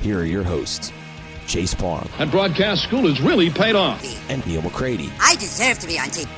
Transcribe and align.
here 0.00 0.18
are 0.20 0.24
your 0.24 0.42
hosts, 0.42 0.92
Chase 1.46 1.74
Parham. 1.74 2.08
And 2.18 2.30
broadcast 2.30 2.82
school 2.82 3.06
has 3.08 3.20
really 3.20 3.50
paid 3.50 3.74
off. 3.76 4.02
and 4.30 4.44
Neal 4.46 4.62
McCready. 4.62 5.10
I 5.20 5.34
deserve 5.36 5.78
to 5.80 5.86
be 5.86 5.98
on 5.98 6.06
TV. 6.08 6.28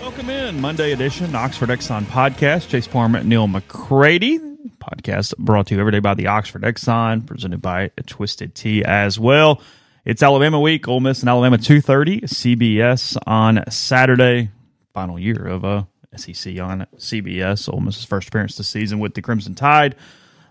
Welcome 0.00 0.30
in 0.30 0.60
Monday 0.60 0.92
edition 0.92 1.34
Oxford 1.34 1.68
Exxon 1.68 2.04
podcast. 2.04 2.68
Chase 2.68 2.86
Parham, 2.86 3.28
Neal 3.28 3.46
McCready. 3.46 4.38
Podcast 4.78 5.36
brought 5.36 5.66
to 5.66 5.74
you 5.74 5.80
every 5.80 5.92
day 5.92 5.98
by 5.98 6.14
the 6.14 6.28
Oxford 6.28 6.62
Exxon, 6.62 7.26
presented 7.26 7.60
by 7.60 7.90
Twisted 8.06 8.54
Tea 8.54 8.84
as 8.84 9.18
well. 9.18 9.60
It's 10.04 10.22
Alabama 10.22 10.60
week. 10.60 10.86
Ole 10.86 11.00
Miss 11.00 11.20
and 11.20 11.28
Alabama 11.28 11.58
two 11.58 11.80
thirty. 11.80 12.20
CBS 12.22 13.16
on 13.26 13.64
Saturday. 13.68 14.50
Final 14.94 15.18
year 15.18 15.44
of 15.46 15.64
uh, 15.64 15.82
SEC 16.16 16.58
on 16.60 16.86
CBS. 16.96 17.68
Ole 17.72 17.80
Miss's 17.80 18.04
first 18.04 18.28
appearance 18.28 18.56
this 18.56 18.68
season 18.68 19.00
with 19.00 19.14
the 19.14 19.22
Crimson 19.22 19.54
Tide. 19.56 19.96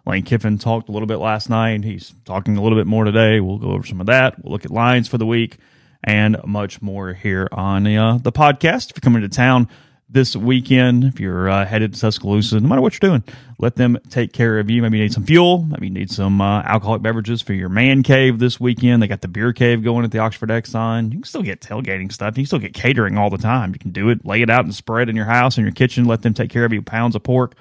Lane 0.06 0.23
Kiffin 0.23 0.58
talked 0.58 0.89
a 0.89 0.92
little 0.92 1.08
bit 1.08 1.17
last 1.17 1.50
night. 1.50 1.84
He's 1.84 2.14
talking 2.25 2.58
a 2.58 2.61
little 2.61 2.78
bit 2.78 2.88
more 2.88 3.06
today. 3.06 3.39
We'll 3.39 3.58
go 3.58 3.72
over 3.72 3.86
some 3.86 4.00
of 4.00 4.08
that. 4.08 4.44
We'll 4.44 4.52
look 4.52 4.66
at 4.66 4.72
lines 4.72 5.08
for 5.08 5.17
the 5.17 5.25
week 5.25 5.58
and 6.03 6.38
much 6.45 6.81
more 6.81 7.14
here 7.14 7.50
on 7.52 7.88
uh, 7.88 8.20
the 8.20 8.31
podcast. 8.31 8.92
If 8.92 8.97
you're 8.97 9.02
coming 9.02 9.23
to 9.23 9.30
town 9.30 9.67
this 10.08 10.36
weekend, 10.36 11.03
if 11.03 11.20
you're 11.20 11.50
uh, 11.50 11.66
headed 11.66 11.95
to 11.95 12.00
Tuscaloosa, 12.00 12.59
no 12.59 12.70
matter 12.70 12.81
what 12.81 12.94
you're 12.94 13.09
doing, 13.09 13.23
let 13.58 13.75
them 13.75 13.97
take 14.09 14.31
care 14.31 14.59
of 14.59 14.70
you. 14.70 14.84
Maybe 14.84 14.97
you 15.00 15.03
need 15.03 15.13
some 15.13 15.25
fuel. 15.25 15.63
Maybe 15.63 15.88
you 15.88 15.94
need 15.94 16.12
some 16.12 16.40
uh, 16.40 16.62
alcoholic 16.62 17.01
beverages 17.01 17.41
for 17.41 17.53
your 17.53 17.69
man 17.69 18.03
cave 18.03 18.38
this 18.38 18.59
weekend. 18.59 19.01
They 19.01 19.07
got 19.07 19.22
the 19.22 19.28
beer 19.28 19.51
cave 19.51 19.84
going 19.84 20.06
at 20.06 20.12
the 20.12 20.19
Oxford 20.19 20.50
Exxon. 20.50 21.06
You 21.12 21.18
can 21.18 21.24
still 21.24 21.41
get 21.41 21.62
tailgating 21.62 22.12
stuff. 22.12 22.38
You 22.38 22.44
can 22.44 22.46
still 22.46 22.59
get 22.59 22.75
catering 22.75 23.18
all 23.18 23.31
the 23.31 23.40
time. 23.40 23.74
You 23.74 23.80
can 23.80 23.91
do 23.91 24.09
it, 24.09 24.24
lay 24.24 24.44
it 24.44 24.50
out 24.51 24.66
and 24.66 24.75
spread 24.75 25.09
in 25.09 25.16
your 25.16 25.25
house, 25.25 25.57
in 25.57 25.63
your 25.63 25.74
kitchen. 25.74 26.06
Let 26.06 26.22
them 26.22 26.35
take 26.35 26.51
care 26.51 26.66
of 26.66 26.72
you. 26.72 26.84
Pounds 26.84 27.16
of 27.16 27.24
pork, 27.24 27.56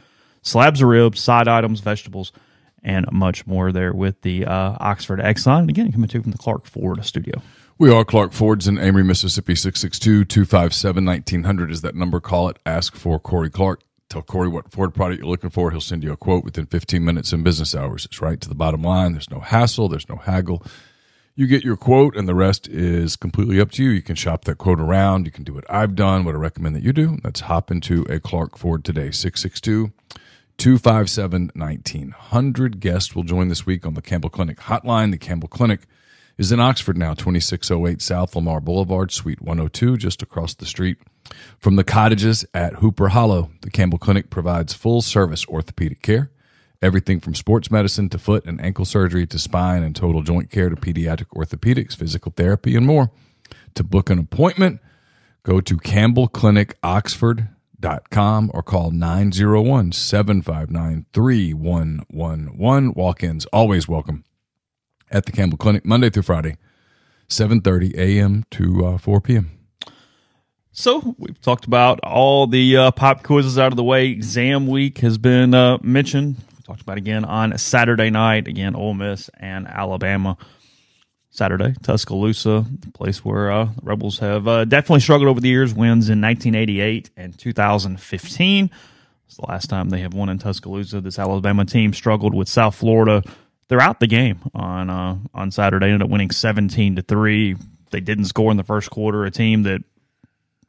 slabs 0.44 0.80
of 0.80 0.88
ribs, 0.88 1.20
side 1.20 1.48
items, 1.48 1.80
vegetables, 1.80 2.32
and 2.84 3.10
much 3.10 3.46
more 3.46 3.72
there 3.72 3.92
with 3.92 4.20
the 4.22 4.44
uh, 4.44 4.76
Oxford 4.78 5.18
Exxon. 5.18 5.60
And 5.60 5.70
again, 5.70 5.90
coming 5.90 6.08
to 6.08 6.18
you 6.18 6.22
from 6.22 6.32
the 6.32 6.38
Clark 6.38 6.66
Ford 6.66 7.04
studio. 7.04 7.42
We 7.76 7.92
are 7.92 8.04
Clark 8.04 8.32
Ford's 8.32 8.68
in 8.68 8.78
Amory, 8.78 9.02
Mississippi. 9.02 9.54
662-257-1900 9.54 11.72
is 11.72 11.80
that 11.80 11.96
number. 11.96 12.20
Call 12.20 12.48
it. 12.48 12.60
Ask 12.64 12.94
for 12.94 13.18
Corey 13.18 13.50
Clark. 13.50 13.80
Tell 14.08 14.22
Corey 14.22 14.48
what 14.48 14.70
Ford 14.70 14.94
product 14.94 15.20
you're 15.20 15.28
looking 15.28 15.50
for. 15.50 15.72
He'll 15.72 15.80
send 15.80 16.04
you 16.04 16.12
a 16.12 16.16
quote 16.16 16.44
within 16.44 16.66
15 16.66 17.04
minutes 17.04 17.32
in 17.32 17.42
business 17.42 17.74
hours. 17.74 18.04
It's 18.04 18.22
right 18.22 18.40
to 18.40 18.48
the 18.48 18.54
bottom 18.54 18.82
line. 18.82 19.10
There's 19.12 19.30
no 19.30 19.40
hassle. 19.40 19.88
There's 19.88 20.08
no 20.08 20.14
haggle. 20.16 20.64
You 21.34 21.48
get 21.48 21.64
your 21.64 21.76
quote, 21.76 22.16
and 22.16 22.28
the 22.28 22.34
rest 22.34 22.68
is 22.68 23.16
completely 23.16 23.60
up 23.60 23.72
to 23.72 23.82
you. 23.82 23.90
You 23.90 24.02
can 24.02 24.14
shop 24.14 24.44
that 24.44 24.58
quote 24.58 24.78
around. 24.78 25.26
You 25.26 25.32
can 25.32 25.42
do 25.42 25.52
what 25.52 25.68
I've 25.68 25.96
done, 25.96 26.24
what 26.24 26.36
I 26.36 26.38
recommend 26.38 26.76
that 26.76 26.84
you 26.84 26.92
do. 26.92 27.18
Let's 27.24 27.40
hop 27.40 27.72
into 27.72 28.02
a 28.02 28.20
Clark 28.20 28.56
Ford 28.56 28.84
today. 28.84 29.10
662 29.10 29.90
257 30.58 31.50
1900. 31.54 32.80
Guests 32.80 33.14
will 33.14 33.24
join 33.24 33.48
this 33.48 33.66
week 33.66 33.84
on 33.86 33.94
the 33.94 34.02
Campbell 34.02 34.30
Clinic 34.30 34.58
hotline. 34.58 35.10
The 35.10 35.18
Campbell 35.18 35.48
Clinic 35.48 35.80
is 36.38 36.52
in 36.52 36.60
Oxford 36.60 36.96
now, 36.96 37.14
2608 37.14 38.02
South 38.02 38.34
Lamar 38.34 38.60
Boulevard, 38.60 39.12
Suite 39.12 39.40
102, 39.40 39.96
just 39.96 40.22
across 40.22 40.54
the 40.54 40.66
street 40.66 40.98
from 41.58 41.76
the 41.76 41.84
cottages 41.84 42.44
at 42.52 42.74
Hooper 42.74 43.08
Hollow. 43.08 43.50
The 43.62 43.70
Campbell 43.70 43.98
Clinic 43.98 44.30
provides 44.30 44.74
full 44.74 45.02
service 45.02 45.46
orthopedic 45.46 46.02
care, 46.02 46.30
everything 46.82 47.20
from 47.20 47.34
sports 47.34 47.70
medicine 47.70 48.08
to 48.10 48.18
foot 48.18 48.44
and 48.44 48.60
ankle 48.60 48.84
surgery 48.84 49.26
to 49.26 49.38
spine 49.38 49.82
and 49.82 49.94
total 49.94 50.22
joint 50.22 50.50
care 50.50 50.68
to 50.68 50.76
pediatric 50.76 51.28
orthopedics, 51.28 51.96
physical 51.96 52.32
therapy, 52.36 52.76
and 52.76 52.86
more. 52.86 53.10
To 53.74 53.84
book 53.84 54.10
an 54.10 54.18
appointment, 54.18 54.80
go 55.42 55.60
to 55.60 55.76
campbellclinicoxford.com 57.84 58.50
or 58.54 58.62
call 58.62 58.90
901 58.90 59.92
759 59.92 61.06
3111. 61.12 62.94
Walk 62.94 63.22
ins 63.22 63.46
always 63.46 63.88
welcome 63.88 64.24
at 65.10 65.26
the 65.26 65.32
Campbell 65.32 65.58
Clinic, 65.58 65.84
Monday 65.84 66.10
through 66.10 66.22
Friday, 66.22 66.56
7.30 67.28 67.94
a.m. 67.96 68.44
to 68.50 68.86
uh, 68.86 68.98
4 68.98 69.20
p.m. 69.20 69.50
So 70.72 71.14
we've 71.18 71.40
talked 71.40 71.66
about 71.66 72.00
all 72.00 72.48
the 72.48 72.76
uh, 72.76 72.90
pop 72.90 73.22
quizzes 73.22 73.58
out 73.58 73.72
of 73.72 73.76
the 73.76 73.84
way. 73.84 74.08
Exam 74.08 74.66
week 74.66 74.98
has 74.98 75.18
been 75.18 75.54
uh, 75.54 75.78
mentioned. 75.82 76.36
We 76.56 76.62
talked 76.64 76.80
about 76.80 76.98
again 76.98 77.24
on 77.24 77.56
Saturday 77.58 78.10
night. 78.10 78.48
Again, 78.48 78.74
Ole 78.74 78.94
Miss 78.94 79.30
and 79.38 79.68
Alabama. 79.68 80.36
Saturday, 81.34 81.74
Tuscaloosa, 81.82 82.64
the 82.78 82.92
place 82.92 83.24
where 83.24 83.50
uh, 83.50 83.64
the 83.64 83.82
Rebels 83.82 84.20
have 84.20 84.46
uh, 84.46 84.64
definitely 84.64 85.00
struggled 85.00 85.28
over 85.28 85.40
the 85.40 85.48
years. 85.48 85.74
Wins 85.74 86.08
in 86.08 86.20
1988 86.20 87.10
and 87.16 87.36
2015. 87.36 88.70
It's 89.26 89.36
the 89.36 89.46
last 89.48 89.68
time 89.68 89.90
they 89.90 89.98
have 90.02 90.14
won 90.14 90.28
in 90.28 90.38
Tuscaloosa. 90.38 91.00
This 91.00 91.18
Alabama 91.18 91.64
team 91.64 91.92
struggled 91.92 92.34
with 92.34 92.48
South 92.48 92.76
Florida 92.76 93.24
throughout 93.68 93.98
the 93.98 94.06
game 94.06 94.38
on 94.54 94.88
uh, 94.88 95.18
on 95.34 95.50
Saturday. 95.50 95.86
Ended 95.86 96.02
up 96.02 96.08
winning 96.08 96.30
17 96.30 96.94
to 96.96 97.02
three. 97.02 97.56
They 97.90 98.00
didn't 98.00 98.26
score 98.26 98.52
in 98.52 98.56
the 98.56 98.62
first 98.62 98.90
quarter. 98.90 99.24
A 99.24 99.32
team 99.32 99.64
that 99.64 99.82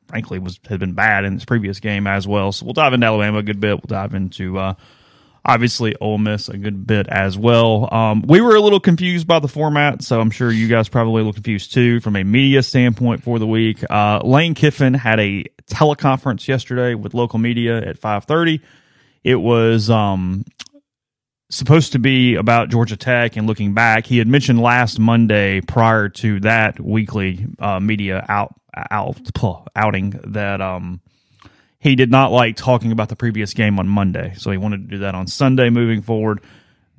frankly 0.08 0.40
was 0.40 0.60
had 0.68 0.80
been 0.80 0.94
bad 0.94 1.26
in 1.26 1.36
this 1.36 1.46
previous 1.46 1.80
game 1.80 2.08
as 2.08 2.28
well. 2.28 2.52
So 2.52 2.66
we'll 2.66 2.74
dive 2.74 2.94
into 2.94 3.06
Alabama 3.06 3.38
a 3.38 3.44
good 3.44 3.60
bit. 3.60 3.76
We'll 3.76 4.00
dive 4.00 4.16
into 4.16 4.58
uh, 4.58 4.74
obviously 5.46 5.96
Ole 6.02 6.18
Miss 6.18 6.50
a 6.50 6.58
good 6.58 6.86
bit 6.88 7.08
as 7.08 7.38
well. 7.38 7.94
Um, 7.94 8.24
we 8.28 8.42
were 8.42 8.56
a 8.56 8.62
little 8.62 8.80
confused 8.80 9.28
by 9.28 9.40
the 9.40 9.48
format, 9.48 10.04
so 10.04 10.20
I'm 10.20 10.32
sure 10.32 10.52
you 10.52 10.68
guys 10.68 10.90
probably 10.90 11.14
a 11.14 11.26
little 11.26 11.34
confused 11.34 11.74
too 11.74 12.00
from 12.00 12.16
a 12.16 12.24
media 12.24 12.64
standpoint 12.64 13.24
for 13.24 13.40
the 13.40 13.48
week. 13.48 13.84
Uh, 13.90 14.20
Lane 14.24 14.56
Kiffin 14.56 14.94
had 14.94 15.20
a 15.20 15.46
teleconference 15.70 16.48
yesterday 16.48 16.96
with 16.96 17.14
local 17.14 17.40
media 17.40 17.78
at 17.78 18.00
5:30. 18.00 18.62
It 19.24 19.36
was 19.36 19.90
um, 19.90 20.44
supposed 21.50 21.94
to 21.94 22.00
be 22.00 22.36
about 22.36 22.70
Georgia 22.70 22.98
Tech 22.98 23.38
and 23.38 23.48
looking 23.48 23.74
back. 23.74 24.06
He 24.06 24.18
had 24.18 24.28
mentioned 24.28 24.62
last 24.62 25.00
Monday 25.00 25.62
prior 25.62 26.10
to 26.10 26.40
that 26.42 26.80
weekly 26.80 27.48
uh, 27.60 27.80
media 27.80 28.26
out, 28.28 28.54
out 28.92 29.18
outing 29.76 30.20
that 30.28 30.62
um, 30.62 31.02
he 31.86 31.96
did 31.96 32.10
not 32.10 32.32
like 32.32 32.56
talking 32.56 32.92
about 32.92 33.10
the 33.10 33.16
previous 33.16 33.54
game 33.54 33.78
on 33.78 33.88
Monday, 33.88 34.34
so 34.38 34.50
he 34.50 34.58
wanted 34.58 34.90
to 34.90 34.96
do 34.96 34.98
that 35.02 35.14
on 35.14 35.28
Sunday 35.28 35.70
moving 35.70 36.02
forward. 36.02 36.42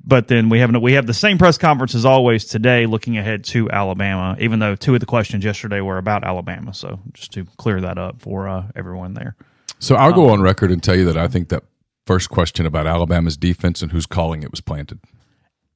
But 0.01 0.29
then 0.29 0.47
we 0.47 0.59
have 0.59 0.73
we 0.77 0.93
have 0.93 1.05
the 1.05 1.13
same 1.13 1.37
press 1.37 1.57
conference 1.57 1.93
as 1.93 2.05
always 2.05 2.45
today, 2.45 2.85
looking 2.85 3.17
ahead 3.17 3.43
to 3.45 3.69
Alabama. 3.69 4.37
Even 4.39 4.59
though 4.59 4.75
two 4.75 4.93
of 4.93 5.01
the 5.01 5.05
questions 5.05 5.43
yesterday 5.43 5.81
were 5.81 5.97
about 5.97 6.23
Alabama, 6.23 6.73
so 6.73 7.01
just 7.11 7.33
to 7.33 7.43
clear 7.57 7.81
that 7.81 7.97
up 7.97 8.21
for 8.21 8.47
uh, 8.47 8.67
everyone 8.77 9.13
there. 9.13 9.35
So 9.79 9.95
I'll 9.95 10.13
go 10.13 10.29
on 10.29 10.41
record 10.41 10.71
and 10.71 10.81
tell 10.81 10.95
you 10.95 11.03
that 11.03 11.17
I 11.17 11.27
think 11.27 11.49
that 11.49 11.63
first 12.05 12.29
question 12.29 12.65
about 12.65 12.87
Alabama's 12.87 13.35
defense 13.35 13.81
and 13.81 13.91
who's 13.91 14.05
calling 14.05 14.41
it 14.41 14.51
was 14.51 14.61
planted. 14.61 15.01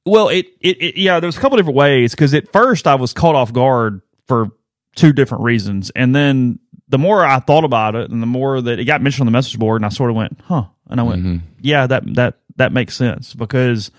Well, 0.06 0.30
it, 0.30 0.46
it, 0.62 0.82
it 0.82 0.96
yeah, 0.96 1.20
there's 1.20 1.36
a 1.36 1.40
couple 1.40 1.58
different 1.58 1.76
ways 1.76 2.12
because 2.12 2.32
at 2.32 2.50
first 2.50 2.86
I 2.86 2.94
was 2.94 3.12
caught 3.12 3.34
off 3.34 3.52
guard 3.52 4.00
for 4.26 4.52
two 4.96 5.12
different 5.12 5.44
reasons, 5.44 5.90
and 5.90 6.14
then 6.16 6.60
the 6.92 6.98
more 6.98 7.24
I 7.24 7.40
thought 7.40 7.64
about 7.64 7.96
it, 7.96 8.10
and 8.10 8.22
the 8.22 8.26
more 8.26 8.60
that 8.60 8.78
it 8.78 8.84
got 8.84 9.02
mentioned 9.02 9.22
on 9.22 9.26
the 9.26 9.32
message 9.36 9.58
board, 9.58 9.80
and 9.80 9.86
I 9.86 9.88
sort 9.88 10.10
of 10.10 10.16
went, 10.16 10.38
"Huh," 10.44 10.66
and 10.88 11.00
I 11.00 11.02
went, 11.02 11.40
"Yeah, 11.60 11.88
that 11.88 12.04
that 12.14 12.38
that 12.56 12.72
makes 12.72 12.94
sense 12.96 13.34
because." 13.34 13.90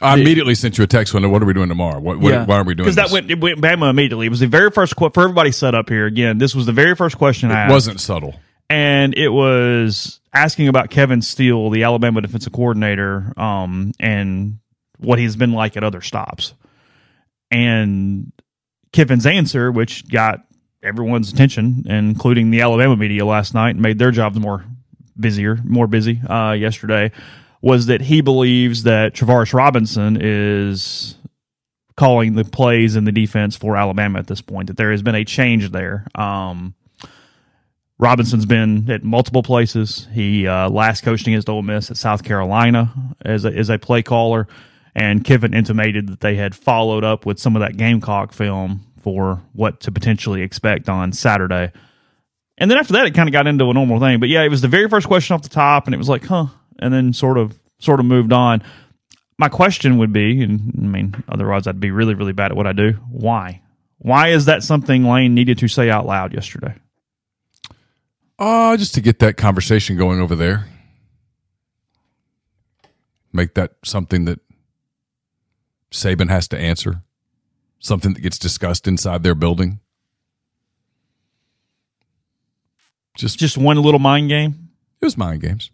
I 0.00 0.14
immediately 0.14 0.54
sent 0.54 0.78
you 0.78 0.84
a 0.84 0.86
text 0.86 1.12
when 1.12 1.28
what 1.28 1.42
are 1.42 1.44
we 1.44 1.52
doing 1.52 1.68
tomorrow? 1.68 1.98
What, 1.98 2.20
what 2.20 2.46
why 2.46 2.58
are 2.58 2.62
we 2.62 2.76
doing? 2.76 2.84
Because 2.84 2.94
that 2.94 3.10
went 3.10 3.28
it 3.32 3.40
went 3.40 3.60
Bama 3.60 3.90
immediately. 3.90 4.26
It 4.26 4.30
was 4.30 4.38
the 4.38 4.46
very 4.46 4.70
first 4.70 4.94
qu- 4.94 5.10
for 5.12 5.24
everybody 5.24 5.50
set 5.50 5.74
up 5.74 5.88
here. 5.88 6.06
Again, 6.06 6.38
this 6.38 6.54
was 6.54 6.66
the 6.66 6.72
very 6.72 6.94
first 6.94 7.18
question 7.18 7.50
I 7.50 7.54
It 7.54 7.56
asked, 7.64 7.72
wasn't 7.72 8.00
subtle. 8.00 8.36
and 8.70 9.12
it 9.18 9.30
was 9.30 10.20
asking 10.32 10.68
about 10.68 10.90
Kevin 10.90 11.20
Steele, 11.20 11.68
the 11.70 11.82
Alabama 11.82 12.20
defensive 12.20 12.52
coordinator, 12.52 13.32
um, 13.36 13.90
and 13.98 14.60
what 14.98 15.18
he's 15.18 15.34
been 15.34 15.52
like 15.52 15.76
at 15.76 15.82
other 15.82 16.00
stops. 16.00 16.54
And 17.50 18.30
Kiffin's 18.92 19.26
answer, 19.26 19.72
which 19.72 20.08
got 20.08 20.44
everyone's 20.82 21.32
attention, 21.32 21.84
including 21.86 22.50
the 22.50 22.60
Alabama 22.60 22.96
media 22.96 23.24
last 23.24 23.54
night, 23.54 23.76
made 23.76 23.98
their 23.98 24.10
jobs 24.10 24.38
more 24.38 24.64
busier, 25.18 25.58
more 25.64 25.86
busy 25.86 26.20
uh, 26.22 26.52
yesterday, 26.52 27.10
was 27.60 27.86
that 27.86 28.00
he 28.00 28.20
believes 28.20 28.84
that 28.84 29.14
Travaris 29.14 29.52
Robinson 29.52 30.18
is 30.20 31.16
calling 31.96 32.34
the 32.34 32.44
plays 32.44 32.94
in 32.94 33.04
the 33.04 33.12
defense 33.12 33.56
for 33.56 33.76
Alabama 33.76 34.20
at 34.20 34.28
this 34.28 34.40
point. 34.40 34.68
That 34.68 34.76
there 34.76 34.92
has 34.92 35.02
been 35.02 35.16
a 35.16 35.24
change 35.24 35.70
there. 35.70 36.06
Um, 36.14 36.74
Robinson's 37.98 38.46
been 38.46 38.88
at 38.88 39.02
multiple 39.02 39.42
places. 39.42 40.06
He 40.12 40.46
uh, 40.46 40.70
last 40.70 41.02
coached 41.02 41.26
against 41.26 41.48
Ole 41.48 41.62
Miss 41.62 41.90
at 41.90 41.96
South 41.96 42.22
Carolina 42.22 42.92
as 43.24 43.44
a, 43.44 43.48
as 43.48 43.70
a 43.70 43.78
play 43.78 44.04
caller, 44.04 44.46
and 44.94 45.24
Kiffin 45.24 45.52
intimated 45.52 46.08
that 46.08 46.20
they 46.20 46.36
had 46.36 46.54
followed 46.54 47.02
up 47.02 47.26
with 47.26 47.40
some 47.40 47.56
of 47.56 47.60
that 47.60 47.76
Gamecock 47.76 48.32
film 48.32 48.86
for 49.08 49.42
what 49.54 49.80
to 49.80 49.90
potentially 49.90 50.42
expect 50.42 50.86
on 50.90 51.12
Saturday. 51.12 51.72
And 52.58 52.70
then 52.70 52.76
after 52.76 52.92
that, 52.92 53.06
it 53.06 53.14
kind 53.14 53.26
of 53.26 53.32
got 53.32 53.46
into 53.46 53.70
a 53.70 53.72
normal 53.72 54.00
thing. 54.00 54.20
But 54.20 54.28
yeah, 54.28 54.42
it 54.42 54.50
was 54.50 54.60
the 54.60 54.68
very 54.68 54.86
first 54.86 55.06
question 55.06 55.32
off 55.32 55.40
the 55.40 55.48
top, 55.48 55.86
and 55.86 55.94
it 55.94 55.96
was 55.96 56.10
like, 56.10 56.26
huh, 56.26 56.48
and 56.78 56.92
then 56.92 57.14
sort 57.14 57.38
of 57.38 57.58
sort 57.78 58.00
of 58.00 58.06
moved 58.06 58.34
on. 58.34 58.62
My 59.38 59.48
question 59.48 59.96
would 59.96 60.12
be, 60.12 60.42
and 60.42 60.74
I 60.76 60.86
mean, 60.86 61.24
otherwise 61.26 61.66
I'd 61.66 61.80
be 61.80 61.90
really 61.90 62.12
really 62.12 62.34
bad 62.34 62.50
at 62.50 62.56
what 62.58 62.66
I 62.66 62.74
do. 62.74 62.98
Why? 63.10 63.62
Why 63.96 64.28
is 64.28 64.44
that 64.44 64.62
something 64.62 65.04
Lane 65.04 65.34
needed 65.34 65.56
to 65.58 65.68
say 65.68 65.88
out 65.88 66.04
loud 66.04 66.34
yesterday? 66.34 66.74
Uh, 68.38 68.76
just 68.76 68.92
to 68.94 69.00
get 69.00 69.20
that 69.20 69.38
conversation 69.38 69.96
going 69.96 70.20
over 70.20 70.36
there. 70.36 70.66
Make 73.32 73.54
that 73.54 73.72
something 73.82 74.26
that 74.26 74.40
Saban 75.90 76.28
has 76.28 76.46
to 76.48 76.58
answer. 76.58 77.02
Something 77.80 78.12
that 78.14 78.20
gets 78.20 78.38
discussed 78.38 78.88
inside 78.88 79.22
their 79.22 79.34
building. 79.34 79.80
Just, 83.16 83.38
Just 83.38 83.58
one 83.58 83.76
little 83.76 83.98
mind 84.00 84.28
game. 84.28 84.68
it 85.00 85.04
was 85.04 85.16
mind 85.16 85.42
games. 85.42 85.70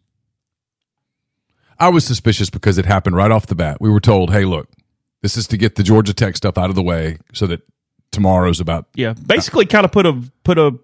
I 1.78 1.88
was 1.88 2.04
suspicious 2.04 2.48
because 2.50 2.78
it 2.78 2.86
happened 2.86 3.16
right 3.16 3.30
off 3.30 3.46
the 3.46 3.54
bat. 3.54 3.78
We 3.80 3.90
were 3.90 4.00
told, 4.00 4.32
hey, 4.32 4.44
look, 4.44 4.68
this 5.22 5.36
is 5.36 5.46
to 5.48 5.56
get 5.56 5.74
the 5.74 5.82
Georgia 5.82 6.14
Tech 6.14 6.36
stuff 6.36 6.56
out 6.56 6.70
of 6.70 6.76
the 6.76 6.82
way 6.82 7.18
so 7.32 7.46
that 7.48 7.60
tomorrow's 8.12 8.60
about 8.60 8.86
Yeah, 8.94 9.12
basically, 9.14 9.66
kind 9.66 9.84
of 9.84 9.92
put 9.92 10.06
a 10.06 10.22
put 10.44 10.56
a 10.56 10.78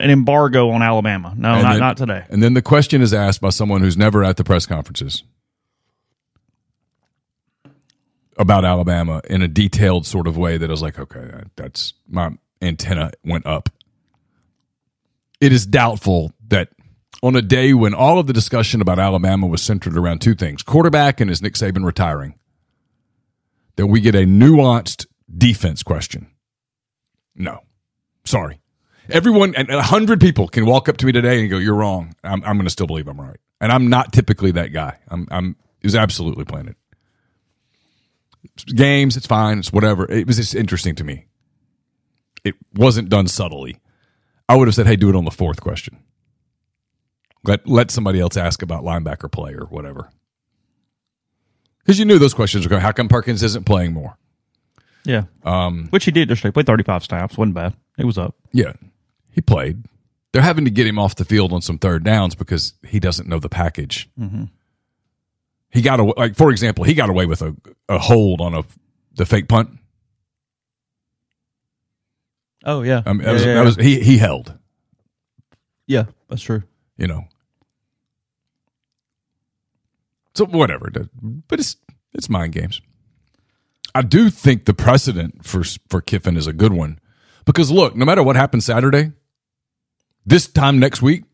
an 0.00 0.10
embargo 0.10 0.70
on 0.70 0.82
Alabama. 0.82 1.34
No, 1.36 1.60
not 1.60 1.70
then- 1.72 1.78
not 1.80 1.96
today. 1.98 2.24
And 2.30 2.42
then 2.42 2.54
the 2.54 2.62
question 2.62 3.02
is 3.02 3.12
asked 3.12 3.40
by 3.40 3.50
someone 3.50 3.82
who's 3.82 3.96
never 3.96 4.24
at 4.24 4.36
the 4.38 4.44
press 4.44 4.64
conferences 4.66 5.22
about 8.42 8.64
Alabama 8.64 9.22
in 9.30 9.40
a 9.40 9.48
detailed 9.48 10.06
sort 10.06 10.26
of 10.26 10.36
way 10.36 10.58
that 10.58 10.68
I 10.68 10.70
was 10.70 10.82
like, 10.82 10.98
okay, 10.98 11.30
that's 11.56 11.94
my 12.08 12.30
antenna 12.60 13.12
went 13.24 13.46
up. 13.46 13.70
It 15.40 15.52
is 15.52 15.66
doubtful 15.66 16.32
that 16.48 16.68
on 17.22 17.36
a 17.36 17.42
day 17.42 17.72
when 17.72 17.94
all 17.94 18.18
of 18.18 18.26
the 18.26 18.32
discussion 18.32 18.80
about 18.80 18.98
Alabama 18.98 19.46
was 19.46 19.62
centered 19.62 19.96
around 19.96 20.20
two 20.20 20.34
things 20.34 20.62
quarterback 20.62 21.20
and 21.20 21.30
is 21.30 21.40
Nick 21.40 21.54
Saban 21.54 21.84
retiring, 21.84 22.34
that 23.76 23.86
we 23.86 24.00
get 24.00 24.14
a 24.14 24.24
nuanced 24.26 25.06
defense 25.34 25.82
question. 25.82 26.28
No. 27.34 27.60
Sorry. 28.24 28.60
Everyone 29.08 29.54
and 29.56 29.68
a 29.70 29.82
hundred 29.82 30.20
people 30.20 30.46
can 30.46 30.66
walk 30.66 30.88
up 30.88 30.96
to 30.98 31.06
me 31.06 31.12
today 31.12 31.40
and 31.40 31.50
go, 31.50 31.58
"You're 31.58 31.74
wrong." 31.74 32.14
I'm, 32.22 32.42
I'm 32.44 32.56
going 32.56 32.66
to 32.66 32.70
still 32.70 32.86
believe 32.86 33.08
I'm 33.08 33.20
right, 33.20 33.38
and 33.60 33.72
I'm 33.72 33.88
not 33.88 34.12
typically 34.12 34.52
that 34.52 34.72
guy. 34.72 34.96
I'm, 35.08 35.26
I'm 35.30 35.56
was 35.82 35.96
absolutely 35.96 36.44
planted. 36.44 36.76
Games, 38.66 39.16
it's 39.16 39.26
fine, 39.26 39.58
it's 39.60 39.72
whatever. 39.72 40.10
It 40.10 40.26
was 40.26 40.36
just 40.36 40.54
interesting 40.54 40.94
to 40.96 41.04
me. 41.04 41.26
It 42.44 42.54
wasn't 42.74 43.08
done 43.08 43.28
subtly. 43.28 43.78
I 44.48 44.56
would 44.56 44.68
have 44.68 44.74
said, 44.74 44.86
"Hey, 44.86 44.96
do 44.96 45.08
it 45.08 45.16
on 45.16 45.24
the 45.24 45.30
fourth 45.30 45.60
question." 45.60 45.98
Let 47.44 47.66
let 47.68 47.90
somebody 47.90 48.20
else 48.20 48.36
ask 48.36 48.62
about 48.62 48.82
linebacker 48.84 49.30
play 49.30 49.52
or 49.54 49.66
whatever, 49.66 50.10
because 51.78 51.98
you 51.98 52.04
knew 52.04 52.18
those 52.18 52.34
questions 52.34 52.64
were 52.64 52.70
going. 52.70 52.82
How 52.82 52.92
come 52.92 53.08
Perkins 53.08 53.42
isn't 53.42 53.64
playing 53.64 53.92
more? 53.92 54.16
Yeah, 55.04 55.24
um, 55.44 55.88
which 55.90 56.04
he 56.04 56.10
did 56.10 56.28
yesterday. 56.28 56.52
Played 56.52 56.66
thirty 56.66 56.84
five 56.84 57.04
snaps. 57.04 57.36
wasn't 57.38 57.54
bad. 57.54 57.74
It 57.98 58.04
was 58.04 58.18
up. 58.18 58.34
Yeah, 58.52 58.72
he 59.30 59.40
played. 59.40 59.84
They're 60.32 60.42
having 60.42 60.64
to 60.64 60.70
get 60.70 60.86
him 60.86 60.98
off 60.98 61.14
the 61.16 61.24
field 61.24 61.52
on 61.52 61.60
some 61.62 61.78
third 61.78 62.04
downs 62.04 62.34
because 62.34 62.74
he 62.86 62.98
doesn't 63.00 63.28
know 63.28 63.38
the 63.38 63.48
package. 63.48 64.08
He 65.72 65.80
got 65.80 66.00
away, 66.00 66.12
like 66.16 66.36
for 66.36 66.50
example, 66.50 66.84
he 66.84 66.94
got 66.94 67.08
away 67.08 67.26
with 67.26 67.40
a, 67.40 67.56
a 67.88 67.98
hold 67.98 68.40
on 68.40 68.54
a 68.54 68.62
the 69.14 69.24
fake 69.26 69.48
punt. 69.48 69.70
Oh 72.64 72.82
yeah, 72.82 73.02
I 73.06 73.12
mean, 73.12 73.22
that 73.22 73.28
yeah, 73.28 73.32
was, 73.32 73.44
yeah, 73.44 73.54
that 73.54 73.64
was 73.64 73.76
he 73.76 74.00
he 74.00 74.18
held. 74.18 74.56
yeah, 75.86 76.04
that's 76.28 76.42
true. 76.42 76.62
You 76.96 77.06
know. 77.06 77.24
So 80.34 80.44
whatever, 80.46 80.90
but 81.48 81.58
it's 81.58 81.76
it's 82.14 82.28
mind 82.28 82.52
games. 82.52 82.80
I 83.94 84.02
do 84.02 84.30
think 84.30 84.66
the 84.66 84.74
precedent 84.74 85.44
for 85.44 85.62
for 85.88 86.00
Kiffin 86.00 86.36
is 86.36 86.46
a 86.46 86.52
good 86.52 86.72
one 86.72 86.98
because 87.46 87.70
look, 87.70 87.96
no 87.96 88.04
matter 88.04 88.22
what 88.22 88.36
happens 88.36 88.66
Saturday, 88.66 89.12
this 90.26 90.46
time 90.46 90.78
next 90.78 91.00
week. 91.02 91.24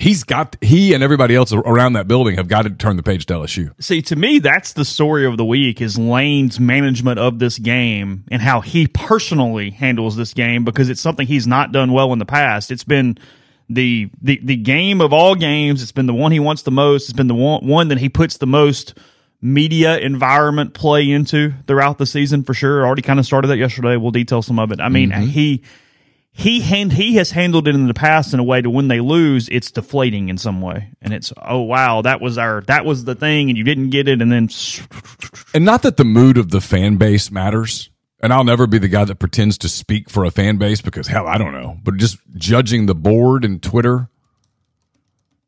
He's 0.00 0.24
got 0.24 0.56
he 0.60 0.94
and 0.94 1.02
everybody 1.02 1.36
else 1.36 1.52
around 1.52 1.92
that 1.92 2.08
building 2.08 2.36
have 2.36 2.48
got 2.48 2.62
to 2.62 2.70
turn 2.70 2.96
the 2.96 3.02
page 3.02 3.26
to 3.26 3.34
LSU. 3.34 3.72
See, 3.80 4.02
to 4.02 4.16
me, 4.16 4.38
that's 4.38 4.72
the 4.72 4.84
story 4.84 5.26
of 5.26 5.36
the 5.36 5.44
week 5.44 5.80
is 5.80 5.98
Lane's 5.98 6.58
management 6.58 7.18
of 7.20 7.38
this 7.38 7.58
game 7.58 8.24
and 8.30 8.40
how 8.42 8.62
he 8.62 8.88
personally 8.88 9.70
handles 9.70 10.16
this 10.16 10.32
game 10.32 10.64
because 10.64 10.88
it's 10.88 11.00
something 11.00 11.26
he's 11.26 11.46
not 11.46 11.70
done 11.70 11.92
well 11.92 12.12
in 12.12 12.18
the 12.18 12.26
past. 12.26 12.70
It's 12.70 12.82
been 12.82 13.18
the 13.68 14.10
the 14.22 14.40
the 14.42 14.56
game 14.56 15.00
of 15.00 15.12
all 15.12 15.34
games. 15.34 15.82
It's 15.82 15.92
been 15.92 16.06
the 16.06 16.14
one 16.14 16.32
he 16.32 16.40
wants 16.40 16.62
the 16.62 16.72
most. 16.72 17.04
It's 17.04 17.12
been 17.16 17.28
the 17.28 17.34
one, 17.34 17.66
one 17.66 17.88
that 17.88 17.98
he 17.98 18.08
puts 18.08 18.38
the 18.38 18.46
most 18.46 18.94
media 19.42 19.98
environment 19.98 20.74
play 20.74 21.10
into 21.10 21.52
throughout 21.66 21.98
the 21.98 22.06
season 22.06 22.42
for 22.42 22.54
sure. 22.54 22.86
Already 22.86 23.02
kind 23.02 23.18
of 23.18 23.26
started 23.26 23.48
that 23.48 23.58
yesterday. 23.58 23.96
We'll 23.96 24.10
detail 24.10 24.42
some 24.42 24.58
of 24.58 24.72
it. 24.72 24.80
I 24.80 24.88
mean, 24.88 25.10
mm-hmm. 25.10 25.26
he 25.26 25.62
he 26.32 26.60
hand 26.60 26.92
he 26.92 27.16
has 27.16 27.32
handled 27.32 27.68
it 27.68 27.74
in 27.74 27.86
the 27.86 27.94
past 27.94 28.32
in 28.32 28.40
a 28.40 28.44
way 28.44 28.62
to 28.62 28.70
when 28.70 28.88
they 28.88 29.00
lose, 29.00 29.48
it's 29.50 29.70
deflating 29.70 30.28
in 30.28 30.38
some 30.38 30.60
way, 30.60 30.90
and 31.02 31.12
it's 31.12 31.32
oh 31.42 31.60
wow, 31.60 32.02
that 32.02 32.20
was 32.20 32.38
our 32.38 32.62
that 32.62 32.84
was 32.84 33.04
the 33.04 33.14
thing, 33.14 33.48
and 33.48 33.58
you 33.58 33.64
didn't 33.64 33.90
get 33.90 34.08
it, 34.08 34.22
and 34.22 34.30
then 34.30 34.48
And 35.54 35.64
not 35.64 35.82
that 35.82 35.96
the 35.96 36.04
mood 36.04 36.38
of 36.38 36.50
the 36.50 36.60
fan 36.60 36.96
base 36.96 37.30
matters. 37.30 37.90
And 38.22 38.34
I'll 38.34 38.44
never 38.44 38.66
be 38.66 38.76
the 38.76 38.86
guy 38.88 39.04
that 39.06 39.18
pretends 39.18 39.56
to 39.58 39.68
speak 39.70 40.10
for 40.10 40.26
a 40.26 40.30
fan 40.30 40.58
base 40.58 40.82
because 40.82 41.06
hell, 41.06 41.26
I 41.26 41.38
don't 41.38 41.52
know. 41.52 41.78
But 41.82 41.96
just 41.96 42.18
judging 42.34 42.84
the 42.84 42.94
board 42.94 43.46
and 43.46 43.62
Twitter, 43.62 44.10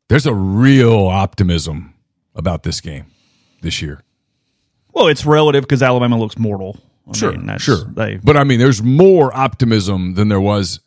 there's 0.09 0.25
a 0.25 0.33
real 0.33 1.05
optimism 1.05 1.93
about 2.33 2.63
this 2.63 2.81
game 2.81 3.05
this 3.61 3.79
year. 3.79 4.01
well, 4.91 5.07
it's 5.07 5.23
relative 5.23 5.63
because 5.63 5.83
Alabama 5.83 6.17
looks 6.17 6.37
mortal. 6.37 6.79
I 7.07 7.27
mean, 7.31 7.45
that's- 7.45 7.61
sure. 7.61 7.83
They, 7.85 8.17
but 8.17 8.37
I 8.37 8.43
mean, 8.43 8.59
there's 8.59 8.81
more 8.81 9.35
optimism 9.35 10.13
than 10.15 10.29
there 10.29 10.41
was 10.41 10.79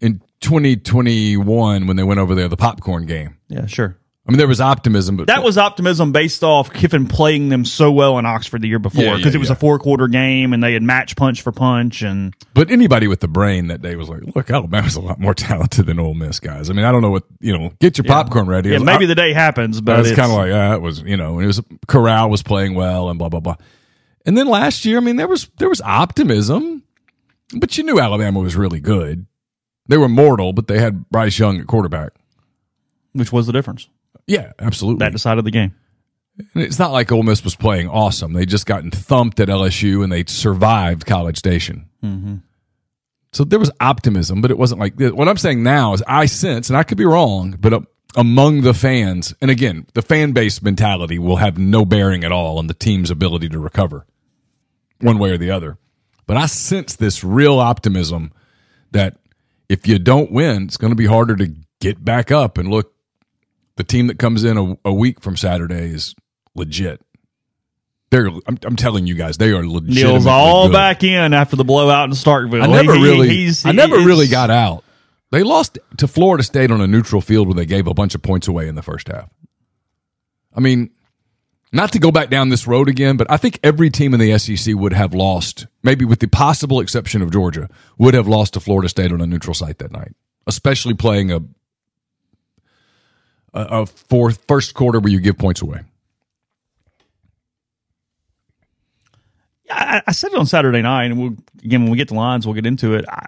in 0.00 0.20
2021 0.40 1.86
when 1.86 1.96
they 1.96 2.02
went 2.02 2.20
over 2.20 2.34
there 2.34 2.48
the 2.48 2.56
popcorn 2.56 3.06
game. 3.06 3.36
yeah, 3.48 3.66
sure. 3.66 3.96
I 4.28 4.32
mean, 4.32 4.38
there 4.38 4.48
was 4.48 4.60
optimism, 4.60 5.16
but 5.16 5.28
That 5.28 5.44
was 5.44 5.56
optimism 5.56 6.10
based 6.10 6.42
off 6.42 6.72
Kiffin 6.72 7.06
playing 7.06 7.48
them 7.48 7.64
so 7.64 7.92
well 7.92 8.18
in 8.18 8.26
Oxford 8.26 8.60
the 8.60 8.66
year 8.66 8.80
before 8.80 9.16
because 9.16 9.34
yeah, 9.34 9.36
it 9.36 9.38
was 9.38 9.50
yeah. 9.50 9.52
a 9.52 9.56
four 9.56 9.78
quarter 9.78 10.08
game 10.08 10.52
and 10.52 10.60
they 10.64 10.72
had 10.72 10.82
match 10.82 11.14
punch 11.14 11.42
for 11.42 11.52
punch 11.52 12.02
and 12.02 12.34
But 12.52 12.72
anybody 12.72 13.06
with 13.06 13.20
the 13.20 13.28
brain 13.28 13.68
that 13.68 13.82
day 13.82 13.94
was 13.94 14.08
like, 14.08 14.22
"Look, 14.34 14.50
Alabama's 14.50 14.96
a 14.96 15.00
lot 15.00 15.20
more 15.20 15.32
talented 15.34 15.86
than 15.86 16.00
Ole 16.00 16.14
Miss 16.14 16.40
guys." 16.40 16.70
I 16.70 16.72
mean, 16.72 16.84
I 16.84 16.90
don't 16.90 17.02
know 17.02 17.10
what 17.10 17.22
you 17.38 17.56
know. 17.56 17.70
Get 17.78 17.98
your 17.98 18.04
popcorn 18.04 18.48
ready. 18.48 18.70
yeah, 18.70 18.78
I- 18.78 18.82
maybe 18.82 19.06
the 19.06 19.14
day 19.14 19.32
happens, 19.32 19.80
but 19.80 20.00
it's 20.00 20.16
kind 20.16 20.32
of 20.32 20.36
like 20.38 20.50
ah, 20.52 20.74
it 20.74 20.82
was 20.82 21.02
you 21.02 21.16
know, 21.16 21.38
it 21.38 21.46
was 21.46 21.60
Corral 21.86 22.28
was 22.28 22.42
playing 22.42 22.74
well 22.74 23.10
and 23.10 23.20
blah 23.20 23.28
blah 23.28 23.38
blah. 23.38 23.56
And 24.26 24.36
then 24.36 24.48
last 24.48 24.84
year, 24.84 24.98
I 24.98 25.00
mean, 25.00 25.16
there 25.16 25.28
was 25.28 25.48
there 25.58 25.68
was 25.68 25.80
optimism, 25.80 26.82
but 27.56 27.78
you 27.78 27.84
knew 27.84 27.98
Alabama 28.00 28.40
was 28.40 28.56
really 28.56 28.80
good. 28.80 29.26
They 29.88 29.96
were 29.96 30.08
mortal, 30.08 30.52
but 30.52 30.66
they 30.66 30.80
had 30.80 31.08
Bryce 31.10 31.38
Young 31.38 31.60
at 31.60 31.66
quarterback. 31.68 32.10
which 33.12 33.32
was 33.32 33.46
the 33.46 33.52
difference 33.52 33.88
Yeah, 34.26 34.52
absolutely. 34.58 35.04
that 35.04 35.12
decided 35.12 35.44
the 35.44 35.52
game. 35.52 35.74
And 36.54 36.62
it's 36.64 36.78
not 36.78 36.90
like 36.92 37.10
Ole 37.12 37.22
Miss 37.22 37.42
was 37.44 37.54
playing 37.56 37.88
awesome. 37.88 38.32
They 38.34 38.44
just 38.44 38.66
gotten 38.66 38.90
thumped 38.90 39.40
at 39.40 39.48
LSU 39.48 40.02
and 40.02 40.12
they 40.12 40.24
survived 40.26 41.06
College 41.06 41.38
Station. 41.38 41.88
So 43.32 43.44
there 43.44 43.58
was 43.58 43.70
optimism, 43.80 44.40
but 44.42 44.50
it 44.50 44.58
wasn't 44.58 44.80
like 44.80 44.96
this. 44.96 45.12
What 45.12 45.28
I'm 45.28 45.36
saying 45.36 45.62
now 45.62 45.92
is 45.94 46.02
I 46.06 46.26
sense, 46.26 46.68
and 46.68 46.76
I 46.76 46.82
could 46.84 46.98
be 46.98 47.04
wrong, 47.04 47.56
but 47.60 47.72
uh, 47.72 47.80
among 48.16 48.62
the 48.62 48.72
fans, 48.74 49.34
and 49.40 49.50
again, 49.50 49.86
the 49.94 50.02
fan 50.02 50.32
base 50.32 50.62
mentality 50.62 51.18
will 51.18 51.36
have 51.36 51.58
no 51.58 51.84
bearing 51.84 52.24
at 52.24 52.32
all 52.32 52.58
on 52.58 52.66
the 52.66 52.74
team's 52.74 53.10
ability 53.10 53.48
to 53.50 53.58
recover 53.58 54.06
one 55.00 55.18
way 55.18 55.30
or 55.30 55.38
the 55.38 55.50
other. 55.50 55.78
But 56.26 56.36
I 56.36 56.46
sense 56.46 56.96
this 56.96 57.22
real 57.22 57.58
optimism 57.58 58.32
that 58.92 59.16
if 59.68 59.86
you 59.86 59.98
don't 59.98 60.30
win, 60.32 60.64
it's 60.64 60.76
going 60.76 60.90
to 60.90 60.96
be 60.96 61.06
harder 61.06 61.36
to 61.36 61.52
get 61.80 62.04
back 62.04 62.30
up. 62.30 62.58
And 62.58 62.68
look, 62.68 62.92
the 63.76 63.84
team 63.84 64.06
that 64.08 64.18
comes 64.18 64.42
in 64.44 64.56
a, 64.56 64.78
a 64.84 64.92
week 64.92 65.20
from 65.20 65.36
Saturday 65.36 65.90
is 65.90 66.14
legit. 66.54 67.00
They're, 68.10 68.28
I'm, 68.28 68.58
I'm 68.64 68.76
telling 68.76 69.06
you 69.06 69.14
guys, 69.14 69.36
they 69.36 69.50
are 69.50 69.66
legit. 69.66 69.94
Neal's 69.94 70.26
all 70.26 70.70
back 70.70 71.02
in 71.04 71.34
after 71.34 71.56
the 71.56 71.64
blowout 71.64 72.08
in 72.08 72.14
Starkville. 72.14 72.62
I 72.62 72.66
never 72.66 72.94
He- 72.94 73.02
really, 73.02 73.28
he's- 73.28 73.66
I 73.66 73.72
never 73.72 73.96
really 73.96 74.28
got 74.28 74.50
out. 74.50 74.84
They 75.32 75.42
lost 75.42 75.78
to 75.98 76.06
Florida 76.06 76.44
State 76.44 76.70
on 76.70 76.80
a 76.80 76.86
neutral 76.86 77.20
field 77.20 77.48
where 77.48 77.54
they 77.54 77.66
gave 77.66 77.88
a 77.88 77.94
bunch 77.94 78.14
of 78.14 78.22
points 78.22 78.46
away 78.46 78.68
in 78.68 78.76
the 78.76 78.82
first 78.82 79.08
half. 79.08 79.28
I 80.54 80.60
mean, 80.60 80.90
not 81.72 81.92
to 81.92 81.98
go 81.98 82.10
back 82.12 82.30
down 82.30 82.48
this 82.48 82.66
road 82.66 82.88
again, 82.88 83.16
but 83.16 83.30
I 83.30 83.36
think 83.36 83.58
every 83.62 83.90
team 83.90 84.14
in 84.14 84.20
the 84.20 84.38
SEC 84.38 84.74
would 84.74 84.92
have 84.92 85.14
lost, 85.14 85.66
maybe 85.82 86.04
with 86.04 86.20
the 86.20 86.28
possible 86.28 86.80
exception 86.80 87.22
of 87.22 87.30
Georgia, 87.30 87.68
would 87.98 88.14
have 88.14 88.28
lost 88.28 88.54
to 88.54 88.60
Florida 88.60 88.88
State 88.88 89.12
on 89.12 89.20
a 89.20 89.26
neutral 89.26 89.54
site 89.54 89.78
that 89.78 89.92
night, 89.92 90.14
especially 90.46 90.94
playing 90.94 91.32
a 91.32 91.40
a, 93.56 93.86
fourth 93.86 94.44
first 94.46 94.74
quarter 94.74 95.00
where 95.00 95.10
you 95.10 95.20
give 95.20 95.38
points 95.38 95.62
away. 95.62 95.80
I, 99.70 100.02
I 100.06 100.12
said 100.12 100.32
it 100.32 100.38
on 100.38 100.46
Saturday 100.46 100.82
night, 100.82 101.06
and 101.06 101.18
we'll, 101.18 101.36
again 101.64 101.82
when 101.82 101.90
we 101.90 101.96
get 101.96 102.08
to 102.08 102.14
lines, 102.14 102.46
we'll 102.46 102.54
get 102.54 102.66
into 102.66 102.94
it. 102.94 103.04
I, 103.08 103.26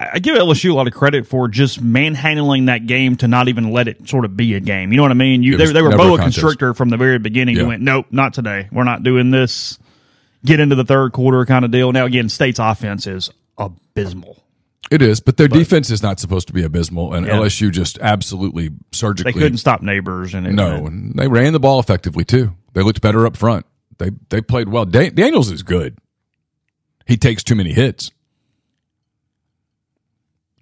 I 0.00 0.18
give 0.18 0.34
LSU 0.36 0.70
a 0.70 0.74
lot 0.74 0.86
of 0.86 0.94
credit 0.94 1.26
for 1.26 1.46
just 1.46 1.80
manhandling 1.82 2.66
that 2.66 2.86
game 2.86 3.16
to 3.16 3.28
not 3.28 3.48
even 3.48 3.70
let 3.70 3.86
it 3.86 4.08
sort 4.08 4.24
of 4.24 4.34
be 4.34 4.54
a 4.54 4.60
game. 4.60 4.92
You 4.92 4.96
know 4.96 5.02
what 5.02 5.10
I 5.10 5.14
mean? 5.14 5.42
You, 5.42 5.58
they, 5.58 5.66
they 5.72 5.82
were 5.82 5.94
boa 5.94 6.16
constrictor 6.16 6.72
from 6.72 6.88
the 6.88 6.96
very 6.96 7.18
beginning. 7.18 7.56
Yeah. 7.56 7.62
You 7.62 7.68
went, 7.68 7.82
nope, 7.82 8.06
not 8.10 8.32
today. 8.32 8.68
We're 8.72 8.84
not 8.84 9.02
doing 9.02 9.30
this. 9.30 9.78
Get 10.42 10.58
into 10.58 10.74
the 10.74 10.84
third 10.84 11.12
quarter 11.12 11.44
kind 11.44 11.66
of 11.66 11.70
deal. 11.70 11.92
Now 11.92 12.06
again, 12.06 12.30
State's 12.30 12.58
offense 12.58 13.06
is 13.06 13.30
abysmal. 13.58 14.42
It 14.90 15.02
is, 15.02 15.20
but 15.20 15.36
their 15.36 15.46
defense 15.48 15.90
is 15.90 16.02
not 16.02 16.18
supposed 16.18 16.46
to 16.48 16.52
be 16.54 16.64
abysmal, 16.64 17.12
and 17.14 17.26
Yeah. 17.26 17.34
LSU 17.34 17.70
just 17.70 17.98
absolutely 18.00 18.70
surgically. 18.90 19.32
They 19.32 19.38
couldn't 19.38 19.58
stop 19.58 19.82
neighbors, 19.82 20.34
and 20.34 20.56
No, 20.56 20.86
and 20.86 21.14
they 21.14 21.28
ran 21.28 21.52
the 21.52 21.60
ball 21.60 21.78
effectively 21.78 22.24
too. 22.24 22.54
They 22.72 22.82
looked 22.82 23.00
better 23.00 23.24
up 23.26 23.36
front. 23.36 23.66
They 23.98 24.10
they 24.30 24.40
played 24.40 24.68
well. 24.68 24.86
Da- 24.86 25.10
Daniels 25.10 25.50
is 25.52 25.62
good. 25.62 25.98
He 27.06 27.16
takes 27.16 27.44
too 27.44 27.54
many 27.54 27.72
hits, 27.72 28.10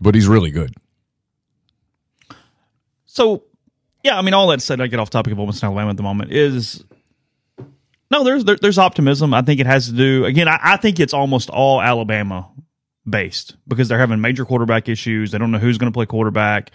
but 0.01 0.15
he's 0.15 0.29
really 0.29 0.51
good. 0.51 0.75
So, 3.07 3.45
yeah, 4.05 4.19
I 4.19 4.23
mean, 4.23 4.35
all 4.35 4.49
that 4.49 4.63
said, 4.63 4.81
I 4.81 4.87
get 4.87 5.01
off 5.01 5.11
topic 5.11 5.33
of 5.33 5.41
Ole 5.41 5.47
Miss 5.47 5.63
Alabama 5.63 5.91
at 5.91 5.97
the 5.97 6.03
moment 6.03 6.33
is 6.33 6.85
no, 8.11 8.25
there's 8.25 8.45
there, 8.45 8.57
there's 8.57 8.79
optimism. 8.79 9.35
I 9.35 9.43
think 9.43 9.61
it 9.61 9.67
has 9.67 9.87
to 9.87 9.93
do 9.93 10.25
again. 10.25 10.49
I, 10.49 10.59
I 10.63 10.77
think 10.77 10.99
it's 11.01 11.13
almost 11.13 11.51
all 11.51 11.81
Alabama 11.81 12.49
based 13.09 13.57
because 13.67 13.89
they're 13.89 13.99
having 13.99 14.21
major 14.21 14.45
quarterback 14.45 14.89
issues. 14.89 15.31
They 15.31 15.39
don't 15.39 15.51
know 15.51 15.59
who's 15.59 15.79
going 15.79 15.93
to 15.93 15.97
play 15.97 16.07
quarterback. 16.07 16.71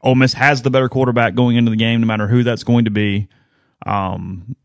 Ole 0.00 0.16
Miss 0.16 0.32
has 0.32 0.62
the 0.62 0.70
better 0.70 0.88
quarterback 0.88 1.34
going 1.34 1.56
into 1.56 1.70
the 1.70 1.76
game, 1.76 2.00
no 2.00 2.06
matter 2.06 2.26
who 2.26 2.42
that's 2.42 2.64
going 2.64 2.86
to 2.86 2.90
be. 2.90 3.28
Um, 3.86 4.56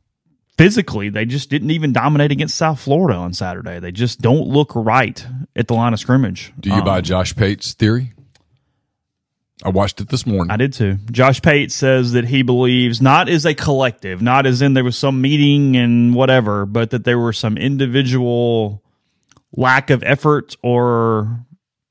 physically, 0.57 1.09
they 1.09 1.25
just 1.25 1.49
didn't 1.49 1.71
even 1.71 1.93
dominate 1.93 2.31
against 2.31 2.55
South 2.55 2.79
Florida 2.79 3.17
on 3.17 3.33
Saturday. 3.33 3.79
They 3.79 3.91
just 3.91 4.21
don't 4.21 4.47
look 4.47 4.71
right 4.75 5.25
at 5.55 5.67
the 5.67 5.73
line 5.73 5.93
of 5.93 5.99
scrimmage. 5.99 6.53
Do 6.59 6.69
you 6.69 6.75
Um, 6.75 6.85
buy 6.85 7.01
Josh 7.01 7.35
Pate's 7.35 7.73
theory? 7.73 8.13
I 9.63 9.69
watched 9.69 9.99
it 10.01 10.09
this 10.09 10.25
morning. 10.27 10.51
I 10.51 10.57
did 10.57 10.73
too. 10.73 10.97
Josh 11.11 11.41
Pate 11.41 11.71
says 11.71 12.11
that 12.11 12.25
he 12.25 12.43
believes 12.43 13.01
not 13.01 13.27
as 13.27 13.43
a 13.45 13.55
collective, 13.55 14.21
not 14.21 14.45
as 14.45 14.61
in 14.61 14.75
there 14.75 14.83
was 14.83 14.97
some 14.97 15.19
meeting 15.19 15.75
and 15.75 16.13
whatever, 16.13 16.67
but 16.67 16.91
that 16.91 17.05
there 17.05 17.17
were 17.17 17.33
some 17.33 17.57
individual 17.57 18.83
lack 19.55 19.89
of 19.89 20.03
effort 20.03 20.55
or 20.61 21.39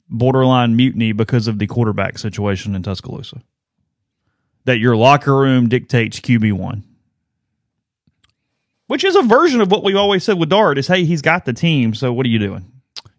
borderline 0.09 0.77
mutiny 0.77 1.11
because 1.11 1.49
of 1.49 1.59
the 1.59 1.67
quarterback 1.67 2.19
situation 2.19 2.77
in 2.77 2.85
Tuscaloosa. 2.85 3.43
That 4.67 4.79
your 4.79 4.97
locker 4.97 5.37
room 5.37 5.69
dictates 5.69 6.21
QB 6.21 6.53
one. 6.53 6.85
Which 8.87 9.05
is 9.05 9.17
a 9.17 9.23
version 9.23 9.61
of 9.61 9.71
what 9.71 9.83
we've 9.83 9.97
always 9.97 10.23
said 10.25 10.39
with 10.39 10.49
Dart 10.49 10.79
is 10.79 10.87
hey, 10.87 11.05
he's 11.05 11.23
got 11.23 11.45
the 11.45 11.53
team, 11.53 11.95
so 11.95 12.13
what 12.13 12.27
are 12.27 12.29
you 12.31 12.39
doing? 12.39 12.73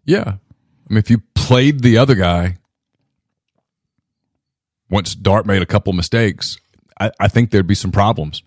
yeah, 0.04 0.24
I 0.26 0.88
mean, 0.88 0.98
if 0.98 1.10
you 1.10 1.22
played 1.34 1.80
the 1.80 1.98
other 1.98 2.14
guy, 2.14 2.56
once 4.88 5.14
Dart 5.14 5.44
made 5.44 5.60
a 5.60 5.66
couple 5.66 5.92
mistakes, 5.92 6.56
I, 6.98 7.10
I 7.20 7.28
think 7.28 7.50
there'd 7.50 7.66
be 7.66 7.74
some 7.74 7.92
problems. 7.92 8.42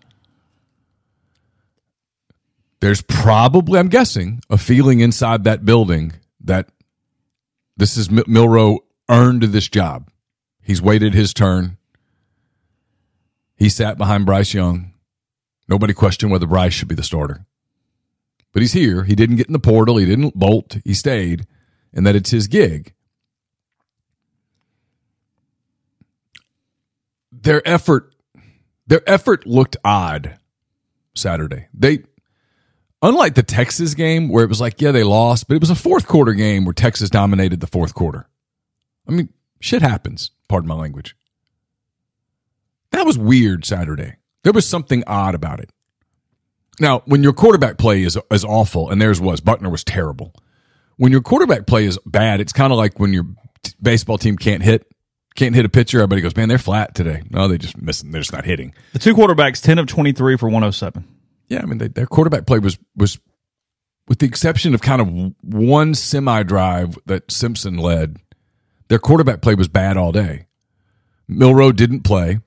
There's 2.80 3.00
probably, 3.00 3.78
I'm 3.78 3.88
guessing, 3.88 4.40
a 4.50 4.58
feeling 4.58 4.98
inside 4.98 5.44
that 5.44 5.64
building 5.64 6.14
that 6.42 6.68
this 7.76 7.96
is 7.96 8.10
Mil- 8.10 8.24
Milroe 8.26 8.80
earned 9.08 9.44
this 9.44 9.68
job. 9.68 10.10
He's 10.60 10.82
waited 10.82 11.14
his 11.14 11.32
turn. 11.32 11.76
He 13.54 13.68
sat 13.68 13.98
behind 13.98 14.26
Bryce 14.26 14.52
Young. 14.52 14.91
Nobody 15.68 15.94
questioned 15.94 16.32
whether 16.32 16.46
Bryce 16.46 16.72
should 16.72 16.88
be 16.88 16.94
the 16.94 17.02
starter. 17.02 17.46
But 18.52 18.62
he's 18.62 18.72
here. 18.72 19.04
He 19.04 19.14
didn't 19.14 19.36
get 19.36 19.46
in 19.46 19.52
the 19.52 19.58
portal. 19.58 19.96
He 19.96 20.04
didn't 20.04 20.38
bolt. 20.38 20.78
He 20.84 20.94
stayed, 20.94 21.46
and 21.92 22.06
that 22.06 22.16
it's 22.16 22.30
his 22.30 22.48
gig. 22.48 22.94
Their 27.30 27.66
effort, 27.66 28.14
their 28.86 29.02
effort 29.08 29.46
looked 29.46 29.76
odd 29.84 30.38
Saturday. 31.14 31.68
They, 31.72 32.04
unlike 33.00 33.34
the 33.34 33.42
Texas 33.42 33.94
game 33.94 34.28
where 34.28 34.44
it 34.44 34.48
was 34.48 34.60
like, 34.60 34.80
yeah, 34.80 34.92
they 34.92 35.02
lost, 35.02 35.48
but 35.48 35.54
it 35.54 35.60
was 35.60 35.70
a 35.70 35.74
fourth 35.74 36.06
quarter 36.06 36.34
game 36.34 36.64
where 36.64 36.74
Texas 36.74 37.10
dominated 37.10 37.60
the 37.60 37.66
fourth 37.66 37.94
quarter. 37.94 38.28
I 39.08 39.12
mean, 39.12 39.30
shit 39.60 39.82
happens. 39.82 40.30
Pardon 40.48 40.68
my 40.68 40.74
language. 40.74 41.16
That 42.90 43.06
was 43.06 43.16
weird 43.16 43.64
Saturday. 43.64 44.16
There 44.44 44.52
was 44.52 44.68
something 44.68 45.04
odd 45.06 45.34
about 45.34 45.60
it. 45.60 45.70
Now, 46.80 47.02
when 47.06 47.22
your 47.22 47.32
quarterback 47.32 47.78
play 47.78 48.02
is 48.02 48.18
is 48.30 48.44
awful, 48.44 48.90
and 48.90 49.00
theirs 49.00 49.20
was, 49.20 49.40
Buchner 49.40 49.70
was 49.70 49.84
terrible. 49.84 50.34
When 50.96 51.12
your 51.12 51.20
quarterback 51.20 51.66
play 51.66 51.84
is 51.84 51.98
bad, 52.06 52.40
it's 52.40 52.52
kind 52.52 52.72
of 52.72 52.78
like 52.78 52.98
when 52.98 53.12
your 53.12 53.24
t- 53.62 53.72
baseball 53.80 54.18
team 54.18 54.36
can't 54.36 54.62
hit, 54.62 54.86
can't 55.34 55.54
hit 55.54 55.64
a 55.64 55.68
pitcher. 55.68 55.98
Everybody 55.98 56.22
goes, 56.22 56.36
"Man, 56.36 56.48
they're 56.48 56.58
flat 56.58 56.94
today." 56.94 57.22
No, 57.30 57.46
they 57.46 57.58
just 57.58 57.80
missing. 57.80 58.10
They're 58.10 58.20
just 58.22 58.32
not 58.32 58.44
hitting. 58.44 58.74
The 58.94 58.98
two 58.98 59.14
quarterbacks, 59.14 59.60
ten 59.60 59.78
of 59.78 59.86
twenty 59.86 60.12
three 60.12 60.36
for 60.36 60.48
one 60.48 60.64
oh 60.64 60.70
seven. 60.70 61.06
Yeah, 61.48 61.60
I 61.62 61.66
mean, 61.66 61.78
they, 61.78 61.88
their 61.88 62.06
quarterback 62.06 62.46
play 62.46 62.58
was 62.58 62.78
was, 62.96 63.18
with 64.08 64.18
the 64.18 64.26
exception 64.26 64.74
of 64.74 64.80
kind 64.80 65.00
of 65.02 65.34
one 65.42 65.94
semi 65.94 66.42
drive 66.42 66.98
that 67.06 67.30
Simpson 67.30 67.76
led, 67.76 68.16
their 68.88 68.98
quarterback 68.98 69.42
play 69.42 69.54
was 69.54 69.68
bad 69.68 69.96
all 69.96 70.12
day. 70.12 70.46
Milroe 71.28 71.72
didn't 71.72 72.00
play. 72.00 72.40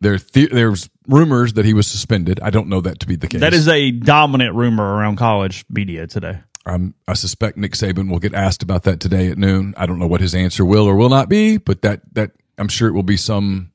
There, 0.00 0.18
the, 0.18 0.46
there's 0.46 0.88
rumors 1.06 1.52
that 1.54 1.64
he 1.64 1.74
was 1.74 1.86
suspended. 1.86 2.40
I 2.42 2.50
don't 2.50 2.68
know 2.68 2.80
that 2.80 3.00
to 3.00 3.06
be 3.06 3.16
the 3.16 3.28
case. 3.28 3.40
That 3.40 3.52
is 3.52 3.68
a 3.68 3.90
dominant 3.90 4.54
rumor 4.54 4.96
around 4.96 5.16
college 5.16 5.64
media 5.68 6.06
today. 6.06 6.40
Um, 6.66 6.94
I 7.08 7.14
suspect 7.14 7.56
Nick 7.58 7.72
Saban 7.72 8.10
will 8.10 8.18
get 8.18 8.34
asked 8.34 8.62
about 8.62 8.84
that 8.84 9.00
today 9.00 9.28
at 9.28 9.38
noon. 9.38 9.74
I 9.76 9.86
don't 9.86 9.98
know 9.98 10.06
what 10.06 10.20
his 10.20 10.34
answer 10.34 10.64
will 10.64 10.86
or 10.86 10.94
will 10.94 11.08
not 11.08 11.28
be, 11.28 11.56
but 11.58 11.82
that 11.82 12.00
that 12.14 12.32
I'm 12.58 12.68
sure 12.68 12.88
it 12.88 12.92
will 12.92 13.02
be 13.02 13.16
some 13.16 13.72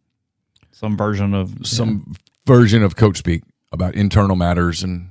Some 0.71 0.95
version 0.97 1.33
of 1.33 1.65
some 1.65 2.15
version 2.45 2.83
of 2.83 2.95
coach 2.95 3.17
speak 3.17 3.43
about 3.71 3.95
internal 3.95 4.35
matters 4.35 4.83
and 4.83 5.09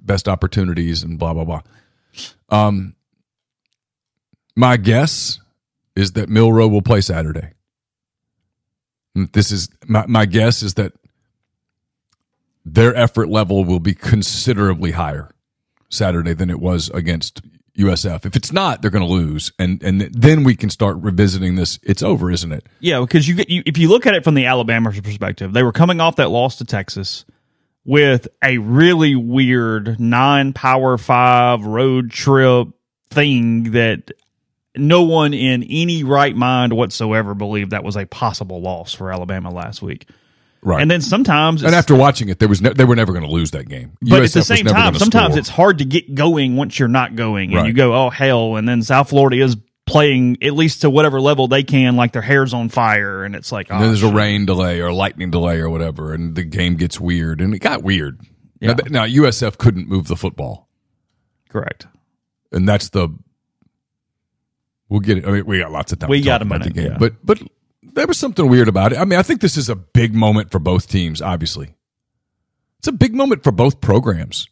best 0.00 0.28
opportunities 0.28 1.02
and 1.02 1.18
blah 1.18 1.34
blah 1.34 1.44
blah. 1.44 1.60
Um, 2.48 2.94
my 4.56 4.76
guess 4.76 5.38
is 5.94 6.12
that 6.12 6.28
Milroe 6.28 6.68
will 6.68 6.82
play 6.82 7.00
Saturday. 7.00 7.52
This 9.14 9.50
is 9.50 9.68
my, 9.86 10.06
my 10.06 10.26
guess 10.26 10.62
is 10.62 10.74
that 10.74 10.92
their 12.64 12.94
effort 12.94 13.28
level 13.28 13.64
will 13.64 13.80
be 13.80 13.94
considerably 13.94 14.92
higher 14.92 15.34
Saturday 15.88 16.34
than 16.34 16.50
it 16.50 16.60
was 16.60 16.88
against 16.90 17.42
USF. 17.76 18.26
If 18.26 18.36
it's 18.36 18.52
not, 18.52 18.82
they're 18.82 18.90
going 18.90 19.06
to 19.06 19.12
lose, 19.12 19.52
and 19.58 19.82
and 19.82 20.00
then 20.00 20.44
we 20.44 20.54
can 20.54 20.70
start 20.70 20.96
revisiting 20.98 21.56
this. 21.56 21.78
It's 21.82 22.02
over, 22.02 22.30
isn't 22.30 22.52
it? 22.52 22.66
Yeah, 22.80 23.00
because 23.00 23.28
you, 23.28 23.42
you 23.48 23.62
if 23.66 23.78
you 23.78 23.88
look 23.88 24.06
at 24.06 24.14
it 24.14 24.24
from 24.24 24.34
the 24.34 24.46
Alabama 24.46 24.92
perspective, 24.92 25.52
they 25.52 25.62
were 25.62 25.72
coming 25.72 26.00
off 26.00 26.16
that 26.16 26.30
loss 26.30 26.56
to 26.56 26.64
Texas 26.64 27.24
with 27.84 28.28
a 28.44 28.58
really 28.58 29.14
weird 29.14 29.98
nine 29.98 30.52
power 30.52 30.98
five 30.98 31.64
road 31.64 32.10
trip 32.10 32.68
thing 33.10 33.72
that 33.72 34.12
no 34.76 35.02
one 35.02 35.34
in 35.34 35.64
any 35.68 36.04
right 36.04 36.34
mind 36.34 36.72
whatsoever 36.72 37.34
believed 37.34 37.70
that 37.72 37.84
was 37.84 37.96
a 37.96 38.06
possible 38.06 38.60
loss 38.60 38.92
for 38.94 39.12
Alabama 39.12 39.50
last 39.50 39.82
week. 39.82 40.08
Right. 40.62 40.82
And 40.82 40.90
then 40.90 41.00
sometimes, 41.00 41.62
And 41.62 41.74
after 41.74 41.94
watching 41.94 42.28
it, 42.28 42.38
there 42.38 42.48
was 42.48 42.60
ne- 42.60 42.74
they 42.74 42.84
were 42.84 42.94
never 42.94 43.12
going 43.12 43.24
to 43.24 43.30
lose 43.30 43.50
that 43.52 43.66
game. 43.68 43.92
but 44.02 44.22
at 44.22 44.30
the 44.32 44.42
same 44.44 44.66
time, 44.66 44.94
sometimes 44.94 45.32
score. 45.32 45.38
it's 45.38 45.48
hard 45.48 45.78
to 45.78 45.84
get 45.86 46.14
going 46.14 46.54
once 46.56 46.78
you're 46.78 46.86
not 46.88 47.16
going, 47.16 47.50
and 47.50 47.56
Right. 47.62 47.66
you 47.68 47.72
go, 47.72 47.94
"Oh 47.94 48.10
hell!" 48.10 48.56
And 48.56 48.68
then 48.68 48.82
South 48.82 49.08
Florida 49.08 49.42
is 49.42 49.56
playing 49.86 50.36
at 50.42 50.52
least 50.52 50.82
to 50.82 50.90
whatever 50.90 51.18
level 51.20 51.48
they 51.48 51.62
can, 51.62 51.96
like 51.96 52.12
their 52.12 52.20
hair's 52.22 52.52
on 52.54 52.68
fire, 52.68 53.24
and 53.24 53.34
it's 53.34 53.50
like, 53.50 53.68
oh, 53.70 53.74
And 53.74 53.82
then 53.82 53.90
there's 53.90 54.02
a 54.04 54.12
rain 54.12 54.44
delay 54.46 54.80
or 54.80 54.88
a 54.88 54.94
lightning 54.94 55.30
delay 55.30 55.58
or 55.60 55.68
whatever, 55.70 56.12
and 56.14 56.34
the 56.36 56.44
game 56.44 56.76
gets 56.76 57.00
weird, 57.00 57.40
and 57.40 57.54
it 57.54 57.58
got 57.60 57.82
weird. 57.82 58.20
Yeah. 58.60 58.74
Now, 58.74 59.04
now 59.04 59.04
USF 59.06 59.56
couldn't 59.58 59.88
move 59.88 60.06
the 60.08 60.14
football, 60.16 60.68
correct. 61.48 61.86
and 62.52 62.68
that's 62.68 62.90
the. 62.90 63.08
We'll 64.90 65.00
get 65.00 65.18
it. 65.18 65.26
I 65.26 65.30
mean, 65.30 65.46
we 65.46 65.60
got 65.60 65.70
lots 65.70 65.92
of 65.92 66.00
time. 66.00 66.10
We 66.10 66.18
to 66.18 66.24
got 66.24 66.38
talk 66.38 66.42
a 66.42 66.46
about 66.48 66.64
the 66.64 66.70
game, 66.70 66.92
yeah. 66.92 66.98
but 66.98 67.14
but 67.24 67.40
there 67.82 68.06
was 68.06 68.18
something 68.18 68.48
weird 68.48 68.68
about 68.68 68.92
it. 68.92 68.98
I 68.98 69.04
mean, 69.04 69.18
I 69.18 69.22
think 69.22 69.40
this 69.40 69.56
is 69.56 69.68
a 69.68 69.76
big 69.76 70.14
moment 70.14 70.50
for 70.50 70.58
both 70.58 70.88
teams. 70.88 71.22
Obviously, 71.22 71.74
it's 72.80 72.88
a 72.88 72.92
big 72.92 73.14
moment 73.14 73.44
for 73.44 73.52
both 73.52 73.80
programs. 73.80 74.48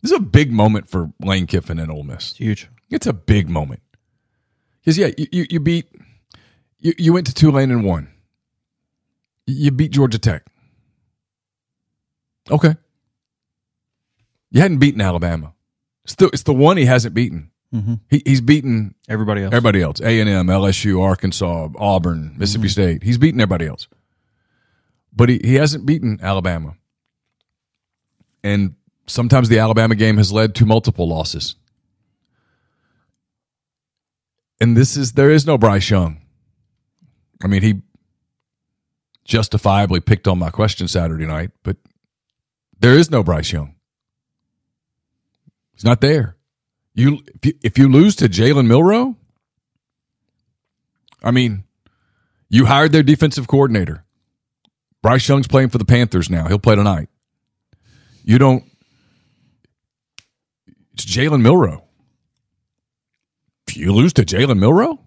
This 0.00 0.12
is 0.12 0.18
a 0.18 0.22
big 0.22 0.52
moment 0.52 0.88
for 0.88 1.12
Lane 1.20 1.46
Kiffin 1.46 1.78
and 1.78 1.90
Ole 1.90 2.04
Miss. 2.04 2.30
It's 2.30 2.38
huge. 2.38 2.68
It's 2.88 3.06
a 3.06 3.12
big 3.12 3.48
moment. 3.48 3.82
Because 4.80 4.96
yeah, 4.96 5.10
you, 5.18 5.26
you, 5.32 5.46
you 5.50 5.60
beat 5.60 5.86
you, 6.78 6.92
you 6.98 7.12
went 7.12 7.26
to 7.26 7.34
Tulane 7.34 7.70
and 7.70 7.84
won. 7.84 8.08
You 9.46 9.70
beat 9.70 9.90
Georgia 9.90 10.18
Tech. 10.18 10.44
Okay. 12.50 12.76
You 14.50 14.60
hadn't 14.60 14.78
beaten 14.78 15.00
Alabama. 15.00 15.54
It's 16.04 16.14
the, 16.14 16.26
it's 16.26 16.42
the 16.42 16.52
one 16.52 16.76
he 16.76 16.84
hasn't 16.84 17.14
beaten. 17.14 17.50
Mm-hmm. 17.74 17.94
He, 18.08 18.22
he's 18.24 18.40
beaten 18.40 18.94
Everybody 19.08 19.42
else. 19.42 19.52
everybody 19.52 19.82
else. 19.82 20.00
A 20.00 20.20
and 20.20 20.28
M, 20.28 20.46
LSU, 20.46 21.02
Arkansas, 21.02 21.70
Auburn, 21.76 22.34
Mississippi 22.38 22.68
mm-hmm. 22.68 22.70
State. 22.70 23.02
He's 23.02 23.18
beaten 23.18 23.40
everybody 23.40 23.66
else. 23.66 23.88
But 25.12 25.28
he, 25.28 25.40
he 25.42 25.54
hasn't 25.56 25.84
beaten 25.84 26.20
Alabama. 26.22 26.76
And 28.44 28.76
sometimes 29.06 29.48
the 29.48 29.58
Alabama 29.58 29.96
game 29.96 30.18
has 30.18 30.32
led 30.32 30.54
to 30.56 30.66
multiple 30.66 31.08
losses. 31.08 31.56
And 34.60 34.76
this 34.76 34.96
is 34.96 35.12
there 35.12 35.30
is 35.30 35.46
no 35.46 35.58
Bryce 35.58 35.90
Young. 35.90 36.20
I 37.42 37.48
mean, 37.48 37.62
he 37.62 37.82
justifiably 39.24 40.00
picked 40.00 40.28
on 40.28 40.38
my 40.38 40.50
question 40.50 40.86
Saturday 40.86 41.26
night, 41.26 41.50
but 41.62 41.76
there 42.78 42.96
is 42.96 43.10
no 43.10 43.22
Bryce 43.22 43.50
Young. 43.50 43.74
He's 45.74 45.84
not 45.84 46.00
there. 46.00 46.33
You 46.94 47.20
if 47.34 47.46
you, 47.46 47.52
if 47.62 47.78
you 47.78 47.88
lose 47.88 48.16
to 48.16 48.28
Jalen 48.28 48.66
Milroe, 48.66 49.16
I 51.22 51.30
mean, 51.30 51.64
you 52.48 52.66
hired 52.66 52.92
their 52.92 53.02
defensive 53.02 53.48
coordinator. 53.48 54.04
Bryce 55.02 55.28
Young's 55.28 55.48
playing 55.48 55.70
for 55.70 55.78
the 55.78 55.84
Panthers 55.84 56.30
now. 56.30 56.46
He'll 56.48 56.58
play 56.58 56.76
tonight. 56.76 57.08
You 58.24 58.38
don't. 58.38 58.64
It's 60.94 61.04
Jalen 61.04 61.42
Milroe. 61.42 61.82
If 63.66 63.76
you 63.76 63.92
lose 63.92 64.12
to 64.14 64.22
Jalen 64.22 64.58
Milroe, 64.58 65.00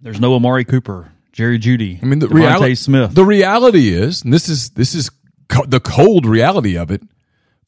There's 0.00 0.20
no 0.20 0.34
Amari 0.34 0.64
Cooper, 0.64 1.12
Jerry 1.32 1.58
Jeudy. 1.58 2.02
I 2.02 2.06
mean, 2.06 2.18
the 2.18 2.28
reality, 2.28 2.74
Smith. 2.74 3.14
The 3.14 3.24
reality 3.24 3.90
is, 3.94 4.22
and 4.22 4.32
this 4.32 4.48
is 4.48 4.70
this 4.70 4.94
is 4.94 5.10
co- 5.48 5.66
the 5.66 5.78
cold 5.80 6.26
reality 6.26 6.76
of 6.76 6.90
it 6.90 7.02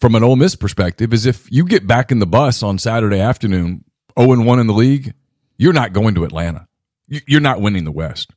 from 0.04 0.14
an 0.16 0.23
Ole 0.23 0.37
Miss 0.37 0.54
perspective, 0.54 1.14
is 1.14 1.25
if 1.25 1.50
you 1.50 1.64
get 1.64 1.87
back 1.87 2.12
in 2.12 2.18
the 2.18 2.26
bus 2.26 2.62
on 2.62 2.76
Saturday 2.76 3.20
afternoon, 3.20 3.82
zero 4.18 4.32
and 4.32 4.44
one 4.44 4.58
in 4.58 4.66
the 4.66 4.75
league, 4.75 5.14
you're 5.56 5.73
not 5.73 5.94
going 5.94 6.14
to 6.14 6.25
Atlanta. 6.25 6.68
You- 7.08 7.23
You're 7.26 7.40
not 7.40 7.62
winning 7.62 7.84
the 7.84 7.90
West. 7.90 8.30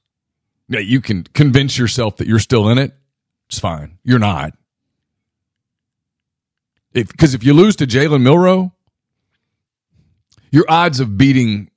Yeah, 0.70 0.80
you 0.80 1.02
can 1.02 1.26
convince 1.34 1.78
yourself 1.78 2.16
that 2.18 2.28
you're 2.28 2.40
still 2.40 2.70
in 2.70 2.78
it. 2.78 2.96
It's 3.50 3.60
fine. 3.60 3.98
You're 4.06 4.18
not. 4.18 4.54
Because 6.94 7.34
if 7.34 7.44
you 7.44 7.54
lose 7.54 7.76
to 7.76 7.86
Jalen 7.86 8.22
Milroe, 8.22 8.72
your 10.54 10.64
odds 10.70 11.02
of 11.02 11.18
beating 11.18 11.70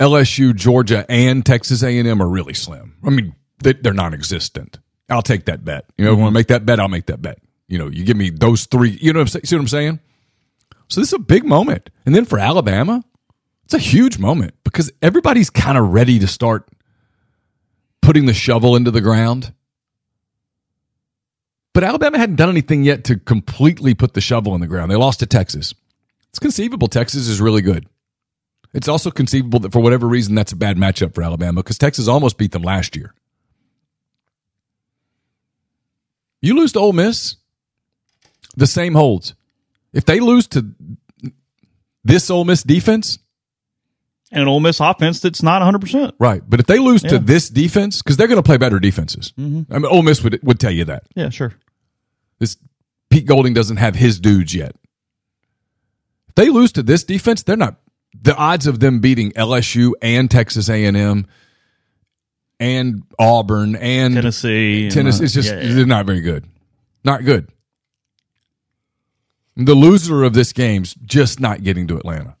LSU, 0.00 0.56
Georgia, 0.56 1.04
and 1.10 1.44
Texas 1.44 1.82
A&M 1.82 2.22
are 2.22 2.28
really 2.30 2.54
slim. 2.54 2.96
I 3.04 3.10
mean, 3.10 3.34
they- 3.62 3.74
they're 3.74 3.92
non-existent. 3.92 4.78
I'll 5.10 5.20
take 5.20 5.44
that 5.44 5.66
bet. 5.66 5.84
You 5.98 6.06
know, 6.06 6.14
want 6.14 6.30
to 6.30 6.34
make 6.34 6.46
that 6.46 6.64
bet? 6.64 6.80
I'll 6.80 6.88
make 6.88 7.04
that 7.08 7.20
bet. 7.20 7.38
You 7.72 7.78
know, 7.78 7.88
you 7.88 8.04
give 8.04 8.18
me 8.18 8.28
those 8.28 8.66
three. 8.66 8.98
You 9.00 9.14
know, 9.14 9.20
what 9.20 9.22
I'm, 9.22 9.28
saying? 9.28 9.44
see 9.46 9.56
what 9.56 9.62
I'm 9.62 9.68
saying? 9.68 10.00
So 10.88 11.00
this 11.00 11.08
is 11.08 11.14
a 11.14 11.18
big 11.18 11.46
moment, 11.46 11.88
and 12.04 12.14
then 12.14 12.26
for 12.26 12.38
Alabama, 12.38 13.02
it's 13.64 13.72
a 13.72 13.78
huge 13.78 14.18
moment 14.18 14.52
because 14.62 14.92
everybody's 15.00 15.48
kind 15.48 15.78
of 15.78 15.88
ready 15.88 16.18
to 16.18 16.26
start 16.26 16.68
putting 18.02 18.26
the 18.26 18.34
shovel 18.34 18.76
into 18.76 18.90
the 18.90 19.00
ground. 19.00 19.54
But 21.72 21.82
Alabama 21.82 22.18
hadn't 22.18 22.36
done 22.36 22.50
anything 22.50 22.82
yet 22.82 23.04
to 23.04 23.16
completely 23.16 23.94
put 23.94 24.12
the 24.12 24.20
shovel 24.20 24.54
in 24.54 24.60
the 24.60 24.66
ground. 24.66 24.90
They 24.90 24.96
lost 24.96 25.20
to 25.20 25.26
Texas. 25.26 25.72
It's 26.28 26.38
conceivable 26.38 26.88
Texas 26.88 27.26
is 27.26 27.40
really 27.40 27.62
good. 27.62 27.86
It's 28.74 28.86
also 28.88 29.10
conceivable 29.10 29.60
that 29.60 29.72
for 29.72 29.80
whatever 29.80 30.06
reason 30.06 30.34
that's 30.34 30.52
a 30.52 30.56
bad 30.56 30.76
matchup 30.76 31.14
for 31.14 31.22
Alabama 31.22 31.62
because 31.62 31.78
Texas 31.78 32.06
almost 32.06 32.36
beat 32.36 32.52
them 32.52 32.62
last 32.62 32.96
year. 32.96 33.14
You 36.42 36.54
lose 36.54 36.72
to 36.72 36.80
Ole 36.80 36.92
Miss, 36.92 37.36
the 38.56 38.66
same 38.66 38.94
holds. 38.94 39.34
If 39.92 40.04
they 40.04 40.20
lose 40.20 40.46
to 40.48 40.74
this 42.04 42.30
Ole 42.30 42.44
Miss 42.44 42.62
defense, 42.62 43.18
and 44.30 44.42
an 44.42 44.48
Ole 44.48 44.60
Miss 44.60 44.80
offense 44.80 45.20
that's 45.20 45.42
not 45.42 45.60
100%. 45.60 46.12
right? 46.18 46.42
But 46.48 46.58
if 46.60 46.66
they 46.66 46.78
lose 46.78 47.02
to 47.02 47.18
this 47.18 47.50
defense, 47.50 48.00
because 48.02 48.16
they're 48.16 48.28
going 48.28 48.38
to 48.38 48.42
play 48.42 48.56
better 48.56 48.78
defenses, 48.78 49.32
I 49.38 49.42
mean, 49.42 49.66
Ole 49.84 50.02
Miss 50.02 50.22
would 50.22 50.40
would 50.42 50.58
tell 50.58 50.70
you 50.70 50.84
that 50.86 51.04
Yeah, 51.14 51.28
sure. 51.28 51.52
this 52.38 52.56
Pete 53.10 53.26
Golding 53.26 53.52
doesn't 53.54 53.76
have 53.76 53.94
his 53.94 54.18
dudes 54.18 54.54
yet. 54.54 54.74
If 56.28 56.34
they 56.36 56.48
lose 56.48 56.72
to 56.72 56.82
this 56.82 57.04
defense, 57.04 57.42
they're 57.42 57.56
not. 57.56 57.76
The 58.20 58.34
odds 58.34 58.66
of 58.66 58.80
them 58.80 59.00
beating 59.00 59.32
LSU 59.32 59.92
and 60.00 60.30
Texas 60.30 60.68
A 60.70 60.84
and 60.84 60.96
M 60.96 61.26
and 62.58 63.02
Auburn 63.18 63.76
and 63.76 64.14
Tennessee. 64.14 64.84
and, 64.84 64.92
Tennessee 64.92 65.22
uh, 65.22 65.24
is 65.24 65.34
just 65.34 65.48
yeah, 65.48 65.60
yeah. 65.60 65.74
they're 65.74 65.86
not 65.86 66.06
very 66.06 66.20
good. 66.20 66.46
Not 67.04 67.24
good. 67.24 67.50
The 69.56 69.74
loser 69.74 70.24
of 70.24 70.32
this 70.32 70.52
game's 70.52 70.94
just 70.94 71.38
not 71.40 71.62
getting 71.62 71.86
to 71.88 71.96
Atlanta. 71.96 72.36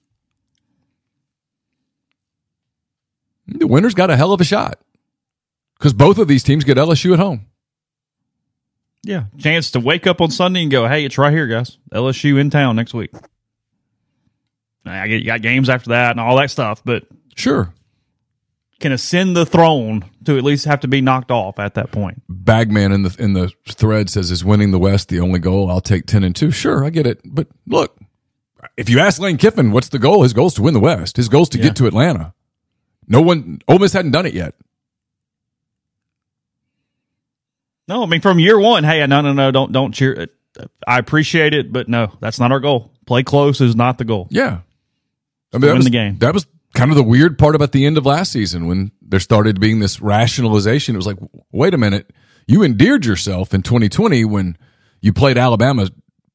The 3.46 3.66
winner's 3.66 3.94
got 3.94 4.10
a 4.10 4.16
hell 4.16 4.32
of 4.32 4.40
a 4.40 4.44
shot 4.44 4.80
because 5.78 5.92
both 5.92 6.18
of 6.18 6.28
these 6.28 6.42
teams 6.42 6.64
get 6.64 6.78
LSU 6.78 7.12
at 7.12 7.18
home. 7.18 7.46
Yeah, 9.02 9.24
chance 9.36 9.72
to 9.72 9.80
wake 9.80 10.06
up 10.06 10.20
on 10.20 10.30
Sunday 10.30 10.62
and 10.62 10.70
go, 10.70 10.86
"Hey, 10.86 11.04
it's 11.04 11.18
right 11.18 11.32
here, 11.32 11.48
guys. 11.48 11.76
LSU 11.92 12.38
in 12.38 12.50
town 12.50 12.76
next 12.76 12.94
week." 12.94 13.10
I 14.86 15.08
get 15.08 15.20
you 15.20 15.26
got 15.26 15.42
games 15.42 15.68
after 15.68 15.90
that 15.90 16.12
and 16.12 16.20
all 16.20 16.36
that 16.36 16.50
stuff, 16.50 16.82
but 16.84 17.04
Sure. 17.34 17.72
Can 18.82 18.92
ascend 18.92 19.34
the 19.36 19.46
throne 19.46 20.04
to 20.24 20.36
at 20.36 20.44
least 20.44 20.66
have 20.66 20.80
to 20.80 20.88
be 20.88 21.00
knocked 21.00 21.30
off 21.30 21.58
at 21.58 21.74
that 21.74 21.90
point. 21.90 22.22
Bagman 22.28 22.92
in 22.92 23.02
the 23.02 23.16
in 23.18 23.32
the 23.32 23.50
thread 23.66 24.10
says 24.10 24.30
is 24.30 24.44
winning 24.44 24.70
the 24.70 24.78
West 24.78 25.08
the 25.08 25.20
only 25.20 25.38
goal. 25.38 25.70
I'll 25.70 25.80
take 25.80 26.04
ten 26.06 26.22
and 26.24 26.36
two. 26.36 26.50
Sure, 26.50 26.84
I 26.84 26.90
get 26.90 27.06
it. 27.06 27.20
But 27.24 27.48
look, 27.66 27.98
if 28.76 28.90
you 28.90 28.98
ask 28.98 29.20
Lane 29.20 29.38
Kiffin, 29.38 29.72
what's 29.72 29.88
the 29.88 29.98
goal? 29.98 30.22
His 30.22 30.32
goal 30.34 30.48
is 30.48 30.54
to 30.54 30.62
win 30.62 30.74
the 30.74 30.80
West. 30.80 31.16
His 31.16 31.28
goal 31.28 31.42
is 31.44 31.48
to 31.50 31.58
Yeah. 31.58 31.64
get 31.64 31.76
to 31.76 31.86
Atlanta. 31.86 32.34
No 33.08 33.20
one, 33.22 33.60
Ole 33.68 33.78
Miss 33.78 33.92
hadn't 33.92 34.12
done 34.12 34.26
it 34.26 34.34
yet. 34.34 34.54
No, 37.88 38.02
I 38.02 38.06
mean 38.06 38.20
from 38.20 38.38
year 38.38 38.58
one. 38.58 38.84
Hey, 38.84 39.04
no, 39.06 39.20
no, 39.20 39.32
no, 39.32 39.50
don't 39.50 39.72
don't 39.72 39.92
cheer. 39.92 40.28
I 40.86 40.98
appreciate 40.98 41.54
it, 41.54 41.72
but 41.72 41.88
no, 41.88 42.12
that's 42.20 42.38
not 42.38 42.52
our 42.52 42.60
goal. 42.60 42.92
Play 43.06 43.22
close 43.22 43.60
is 43.60 43.74
not 43.74 43.98
the 43.98 44.04
goal. 44.04 44.28
Yeah, 44.30 44.60
I 45.52 45.56
mean, 45.56 45.60
that 45.62 45.66
win 45.68 45.76
was, 45.76 45.84
the 45.84 45.90
game. 45.90 46.18
That 46.18 46.34
was 46.34 46.46
kind 46.74 46.90
of 46.90 46.96
the 46.96 47.02
weird 47.02 47.38
part 47.38 47.54
about 47.54 47.72
the 47.72 47.84
end 47.86 47.98
of 47.98 48.06
last 48.06 48.32
season 48.32 48.66
when 48.66 48.92
there 49.02 49.20
started 49.20 49.60
being 49.60 49.80
this 49.80 50.00
rationalization. 50.00 50.94
It 50.94 50.98
was 50.98 51.06
like, 51.06 51.18
wait 51.52 51.74
a 51.74 51.78
minute, 51.78 52.10
you 52.46 52.62
endeared 52.62 53.04
yourself 53.06 53.52
in 53.54 53.62
2020 53.62 54.24
when 54.24 54.56
you 55.00 55.12
played 55.12 55.36
Alabama's 55.38 55.90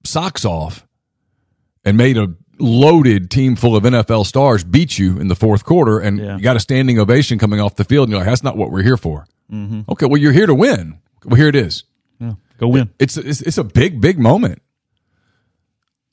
socks 0.05 0.45
off 0.45 0.85
and 1.83 1.97
made 1.97 2.17
a 2.17 2.33
loaded 2.59 3.29
team 3.29 3.55
full 3.55 3.75
of 3.75 3.83
NFL 3.83 4.25
stars 4.25 4.63
beat 4.63 4.97
you 4.97 5.19
in 5.19 5.27
the 5.27 5.35
fourth 5.35 5.63
quarter, 5.65 5.99
and 5.99 6.17
Yeah. 6.19 6.37
you 6.37 6.43
got 6.43 6.55
a 6.55 6.59
standing 6.59 6.97
ovation 6.99 7.37
coming 7.39 7.59
off 7.59 7.75
the 7.75 7.83
field, 7.83 8.07
and 8.07 8.11
you're 8.11 8.19
like, 8.19 8.27
that's 8.29 8.43
not 8.43 8.57
what 8.57 8.71
we're 8.71 8.83
here 8.83 8.97
for. 8.97 9.27
Mm-hmm. 9.51 9.81
Okay, 9.91 10.05
well, 10.07 10.17
you're 10.19 10.31
here 10.33 10.47
to 10.47 10.55
win. 10.55 10.99
Well, 11.23 11.35
here 11.35 11.47
it 11.47 11.55
is. 11.55 11.83
Yeah, 12.19 12.33
go 12.57 12.67
win. 12.67 12.89
It's 12.99 13.15
it's, 13.17 13.41
it's 13.41 13.57
a 13.57 13.63
big 13.63 14.01
big 14.01 14.17
moment. 14.19 14.61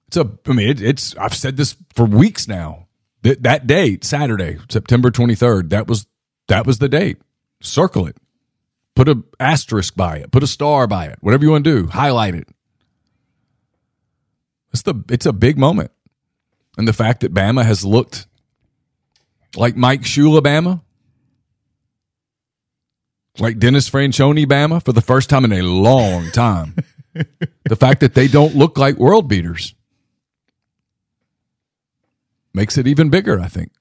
It's 0.08 0.16
a 0.16 0.30
I 0.46 0.52
mean 0.52 0.68
it, 0.68 0.80
it's 0.82 1.16
I've 1.16 1.34
said 1.34 1.56
this 1.56 1.76
for 1.94 2.04
weeks 2.04 2.46
now. 2.46 2.83
That 3.24 3.42
that 3.42 3.66
date 3.66 4.04
Saturday 4.04 4.58
September 4.68 5.10
twenty 5.10 5.34
third 5.34 5.70
that 5.70 5.88
was 5.88 6.06
that 6.48 6.66
was 6.66 6.78
the 6.78 6.88
date. 6.88 7.18
Circle 7.60 8.06
it. 8.06 8.16
Put 8.94 9.08
a 9.08 9.24
asterisk 9.40 9.96
by 9.96 10.18
it. 10.18 10.30
Put 10.30 10.42
a 10.42 10.46
star 10.46 10.86
by 10.86 11.06
it. 11.06 11.18
Whatever 11.20 11.44
you 11.44 11.50
want 11.50 11.64
to 11.64 11.82
do. 11.82 11.88
Highlight 11.88 12.34
it. 12.34 12.48
It's 14.72 14.82
the 14.82 14.94
it's 15.08 15.26
a 15.26 15.32
big 15.32 15.58
moment, 15.58 15.90
and 16.76 16.86
the 16.86 16.92
fact 16.92 17.20
that 17.20 17.34
Bama 17.34 17.64
has 17.64 17.84
looked 17.84 18.26
like 19.56 19.76
Mike 19.76 20.02
Shula 20.02 20.40
Bama 20.40 20.82
like 23.38 23.58
Dennis 23.58 23.90
Franchione, 23.90 24.46
Bama, 24.46 24.84
for 24.84 24.92
the 24.92 25.00
first 25.00 25.28
time 25.28 25.44
in 25.44 25.52
a 25.52 25.62
long 25.62 26.30
time. 26.30 26.76
the 27.64 27.76
fact 27.76 28.00
that 28.00 28.14
they 28.14 28.28
don't 28.28 28.54
look 28.54 28.78
like 28.78 28.96
world 28.96 29.28
beaters 29.28 29.74
makes 32.54 32.78
it 32.78 32.86
even 32.86 33.10
bigger, 33.10 33.40
I 33.40 33.48
think. 33.48 33.72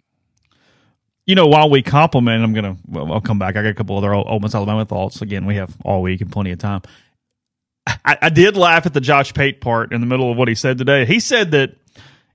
You 1.26 1.36
know, 1.36 1.48
while 1.48 1.70
we 1.70 1.82
compliment, 1.82 2.44
I'm 2.44 2.54
gonna. 2.54 2.76
Well, 2.86 3.14
I'll 3.14 3.22
come 3.22 3.40
back. 3.40 3.56
I 3.56 3.62
got 3.64 3.70
a 3.70 3.74
couple 3.74 3.98
other 3.98 4.14
Ole 4.14 4.40
Miss 4.42 4.54
Alabama 4.54 4.84
thoughts. 4.84 5.22
Again, 5.22 5.46
we 5.46 5.56
have 5.56 5.74
all 5.86 6.02
week 6.02 6.20
and 6.20 6.32
plenty 6.32 6.52
of 6.52 6.60
time. 6.60 6.82
I, 7.88 8.18
I 8.24 8.30
did 8.30 8.58
laugh 8.58 8.86
at 8.86 8.94
the 8.94 9.02
Josh 9.02 9.34
Pate 9.34 9.62
part 9.62 9.94
in 9.94 10.02
the 10.02 10.08
middle 10.08 10.32
of 10.32 10.38
what 10.38 10.48
he 10.48 10.56
said 10.56 10.78
today. 10.78 11.06
He 11.06 11.20
said 11.20 11.52
that 11.52 11.76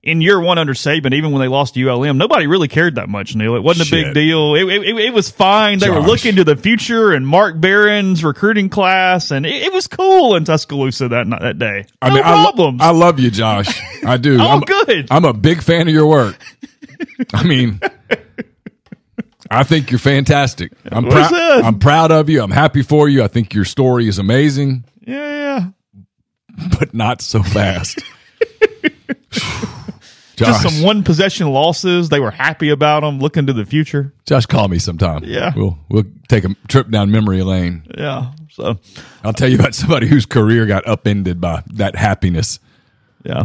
in 0.09 0.23
year 0.23 0.41
one 0.41 0.57
under 0.57 0.73
Saban, 0.73 1.13
even 1.13 1.33
when 1.33 1.41
they 1.41 1.49
lost 1.49 1.75
to 1.75 1.89
ULM, 1.89 2.17
nobody 2.17 2.47
really 2.47 2.67
cared 2.67 2.95
that 2.95 3.11
much, 3.11 3.37
Neal. 3.37 3.55
It 3.57 3.63
wasn't 3.63 3.89
a 3.89 3.91
big 3.91 4.15
deal. 4.15 4.55
It, 4.55 4.65
it, 4.67 4.97
it 4.97 5.13
was 5.13 5.31
fine. 5.31 5.79
They 5.79 5.91
were 5.91 6.01
looking 6.01 6.37
to 6.37 6.45
the 6.45 6.57
future 6.57 7.13
and 7.13 7.27
Mark 7.27 7.61
Barron's 7.61 8.25
recruiting 8.25 8.71
class, 8.71 9.31
and 9.31 9.45
it, 9.45 9.65
it 9.65 9.73
was 9.73 9.87
cool 9.87 10.35
in 10.35 10.45
Tuscaloosa 10.45 11.09
that 11.09 11.29
that 11.29 11.59
day. 11.59 11.85
I 12.01 12.09
no 12.09 12.15
mean, 12.15 12.25
I, 12.25 12.35
lo- 12.37 12.53
problems. 12.53 12.81
I 12.81 12.91
love 12.91 13.21
you, 13.21 13.31
Josh. 13.31 13.81
I 14.05 14.17
do. 14.17 14.39
I'm, 14.41 14.61
good. 14.61 15.09
I'm 15.11 15.27
a 15.27 15.35
big 15.35 15.63
fan 15.63 15.89
of 15.89 15.95
your 15.95 16.07
work. 16.07 16.39
I 17.35 17.45
mean, 17.45 17.79
I 19.51 19.63
think 19.65 19.91
you're 19.91 19.99
fantastic. 19.99 20.73
I'm 20.91 21.05
proud. 21.05 21.33
I'm 21.33 21.79
proud 21.79 22.13
of 22.13 22.31
you. 22.31 22.43
I'm 22.43 22.51
happy 22.51 22.83
for 22.83 23.11
you. 23.11 23.23
I 23.23 23.29
think 23.29 23.53
your 23.53 23.67
story 23.67 24.09
is 24.09 24.19
amazing, 24.19 24.85
yeah, 25.01 25.71
yeah. 26.57 26.69
but 26.79 26.95
not 26.95 27.21
so 27.21 27.43
fast. 27.43 28.01
Just 30.47 30.63
some 30.63 30.83
one 30.85 31.03
possession 31.03 31.49
losses. 31.51 32.09
They 32.09 32.21
were 32.21 32.31
happy 32.31 32.71
about 32.71 33.01
them, 33.01 33.19
looking 33.19 33.47
to 33.47 33.53
the 33.53 33.65
future. 33.65 34.13
Josh, 34.27 34.47
call 34.47 34.69
me 34.69 34.79
sometime. 34.79 35.25
Yeah. 35.25 35.53
we'll 35.57 35.79
we'll 35.89 36.05
take 36.29 36.45
a 36.45 36.55
trip 36.69 36.91
down 36.91 37.11
memory 37.11 37.43
lane. 37.43 37.85
Yeah. 37.97 38.33
So, 38.51 38.79
I'll 39.23 39.33
tell 39.33 39.49
you 39.49 39.59
about 39.59 39.75
somebody 39.75 40.09
whose 40.09 40.27
career 40.27 40.67
got 40.67 40.87
upended 40.87 41.41
by 41.41 41.63
that 41.75 41.95
happiness. 41.97 42.59
yeah. 43.25 43.45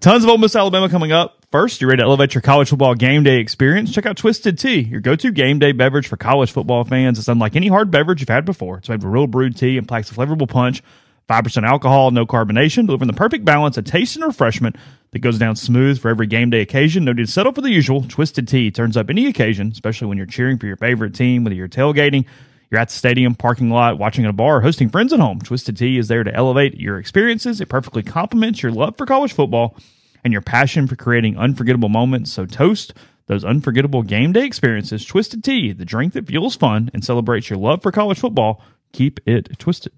Tons 0.00 0.22
of 0.22 0.28
Ole 0.28 0.36
Miss 0.38 0.54
Alabama 0.54 0.88
coming 0.90 1.12
up. 1.12 1.38
First, 1.50 1.80
you're 1.80 1.88
ready 1.88 2.02
to 2.02 2.04
elevate 2.06 2.34
your 2.34 2.42
college 2.42 2.68
football 2.68 2.94
game 2.94 3.22
day 3.22 3.38
experience. 3.38 3.90
Check 3.92 4.04
out 4.06 4.16
Twisted 4.16 4.58
Tea, 4.58 4.80
your 4.80 5.00
go-to 5.00 5.30
game 5.32 5.58
day 5.58 5.72
beverage 5.72 6.08
for 6.08 6.16
college 6.16 6.52
football 6.52 6.84
fans. 6.84 7.18
It's 7.18 7.28
unlike 7.28 7.56
any 7.56 7.68
hard 7.68 7.90
beverage 7.90 8.20
you've 8.20 8.28
had 8.28 8.44
before. 8.44 8.78
It's 8.78 8.88
made 8.88 9.02
with 9.02 9.10
real 9.12 9.26
brewed 9.26 9.56
tea 9.56 9.78
and 9.78 9.88
packs 9.88 10.10
a 10.10 10.14
flavorful 10.14 10.48
punch. 10.48 10.82
5% 11.28 11.66
alcohol, 11.66 12.10
no 12.10 12.26
carbonation, 12.26 12.86
delivering 12.86 13.06
the 13.06 13.14
perfect 13.14 13.44
balance 13.44 13.76
of 13.76 13.84
taste 13.84 14.16
and 14.16 14.24
refreshment 14.24 14.76
that 15.12 15.20
goes 15.20 15.38
down 15.38 15.56
smooth 15.56 15.98
for 15.98 16.10
every 16.10 16.26
game 16.26 16.50
day 16.50 16.60
occasion. 16.60 17.04
No 17.04 17.12
need 17.12 17.26
to 17.26 17.32
settle 17.32 17.52
for 17.52 17.60
the 17.60 17.70
usual. 17.70 18.02
Twisted 18.02 18.46
Tea 18.46 18.70
turns 18.70 18.96
up 18.96 19.08
any 19.08 19.26
occasion, 19.26 19.70
especially 19.72 20.08
when 20.08 20.18
you're 20.18 20.26
cheering 20.26 20.58
for 20.58 20.66
your 20.66 20.76
favorite 20.76 21.14
team, 21.14 21.44
whether 21.44 21.54
you're 21.54 21.68
tailgating, 21.68 22.26
you're 22.70 22.80
at 22.80 22.88
the 22.88 22.94
stadium, 22.94 23.34
parking 23.34 23.70
lot, 23.70 23.98
watching 23.98 24.24
at 24.24 24.30
a 24.30 24.34
bar, 24.34 24.56
or 24.56 24.60
hosting 24.60 24.88
friends 24.88 25.12
at 25.12 25.20
home. 25.20 25.40
Twisted 25.40 25.76
Tea 25.76 25.98
is 25.98 26.08
there 26.08 26.24
to 26.24 26.34
elevate 26.34 26.78
your 26.78 26.98
experiences. 26.98 27.60
It 27.60 27.68
perfectly 27.68 28.02
complements 28.02 28.62
your 28.62 28.72
love 28.72 28.96
for 28.96 29.06
college 29.06 29.32
football 29.32 29.76
and 30.24 30.32
your 30.32 30.42
passion 30.42 30.86
for 30.86 30.96
creating 30.96 31.38
unforgettable 31.38 31.88
moments. 31.88 32.32
So 32.32 32.46
toast 32.46 32.92
those 33.26 33.44
unforgettable 33.44 34.02
game 34.02 34.32
day 34.32 34.44
experiences. 34.44 35.04
Twisted 35.04 35.42
Tea, 35.42 35.72
the 35.72 35.84
drink 35.84 36.12
that 36.12 36.26
fuels 36.26 36.56
fun 36.56 36.90
and 36.92 37.04
celebrates 37.04 37.48
your 37.48 37.58
love 37.58 37.82
for 37.82 37.92
college 37.92 38.18
football. 38.18 38.62
Keep 38.92 39.20
it 39.26 39.58
twisted. 39.58 39.92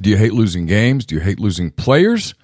Do 0.00 0.10
you 0.10 0.16
hate 0.16 0.32
losing 0.32 0.66
games? 0.66 1.06
Do 1.06 1.14
you 1.14 1.20
hate 1.20 1.38
losing 1.38 1.70
players? 1.70 2.34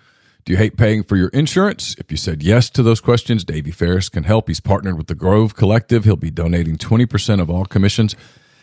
Do 0.45 0.53
you 0.53 0.59
hate 0.59 0.77
paying 0.77 1.03
for 1.03 1.17
your 1.17 1.29
insurance? 1.29 1.95
If 1.99 2.11
you 2.11 2.17
said 2.17 2.43
yes 2.43 2.71
to 2.71 2.83
those 2.83 3.01
questions, 3.01 3.45
Davey 3.45 3.71
Farris 3.71 4.09
can 4.09 4.25
help. 4.25 4.49
He's 4.49 4.61
partnered 4.61 4.97
with 4.97 5.07
the 5.07 5.15
Grove 5.15 5.55
Collective. 5.55 6.05
He'll 6.05 6.17
be 6.17 6.31
donating 6.31 6.77
20% 6.77 7.41
of 7.41 7.51
all 7.51 7.65
commissions 7.65 8.17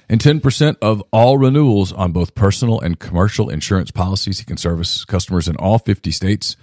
and 0.10 0.20
10% 0.20 0.76
of 0.82 1.04
all 1.12 1.38
renewals 1.38 1.92
on 1.92 2.12
both 2.12 2.36
personal 2.36 2.80
and 2.80 3.00
commercial 3.00 3.50
insurance 3.50 3.92
policies. 3.92 4.40
He 4.40 4.46
can 4.46 4.58
service 4.58 5.06
customers 5.06 5.48
in 5.48 5.56
all 5.58 5.80
50 5.80 6.12
states. 6.12 6.58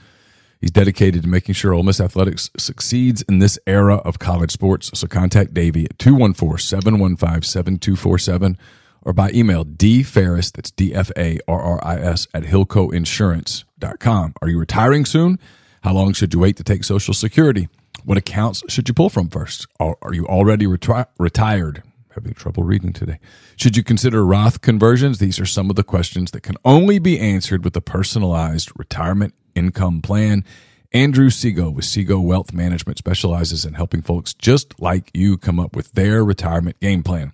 He's 0.61 0.71
dedicated 0.71 1.23
to 1.23 1.29
making 1.29 1.57
sure 1.57 1.73
Ole 1.73 1.83
Miss 1.83 2.01
Athletics 2.01 2.51
succeeds 2.57 3.23
in 3.23 3.41
this 3.41 3.59
era 3.67 3.97
of 3.97 4.21
college 4.21 4.53
sports. 4.53 4.93
So 4.95 5.09
contact 5.09 5.55
Davey 5.55 5.87
at 5.87 5.99
214-715-7247 5.99 8.57
or 9.05 9.13
by 9.13 9.31
email 9.31 9.65
dfarris, 9.65 10.53
that's 10.53 10.71
D-F-A-R-R-I-S, 10.71 12.29
at 12.35 12.45
hillcoinsurance.com. 12.45 14.35
Are 14.41 14.49
you 14.49 14.59
retiring 14.59 15.05
soon? 15.05 15.39
How 15.83 15.93
long 15.93 16.13
should 16.13 16.33
you 16.33 16.41
wait 16.41 16.57
to 16.57 16.65
take 16.65 16.85
Social 16.85 17.15
Security? 17.15 17.69
What 18.05 18.19
accounts 18.19 18.63
should 18.69 18.89
you 18.89 18.95
pull 18.95 19.11
from 19.11 19.29
first? 19.29 19.67
Are, 19.79 19.97
are 20.03 20.15
you 20.15 20.27
already 20.27 20.67
retri- 20.67 21.07
retired? 21.19 21.83
Having 22.15 22.35
trouble 22.35 22.63
reading 22.63 22.93
today. 22.93 23.19
Should 23.57 23.77
you 23.77 23.83
consider 23.83 24.25
Roth 24.25 24.61
conversions? 24.61 25.19
These 25.19 25.41
are 25.41 25.47
some 25.47 25.71
of 25.71 25.77
the 25.77 25.83
questions 25.83 26.33
that 26.33 26.43
can 26.43 26.57
only 26.65 26.99
be 26.99 27.19
answered 27.19 27.65
with 27.65 27.75
a 27.77 27.81
personalized 27.81 28.71
retirement 28.77 29.35
income 29.55 30.03
plan. 30.03 30.45
Andrew 30.93 31.31
Sego 31.31 31.71
with 31.71 31.87
Sego 31.87 32.21
Wealth 32.21 32.53
Management 32.53 32.99
specializes 32.99 33.65
in 33.65 33.75
helping 33.75 34.03
folks 34.03 34.35
just 34.35 34.79
like 34.79 35.11
you 35.15 35.39
come 35.39 35.59
up 35.59 35.75
with 35.75 35.93
their 35.93 36.23
retirement 36.23 36.79
game 36.81 37.03
plan. 37.03 37.33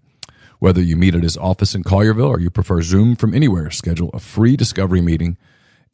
Whether 0.59 0.83
you 0.83 0.97
meet 0.97 1.15
at 1.15 1.23
his 1.23 1.37
office 1.37 1.75
in 1.75 1.85
Collierville 1.85 2.29
or 2.29 2.41
you 2.41 2.51
prefer 2.51 2.83
Zoom 2.83 3.15
from 3.17 3.33
anywhere, 3.33 3.71
schedule 3.71 4.11
a 4.13 4.19
free 4.19 4.57
discovery 4.57 5.01
meeting 5.01 5.37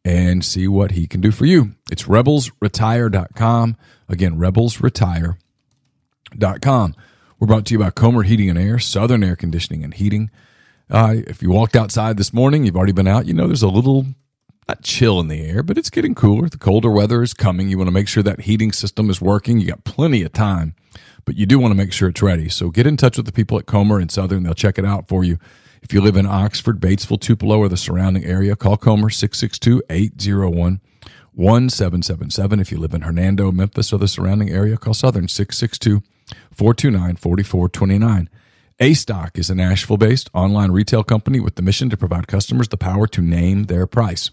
and 0.05 0.45
see 0.45 0.67
what 0.69 0.91
he 0.93 1.07
can 1.07 1.21
do 1.21 1.31
for 1.31 1.45
you. 1.47 1.75
It's 1.91 2.05
rebelsretire.com. 2.05 3.77
Again, 4.09 4.39
rebelsretire.com. 4.39 6.95
We're 7.39 7.47
brought 7.47 7.67
to 7.67 7.75
you 7.75 7.79
by 7.79 7.91
Comer 7.91 8.23
Heating 8.23 8.49
and 8.49 8.59
Air, 8.59 8.79
Southern 8.79 9.23
Air 9.25 9.37
Conditioning 9.37 9.85
and 9.85 9.93
Heating. 9.93 10.31
Uh, 10.91 11.17
if 11.27 11.43
you 11.43 11.51
walked 11.51 11.77
outside 11.77 12.17
this 12.17 12.33
morning, 12.33 12.65
you've 12.65 12.77
already 12.77 12.93
been 12.93 13.09
out, 13.09 13.27
you 13.27 13.35
know 13.35 13.47
there's 13.47 13.63
a 13.63 13.69
little 13.69 14.07
not 14.69 14.83
chill 14.83 15.21
in 15.21 15.29
the 15.29 15.43
air, 15.43 15.63
but 15.63 15.77
it's 15.77 15.91
getting 15.91 16.15
cooler. 16.15 16.49
The 16.49 16.59
colder 16.59 16.91
weather 16.91 17.23
is 17.23 17.35
coming. 17.35 17.69
You 17.69 17.79
want 17.79 17.89
to 17.89 17.93
make 17.93 18.09
sure 18.09 18.23
that 18.23 18.43
heating 18.43 18.73
system 18.73 19.11
is 19.11 19.21
working. 19.21 19.61
You 19.61 19.67
got 19.67 19.85
plenty 19.85 20.23
of 20.23 20.33
time, 20.33 20.75
but 21.25 21.37
you 21.37 21.47
do 21.47 21.59
want 21.59 21.73
to 21.73 21.77
make 21.77 21.93
sure 21.93 22.09
it's 22.09 22.23
ready. 22.23 22.49
So 22.49 22.71
get 22.71 22.87
in 22.87 22.97
touch 22.97 23.17
with 23.17 23.27
the 23.27 23.33
people 23.33 23.59
at 23.59 23.67
Comer 23.67 23.99
and 23.99 24.11
Southern. 24.11 24.43
They'll 24.43 24.55
check 24.55 24.79
it 24.79 24.85
out 24.85 25.09
for 25.09 25.25
you. 25.25 25.39
If 25.83 25.93
you 25.93 26.01
live 26.01 26.17
in 26.17 26.27
Oxford, 26.27 26.81
Batesville, 26.81 27.21
Tupelo, 27.21 27.59
or 27.59 27.69
the 27.69 27.77
surrounding 27.77 28.25
area, 28.25 28.57
call 28.57 28.77
Comer 28.77 29.11
662 29.11 29.83
801 29.91 30.81
1777. 31.35 32.61
If 32.61 32.73
you 32.73 32.79
live 32.79 32.95
in 32.95 33.03
Hernando, 33.03 33.53
Memphis, 33.53 33.93
or 33.93 33.99
the 33.99 34.09
surrounding 34.09 34.51
area, 34.51 34.77
call 34.77 34.95
Southern 34.95 35.29
662 35.29 36.03
429 36.53 37.17
4429. 37.17 38.31
A 38.81 38.95
Stock 38.95 39.39
is 39.39 39.51
a 39.51 39.55
Nashville 39.55 39.97
based 39.97 40.31
online 40.35 40.73
retail 40.73 41.05
company 41.05 41.39
with 41.39 41.57
the 41.57 41.63
mission 41.63 41.91
to 41.91 41.97
provide 41.97 42.27
customers 42.27 42.69
the 42.69 42.77
power 42.77 43.07
to 43.09 43.21
name 43.21 43.65
their 43.65 43.87
price. 43.87 44.31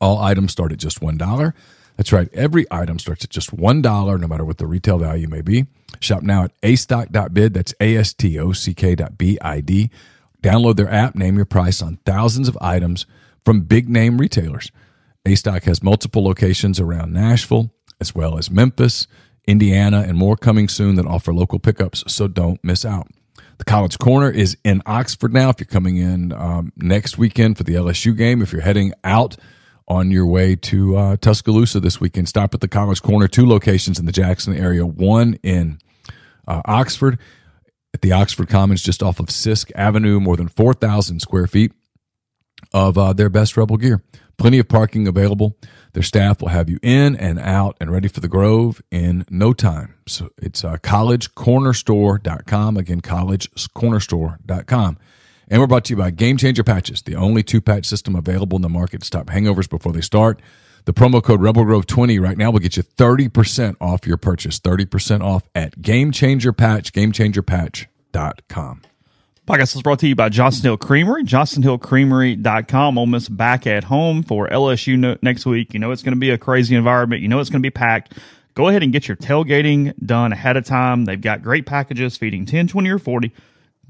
All 0.00 0.18
items 0.18 0.52
start 0.52 0.72
at 0.72 0.78
just 0.78 1.00
$1. 1.00 1.52
That's 1.98 2.12
right. 2.12 2.28
Every 2.32 2.64
item 2.70 3.00
starts 3.00 3.24
at 3.24 3.30
just 3.30 3.54
$1, 3.54 4.20
no 4.20 4.28
matter 4.28 4.44
what 4.44 4.58
the 4.58 4.68
retail 4.68 4.98
value 4.98 5.26
may 5.26 5.42
be. 5.42 5.66
Shop 5.98 6.22
now 6.22 6.44
at 6.44 6.52
astock.bid. 6.62 7.52
That's 7.52 7.74
A-S-T-O-C-K 7.80 8.94
dot 8.94 9.18
B-I-D. 9.18 9.90
Download 10.40 10.76
their 10.76 10.90
app, 10.90 11.16
name 11.16 11.34
your 11.34 11.44
price 11.44 11.82
on 11.82 11.98
thousands 12.06 12.46
of 12.46 12.56
items 12.60 13.04
from 13.44 13.62
big 13.62 13.88
name 13.88 14.18
retailers. 14.18 14.70
A-Stock 15.26 15.64
has 15.64 15.82
multiple 15.82 16.22
locations 16.22 16.78
around 16.78 17.12
Nashville, 17.12 17.72
as 18.00 18.14
well 18.14 18.38
as 18.38 18.48
Memphis, 18.48 19.08
Indiana, 19.48 20.04
and 20.06 20.16
more 20.16 20.36
coming 20.36 20.68
soon 20.68 20.94
that 20.94 21.06
offer 21.06 21.34
local 21.34 21.58
pickups, 21.58 22.04
so 22.06 22.28
don't 22.28 22.62
miss 22.62 22.84
out. 22.84 23.08
The 23.58 23.64
College 23.64 23.98
Corner 23.98 24.30
is 24.30 24.56
in 24.62 24.82
Oxford 24.86 25.32
now. 25.32 25.48
If 25.48 25.58
you're 25.58 25.66
coming 25.66 25.96
in 25.96 26.32
um, 26.32 26.72
next 26.76 27.18
weekend 27.18 27.58
for 27.58 27.64
the 27.64 27.74
LSU 27.74 28.16
game, 28.16 28.40
if 28.40 28.52
you're 28.52 28.62
heading 28.62 28.92
out 29.02 29.36
on 29.88 30.10
your 30.10 30.26
way 30.26 30.54
to 30.54 30.96
uh, 30.96 31.16
Tuscaloosa 31.16 31.80
this 31.80 32.00
weekend, 32.00 32.28
stop 32.28 32.54
at 32.54 32.60
the 32.60 32.68
College 32.68 33.02
Corner. 33.02 33.26
Two 33.26 33.46
locations 33.46 33.98
in 33.98 34.06
the 34.06 34.12
Jackson 34.12 34.54
area, 34.54 34.86
one 34.86 35.38
in 35.42 35.78
uh, 36.46 36.62
Oxford 36.66 37.18
at 37.94 38.02
the 38.02 38.12
Oxford 38.12 38.48
Commons, 38.48 38.82
just 38.82 39.02
off 39.02 39.18
of 39.18 39.26
Sisk 39.26 39.72
Avenue, 39.74 40.20
more 40.20 40.36
than 40.36 40.48
4,000 40.48 41.20
square 41.20 41.46
feet 41.46 41.72
of 42.72 42.98
uh, 42.98 43.12
their 43.12 43.28
best 43.28 43.56
Rebel 43.56 43.76
gear. 43.76 44.02
Plenty 44.36 44.58
of 44.58 44.68
parking 44.68 45.08
available. 45.08 45.56
Their 45.94 46.04
staff 46.04 46.40
will 46.40 46.48
have 46.48 46.70
you 46.70 46.78
in 46.82 47.16
and 47.16 47.40
out 47.40 47.76
and 47.80 47.90
ready 47.90 48.08
for 48.08 48.20
the 48.20 48.28
Grove 48.28 48.80
in 48.90 49.24
no 49.30 49.52
time. 49.52 49.94
So 50.06 50.30
it's 50.40 50.64
uh, 50.64 50.76
collegecornerstore.com. 50.76 52.76
Again, 52.76 53.00
collegecornerstore.com. 53.00 54.98
And 55.50 55.60
we're 55.60 55.66
brought 55.66 55.84
to 55.86 55.94
you 55.94 55.96
by 55.96 56.10
Game 56.10 56.36
Changer 56.36 56.62
Patches, 56.62 57.02
the 57.02 57.16
only 57.16 57.42
two 57.42 57.60
patch 57.60 57.86
system 57.86 58.14
available 58.14 58.56
in 58.56 58.62
the 58.62 58.68
market 58.68 59.00
to 59.00 59.06
stop 59.06 59.28
hangovers 59.28 59.68
before 59.68 59.92
they 59.92 60.00
start. 60.00 60.40
The 60.84 60.92
promo 60.92 61.22
code 61.22 61.42
Rebel 61.42 61.64
Grove 61.64 61.86
20 61.86 62.18
right 62.18 62.36
now 62.36 62.50
will 62.50 62.60
get 62.60 62.76
you 62.76 62.82
30% 62.82 63.76
off 63.80 64.06
your 64.06 64.16
purchase. 64.16 64.58
30% 64.60 65.22
off 65.22 65.48
at 65.54 65.82
Game 65.82 66.12
Changer 66.12 66.52
Patch, 66.52 66.92
GameChangerPatch.com. 66.92 68.82
Podcast 69.46 69.76
is 69.76 69.82
brought 69.82 69.98
to 70.00 70.06
you 70.06 70.14
by 70.14 70.28
Johnson 70.28 70.64
Hill 70.64 70.76
Creamery, 70.76 71.24
johnsonhillcreamery.com. 71.24 72.98
Ole 72.98 73.06
Miss 73.06 73.30
back 73.30 73.66
at 73.66 73.84
home 73.84 74.22
for 74.22 74.46
LSU 74.48 75.22
next 75.22 75.46
week. 75.46 75.72
You 75.72 75.80
know 75.80 75.90
it's 75.90 76.02
going 76.02 76.14
to 76.14 76.20
be 76.20 76.28
a 76.28 76.36
crazy 76.36 76.76
environment. 76.76 77.22
You 77.22 77.28
know 77.28 77.40
it's 77.40 77.48
going 77.48 77.62
to 77.62 77.66
be 77.66 77.70
packed. 77.70 78.18
Go 78.54 78.68
ahead 78.68 78.82
and 78.82 78.92
get 78.92 79.08
your 79.08 79.16
tailgating 79.16 79.94
done 80.04 80.32
ahead 80.32 80.58
of 80.58 80.66
time. 80.66 81.06
They've 81.06 81.20
got 81.20 81.42
great 81.42 81.64
packages 81.64 82.18
feeding 82.18 82.44
10, 82.44 82.68
20, 82.68 82.90
or 82.90 82.98
40. 82.98 83.32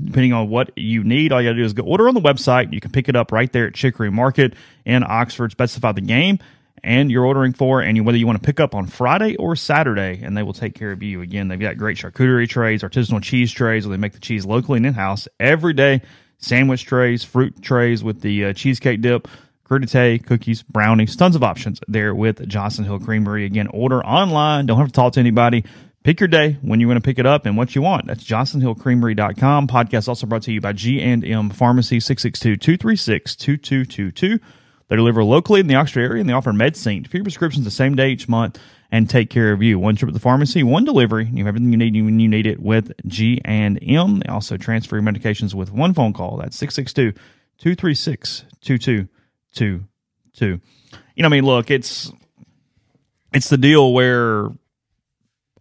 Depending 0.02 0.32
on 0.32 0.48
what 0.48 0.70
you 0.76 1.04
need. 1.04 1.32
All 1.32 1.40
you 1.40 1.48
got 1.48 1.54
to 1.54 1.58
do 1.58 1.64
is 1.64 1.72
go 1.72 1.82
order 1.82 2.08
on 2.08 2.14
the 2.14 2.20
website. 2.20 2.72
You 2.72 2.80
can 2.80 2.90
pick 2.90 3.08
it 3.08 3.16
up 3.16 3.32
right 3.32 3.52
there 3.52 3.66
at 3.66 3.74
Chicory 3.74 4.10
Market 4.10 4.54
in 4.84 5.02
Oxford. 5.02 5.52
Specify 5.52 5.92
the 5.92 6.00
game 6.00 6.38
and 6.82 7.10
you're 7.10 7.24
ordering 7.24 7.52
for, 7.52 7.80
and 7.80 8.04
whether 8.04 8.18
you 8.18 8.26
want 8.26 8.40
to 8.40 8.46
pick 8.46 8.60
up 8.60 8.74
on 8.74 8.86
Friday 8.86 9.36
or 9.36 9.56
Saturday, 9.56 10.20
and 10.22 10.36
they 10.36 10.42
will 10.42 10.52
take 10.52 10.74
care 10.74 10.92
of 10.92 11.02
you. 11.02 11.20
Again, 11.20 11.48
they've 11.48 11.58
got 11.58 11.76
great 11.76 11.96
charcuterie 11.96 12.48
trays, 12.48 12.82
artisanal 12.82 13.22
cheese 13.22 13.52
trays, 13.52 13.86
where 13.86 13.96
they 13.96 14.00
make 14.00 14.12
the 14.12 14.20
cheese 14.20 14.44
locally 14.46 14.78
and 14.78 14.86
in 14.86 14.94
house 14.94 15.28
every 15.40 15.72
day. 15.72 16.02
Sandwich 16.38 16.84
trays, 16.84 17.24
fruit 17.24 17.60
trays 17.62 18.04
with 18.04 18.20
the 18.20 18.46
uh, 18.46 18.52
cheesecake 18.52 19.00
dip, 19.00 19.26
crudité, 19.68 20.24
cookies, 20.24 20.62
brownies, 20.62 21.16
tons 21.16 21.34
of 21.34 21.42
options 21.42 21.80
there 21.88 22.14
with 22.14 22.46
Johnson 22.48 22.84
Hill 22.84 23.00
Creamery. 23.00 23.44
Again, 23.44 23.66
order 23.68 24.04
online. 24.04 24.66
Don't 24.66 24.78
have 24.78 24.88
to 24.88 24.92
talk 24.92 25.14
to 25.14 25.20
anybody. 25.20 25.64
Pick 26.08 26.20
your 26.20 26.28
day 26.28 26.56
when 26.62 26.80
you 26.80 26.88
want 26.88 26.96
to 26.96 27.06
pick 27.06 27.18
it 27.18 27.26
up 27.26 27.44
and 27.44 27.54
what 27.54 27.74
you 27.74 27.82
want. 27.82 28.06
That's 28.06 28.24
johnsonhillcreamery.com. 28.24 29.68
Podcast 29.68 30.08
also 30.08 30.26
brought 30.26 30.40
to 30.44 30.52
you 30.52 30.58
by 30.58 30.72
G&M 30.72 31.50
Pharmacy, 31.50 31.98
662-236-2222. 31.98 34.40
They 34.88 34.96
deliver 34.96 35.22
locally 35.22 35.60
in 35.60 35.66
the 35.66 35.74
Oxford 35.74 36.00
area 36.00 36.20
and 36.20 36.30
they 36.30 36.32
offer 36.32 36.52
MedSync 36.52 37.08
for 37.08 37.18
your 37.18 37.24
prescriptions 37.24 37.66
the 37.66 37.70
same 37.70 37.94
day 37.94 38.08
each 38.08 38.26
month 38.26 38.58
and 38.90 39.10
take 39.10 39.28
care 39.28 39.52
of 39.52 39.62
you. 39.62 39.78
One 39.78 39.96
trip 39.96 40.08
at 40.08 40.14
the 40.14 40.20
pharmacy, 40.20 40.62
one 40.62 40.86
delivery. 40.86 41.26
You 41.26 41.44
have 41.44 41.48
everything 41.48 41.72
you 41.72 41.76
need 41.76 41.94
when 42.02 42.18
you 42.18 42.28
need 42.28 42.46
it 42.46 42.58
with 42.58 42.90
G 43.06 43.42
and 43.44 43.78
M. 43.82 44.20
They 44.20 44.30
also 44.30 44.56
transfer 44.56 44.96
your 44.96 45.02
medications 45.02 45.52
with 45.52 45.70
one 45.70 45.92
phone 45.92 46.14
call. 46.14 46.38
That's 46.38 46.58
662-236-2222. 47.60 49.10
You 50.40 50.60
know, 51.18 51.26
I 51.26 51.28
mean, 51.28 51.44
look, 51.44 51.70
it's 51.70 52.10
it's 53.34 53.50
the 53.50 53.58
deal 53.58 53.92
where 53.92 54.48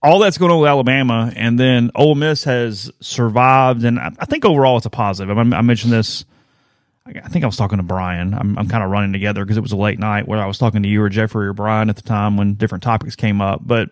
all 0.08 0.20
that's 0.20 0.38
going 0.38 0.52
on 0.52 0.60
with 0.60 0.70
Alabama, 0.70 1.32
and 1.36 1.60
then 1.60 1.92
Ole 1.96 2.16
Miss 2.16 2.44
has 2.46 2.92
survived, 3.02 3.84
and 3.84 4.00
I, 4.00 4.12
I 4.20 4.26
think 4.26 4.46
overall 4.46 4.78
it's 4.78 4.86
a 4.86 4.90
positive. 4.90 5.38
I, 5.38 5.42
I 5.42 5.62
mentioned 5.62 5.94
this 5.94 6.26
I 7.24 7.30
think 7.30 7.44
I 7.44 7.48
was 7.48 7.58
talking 7.58 7.78
to 7.78 7.84
Brian. 7.84 8.34
I'm, 8.34 8.58
I'm 8.58 8.68
kind 8.68 8.84
of 8.84 8.90
running 8.90 9.14
together 9.14 9.44
because 9.44 9.58
it 9.58 9.62
was 9.62 9.72
a 9.72 9.78
late 9.78 10.00
night 10.00 10.28
where 10.28 10.40
I 10.40 10.46
was 10.46 10.58
talking 10.58 10.84
to 10.84 10.90
you 10.90 11.02
or 11.02 11.10
Jeffrey 11.10 11.48
or 11.48 11.54
Brian 11.54 11.90
at 11.90 11.96
the 11.96 12.02
time 12.02 12.38
when 12.38 12.56
different 12.56 12.84
topics 12.84 13.16
came 13.16 13.42
up. 13.42 13.62
But, 13.66 13.90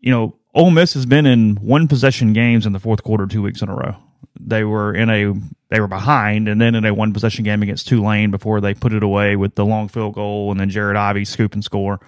you 0.00 0.10
know, 0.10 0.36
Ole 0.54 0.70
Miss 0.70 0.94
has 0.94 1.06
been 1.06 1.26
in 1.26 1.56
one 1.56 1.88
possession 1.88 2.32
games 2.32 2.66
in 2.66 2.72
the 2.72 2.80
fourth 2.80 3.02
quarter 3.02 3.26
two 3.26 3.42
weeks 3.42 3.62
in 3.62 3.68
a 3.68 3.74
row. 3.74 3.96
They 4.40 4.64
were 4.64 4.92
in 4.92 5.10
a 5.10 5.32
they 5.68 5.80
were 5.80 5.88
behind 5.88 6.48
and 6.48 6.60
then 6.60 6.74
in 6.74 6.84
a 6.84 6.92
one 6.92 7.12
possession 7.12 7.44
game 7.44 7.62
against 7.62 7.88
Tulane 7.88 8.30
before 8.30 8.60
they 8.60 8.74
put 8.74 8.92
it 8.92 9.02
away 9.02 9.36
with 9.36 9.54
the 9.54 9.64
long 9.64 9.88
field 9.88 10.14
goal 10.14 10.50
and 10.50 10.58
then 10.58 10.70
Jared 10.70 10.96
Ivey 10.96 11.24
scoop 11.24 11.54
and 11.54 11.64
score. 11.64 12.00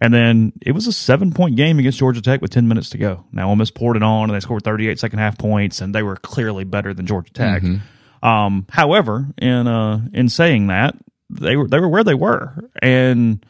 And 0.00 0.12
then 0.12 0.52
it 0.60 0.72
was 0.72 0.86
a 0.86 0.92
seven 0.92 1.32
point 1.32 1.56
game 1.56 1.78
against 1.78 1.98
Georgia 1.98 2.20
Tech 2.20 2.42
with 2.42 2.50
10 2.50 2.68
minutes 2.68 2.90
to 2.90 2.98
go. 2.98 3.24
Now, 3.32 3.48
Ole 3.48 3.56
Miss 3.56 3.70
poured 3.70 3.96
it 3.96 4.02
on 4.02 4.28
and 4.28 4.34
they 4.34 4.40
scored 4.40 4.64
38 4.64 4.98
second 4.98 5.18
half 5.18 5.38
points, 5.38 5.80
and 5.80 5.94
they 5.94 6.02
were 6.02 6.16
clearly 6.16 6.64
better 6.64 6.92
than 6.92 7.06
Georgia 7.06 7.32
Tech. 7.32 7.62
Mm-hmm. 7.62 8.26
Um, 8.26 8.66
however, 8.70 9.26
in 9.38 9.66
uh, 9.66 10.00
in 10.12 10.28
saying 10.28 10.68
that, 10.68 10.96
they 11.30 11.56
were 11.56 11.68
they 11.68 11.78
were 11.78 11.88
where 11.88 12.04
they 12.04 12.14
were, 12.14 12.70
and 12.80 13.44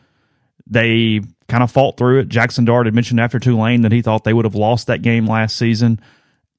they 0.66 1.20
kind 1.48 1.62
of 1.62 1.70
fought 1.70 1.96
through 1.96 2.20
it. 2.20 2.28
Jackson 2.28 2.64
Dart 2.64 2.86
had 2.86 2.94
mentioned 2.94 3.20
after 3.20 3.38
Tulane 3.38 3.82
that 3.82 3.92
he 3.92 4.02
thought 4.02 4.24
they 4.24 4.32
would 4.32 4.44
have 4.44 4.54
lost 4.54 4.86
that 4.88 5.02
game 5.02 5.26
last 5.26 5.56
season. 5.56 6.00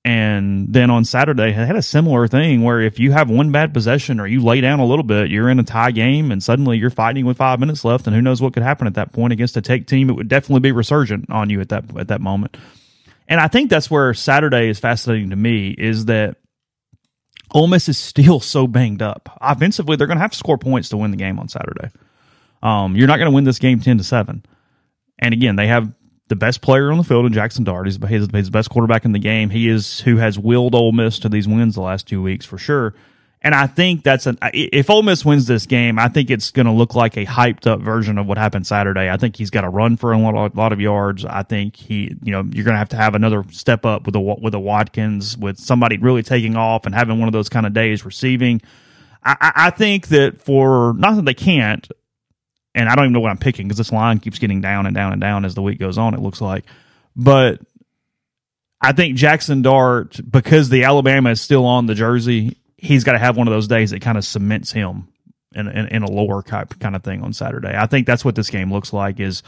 And 0.06 0.72
then 0.72 0.92
on 0.92 1.04
Saturday, 1.04 1.52
had 1.52 1.76
a 1.76 1.82
similar 1.82 2.28
thing 2.28 2.62
where 2.62 2.80
if 2.80 3.00
you 3.00 3.12
have 3.12 3.28
one 3.28 3.52
bad 3.52 3.74
possession 3.74 4.20
or 4.20 4.28
you 4.28 4.40
lay 4.40 4.62
down 4.62 4.80
a 4.80 4.86
little 4.86 5.04
bit, 5.04 5.32
you're 5.32 5.50
in 5.50 5.58
a 5.58 5.64
tie 5.64 5.90
game, 5.90 6.32
and 6.32 6.44
suddenly 6.44 6.78
you're 6.78 6.92
fighting 6.92 7.26
with 7.26 7.38
five 7.38 7.60
minutes 7.60 7.84
left, 7.84 8.06
and 8.06 8.16
who 8.16 8.22
knows 8.22 8.40
what 8.40 8.54
could 8.54 8.62
happen 8.62 8.86
at 8.86 8.94
that 8.94 9.14
point 9.14 9.34
against 9.34 9.58
a 9.58 9.64
Tech 9.64 9.88
team? 9.88 10.12
It 10.12 10.14
would 10.14 10.28
definitely 10.28 10.60
be 10.60 10.72
resurgent 10.72 11.32
on 11.32 11.50
you 11.50 11.60
at 11.60 11.70
that 11.70 11.86
at 11.98 12.10
that 12.10 12.22
moment. 12.22 12.56
And 13.28 13.42
I 13.42 13.48
think 13.48 13.72
that's 13.72 13.90
where 13.90 14.14
Saturday 14.14 14.70
is 14.70 14.78
fascinating 14.78 15.32
to 15.32 15.36
me 15.36 15.70
is 15.72 16.06
that 16.06 16.38
Ole 17.52 17.66
Miss 17.66 17.90
is 17.90 17.98
still 17.98 18.40
so 18.40 18.68
banged 18.68 19.02
up. 19.02 19.36
Offensively, 19.42 19.96
they're 19.96 20.06
going 20.06 20.18
to 20.18 20.22
have 20.22 20.32
to 20.34 20.38
score 20.38 20.60
points 20.60 20.90
to 20.90 20.98
win 20.98 21.10
the 21.10 21.18
game 21.18 21.40
on 21.40 21.48
Saturday. 21.48 21.90
Um, 22.62 22.96
you're 22.96 23.08
not 23.08 23.18
going 23.18 23.32
to 23.32 23.36
win 23.36 23.44
this 23.44 23.58
game 23.58 23.80
ten 23.80 23.98
to 23.98 24.04
seven. 24.04 24.46
And 25.18 25.34
again, 25.34 25.56
they 25.56 25.66
have 25.66 25.92
the 26.28 26.36
best 26.36 26.62
player 26.62 26.92
on 26.92 26.98
the 26.98 27.04
field 27.04 27.26
in 27.26 27.34
Jackson 27.34 27.64
Dart. 27.64 27.86
He's, 27.86 28.00
he's 28.08 28.28
the 28.28 28.50
best 28.52 28.70
quarterback 28.70 29.06
in 29.06 29.12
the 29.12 29.20
game. 29.20 29.50
He 29.52 29.70
is 29.70 30.02
who 30.02 30.18
has 30.18 30.40
willed 30.40 30.74
Ole 30.74 30.92
Miss 30.92 31.20
to 31.20 31.30
these 31.30 31.48
wins 31.48 31.76
the 31.76 31.82
last 31.82 32.08
two 32.08 32.22
weeks 32.22 32.46
for 32.46 32.58
sure. 32.58 32.96
And 33.42 33.54
I 33.54 33.68
think 33.68 34.02
that's 34.02 34.26
an 34.26 34.40
if 34.54 34.90
Ole 34.90 35.04
Miss 35.04 35.24
wins 35.24 35.46
this 35.46 35.68
game, 35.68 36.00
I 36.00 36.08
think 36.08 36.32
it's 36.32 36.50
going 36.50 36.66
to 36.66 36.72
look 36.72 36.96
like 36.96 37.16
a 37.16 37.28
hyped 37.28 37.68
up 37.68 37.80
version 37.80 38.18
of 38.18 38.26
what 38.26 38.40
happened 38.40 38.66
Saturday. 38.66 39.08
I 39.08 39.18
think 39.18 39.36
he's 39.36 39.52
got 39.52 39.62
to 39.62 39.70
run 39.70 39.98
for 39.98 40.14
a 40.14 40.18
lot, 40.18 40.56
lot 40.56 40.74
of 40.74 40.82
yards. 40.82 41.24
I 41.24 41.44
think 41.44 41.76
he, 41.76 42.16
you 42.24 42.32
know, 42.32 42.40
you're 42.40 42.66
going 42.66 42.74
to 42.74 42.80
have 42.80 42.90
to 42.90 42.96
have 42.96 43.14
another 43.14 43.44
step 43.52 43.86
up 43.86 44.08
with 44.08 44.16
a 44.16 44.20
with 44.20 44.56
a 44.56 44.60
Watkins, 44.60 45.38
with 45.38 45.60
somebody 45.60 46.00
really 46.00 46.24
taking 46.24 46.56
off 46.56 46.88
and 46.88 46.96
having 46.96 47.20
one 47.20 47.30
of 47.30 47.34
those 47.34 47.50
kind 47.50 47.68
of 47.68 47.74
days 47.74 48.04
receiving. 48.04 48.64
I, 49.24 49.52
I 49.56 49.70
think 49.70 50.08
that 50.08 50.42
for 50.42 50.96
not 50.98 51.16
that 51.16 51.26
they 51.26 51.36
can't, 51.36 51.88
and 52.76 52.88
I 52.88 52.96
don't 52.96 53.06
even 53.06 53.14
know 53.14 53.20
what 53.22 53.32
I'm 53.32 53.38
picking 53.38 53.68
because 53.68 53.78
this 53.78 53.92
line 53.92 54.20
keeps 54.20 54.38
getting 54.38 54.62
down 54.62 54.86
and 54.86 54.96
down 54.96 55.12
and 55.12 55.22
down 55.22 55.46
as 55.46 55.56
the 55.56 55.64
week 55.64 55.80
goes 55.80 55.98
on. 55.98 56.14
It 56.14 56.20
looks 56.20 56.42
like, 56.42 56.66
but 57.16 57.60
I 58.82 58.92
think 58.92 59.16
Jackson 59.16 59.64
Dart 59.64 60.20
because 60.30 60.70
the 60.70 60.84
Alabama 60.84 61.32
is 61.32 61.42
still 61.42 61.66
on 61.66 61.88
the 61.88 61.96
jersey 61.96 62.58
he's 62.86 63.04
got 63.04 63.14
to 63.14 63.20
have 63.20 63.38
one 63.38 63.48
of 63.48 63.54
those 63.54 63.68
days 63.68 63.92
that 63.92 64.02
kind 64.02 64.18
of 64.18 64.24
cements 64.24 64.72
him 64.72 65.08
in, 65.54 65.68
in, 65.68 65.88
in, 65.88 66.04
a 66.04 66.12
lower 66.12 66.42
type 66.42 66.80
kind 66.80 66.96
of 66.96 67.04
thing 67.04 67.22
on 67.24 67.34
Saturday. 67.34 67.74
I 67.76 67.88
think 67.88 68.08
that's 68.08 68.26
what 68.26 68.36
this 68.36 68.50
game 68.50 68.72
looks 68.72 68.94
like. 68.94 69.20
Is 69.20 69.44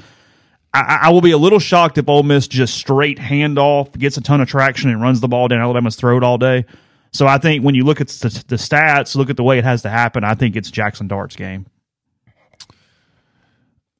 I, 0.74 1.00
I, 1.04 1.10
will 1.12 1.22
be 1.22 1.32
a 1.32 1.38
little 1.38 1.60
shocked 1.60 1.98
if 1.98 2.08
Ole 2.08 2.24
Miss 2.24 2.48
just 2.48 2.76
straight 2.76 3.18
handoff 3.18 3.98
gets 3.98 4.18
a 4.18 4.22
ton 4.22 4.42
of 4.42 4.48
traction 4.48 4.90
and 4.90 5.02
runs 5.02 5.20
the 5.20 5.28
ball 5.28 5.48
down 5.48 5.60
Alabama's 5.60 5.96
throat 5.96 6.24
all 6.24 6.38
day. 6.38 6.66
So 7.12 7.28
I 7.28 7.38
think 7.38 7.64
when 7.64 7.76
you 7.76 7.84
look 7.84 8.02
at 8.02 8.08
the, 8.10 8.44
the 8.48 8.56
stats, 8.56 9.16
look 9.16 9.30
at 9.30 9.38
the 9.38 9.44
way 9.44 9.58
it 9.58 9.64
has 9.64 9.82
to 9.84 9.90
happen. 9.90 10.24
I 10.24 10.36
think 10.36 10.56
it's 10.56 10.72
Jackson 10.72 11.08
Dart's 11.08 11.36
game. 11.36 11.66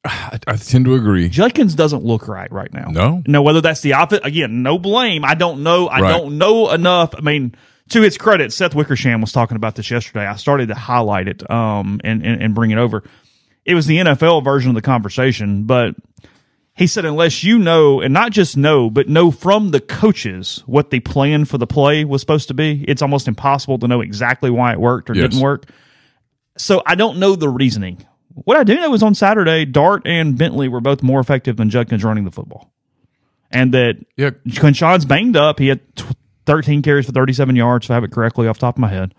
I, 0.08 0.40
I 0.48 0.56
tend 0.56 0.86
to 0.86 0.96
agree. 0.96 1.30
Judkins 1.30 1.76
doesn't 1.76 2.04
look 2.04 2.28
right 2.28 2.52
right 2.52 2.74
now. 2.74 2.90
No, 2.90 3.24
no. 3.28 3.42
Whether 3.42 3.62
that's 3.62 3.82
the 3.82 3.94
opposite, 3.94 4.26
again, 4.26 4.64
no 4.64 4.80
blame. 4.80 5.26
I 5.26 5.36
don't 5.36 5.64
know. 5.64 5.88
I 5.88 6.00
right. 6.00 6.10
don't 6.10 6.38
know 6.38 6.72
enough. 6.72 7.14
I 7.16 7.22
mean 7.22 7.56
to 7.90 8.02
his 8.02 8.18
credit, 8.18 8.52
Seth 8.52 8.76
Wickersham 8.76 9.22
was 9.22 9.32
talking 9.32 9.56
about 9.56 9.76
this 9.76 9.90
yesterday. 9.90 10.26
I 10.26 10.36
started 10.36 10.68
to 10.68 10.76
highlight 10.76 11.28
it 11.28 11.50
um, 11.50 12.02
and, 12.04 12.26
and, 12.26 12.42
and 12.42 12.56
bring 12.56 12.72
it 12.72 12.78
over. 12.78 13.04
It 13.66 13.76
was 13.76 13.86
the 13.86 13.98
NFL 13.98 14.44
version 14.44 14.70
of 14.70 14.76
the 14.76 14.82
conversation, 14.82 15.64
but 15.64 15.96
he 16.76 16.88
said 16.88 17.06
unless 17.06 17.44
you 17.44 17.58
know, 17.58 18.02
and 18.02 18.14
not 18.14 18.32
just 18.32 18.58
know, 18.58 18.90
but 18.90 19.10
know 19.10 19.32
from 19.32 19.72
the 19.72 19.80
coaches 19.80 20.64
what 20.66 20.90
the 20.90 21.00
plan 21.00 21.46
for 21.46 21.58
the 21.58 21.68
play 21.68 22.06
was 22.06 22.22
supposed 22.22 22.50
to 22.50 22.54
be, 22.54 22.86
it's 22.88 23.02
almost 23.02 23.28
impossible 23.28 23.80
to 23.80 23.88
know 23.88 24.02
exactly 24.02 24.50
why 24.50 24.74
it 24.74 24.80
worked 24.80 25.10
or 25.10 25.16
yes. 25.16 25.30
didn't 25.30 25.44
work. 25.44 25.66
So 26.58 26.82
I 26.86 26.96
don't 26.96 27.18
know 27.18 27.36
the 27.36 27.50
reasoning. 27.50 28.06
What 28.44 28.58
I 28.58 28.64
do 28.64 28.76
know 28.76 28.94
is 28.94 29.04
on 29.04 29.16
Saturday, 29.16 29.66
Dart 29.66 30.04
and 30.06 30.38
Bentley 30.38 30.68
were 30.68 30.82
both 30.82 31.02
more 31.02 31.20
effective 31.20 31.58
than 31.58 31.70
Judkins 31.70 32.04
running 32.04 32.26
the 32.26 32.32
football. 32.32 32.72
And 33.50 33.74
that 33.74 33.96
yeah. 34.16 34.32
Quinshon's 34.58 35.06
banged 35.06 35.38
up. 35.38 35.60
He 35.60 35.68
had 35.68 35.80
13 36.46 36.82
carries 36.82 37.06
for 37.06 37.12
37 37.14 37.56
yards, 37.56 37.86
if 37.86 37.92
I 37.92 37.96
have 37.96 38.04
it 38.04 38.12
correctly 38.12 38.48
off 38.48 38.60
top 38.60 38.76
of 38.76 38.80
my 38.80 38.90
head. 38.90 39.16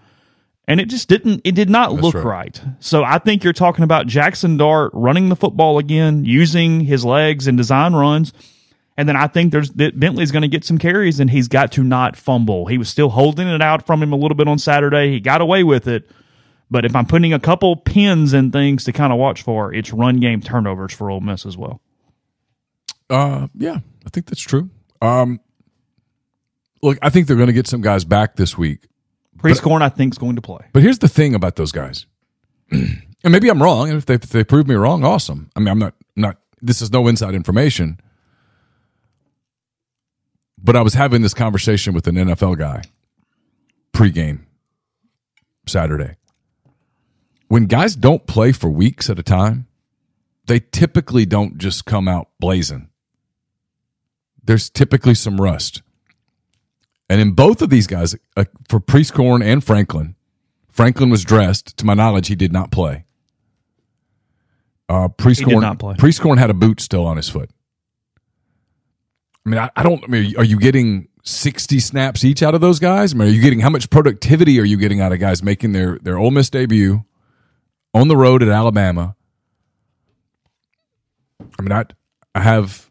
And 0.66 0.80
it 0.80 0.90
just 0.90 1.08
didn't, 1.08 1.40
it 1.44 1.54
did 1.54 1.70
not 1.70 1.90
That's 1.92 2.02
look 2.02 2.14
right. 2.16 2.24
right. 2.24 2.62
So 2.78 3.02
I 3.02 3.18
think 3.18 3.42
you're 3.42 3.54
talking 3.54 3.84
about 3.84 4.06
Jackson 4.06 4.58
Dart 4.58 4.90
running 4.92 5.30
the 5.30 5.36
football 5.36 5.78
again, 5.78 6.24
using 6.24 6.80
his 6.80 7.04
legs 7.04 7.46
and 7.46 7.56
design 7.56 7.94
runs. 7.94 8.34
And 8.98 9.08
then 9.08 9.16
I 9.16 9.28
think 9.28 9.52
there's 9.52 9.70
that 9.72 9.98
Bentley's 9.98 10.30
going 10.30 10.42
to 10.42 10.48
get 10.48 10.64
some 10.64 10.76
carries 10.76 11.20
and 11.20 11.30
he's 11.30 11.48
got 11.48 11.72
to 11.72 11.84
not 11.84 12.16
fumble. 12.16 12.66
He 12.66 12.76
was 12.76 12.88
still 12.88 13.08
holding 13.10 13.48
it 13.48 13.62
out 13.62 13.86
from 13.86 14.02
him 14.02 14.12
a 14.12 14.16
little 14.16 14.34
bit 14.34 14.48
on 14.48 14.58
Saturday. 14.58 15.10
He 15.10 15.20
got 15.20 15.40
away 15.40 15.64
with 15.64 15.86
it. 15.88 16.10
But 16.70 16.84
if 16.84 16.94
I'm 16.94 17.06
putting 17.06 17.32
a 17.32 17.40
couple 17.40 17.76
pins 17.76 18.32
and 18.32 18.52
things 18.52 18.84
to 18.84 18.92
kind 18.92 19.12
of 19.12 19.18
watch 19.18 19.42
for, 19.42 19.72
it's 19.72 19.92
run 19.92 20.20
game 20.20 20.40
turnovers 20.40 20.92
for 20.92 21.10
Ole 21.10 21.20
Miss 21.20 21.46
as 21.46 21.56
well. 21.56 21.80
Uh, 23.08 23.48
yeah, 23.54 23.78
I 24.04 24.10
think 24.10 24.26
that's 24.26 24.42
true. 24.42 24.68
Um, 25.00 25.40
look, 26.82 26.98
I 27.00 27.08
think 27.08 27.26
they're 27.26 27.36
going 27.36 27.48
to 27.48 27.54
get 27.54 27.66
some 27.66 27.80
guys 27.80 28.04
back 28.04 28.36
this 28.36 28.58
week. 28.58 28.86
Prieskorn, 29.38 29.82
I 29.82 29.88
think, 29.88 30.14
is 30.14 30.18
going 30.18 30.36
to 30.36 30.42
play. 30.42 30.66
But 30.72 30.82
here's 30.82 30.98
the 30.98 31.08
thing 31.08 31.34
about 31.34 31.56
those 31.56 31.72
guys, 31.72 32.06
and 32.70 33.02
maybe 33.24 33.48
I'm 33.48 33.62
wrong. 33.62 33.88
And 33.88 33.96
if 33.96 34.06
they, 34.06 34.14
if 34.14 34.28
they 34.28 34.44
prove 34.44 34.66
me 34.66 34.74
wrong, 34.74 35.04
awesome. 35.04 35.50
I 35.56 35.60
mean, 35.60 35.68
I'm 35.68 35.78
not 35.78 35.94
I'm 36.16 36.22
not. 36.22 36.38
This 36.60 36.82
is 36.82 36.92
no 36.92 37.06
inside 37.06 37.34
information. 37.34 38.00
But 40.60 40.74
I 40.74 40.82
was 40.82 40.94
having 40.94 41.22
this 41.22 41.34
conversation 41.34 41.94
with 41.94 42.08
an 42.08 42.16
NFL 42.16 42.58
guy 42.58 42.82
pregame 43.92 44.40
Saturday. 45.66 46.16
When 47.48 47.64
guys 47.64 47.96
don't 47.96 48.26
play 48.26 48.52
for 48.52 48.68
weeks 48.68 49.08
at 49.08 49.18
a 49.18 49.22
time, 49.22 49.66
they 50.46 50.60
typically 50.60 51.26
don't 51.26 51.58
just 51.58 51.86
come 51.86 52.06
out 52.06 52.28
blazing. 52.38 52.88
There's 54.44 54.70
typically 54.70 55.14
some 55.14 55.40
rust. 55.40 55.82
And 57.08 57.20
in 57.20 57.32
both 57.32 57.62
of 57.62 57.70
these 57.70 57.86
guys, 57.86 58.14
uh, 58.36 58.44
for 58.68 58.80
Prieskorn 58.80 59.42
and 59.42 59.64
Franklin, 59.64 60.14
Franklin 60.70 61.10
was 61.10 61.24
dressed. 61.24 61.76
To 61.78 61.86
my 61.86 61.94
knowledge, 61.94 62.28
he 62.28 62.34
did 62.34 62.52
not 62.52 62.70
play. 62.70 63.04
Uh, 64.88 65.08
Prieskorn, 65.08 65.60
not 65.60 65.78
play. 65.78 65.94
Prieskorn 65.96 66.38
had 66.38 66.50
a 66.50 66.54
boot 66.54 66.80
still 66.80 67.06
on 67.06 67.16
his 67.16 67.28
foot. 67.28 67.50
I 69.44 69.50
mean, 69.50 69.58
I, 69.58 69.70
I, 69.76 69.82
don't. 69.82 70.04
I 70.04 70.06
mean, 70.06 70.36
are 70.36 70.44
you 70.44 70.58
getting 70.58 71.08
60 71.24 71.80
snaps 71.80 72.24
each 72.24 72.42
out 72.42 72.54
of 72.54 72.60
those 72.60 72.78
guys? 72.78 73.14
I 73.14 73.16
mean, 73.16 73.28
are 73.28 73.30
you 73.30 73.40
getting 73.40 73.60
how 73.60 73.70
much 73.70 73.88
productivity 73.88 74.60
are 74.60 74.64
you 74.64 74.76
getting 74.76 75.00
out 75.00 75.12
of 75.12 75.18
guys 75.18 75.42
making 75.42 75.72
their 75.72 75.98
their 75.98 76.18
Ole 76.18 76.30
Miss 76.30 76.50
debut 76.50 77.04
on 77.98 78.08
the 78.08 78.16
road 78.16 78.42
at 78.42 78.48
Alabama? 78.48 79.16
I 81.58 81.62
mean, 81.62 81.72
I 81.72 81.84
I 82.34 82.40
have 82.40 82.88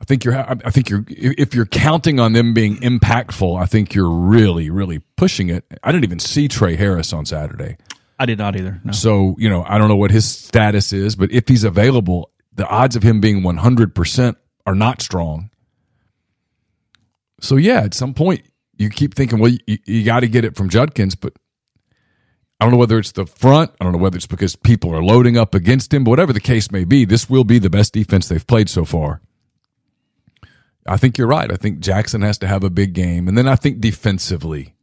I 0.00 0.04
think 0.04 0.24
you're 0.24 0.38
I 0.38 0.70
think 0.70 0.90
you're 0.90 1.04
if 1.08 1.54
you're 1.54 1.66
counting 1.66 2.20
on 2.20 2.32
them 2.32 2.54
being 2.54 2.76
impactful, 2.76 3.60
I 3.60 3.66
think 3.66 3.94
you're 3.94 4.10
really 4.10 4.70
really 4.70 5.00
pushing 5.16 5.48
it. 5.50 5.64
I 5.82 5.92
didn't 5.92 6.04
even 6.04 6.18
see 6.18 6.48
Tre 6.48 6.76
Harris 6.76 7.12
on 7.12 7.26
Saturday. 7.26 7.76
I 8.18 8.26
did 8.26 8.38
not 8.38 8.56
either. 8.56 8.80
No. 8.84 8.92
So, 8.92 9.34
you 9.38 9.48
know, 9.48 9.64
I 9.66 9.78
don't 9.78 9.88
know 9.88 9.96
what 9.96 10.10
his 10.10 10.24
status 10.24 10.92
is, 10.92 11.16
but 11.16 11.32
if 11.32 11.48
he's 11.48 11.64
available, 11.64 12.30
the 12.54 12.66
odds 12.66 12.96
of 12.96 13.02
him 13.02 13.20
being 13.20 13.42
100% 13.42 14.36
are 14.66 14.74
not 14.74 15.02
strong. 15.02 15.50
So, 17.40 17.56
yeah, 17.56 17.80
at 17.80 17.94
some 17.94 18.14
point, 18.14 18.42
you 18.76 18.88
keep 18.88 19.14
thinking, 19.14 19.40
well, 19.40 19.50
you, 19.66 19.78
you 19.84 20.04
got 20.04 20.20
to 20.20 20.28
get 20.28 20.44
it 20.44 20.56
from 20.56 20.68
Judkins, 20.68 21.14
but 21.14 21.34
I 22.64 22.66
don't 22.66 22.72
know 22.72 22.78
whether 22.78 22.98
it's 22.98 23.12
the 23.12 23.26
front. 23.26 23.72
I 23.78 23.84
don't 23.84 23.92
know 23.92 23.98
whether 23.98 24.16
it's 24.16 24.26
because 24.26 24.56
people 24.56 24.94
are 24.94 25.02
loading 25.02 25.36
up 25.36 25.54
against 25.54 25.92
him, 25.92 26.02
but 26.02 26.10
whatever 26.10 26.32
the 26.32 26.40
case 26.40 26.70
may 26.70 26.84
be, 26.84 27.04
this 27.04 27.28
will 27.28 27.44
be 27.44 27.58
the 27.58 27.68
best 27.68 27.92
defense 27.92 28.26
they've 28.26 28.46
played 28.46 28.70
so 28.70 28.86
far. 28.86 29.20
I 30.86 30.96
think 30.96 31.18
you're 31.18 31.26
right. 31.26 31.52
I 31.52 31.56
think 31.56 31.80
Jackson 31.80 32.22
has 32.22 32.38
to 32.38 32.46
have 32.46 32.64
a 32.64 32.70
big 32.70 32.94
game. 32.94 33.28
And 33.28 33.36
then 33.36 33.46
I 33.46 33.56
think 33.56 33.80
defensively, 33.80 34.74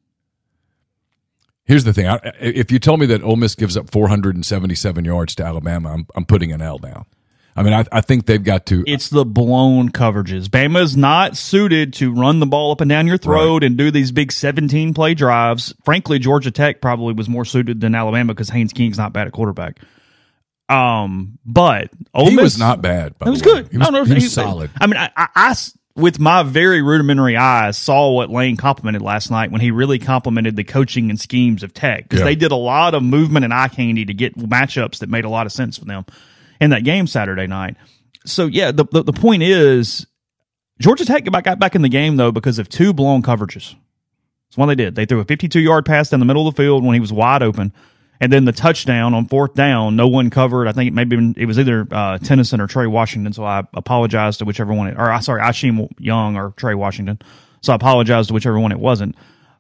Here's 1.64 1.86
the 1.86 1.94
thing: 1.94 2.08
I, 2.08 2.20
if 2.40 2.72
you 2.72 2.80
tell 2.80 2.98
me 2.98 3.06
that 3.06 3.24
Ole 3.24 3.38
Miss 3.38 3.56
gives 3.56 3.78
up 3.78 3.90
477 3.90 5.06
yards 5.06 5.36
to 5.36 5.46
Alabama, 5.46 5.94
I'm, 5.94 6.08
I'm 6.16 6.26
putting 6.26 6.52
an 6.52 6.62
L 6.62 6.78
down. 6.78 7.06
I 7.56 7.64
mean, 7.64 7.74
I, 7.74 7.86
I 7.92 8.02
think 8.02 8.26
they've 8.26 8.44
got 8.44 8.66
to. 8.68 8.84
It's 8.88 9.10
the 9.10 9.26
blown 9.26 9.90
coverages. 9.90 10.46
Bama's 10.46 10.96
not 10.96 11.36
suited 11.36 11.94
to 11.96 12.14
run 12.14 12.40
the 12.40 12.46
ball 12.46 12.72
up 12.72 12.82
and 12.82 12.90
down 12.90 13.08
your 13.08 13.18
throat 13.18 13.62
right. 13.62 13.64
and 13.64 13.78
do 13.78 13.92
these 13.92 14.12
big 14.12 14.32
17 14.32 14.94
play 14.94 15.14
drives. 15.14 15.74
Frankly, 15.84 16.20
Georgia 16.20 16.52
Tech 16.52 16.82
probably 16.82 17.14
was 17.14 17.28
more 17.28 17.44
suited 17.44 17.82
than 17.82 17.94
Alabama 17.94 18.34
because 18.34 18.50
Haynes 18.50 18.74
King's 18.74 18.98
not 18.98 19.12
bad 19.12 19.28
at 19.28 19.34
quarterback. 19.34 19.80
Um, 20.70 21.38
but 21.46 21.90
Ole 22.14 22.30
he 22.30 22.36
Miss 22.38 22.44
was 22.44 22.58
not 22.58 22.82
bad. 22.82 23.16
It 23.26 23.30
was 23.30 23.42
good. 23.42 23.68
He 23.70 23.78
was, 23.78 23.92
no, 23.92 24.00
no, 24.00 24.06
he 24.06 24.14
was 24.14 24.32
solid. 24.32 24.72
I 24.80 24.88
mean, 24.88 24.98
I, 24.98 25.12
I, 25.18 25.28
I 25.36 25.56
with 25.96 26.20
my 26.20 26.44
very 26.44 26.82
rudimentary 26.82 27.36
eyes, 27.36 27.78
saw 27.78 28.12
what 28.12 28.30
Lane 28.30 28.56
complimented 28.56 29.02
last 29.02 29.30
night 29.30 29.52
when 29.52 29.60
he 29.60 29.72
really 29.72 30.00
complimented 30.00 30.56
the 30.56 30.64
coaching 30.64 31.10
and 31.10 31.20
schemes 31.20 31.64
of 31.64 31.74
Tech 31.74 32.04
because 32.04 32.20
yeah. 32.20 32.26
they 32.26 32.36
did 32.36 32.54
a 32.54 32.56
lot 32.56 32.96
of 32.96 33.04
movement 33.04 33.44
and 33.44 33.54
eye 33.54 33.68
candy 33.68 34.06
to 34.06 34.14
get 34.14 34.38
matchups 34.38 35.00
that 35.00 35.10
made 35.10 35.26
a 35.26 35.30
lot 35.30 35.46
of 35.46 35.52
sense 35.52 35.78
for 35.78 35.84
them 35.84 36.06
in 36.62 36.70
that 36.70 36.86
game 36.86 37.08
Saturday 37.08 37.48
night. 37.48 37.76
So 38.26 38.46
yeah, 38.46 38.72
the 38.72 38.86
the, 38.86 39.04
the 39.04 39.14
point 39.14 39.44
is 39.44 40.08
Georgia 40.80 41.04
Tech 41.04 41.26
got 41.26 41.60
back 41.60 41.76
in 41.76 41.82
the 41.82 41.90
game 41.90 42.16
though 42.16 42.32
because 42.32 42.58
of 42.58 42.70
two 42.70 42.94
blown 42.94 43.22
coverages. 43.22 43.76
That's 44.48 44.58
what 44.58 44.68
they 44.68 44.76
did. 44.76 44.96
They 44.96 45.06
threw 45.06 45.20
a 45.20 45.26
52 45.26 45.60
yard 45.60 45.86
pass 45.86 46.10
down 46.10 46.22
the 46.22 46.26
middle 46.26 46.48
of 46.48 46.56
the 46.56 46.62
field 46.62 46.86
when 46.86 46.94
he 46.94 47.02
was 47.02 47.12
wide 47.12 47.44
open 47.44 47.74
and 48.22 48.32
then 48.32 48.46
the 48.46 48.52
touchdown 48.52 49.16
on 49.16 49.26
fourth 49.26 49.56
down, 49.56 49.96
no 49.96 50.08
one 50.08 50.30
covered. 50.30 50.68
I 50.68 50.74
think 50.74 50.90
it 50.90 50.94
maybe 50.94 51.34
it 51.36 51.48
was 51.48 51.58
either 51.58 51.88
uh, 51.92 52.20
Tennyson 52.20 52.62
or 52.62 52.68
Trey 52.68 52.86
Washington. 52.86 53.34
So 53.34 53.44
I 53.44 53.64
apologize 53.74 54.38
to 54.38 54.46
whichever 54.46 54.72
one, 54.74 54.90
it, 54.90 54.98
or 54.98 55.12
uh, 55.12 55.20
sorry, 55.22 55.42
Isheem 55.42 55.90
Young 55.98 56.38
or 56.38 56.54
Trey 56.56 56.76
Washington. 56.76 57.20
So 57.62 57.74
I 57.74 57.76
apologize 57.76 58.28
to 58.28 58.34
whichever 58.34 58.60
one 58.60 58.72
it 58.72 58.80
wasn't. 58.80 59.16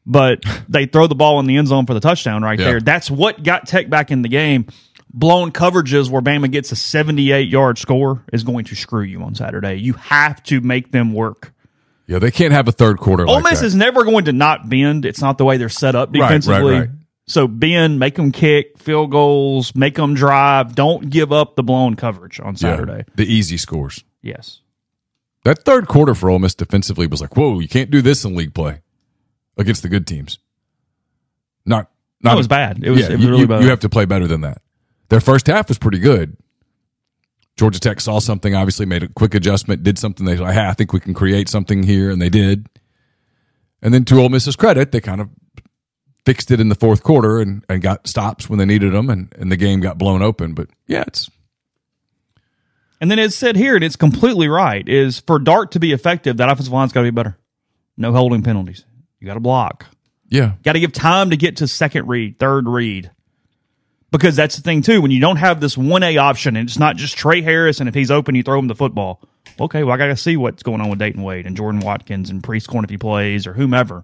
But 0.06 0.44
they 0.70 0.86
throw 0.86 1.08
the 1.08 1.16
ball 1.16 1.40
in 1.40 1.48
the 1.48 1.58
end 1.58 1.70
zone 1.70 1.88
for 1.88 1.96
the 1.96 2.00
touchdown 2.00 2.44
right 2.44 2.58
yeah. 2.58 2.66
there. 2.66 2.80
That's 2.80 3.10
what 3.10 3.42
got 3.42 3.68
Tech 3.68 3.90
back 3.90 4.12
in 4.12 4.22
the 4.22 4.30
game. 4.30 4.68
Blown 5.14 5.52
coverages 5.52 6.10
where 6.10 6.22
Bama 6.22 6.50
gets 6.50 6.72
a 6.72 6.76
78 6.76 7.50
yard 7.50 7.78
score 7.78 8.24
is 8.32 8.44
going 8.44 8.66
to 8.66 8.76
screw 8.76 9.04
you 9.04 9.22
on 9.22 9.36
Saturday. 9.36 9.76
You 9.76 9.94
have 9.94 10.42
to 10.44 10.62
make 10.62 10.92
them 10.92 11.14
work. 11.14 11.54
Yeah, 12.08 12.20
they 12.20 12.32
can't 12.32 12.54
have 12.54 12.68
a 12.68 12.72
third 12.72 12.98
quarter. 12.98 13.28
Ole 13.28 13.36
like 13.36 13.52
Miss 13.52 13.62
is 13.62 13.76
never 13.76 14.04
going 14.04 14.26
to 14.26 14.34
not 14.34 14.70
bend. 14.70 15.06
It's 15.06 15.22
not 15.22 15.38
the 15.38 15.46
way 15.46 15.58
they're 15.58 15.70
set 15.70 15.96
up 15.96 16.12
defensively. 16.12 16.74
Right, 16.74 16.80
right, 16.80 16.80
right. 16.80 16.90
So 17.28 17.48
bend, 17.48 18.00
make 18.00 18.16
them 18.16 18.32
kick, 18.32 18.78
field 18.78 19.12
goals, 19.12 19.76
make 19.76 19.96
them 19.96 20.14
drive. 20.14 20.76
Don't 20.76 21.10
give 21.10 21.32
up 21.32 21.56
the 21.56 21.64
blown 21.64 21.96
coverage 21.96 22.40
on 22.40 22.56
Saturday. 22.56 23.06
Yeah, 23.08 23.14
the 23.16 23.26
easy 23.26 23.58
scores. 23.58 24.04
Yes. 24.22 24.60
That 25.44 25.64
third 25.64 25.88
quarter 25.88 26.14
for 26.14 26.30
Ole 26.30 26.40
Miss 26.40 26.54
defensively 26.54 27.08
was 27.08 27.22
like, 27.22 27.36
whoa, 27.36 27.60
you 27.60 27.68
can't 27.68 27.90
do 27.90 28.02
this 28.02 28.26
in 28.26 28.36
league 28.36 28.54
play 28.54 28.82
against 29.58 29.82
the 29.82 29.90
good 29.90 30.06
teams. 30.06 30.40
Not, 31.66 31.90
not. 32.22 32.34
it 32.34 32.38
was 32.38 32.48
bad. 32.48 32.84
It 32.84 32.90
was, 32.90 33.02
yeah, 33.02 33.12
it 33.12 33.18
was 33.18 33.26
really 33.26 33.40
you, 33.42 33.48
bad. 33.48 33.64
You 33.64 33.70
have 33.70 33.80
to 33.82 33.90
play 33.90 34.06
better 34.06 34.28
than 34.28 34.42
that. 34.42 34.62
Their 35.12 35.20
first 35.20 35.48
half 35.48 35.68
was 35.68 35.78
pretty 35.78 36.00
good. 36.00 36.38
Georgia 37.58 37.82
Tech 37.82 38.00
saw 38.00 38.20
something, 38.20 38.56
obviously 38.56 38.86
made 38.86 39.04
a 39.04 39.10
quick 39.10 39.36
adjustment, 39.36 39.84
did 39.84 40.00
something. 40.00 40.26
They 40.26 40.38
like, 40.38 40.54
hey, 40.54 40.66
I 40.66 40.72
think 40.72 40.94
we 40.94 41.02
can 41.02 41.14
create 41.14 41.50
something 41.50 41.84
here, 41.84 42.10
and 42.10 42.22
they 42.22 42.30
did. 42.30 42.70
And 43.82 43.94
then 43.94 44.06
to 44.06 44.22
Ole 44.22 44.30
Miss's 44.30 44.56
credit, 44.56 44.94
they 44.94 45.02
kind 45.02 45.20
of 45.20 45.30
fixed 46.26 46.50
it 46.50 46.62
in 46.62 46.70
the 46.70 46.76
fourth 46.76 47.04
quarter 47.04 47.42
and, 47.42 47.66
and 47.68 47.82
got 47.82 48.08
stops 48.08 48.50
when 48.50 48.58
they 48.58 48.64
needed 48.64 48.94
them, 48.94 49.10
and, 49.10 49.36
and 49.38 49.52
the 49.52 49.58
game 49.58 49.82
got 49.82 49.98
blown 49.98 50.22
open. 50.22 50.54
But 50.54 50.70
yeah, 50.88 51.04
it's. 51.06 51.30
And 53.02 53.12
then 53.12 53.20
it's 53.20 53.36
said 53.36 53.58
here, 53.58 53.76
and 53.76 53.84
it's 53.84 53.98
completely 53.98 54.48
right, 54.48 54.88
is 54.88 55.20
for 55.20 55.40
Dart 55.40 55.72
to 55.74 55.80
be 55.82 55.92
effective, 55.92 56.38
that 56.38 56.48
offensive 56.48 56.72
line's 56.72 56.94
got 56.94 57.02
to 57.02 57.08
be 57.08 57.12
better. 57.12 57.38
No 57.98 58.14
holding 58.14 58.44
penalties. 58.44 58.86
You 59.20 59.28
got 59.28 59.34
to 59.34 59.42
block. 59.42 59.88
Yeah. 60.30 60.54
Got 60.64 60.74
to 60.74 60.80
give 60.80 60.94
time 60.94 61.32
to 61.32 61.36
get 61.36 61.58
to 61.58 61.68
second 61.68 62.08
read, 62.08 62.40
third 62.40 62.66
read. 62.66 63.12
Because 64.12 64.36
that's 64.36 64.58
the 64.58 64.62
thing, 64.62 64.82
too. 64.82 65.02
When 65.02 65.12
you 65.12 65.22
don't 65.22 65.38
have 65.38 65.62
this 65.62 65.76
1A 65.76 66.18
option, 66.18 66.58
and 66.58 66.68
it's 66.68 66.78
not 66.78 66.98
just 66.98 67.18
Tre 67.18 67.42
Harris, 67.42 67.80
and 67.80 67.88
if 67.88 67.96
he's 67.96 68.12
open, 68.12 68.36
you 68.36 68.44
throw 68.44 68.60
him 68.60 68.68
the 68.68 68.76
football. 68.76 69.22
Okay, 69.60 69.84
well, 69.84 69.94
I 69.94 69.98
got 69.98 70.08
to 70.08 70.18
see 70.18 70.38
what's 70.38 70.64
going 70.64 70.82
on 70.82 70.90
with 70.90 71.00
Dayton 71.00 71.24
Wade 71.24 71.46
and 71.46 71.56
Jordan 71.56 71.82
Watkins 71.82 72.30
and 72.30 72.44
Prieskorn 72.44 72.84
if 72.84 72.90
he 72.90 72.98
plays 72.98 73.48
or 73.48 73.54
whomever. 73.54 74.04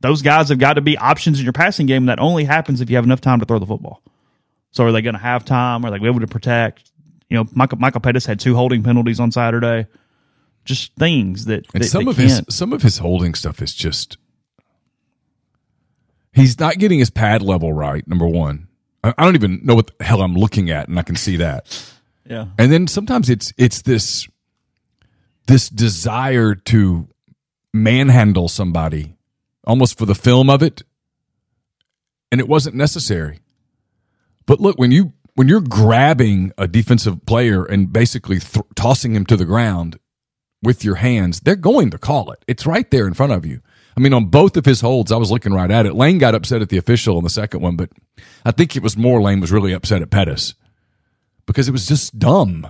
Those 0.00 0.22
guys 0.22 0.48
have 0.50 0.58
got 0.58 0.74
to 0.74 0.80
be 0.80 0.96
options 0.96 1.38
in 1.38 1.44
your 1.44 1.52
passing 1.52 1.86
game. 1.86 2.06
That 2.06 2.18
only 2.18 2.44
happens 2.44 2.80
if 2.80 2.90
you 2.90 2.96
have 2.96 3.04
enough 3.04 3.20
time 3.20 3.40
to 3.40 3.46
throw 3.46 3.58
the 3.58 3.66
football. 3.66 4.02
So 4.70 4.84
are 4.84 4.92
they 4.92 5.02
going 5.02 5.14
to 5.14 5.20
have 5.20 5.44
time? 5.44 5.84
Are 5.84 5.90
they 5.90 6.06
able 6.06 6.20
to 6.20 6.26
protect? 6.26 6.90
You 7.30 7.38
know, 7.38 7.46
Michael 7.52 7.78
Michael 7.78 8.00
Pettus 8.00 8.26
had 8.26 8.38
two 8.38 8.54
holding 8.54 8.82
penalties 8.82 9.18
on 9.18 9.32
Saturday. 9.32 9.86
Just 10.64 10.94
things 10.96 11.46
that, 11.46 11.66
and 11.72 11.82
that 11.82 11.88
some 11.88 12.08
of 12.08 12.16
his 12.16 12.42
some 12.48 12.72
of 12.72 12.82
his 12.82 12.98
holding 12.98 13.34
stuff 13.34 13.62
is 13.62 13.72
just 13.74 14.18
he's 16.32 16.58
not 16.58 16.78
getting 16.78 16.98
his 16.98 17.10
pad 17.10 17.40
level 17.40 17.72
right. 17.72 18.06
Number 18.06 18.26
one, 18.26 18.68
I, 19.16 19.24
don't 19.24 19.34
even 19.34 19.60
know 19.62 19.74
what 19.74 19.96
the 19.98 20.04
hell 20.04 20.22
I'm 20.22 20.34
looking 20.34 20.70
at, 20.70 20.88
and 20.88 20.98
I 20.98 21.02
can 21.02 21.16
see 21.16 21.36
that. 21.36 21.92
Yeah, 22.28 22.46
and 22.58 22.72
then 22.72 22.88
sometimes 22.88 23.30
it's 23.30 23.52
it's 23.56 23.82
this 23.82 24.26
this 25.46 25.68
desire 25.68 26.56
to 26.56 27.06
manhandle 27.72 28.48
somebody 28.48 29.14
almost 29.62 29.96
for 29.96 30.06
the 30.06 30.14
film 30.16 30.50
of 30.50 30.60
it, 30.60 30.82
and 32.32 32.40
it 32.40 32.48
wasn't 32.48 32.74
necessary. 32.74 33.38
But 34.44 34.60
look, 34.60 34.76
when 34.76 34.90
you 34.90 35.12
when 35.36 35.48
you're 35.48 35.60
grabbing 35.60 36.52
a 36.58 36.66
defensive 36.66 37.24
player 37.26 37.64
and 37.64 37.92
basically 37.92 38.40
th- 38.40 38.64
tossing 38.74 39.14
him 39.14 39.26
to 39.26 39.36
the 39.36 39.44
ground 39.44 39.98
with 40.62 40.82
your 40.82 40.96
hands, 40.96 41.40
they're 41.40 41.56
going 41.56 41.90
to 41.90 41.98
call 41.98 42.32
it. 42.32 42.44
It's 42.48 42.66
right 42.66 42.90
there 42.90 43.06
in 43.06 43.14
front 43.14 43.32
of 43.32 43.44
you. 43.44 43.60
I 43.96 44.00
mean, 44.00 44.12
on 44.12 44.26
both 44.26 44.56
of 44.56 44.66
his 44.66 44.82
holds, 44.82 45.10
I 45.10 45.16
was 45.16 45.30
looking 45.30 45.54
right 45.54 45.70
at 45.70 45.86
it. 45.86 45.94
Lane 45.94 46.18
got 46.18 46.34
upset 46.34 46.60
at 46.60 46.68
the 46.68 46.76
official 46.76 47.16
on 47.16 47.24
the 47.24 47.30
second 47.30 47.60
one, 47.60 47.76
but 47.76 47.90
I 48.44 48.50
think 48.50 48.76
it 48.76 48.82
was 48.82 48.96
more 48.96 49.22
Lane 49.22 49.40
was 49.40 49.50
really 49.50 49.72
upset 49.72 50.02
at 50.02 50.10
Pettus 50.10 50.54
because 51.46 51.66
it 51.66 51.72
was 51.72 51.86
just 51.86 52.18
dumb. 52.18 52.68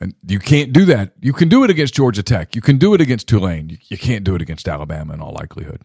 And 0.00 0.14
you 0.26 0.38
can't 0.38 0.72
do 0.72 0.86
that. 0.86 1.12
You 1.20 1.32
can 1.32 1.48
do 1.48 1.64
it 1.64 1.70
against 1.70 1.94
Georgia 1.94 2.22
Tech. 2.22 2.54
You 2.54 2.62
can 2.62 2.78
do 2.78 2.94
it 2.94 3.00
against 3.00 3.28
Tulane. 3.28 3.68
You, 3.68 3.76
you 3.88 3.98
can't 3.98 4.24
do 4.24 4.34
it 4.34 4.40
against 4.40 4.68
Alabama 4.68 5.12
in 5.12 5.20
all 5.20 5.32
likelihood. 5.32 5.82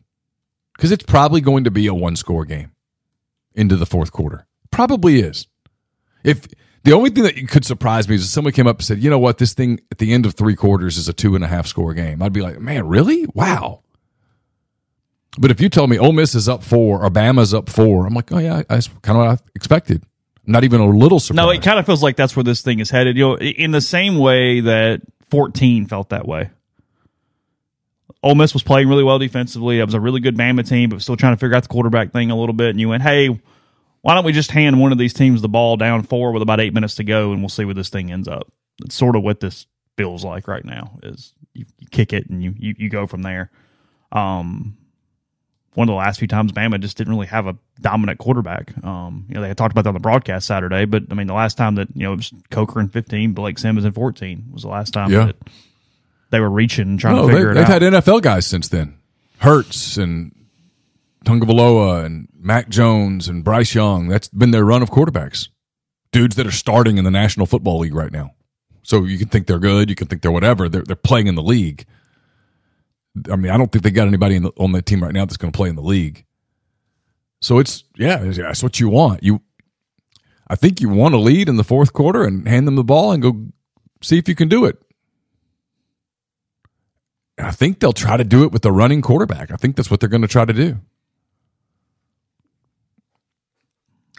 Because 0.75 0.91
it's 0.91 1.03
probably 1.03 1.41
going 1.41 1.63
to 1.65 1.71
be 1.71 1.87
a 1.87 1.93
one 1.93 2.15
score 2.15 2.45
game 2.45 2.71
into 3.55 3.75
the 3.75 3.85
fourth 3.85 4.11
quarter. 4.11 4.47
Probably 4.71 5.19
is. 5.19 5.47
If 6.23 6.47
the 6.85 6.93
only 6.93 7.09
thing 7.09 7.23
that 7.23 7.49
could 7.49 7.65
surprise 7.65 8.07
me 8.07 8.15
is 8.15 8.23
if 8.23 8.29
someone 8.29 8.53
came 8.53 8.67
up 8.67 8.77
and 8.77 8.85
said, 8.85 9.03
you 9.03 9.09
know 9.09 9.19
what, 9.19 9.37
this 9.37 9.53
thing 9.53 9.81
at 9.91 9.97
the 9.97 10.13
end 10.13 10.25
of 10.25 10.35
three 10.35 10.55
quarters 10.55 10.97
is 10.97 11.09
a 11.09 11.13
two 11.13 11.35
and 11.35 11.43
a 11.43 11.47
half 11.47 11.67
score 11.67 11.93
game. 11.93 12.21
I'd 12.21 12.33
be 12.33 12.41
like, 12.41 12.59
man, 12.59 12.87
really? 12.87 13.25
Wow. 13.33 13.81
But 15.37 15.51
if 15.51 15.59
you 15.59 15.67
tell 15.67 15.87
me 15.87 15.97
Ole 15.97 16.13
Miss 16.13 16.33
is 16.33 16.47
up 16.47 16.63
four 16.63 17.03
or 17.03 17.09
Bama's 17.09 17.53
up 17.53 17.69
four, 17.69 18.07
I'm 18.07 18.13
like, 18.13 18.31
oh 18.31 18.37
yeah, 18.37 18.63
that's 18.69 18.87
kind 19.01 19.19
of 19.19 19.25
what 19.25 19.39
I 19.39 19.43
expected 19.53 20.05
not 20.47 20.63
even 20.63 20.81
a 20.81 20.87
little 20.87 21.19
surprised. 21.19 21.47
No, 21.47 21.49
it 21.51 21.61
kind 21.61 21.79
of 21.79 21.85
feels 21.85 22.03
like 22.03 22.15
that's 22.15 22.35
where 22.35 22.43
this 22.43 22.61
thing 22.61 22.79
is 22.79 22.89
headed. 22.89 23.17
You 23.17 23.29
know, 23.29 23.37
in 23.37 23.71
the 23.71 23.81
same 23.81 24.17
way 24.17 24.61
that 24.61 25.01
14 25.29 25.87
felt 25.87 26.09
that 26.09 26.27
way. 26.27 26.51
Ole 28.23 28.35
Miss 28.35 28.53
was 28.53 28.63
playing 28.63 28.87
really 28.87 29.03
well 29.03 29.19
defensively. 29.19 29.79
It 29.79 29.85
was 29.85 29.93
a 29.93 29.99
really 29.99 30.19
good 30.19 30.35
Bama 30.35 30.67
team, 30.67 30.89
but 30.89 31.01
still 31.01 31.15
trying 31.15 31.33
to 31.33 31.37
figure 31.39 31.55
out 31.55 31.63
the 31.63 31.69
quarterback 31.69 32.11
thing 32.11 32.31
a 32.31 32.35
little 32.35 32.53
bit. 32.53 32.69
And 32.71 32.79
you 32.79 32.89
went, 32.89 33.03
hey, 33.03 33.39
why 34.05 34.13
don't 34.13 34.23
we 34.23 34.33
just 34.33 34.51
hand 34.51 34.79
one 34.79 34.91
of 34.91 34.99
these 34.99 35.13
teams 35.15 35.41
the 35.41 35.49
ball 35.49 35.77
down 35.77 36.03
four 36.03 36.31
with 36.31 36.43
about 36.43 36.59
eight 36.59 36.75
minutes 36.75 36.93
to 36.95 37.03
go, 37.03 37.31
and 37.31 37.41
we'll 37.41 37.49
see 37.49 37.65
where 37.65 37.73
this 37.73 37.89
thing 37.89 38.11
ends 38.11 38.27
up. 38.27 38.51
It's 38.83 38.93
sort 38.93 39.15
of 39.15 39.23
what 39.23 39.39
this 39.39 39.65
feels 39.97 40.23
like 40.23 40.47
right 40.47 40.63
now. 40.63 40.99
Is 41.01 41.33
you, 41.55 41.65
you 41.79 41.87
kick 41.89 42.13
it 42.13 42.29
and 42.29 42.43
you, 42.43 42.53
you 42.55 42.75
you 42.77 42.89
go 42.89 43.07
from 43.07 43.23
there. 43.23 43.49
Um, 44.11 44.77
one 45.73 45.89
of 45.89 45.91
the 45.93 45.97
last 45.97 46.19
few 46.19 46.27
times 46.27 46.51
Bama 46.51 46.79
just 46.79 46.97
didn't 46.97 47.13
really 47.13 47.25
have 47.27 47.47
a 47.47 47.57
dominant 47.81 48.19
quarterback. 48.19 48.73
Um, 48.85 49.25
you 49.27 49.33
know, 49.33 49.41
they 49.41 49.47
had 49.47 49.57
talked 49.57 49.71
about 49.71 49.81
that 49.85 49.89
on 49.89 49.93
the 49.95 49.99
broadcast 49.99 50.45
Saturday, 50.45 50.85
but 50.85 51.05
I 51.09 51.15
mean, 51.15 51.25
the 51.25 51.33
last 51.33 51.57
time 51.57 51.73
that 51.75 51.87
you 51.95 52.03
know 52.03 52.13
it 52.13 52.17
was 52.17 52.31
Coker 52.51 52.79
in 52.79 52.89
fifteen, 52.89 53.33
Blake 53.33 53.57
Sims 53.57 53.85
in 53.85 53.91
fourteen 53.91 54.45
was 54.53 54.61
the 54.61 54.69
last 54.69 54.93
time 54.93 55.11
Yeah. 55.11 55.25
that 55.25 55.35
they 56.29 56.39
were 56.39 56.49
reaching 56.51 56.89
and 56.89 56.99
trying 56.99 57.15
No, 57.15 57.23
to 57.23 57.27
they, 57.29 57.33
figure 57.33 57.51
it 57.53 57.57
out. 57.57 57.67
they've 57.67 57.91
had 57.91 58.03
NFL 58.03 58.21
guys 58.21 58.45
since 58.45 58.67
then. 58.67 58.97
Hurts 59.39 59.97
and 59.97 60.31
Tagovailoa 61.25 62.05
and 62.05 62.27
Mac 62.37 62.69
Jones 62.69 63.27
and 63.27 63.43
Bryce 63.43 63.75
Young. 63.75 64.07
That's 64.07 64.27
been 64.29 64.51
their 64.51 64.65
run 64.65 64.81
of 64.81 64.89
quarterbacks. 64.89 65.49
Dudes 66.11 66.35
that 66.37 66.47
are 66.47 66.51
starting 66.51 66.97
in 66.97 67.03
the 67.03 67.11
National 67.11 67.45
Football 67.45 67.79
League 67.79 67.95
right 67.95 68.11
now. 68.11 68.31
So 68.83 69.03
you 69.03 69.17
can 69.17 69.27
think 69.27 69.47
they're 69.47 69.59
good, 69.59 69.89
you 69.89 69.95
can 69.95 70.07
think 70.07 70.21
they're 70.21 70.31
whatever. 70.31 70.69
They're 70.69 70.83
they're 70.83 70.95
playing 70.95 71.27
in 71.27 71.35
the 71.35 71.43
league. 71.43 71.85
I 73.31 73.35
mean, 73.35 73.51
I 73.51 73.57
don't 73.57 73.71
think 73.71 73.83
they 73.83 73.91
got 73.91 74.07
anybody 74.07 74.37
the, 74.37 74.51
on 74.57 74.71
that 74.73 74.85
team 74.85 75.01
right 75.01 75.13
now 75.13 75.25
that's 75.25 75.37
going 75.37 75.51
to 75.51 75.55
play 75.55 75.69
in 75.69 75.75
the 75.75 75.81
league. 75.81 76.25
So 77.41 77.59
it's 77.59 77.83
yeah, 77.97 78.17
that's 78.17 78.63
what 78.63 78.79
you 78.79 78.89
want. 78.89 79.23
You, 79.23 79.41
I 80.47 80.55
think 80.55 80.81
you 80.81 80.89
want 80.89 81.13
to 81.13 81.19
lead 81.19 81.49
in 81.49 81.57
the 81.57 81.63
fourth 81.63 81.93
quarter 81.93 82.23
and 82.23 82.47
hand 82.47 82.67
them 82.67 82.75
the 82.75 82.83
ball 82.83 83.11
and 83.11 83.21
go 83.21 83.47
see 84.01 84.17
if 84.17 84.29
you 84.29 84.35
can 84.35 84.47
do 84.47 84.65
it. 84.65 84.77
And 87.37 87.47
I 87.47 87.51
think 87.51 87.79
they'll 87.79 87.93
try 87.93 88.17
to 88.17 88.23
do 88.23 88.43
it 88.43 88.51
with 88.51 88.65
a 88.65 88.71
running 88.71 89.01
quarterback. 89.01 89.51
I 89.51 89.55
think 89.55 89.75
that's 89.75 89.91
what 89.91 89.99
they're 89.99 90.09
going 90.09 90.21
to 90.21 90.27
try 90.27 90.45
to 90.45 90.53
do. 90.53 90.79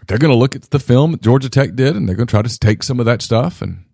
They're 0.07 0.19
going 0.19 0.33
to 0.33 0.37
look 0.37 0.55
at 0.55 0.71
the 0.71 0.79
film 0.79 1.19
Georgia 1.21 1.51
Tech 1.51 1.75
did, 1.75 1.97
and 1.97 2.09
they're 2.09 2.17
going 2.17 2.27
to 2.27 2.31
try 2.31 2.43
to 2.43 2.59
take 2.59 2.83
some 2.83 3.01
of 3.01 3.07
that 3.07 3.23
stuff. 3.23 3.61
And 3.61 3.85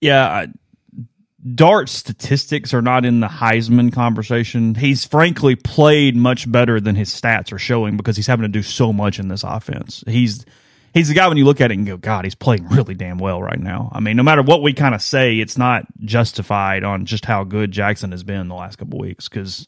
yeah, 0.00 0.26
I, 0.26 0.48
Dart's 1.54 1.92
statistics 1.92 2.74
are 2.74 2.82
not 2.82 3.04
in 3.04 3.20
the 3.20 3.26
Heisman 3.26 3.92
conversation. 3.92 4.74
He's 4.74 5.06
frankly 5.06 5.56
played 5.56 6.14
much 6.14 6.50
better 6.50 6.80
than 6.80 6.96
his 6.96 7.08
stats 7.10 7.52
are 7.52 7.58
showing 7.58 7.96
because 7.96 8.16
he's 8.16 8.26
having 8.26 8.42
to 8.42 8.48
do 8.48 8.62
so 8.62 8.92
much 8.92 9.18
in 9.18 9.28
this 9.28 9.42
offense. 9.42 10.04
He's 10.06 10.44
he's 10.92 11.08
the 11.08 11.14
guy 11.14 11.28
when 11.28 11.38
you 11.38 11.44
look 11.44 11.60
at 11.60 11.70
it 11.70 11.78
and 11.78 11.86
go, 11.86 11.96
God, 11.96 12.24
he's 12.24 12.34
playing 12.34 12.68
really 12.68 12.94
damn 12.94 13.18
well 13.18 13.42
right 13.42 13.58
now. 13.58 13.90
I 13.92 14.00
mean, 14.00 14.16
no 14.16 14.22
matter 14.22 14.42
what 14.42 14.62
we 14.62 14.74
kind 14.74 14.94
of 14.94 15.00
say, 15.00 15.38
it's 15.38 15.56
not 15.56 15.86
justified 16.00 16.84
on 16.84 17.06
just 17.06 17.24
how 17.24 17.44
good 17.44 17.72
Jackson 17.72 18.10
has 18.10 18.22
been 18.22 18.48
the 18.48 18.54
last 18.54 18.76
couple 18.76 18.98
weeks 18.98 19.28
because 19.28 19.66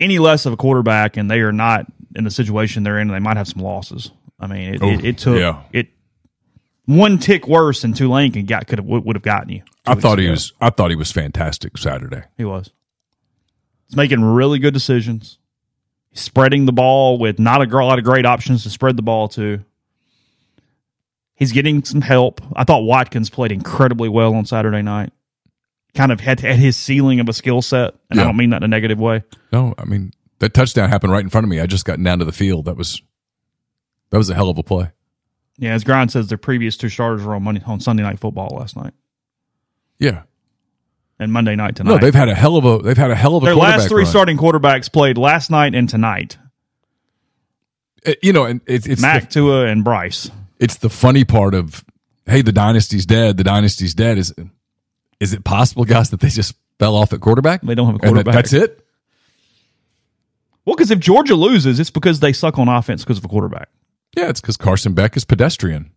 any 0.00 0.18
less 0.18 0.46
of 0.46 0.52
a 0.52 0.56
quarterback 0.56 1.16
and 1.16 1.30
they 1.30 1.40
are 1.40 1.52
not 1.52 1.86
in 2.14 2.24
the 2.24 2.30
situation 2.30 2.82
they're 2.82 2.98
in, 2.98 3.08
they 3.08 3.18
might 3.18 3.36
have 3.36 3.48
some 3.48 3.62
losses. 3.62 4.10
I 4.38 4.46
mean, 4.46 4.74
it, 4.74 4.82
it, 4.82 5.04
it 5.04 5.18
took 5.18 5.38
yeah. 5.38 5.62
it 5.72 5.88
one 6.86 7.18
tick 7.18 7.46
worse 7.46 7.82
than 7.82 7.92
Tulane 7.92 8.32
could 8.32 8.46
got 8.46 8.66
could 8.66 8.78
have 8.78 8.86
would 8.86 9.16
have 9.16 9.22
gotten 9.22 9.50
you. 9.50 9.62
I 9.86 9.94
thought 9.94 10.18
he 10.18 10.24
ago. 10.24 10.32
was, 10.32 10.52
I 10.60 10.70
thought 10.70 10.90
he 10.90 10.96
was 10.96 11.12
fantastic 11.12 11.78
Saturday. 11.78 12.22
He 12.36 12.44
was. 12.44 12.70
He's 13.86 13.96
making 13.96 14.22
really 14.22 14.58
good 14.58 14.74
decisions. 14.74 15.38
He's 16.10 16.20
spreading 16.20 16.64
the 16.64 16.72
ball 16.72 17.18
with 17.18 17.38
not 17.38 17.60
a 17.60 17.84
lot 17.84 17.98
of 17.98 18.04
great 18.04 18.26
options 18.26 18.62
to 18.62 18.70
spread 18.70 18.96
the 18.96 19.02
ball 19.02 19.28
to. 19.30 19.64
He's 21.34 21.52
getting 21.52 21.82
some 21.84 22.00
help. 22.00 22.40
I 22.54 22.64
thought 22.64 22.84
Watkins 22.84 23.28
played 23.28 23.50
incredibly 23.50 24.08
well 24.08 24.34
on 24.34 24.46
Saturday 24.46 24.82
night. 24.82 25.12
Kind 25.94 26.10
of 26.10 26.20
had, 26.20 26.40
had 26.40 26.56
his 26.56 26.76
ceiling 26.76 27.20
of 27.20 27.28
a 27.28 27.32
skill 27.32 27.62
set, 27.62 27.94
and 28.10 28.20
I 28.20 28.24
don't 28.24 28.36
mean 28.36 28.50
that 28.50 28.58
in 28.58 28.64
a 28.64 28.68
negative 28.68 28.98
way. 28.98 29.22
No, 29.52 29.74
I 29.78 29.84
mean 29.84 30.12
that 30.40 30.52
touchdown 30.52 30.88
happened 30.88 31.12
right 31.12 31.22
in 31.22 31.30
front 31.30 31.44
of 31.44 31.48
me. 31.48 31.60
I 31.60 31.66
just 31.66 31.84
got 31.84 32.02
down 32.02 32.18
to 32.18 32.24
the 32.24 32.32
field. 32.32 32.64
That 32.64 32.76
was, 32.76 33.00
that 34.10 34.18
was 34.18 34.28
a 34.28 34.34
hell 34.34 34.48
of 34.50 34.58
a 34.58 34.64
play. 34.64 34.90
Yeah, 35.56 35.72
as 35.72 35.84
Grind 35.84 36.10
says, 36.10 36.26
their 36.26 36.36
previous 36.38 36.76
two 36.76 36.88
starters 36.88 37.22
were 37.22 37.36
on 37.36 37.44
Monday 37.44 37.62
on 37.64 37.78
Sunday 37.78 38.02
night 38.02 38.18
football 38.18 38.48
last 38.58 38.76
night 38.76 38.92
Yeah. 40.00 40.22
and 41.20 41.32
Monday 41.32 41.54
night 41.54 41.76
tonight. 41.76 41.90
No, 41.92 41.98
they've 41.98 42.12
had 42.14 42.28
a 42.28 42.34
hell 42.34 42.56
of 42.56 42.64
a, 42.64 42.78
they've 42.82 42.96
had 42.98 43.12
a 43.12 43.14
hell 43.14 43.36
of 43.36 43.44
a 43.44 43.46
their 43.46 43.54
last 43.54 43.88
three 43.88 44.02
run. 44.02 44.10
starting 44.10 44.36
quarterbacks 44.36 44.92
played 44.92 45.16
last 45.16 45.48
night 45.48 45.76
and 45.76 45.88
tonight. 45.88 46.38
Uh, 48.04 48.14
You 48.20 48.32
know, 48.32 48.44
and 48.44 48.60
it's 48.66 48.86
it's 48.88 49.00
Mac, 49.00 49.22
the, 49.22 49.28
Tua, 49.28 49.66
and 49.66 49.84
Bryce. 49.84 50.28
it's 50.58 50.76
the 50.78 50.90
funny 50.90 51.24
part 51.24 51.54
of, 51.54 51.84
hey, 52.26 52.42
the 52.42 52.50
dynasty's 52.52 53.06
dead. 53.06 53.36
The 53.36 53.44
dynasty's 53.44 53.94
dead. 53.94 54.18
Is 54.18 54.34
is 55.24 55.32
it 55.32 55.42
possible, 55.42 55.84
guys, 55.84 56.10
that 56.10 56.20
they 56.20 56.28
just 56.28 56.54
fell 56.78 56.94
off 56.94 57.12
at 57.12 57.20
quarterback? 57.20 57.62
They 57.62 57.74
don't 57.74 57.86
have 57.86 57.94
a 57.96 57.98
And 58.04 58.12
quarterback. 58.14 58.34
that's 58.34 58.52
it. 58.52 58.86
Well, 60.64 60.76
because 60.76 60.90
if 60.90 60.98
Georgia 60.98 61.34
loses, 61.34 61.80
it's 61.80 61.90
because 61.90 62.20
they 62.20 62.32
suck 62.32 62.58
on 62.58 62.68
offense 62.68 63.02
because 63.02 63.18
of 63.18 63.24
a 63.24 63.28
quarterback. 63.28 63.68
Yeah, 64.16 64.28
it's 64.28 64.40
because 64.40 64.56
Carson 64.56 64.94
Beck 64.94 65.16
is 65.16 65.24
pedestrian. 65.24 65.90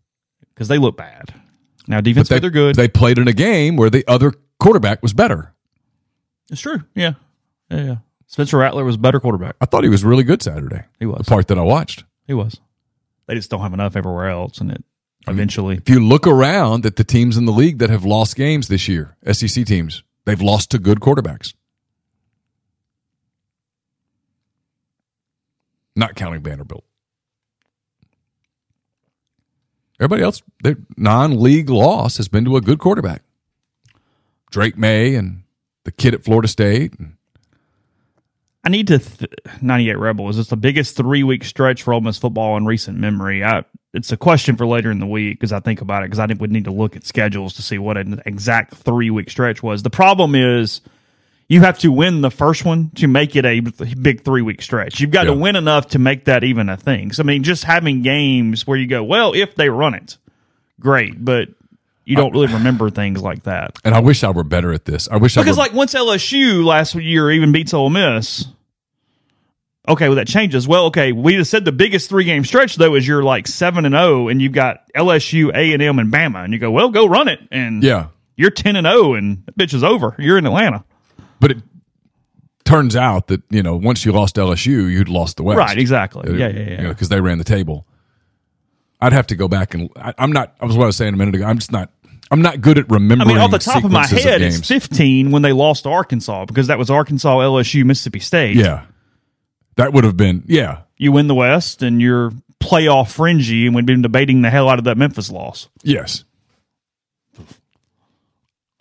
Because 0.53 0.67
they 0.67 0.77
look 0.77 0.97
bad. 0.97 1.33
Now 1.87 1.97
But 1.97 2.05
defensively 2.05 2.37
they, 2.37 2.41
they, 2.41 2.47
are 2.47 2.51
good. 2.51 2.75
They 2.75 2.87
played 2.87 3.17
in 3.17 3.27
a 3.27 3.33
game 3.33 3.75
where 3.77 3.89
the 3.89 4.03
other 4.07 4.33
quarterback 4.59 5.01
was 5.03 5.13
better. 5.13 5.53
it's 6.51 6.61
true. 6.61 6.83
Yeah. 6.95 7.13
Yeah. 7.69 7.83
Yeah. 7.83 7.95
Spencer 8.25 8.57
Rattler 8.57 8.83
was 8.83 8.95
a 8.95 8.99
better 8.99 9.19
quarterback. 9.21 9.55
I 9.61 9.65
thought 9.65 9.83
he 9.83 9.89
was 9.89 10.03
really 10.03 10.23
good 10.23 10.41
Saturday. 10.41 10.83
He 10.99 11.05
was. 11.05 11.19
The 11.25 11.29
part 11.29 11.47
that 11.47 11.57
I 11.57 11.61
watched. 11.61 12.03
He 12.25 12.33
was. 12.33 12.59
They 13.27 13.35
just 13.35 13.49
don't 13.49 13.61
have 13.61 13.73
enough 13.73 13.95
everywhere 13.95 14.29
else, 14.29 14.57
and 14.59 14.71
it 14.71 14.83
eventually. 15.27 15.77
If 15.77 15.89
you 15.89 15.99
look 15.99 16.27
around 16.27 16.85
at 16.85 16.95
the 16.95 17.03
teams 17.03 17.37
in 17.37 17.45
the 17.45 17.51
league 17.51 17.79
that 17.79 17.89
have 17.89 18.05
lost 18.05 18.35
games 18.35 18.67
this 18.67 18.87
year, 18.87 19.15
SEC 19.31 19.65
teams, 19.65 20.03
they've 20.25 20.41
lost 20.41 20.71
to 20.71 20.79
good 20.79 20.99
quarterbacks. 20.99 21.53
Not 25.95 26.15
counting 26.15 26.41
Vanderbilt. 26.41 26.83
Everybody 29.99 30.21
else, 30.21 30.43
their 30.61 30.77
non-league 30.95 31.69
loss 31.71 32.17
has 32.17 32.27
been 32.27 32.45
to 32.45 32.55
a 32.55 32.61
good 32.61 32.77
quarterback. 32.77 33.23
Drake 34.51 34.77
Maye 34.77 35.15
and 35.15 35.43
the 35.85 35.91
kid 35.91 36.13
at 36.13 36.23
Florida 36.23 36.47
State. 36.47 36.93
I 38.67 38.69
need 38.69 38.87
to. 38.87 38.99
Th- 38.99 39.31
98 39.61 39.97
Rebels. 39.97 40.37
It's 40.37 40.49
the 40.49 40.57
biggest 40.57 40.97
three 40.97 41.23
week 41.23 41.45
stretch 41.45 41.83
for 41.83 41.93
Ole 41.93 42.01
Miss 42.01 42.17
football 42.17 42.57
in 42.57 42.65
recent 42.65 42.97
memory. 42.97 43.41
I, 43.41 43.63
it's 43.93 44.11
a 44.11 44.17
question 44.17 44.57
for 44.57 44.67
later 44.67 44.91
in 44.91 44.99
the 44.99 45.07
week 45.07 45.39
because 45.39 45.53
I 45.53 45.61
think 45.61 45.79
about 45.79 46.03
it 46.03 46.07
because 46.07 46.19
I 46.19 46.27
think 46.27 46.41
would 46.41 46.51
need 46.51 46.65
to 46.65 46.71
look 46.71 46.97
at 46.97 47.05
schedules 47.05 47.53
to 47.53 47.61
see 47.61 47.77
what 47.77 47.95
an 47.95 48.21
exact 48.25 48.73
three 48.73 49.09
week 49.09 49.29
stretch 49.29 49.63
was. 49.63 49.83
The 49.83 49.89
problem 49.89 50.35
is 50.35 50.81
you 51.47 51.61
have 51.61 51.79
to 51.79 51.93
win 51.93 52.19
the 52.19 52.29
first 52.29 52.65
one 52.65 52.89
to 52.95 53.07
make 53.07 53.37
it 53.37 53.45
a 53.45 53.61
big 53.61 54.25
three 54.25 54.41
week 54.41 54.61
stretch. 54.61 54.99
You've 54.99 55.11
got 55.11 55.23
to 55.23 55.33
win 55.33 55.55
enough 55.55 55.87
to 55.91 55.99
make 55.99 56.25
that 56.25 56.43
even 56.43 56.67
a 56.67 56.75
thing. 56.75 57.13
So 57.13 57.23
I 57.23 57.25
mean, 57.25 57.43
just 57.43 57.63
having 57.63 58.01
games 58.01 58.67
where 58.67 58.77
you 58.77 58.87
go, 58.87 59.01
well, 59.01 59.31
if 59.31 59.55
they 59.55 59.69
run 59.69 59.93
it, 59.93 60.17
great, 60.77 61.23
but 61.23 61.47
you 62.03 62.17
don't 62.17 62.33
really 62.33 62.53
remember 62.53 62.89
things 62.89 63.21
like 63.21 63.43
that. 63.43 63.79
And 63.85 63.95
I 63.95 64.01
wish 64.01 64.25
I 64.25 64.31
were 64.31 64.43
better 64.43 64.73
at 64.73 64.83
this. 64.83 65.07
I 65.07 65.15
wish 65.15 65.37
I 65.37 65.41
Because 65.41 65.55
were 65.55 65.63
like 65.63 65.73
once 65.73 65.93
LSU 65.93 66.65
last 66.65 66.95
year 66.95 67.31
even 67.31 67.53
beats 67.53 67.73
Ole 67.73 67.89
Miss, 67.89 68.45
okay, 69.87 70.07
well 70.07 70.15
that 70.15 70.27
changes. 70.27 70.67
Well, 70.67 70.85
okay, 70.85 71.11
we 71.11 71.35
just 71.35 71.49
said 71.51 71.65
the 71.65 71.71
biggest 71.71 72.09
three 72.09 72.23
game 72.23 72.43
stretch 72.45 72.75
though 72.75 72.95
is 72.95 73.07
you're 73.07 73.23
like 73.23 73.47
seven 73.47 73.85
and 73.85 73.93
zero, 73.93 74.27
and 74.27 74.41
you've 74.41 74.51
got 74.53 74.81
LSU, 74.93 75.49
A 75.55 75.73
and 75.73 75.81
M, 75.81 75.99
and 75.99 76.11
Bama, 76.11 76.43
and 76.43 76.53
you 76.53 76.59
go, 76.59 76.71
well, 76.71 76.89
go 76.89 77.07
run 77.07 77.27
it, 77.27 77.39
and 77.51 77.83
Yeah. 77.83 78.07
you're 78.35 78.51
ten 78.51 78.75
and 78.75 78.85
zero, 78.85 79.13
and 79.13 79.43
that 79.45 79.57
bitch 79.57 79.73
is 79.73 79.83
over. 79.83 80.15
You're 80.19 80.37
in 80.37 80.45
Atlanta, 80.45 80.83
But 81.39 81.51
it 81.51 81.57
turns 82.65 82.95
out 82.95 83.27
that, 83.27 83.41
you 83.49 83.63
know, 83.63 83.75
once 83.77 84.03
you 84.05 84.11
lost 84.11 84.35
LSU, 84.35 84.91
you'd 84.91 85.07
lost 85.09 85.37
the 85.37 85.43
West. 85.43 85.57
right? 85.57 85.77
Exactly. 85.77 86.29
Uh, 86.29 86.33
yeah, 86.33 86.47
yeah, 86.49 86.81
yeah. 86.81 86.87
Because 86.89 87.09
they 87.09 87.21
ran 87.21 87.37
the 87.37 87.43
table. 87.45 87.85
I'd 88.99 89.13
have 89.13 89.27
to 89.27 89.35
go 89.35 89.47
back 89.47 89.73
and 89.73 89.89
I, 89.95 90.13
I'm 90.17 90.31
not. 90.31 90.55
I 90.59 90.65
was 90.65 90.75
what 90.75 90.83
I 90.83 90.87
was 90.87 90.97
saying 90.97 91.13
a 91.13 91.17
minute 91.17 91.35
ago. 91.35 91.45
I'm 91.45 91.59
just 91.59 91.71
not. 91.71 91.91
I'm 92.29 92.41
not 92.41 92.59
good 92.59 92.77
at 92.77 92.89
remembering. 92.89 93.29
I 93.29 93.33
mean, 93.35 93.37
off 93.41 93.51
the 93.51 93.59
top 93.59 93.85
of 93.85 93.91
my 93.91 94.05
head, 94.05 94.39
games. 94.41 94.57
it's 94.59 94.67
15 94.67 95.31
when 95.31 95.43
they 95.43 95.53
lost 95.53 95.83
to 95.83 95.89
Arkansas 95.89 96.43
because 96.45 96.67
that 96.67 96.77
was 96.77 96.89
Arkansas, 96.89 97.37
LSU, 97.39 97.85
Mississippi 97.85 98.19
State. 98.19 98.55
Yeah, 98.57 98.83
that 99.77 99.93
would 99.93 100.03
have 100.03 100.17
been. 100.17 100.43
Yeah, 100.47 100.81
You 100.97 101.11
win 101.11 101.27
the 101.27 101.35
West 101.35 101.81
and 101.81 102.01
you're 102.01 102.31
playoff 102.59 103.11
fringy, 103.11 103.65
and 103.67 103.75
we've 103.75 103.85
been 103.85 104.01
debating 104.01 104.41
the 104.41 104.49
hell 104.49 104.67
out 104.69 104.77
of 104.79 104.85
that 104.85 104.97
Memphis 104.97 105.31
loss. 105.31 105.69
yes. 105.83 106.23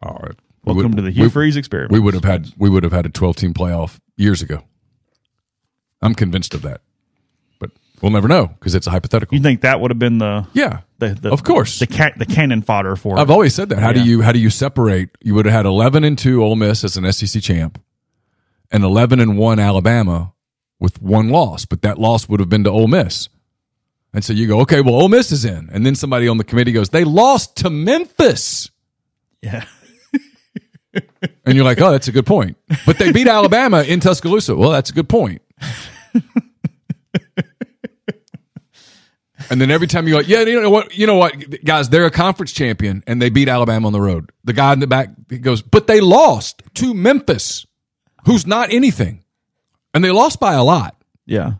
All 0.03 0.19
right. 0.23 0.37
We 0.65 0.73
Welcome 0.75 0.93
would- 0.93 0.97
to 0.97 1.03
the 1.03 1.11
Hugh 1.11 1.25
we- 1.25 1.29
Freeze 1.31 1.57
experiment. 1.57 1.93
We 1.93 2.01
would 2.01 2.15
have 2.15 2.25
had. 2.25 2.53
We 2.59 2.69
would 2.69 2.83
have 2.83 2.93
had 2.93 3.07
a 3.07 3.09
12 3.09 3.37
team 3.37 3.55
playoff 3.55 3.99
years 4.17 4.43
ago. 4.43 4.63
I'm 6.03 6.15
convinced 6.15 6.55
of 6.55 6.63
that, 6.63 6.81
but 7.59 7.71
we'll 8.03 8.13
never 8.13 8.29
know 8.29 8.49
because 8.49 8.75
it's 8.75 8.87
a 8.87 8.91
hypothetical. 8.91 9.37
You 9.37 9.43
think 9.43 9.63
that 9.63 9.81
would 9.81 9.91
have 9.91 9.99
been 9.99 10.19
the 10.19 10.47
yeah, 10.53 10.81
the, 10.99 11.11
the 11.15 11.31
of 11.33 11.43
course. 11.45 11.79
the 11.79 11.87
the 12.17 12.27
cannon 12.27 12.63
fodder 12.63 12.97
for 12.97 13.19
I've 13.19 13.31
it. 13.31 13.33
always 13.33 13.55
said 13.55 13.69
that. 13.71 13.79
How 13.79 13.89
Yeah. 13.89 14.03
do 14.03 14.11
you 14.11 14.23
how 14.23 14.33
do 14.33 14.39
you 14.39 14.51
separate? 14.51 15.09
You 15.23 15.35
would 15.35 15.47
have 15.47 15.55
had 15.55 15.67
eleven 15.67 16.05
and 16.05 16.19
two 16.19 16.43
Ole 16.45 16.57
Miss 16.57 16.85
as 16.85 16.97
an 16.97 17.11
SEC 17.13 17.41
champ, 17.43 17.81
and 18.71 18.85
eleven 18.85 19.21
and 19.21 19.39
one 19.39 19.59
Alabama 19.59 20.33
with 20.79 21.01
one 21.01 21.29
loss, 21.31 21.65
but 21.65 21.83
that 21.83 21.99
loss 21.99 22.29
would 22.29 22.41
have 22.41 22.49
been 22.49 22.65
to 22.65 22.71
Ole 22.71 22.89
Miss. 22.89 23.29
And 24.13 24.25
so 24.25 24.33
you 24.33 24.47
go, 24.47 24.61
okay, 24.61 24.81
well, 24.81 24.95
Ole 24.95 25.09
Miss 25.09 25.33
is 25.33 25.45
in, 25.45 25.69
and 25.73 25.85
then 25.85 25.95
somebody 25.95 26.29
on 26.29 26.39
the 26.39 26.45
committee 26.45 26.73
goes, 26.73 26.89
they 26.91 27.05
lost 27.05 27.57
to 27.59 27.71
Memphis, 27.71 28.71
yeah. 29.43 29.65
and 31.45 31.55
you're 31.55 31.65
like, 31.65 31.81
oh, 31.81 31.91
that's 31.91 32.09
a 32.09 32.13
good 32.13 32.27
point. 32.27 32.57
But 32.87 32.99
they 32.99 33.13
beat 33.13 33.29
Alabama 33.29 33.83
in 33.83 34.01
Tuscaloosa. 34.01 34.57
Well, 34.57 34.71
that's 34.71 34.91
a 34.91 34.95
good 34.95 35.09
point. 35.09 35.43
And 39.49 39.61
then 39.61 39.71
every 39.71 39.87
time 39.87 40.09
you 40.09 40.15
go, 40.15 40.21
yeah, 40.21 40.41
you 40.41 40.61
know 40.61 40.71
what, 40.71 40.97
you 40.99 41.07
know 41.07 41.15
what, 41.15 41.63
guys, 41.65 41.89
they're 41.89 42.07
a 42.07 42.11
conference 42.11 42.51
champion 42.51 43.05
and 43.07 43.23
they 43.23 43.31
beat 43.31 43.49
Alabama 43.49 43.87
on 43.87 43.93
the 43.93 44.01
road. 44.01 44.33
The 44.43 44.53
guy 44.53 44.73
in 44.73 44.81
the 44.81 44.89
back 44.89 45.11
goes, 45.41 45.63
but 45.63 45.87
they 45.87 46.01
lost 46.01 46.65
to 46.75 46.93
Memphis. 46.95 47.65
who's 48.27 48.47
not 48.47 48.73
anything, 48.73 49.25
and 49.97 50.05
they 50.05 50.11
lost 50.11 50.39
by 50.39 50.53
a 50.53 50.63
lot. 50.63 50.95
Yeah. 51.25 51.55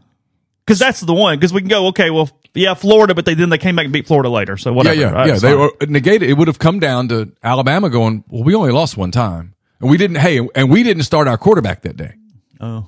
Because 0.67 0.79
that's 0.79 1.01
the 1.01 1.15
one. 1.15 1.39
Because 1.39 1.53
we 1.53 1.61
can 1.61 1.69
go, 1.69 1.87
okay, 1.89 2.11
well, 2.11 2.29
yeah, 2.53 2.75
Florida, 2.75 3.15
but 3.15 3.25
they 3.25 3.35
then 3.35 3.49
they 3.49 3.59
came 3.59 3.77
back 3.77 3.85
and 3.85 3.93
beat 3.93 4.07
Florida 4.07 4.29
later. 4.29 4.57
So 4.57 4.73
whatever. 4.73 4.95
Yeah, 4.95 5.09
yeah, 5.09 5.13
right? 5.13 5.29
yeah. 5.29 5.39
They 5.39 5.55
were 5.55 5.71
negated. 5.89 6.29
It 6.29 6.35
would 6.35 6.49
have 6.49 6.59
come 6.59 6.81
down 6.81 7.09
to 7.09 7.33
Alabama 7.43 7.89
going, 7.89 8.25
well, 8.29 8.45
we 8.45 8.55
only 8.55 8.73
lost 8.73 8.97
one 8.97 9.11
time, 9.11 9.55
and 9.81 9.89
we 9.89 9.97
didn't. 9.97 10.17
Hey, 10.17 10.47
and 10.55 10.71
we 10.71 10.83
didn't 10.83 11.05
start 11.05 11.29
our 11.29 11.39
quarterback 11.39 11.83
that 11.83 11.97
day. 11.97 12.15
Oh. 12.61 12.87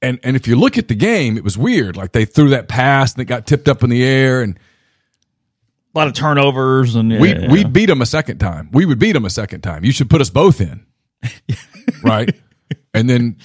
And 0.00 0.20
and 0.22 0.36
if 0.36 0.46
you 0.46 0.56
look 0.56 0.78
at 0.78 0.88
the 0.88 0.94
game, 0.94 1.36
it 1.36 1.44
was 1.44 1.58
weird. 1.58 1.96
Like 1.96 2.12
they 2.12 2.24
threw 2.24 2.50
that 2.50 2.68
pass 2.68 3.12
and 3.14 3.22
it 3.22 3.24
got 3.26 3.46
tipped 3.46 3.68
up 3.68 3.82
in 3.82 3.90
the 3.90 4.04
air, 4.04 4.42
and 4.42 4.58
A 5.94 5.98
lot 5.98 6.06
of 6.06 6.14
turnovers 6.14 6.94
and 6.94 7.10
we 7.18 7.34
yeah. 7.34 7.50
we 7.50 7.64
beat 7.64 7.86
them 7.86 8.02
a 8.02 8.06
second 8.06 8.38
time. 8.38 8.68
We 8.72 8.86
would 8.86 8.98
beat 8.98 9.12
them 9.12 9.24
a 9.24 9.30
second 9.30 9.62
time. 9.62 9.84
You 9.84 9.92
should 9.92 10.10
put 10.10 10.20
us 10.20 10.30
both 10.30 10.60
in, 10.60 10.84
right? 12.02 12.34
And 12.92 13.08
then 13.08 13.38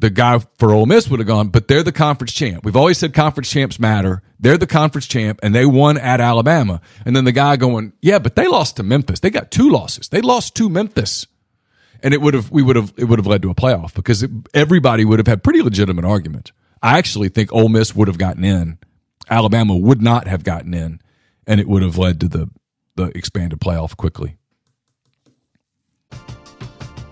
the 0.00 0.10
guy 0.10 0.38
for 0.58 0.72
Ole 0.72 0.86
Miss 0.86 1.08
would 1.08 1.20
have 1.20 1.26
gone, 1.26 1.48
but 1.48 1.68
they're 1.68 1.82
the 1.82 1.92
conference 1.92 2.32
champ. 2.32 2.64
We've 2.64 2.76
always 2.76 2.96
said 2.96 3.12
conference 3.12 3.50
champs 3.50 3.78
matter. 3.78 4.22
They're 4.38 4.56
the 4.56 4.66
conference 4.66 5.06
champ, 5.06 5.40
and 5.42 5.54
they 5.54 5.66
won 5.66 5.98
at 5.98 6.20
Alabama. 6.20 6.80
And 7.04 7.14
then 7.14 7.24
the 7.24 7.32
guy 7.32 7.56
going, 7.56 7.92
yeah, 8.00 8.18
but 8.18 8.34
they 8.34 8.48
lost 8.48 8.76
to 8.76 8.82
Memphis. 8.82 9.20
They 9.20 9.30
got 9.30 9.50
two 9.50 9.68
losses. 9.68 10.08
They 10.08 10.22
lost 10.22 10.56
to 10.56 10.70
Memphis, 10.70 11.26
and 12.02 12.14
it 12.14 12.22
would 12.22 12.32
have 12.32 12.50
we 12.50 12.62
would 12.62 12.76
have 12.76 12.94
it 12.96 13.04
would 13.04 13.18
have 13.18 13.26
led 13.26 13.42
to 13.42 13.50
a 13.50 13.54
playoff 13.54 13.94
because 13.94 14.22
it, 14.22 14.30
everybody 14.54 15.04
would 15.04 15.18
have 15.18 15.28
had 15.28 15.44
pretty 15.44 15.60
legitimate 15.60 16.06
arguments. 16.06 16.52
I 16.82 16.96
actually 16.96 17.28
think 17.28 17.52
Ole 17.52 17.68
Miss 17.68 17.94
would 17.94 18.08
have 18.08 18.18
gotten 18.18 18.42
in. 18.42 18.78
Alabama 19.28 19.76
would 19.76 20.00
not 20.00 20.26
have 20.26 20.44
gotten 20.44 20.72
in, 20.72 21.00
and 21.46 21.60
it 21.60 21.68
would 21.68 21.82
have 21.82 21.98
led 21.98 22.20
to 22.20 22.28
the 22.28 22.50
the 22.96 23.16
expanded 23.16 23.60
playoff 23.60 23.96
quickly. 23.96 24.38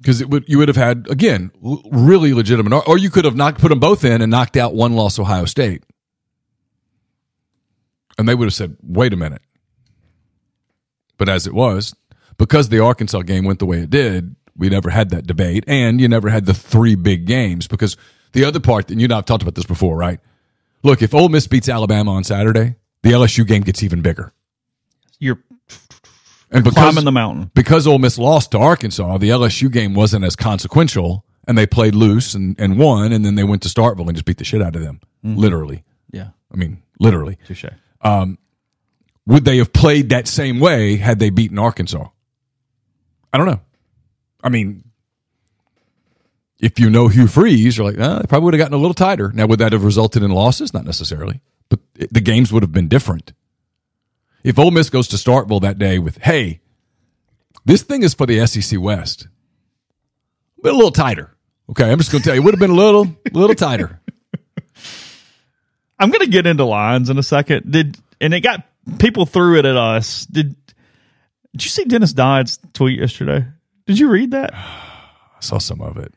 Because 0.00 0.20
it 0.20 0.30
would 0.30 0.48
you 0.48 0.58
would 0.58 0.68
have 0.68 0.76
had 0.76 1.06
again 1.10 1.50
really 1.90 2.32
legitimate, 2.32 2.88
or 2.88 2.98
you 2.98 3.10
could 3.10 3.24
have 3.24 3.36
knocked 3.36 3.60
put 3.60 3.68
them 3.68 3.80
both 3.80 4.04
in 4.04 4.22
and 4.22 4.30
knocked 4.30 4.56
out 4.56 4.74
one 4.74 4.94
loss 4.94 5.18
Ohio 5.18 5.44
State, 5.44 5.84
and 8.18 8.28
they 8.28 8.34
would 8.34 8.46
have 8.46 8.54
said, 8.54 8.76
"Wait 8.82 9.12
a 9.12 9.16
minute." 9.16 9.42
But 11.18 11.28
as 11.28 11.46
it 11.46 11.52
was, 11.52 11.94
because 12.38 12.70
the 12.70 12.80
Arkansas 12.80 13.22
game 13.22 13.44
went 13.44 13.58
the 13.58 13.66
way 13.66 13.80
it 13.80 13.90
did, 13.90 14.34
we 14.56 14.70
never 14.70 14.90
had 14.90 15.10
that 15.10 15.26
debate, 15.26 15.64
and 15.66 16.00
you 16.00 16.08
never 16.08 16.30
had 16.30 16.46
the 16.46 16.54
three 16.54 16.94
big 16.94 17.26
games 17.26 17.66
because 17.66 17.96
the 18.32 18.44
other 18.44 18.60
part, 18.60 18.90
and 18.90 19.00
you 19.00 19.04
and 19.04 19.12
I've 19.12 19.26
talked 19.26 19.42
about 19.42 19.54
this 19.54 19.66
before, 19.66 19.96
right? 19.96 20.20
Look, 20.82 21.02
if 21.02 21.14
Ole 21.14 21.28
Miss 21.28 21.46
beats 21.46 21.68
Alabama 21.68 22.12
on 22.12 22.24
Saturday, 22.24 22.76
the 23.02 23.10
LSU 23.10 23.46
game 23.46 23.62
gets 23.62 23.82
even 23.82 24.00
bigger, 24.00 24.32
You're 25.18 25.42
and 26.50 26.64
because 26.64 26.74
climbing 26.74 27.04
the 27.04 27.12
mountain. 27.12 27.50
because 27.54 27.86
Ole 27.86 27.98
Miss 27.98 28.18
lost 28.18 28.50
to 28.52 28.58
Arkansas, 28.58 29.18
the 29.18 29.28
LSU 29.30 29.70
game 29.70 29.94
wasn't 29.94 30.24
as 30.24 30.36
consequential, 30.36 31.24
and 31.46 31.56
they 31.56 31.66
played 31.66 31.94
loose 31.94 32.34
and, 32.34 32.58
and 32.60 32.78
won, 32.78 33.12
and 33.12 33.24
then 33.24 33.34
they 33.36 33.44
went 33.44 33.62
to 33.62 33.68
Starkville 33.68 34.06
and 34.06 34.14
just 34.14 34.24
beat 34.24 34.38
the 34.38 34.44
shit 34.44 34.60
out 34.62 34.74
of 34.76 34.82
them. 34.82 35.00
Literally, 35.22 35.84
Yeah. 36.12 36.28
I 36.52 36.56
mean, 36.56 36.82
literally. 36.98 37.38
Touche. 37.46 37.66
Would 39.26 39.44
they 39.44 39.58
have 39.58 39.72
played 39.72 40.08
that 40.08 40.26
same 40.26 40.58
way 40.58 40.96
had 40.96 41.18
they 41.20 41.30
beaten 41.30 41.58
Arkansas? 41.58 42.08
I 43.32 43.38
don't 43.38 43.46
know. 43.46 43.60
I 44.42 44.48
mean, 44.48 44.82
if 46.58 46.80
you 46.80 46.90
know 46.90 47.08
Hugh 47.08 47.26
Freeze, 47.28 47.76
you're 47.76 47.86
like, 47.90 48.00
ah, 48.00 48.18
they 48.18 48.26
probably 48.26 48.46
would 48.46 48.54
have 48.54 48.58
gotten 48.58 48.74
a 48.74 48.78
little 48.78 48.94
tighter. 48.94 49.30
Now, 49.32 49.46
would 49.46 49.60
that 49.60 49.72
have 49.72 49.84
resulted 49.84 50.22
in 50.22 50.30
losses? 50.30 50.74
Not 50.74 50.84
necessarily, 50.84 51.40
but 51.68 51.78
it, 51.96 52.12
the 52.12 52.20
games 52.20 52.52
would 52.52 52.62
have 52.62 52.72
been 52.72 52.88
different. 52.88 53.32
If 54.42 54.58
Ole 54.58 54.70
Miss 54.70 54.90
goes 54.90 55.08
to 55.08 55.16
Starkville 55.16 55.60
that 55.62 55.78
day 55.78 55.98
with, 55.98 56.18
hey, 56.18 56.60
this 57.64 57.82
thing 57.82 58.02
is 58.02 58.14
for 58.14 58.26
the 58.26 58.46
SEC 58.46 58.80
West, 58.80 59.28
but 60.62 60.72
a 60.72 60.76
little 60.76 60.90
tighter. 60.90 61.36
Okay, 61.68 61.90
I'm 61.90 61.98
just 61.98 62.10
going 62.10 62.22
to 62.22 62.24
tell 62.26 62.34
you, 62.34 62.40
it 62.40 62.44
would 62.44 62.54
have 62.54 62.60
been 62.60 62.70
a 62.70 62.74
little, 62.74 63.14
little 63.32 63.54
tighter. 63.54 64.00
I'm 66.00 66.10
gonna 66.10 66.26
get 66.26 66.46
into 66.46 66.64
lines 66.64 67.10
in 67.10 67.18
a 67.18 67.22
second. 67.22 67.70
Did 67.70 67.98
and 68.20 68.32
it 68.32 68.40
got 68.40 68.66
people 68.98 69.26
threw 69.26 69.58
it 69.58 69.66
at 69.66 69.76
us. 69.76 70.24
Did 70.24 70.56
did 71.52 71.64
you 71.64 71.68
see 71.68 71.84
Dennis 71.84 72.14
Dodd's 72.14 72.58
tweet 72.72 72.98
yesterday? 72.98 73.46
Did 73.86 73.98
you 73.98 74.08
read 74.08 74.30
that? 74.30 74.54
I 74.54 75.40
saw 75.40 75.58
some 75.58 75.82
of 75.82 75.98
it. 75.98 76.14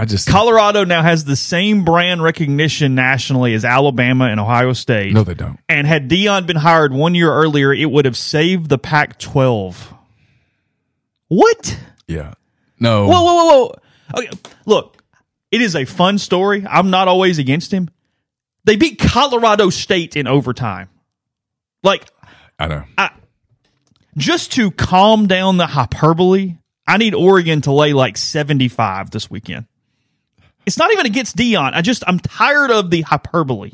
I 0.00 0.06
just 0.06 0.28
Colorado 0.28 0.84
now 0.86 1.02
has 1.02 1.26
the 1.26 1.36
same 1.36 1.84
brand 1.84 2.22
recognition 2.22 2.94
nationally 2.94 3.52
as 3.52 3.66
Alabama 3.66 4.28
and 4.28 4.40
Ohio 4.40 4.72
State. 4.72 5.12
no, 5.12 5.24
they 5.24 5.34
don't. 5.34 5.60
And 5.68 5.86
had 5.86 6.08
Deion 6.08 6.46
been 6.46 6.56
hired 6.56 6.94
one 6.94 7.14
year 7.14 7.30
earlier, 7.30 7.70
it 7.70 7.84
would 7.84 8.06
have 8.06 8.16
saved 8.16 8.70
the 8.70 8.78
Pac 8.78 9.18
12. 9.18 9.92
What? 11.28 11.78
Yeah, 12.08 12.32
no. 12.78 13.08
Whoa, 13.08 13.22
whoa, 13.22 13.34
whoa, 13.34 13.44
whoa. 13.44 13.74
Okay, 14.16 14.30
look, 14.64 15.04
it 15.50 15.60
is 15.60 15.76
a 15.76 15.84
fun 15.84 16.16
story. 16.16 16.64
I'm 16.66 16.88
not 16.88 17.06
always 17.06 17.38
against 17.38 17.70
him. 17.70 17.90
They 18.64 18.76
beat 18.76 18.98
Colorado 18.98 19.68
State 19.68 20.16
in 20.16 20.26
overtime. 20.26 20.88
Like, 21.82 22.08
I 22.58 22.68
know. 22.68 22.84
I, 22.96 23.10
just 24.16 24.52
to 24.52 24.70
calm 24.70 25.26
down 25.26 25.58
the 25.58 25.66
hyperbole, 25.66 26.56
I 26.86 26.96
need 26.96 27.12
Oregon 27.12 27.60
to 27.62 27.72
lay 27.72 27.92
like 27.92 28.16
75 28.16 29.10
this 29.10 29.30
weekend. 29.30 29.66
It's 30.66 30.78
not 30.78 30.92
even 30.92 31.06
against 31.06 31.36
Deion. 31.36 31.72
I 31.74 31.80
just, 31.82 32.04
I'm 32.06 32.18
tired 32.18 32.70
of 32.70 32.90
the 32.90 33.02
hyperbole. 33.02 33.72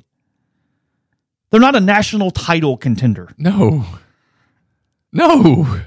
They're 1.51 1.61
not 1.61 1.77
a 1.77 1.81
national 1.81 2.31
title 2.31 2.77
contender. 2.77 3.29
No. 3.39 3.85
No. 5.13 5.81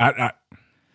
I, 0.00 0.10
I, 0.10 0.30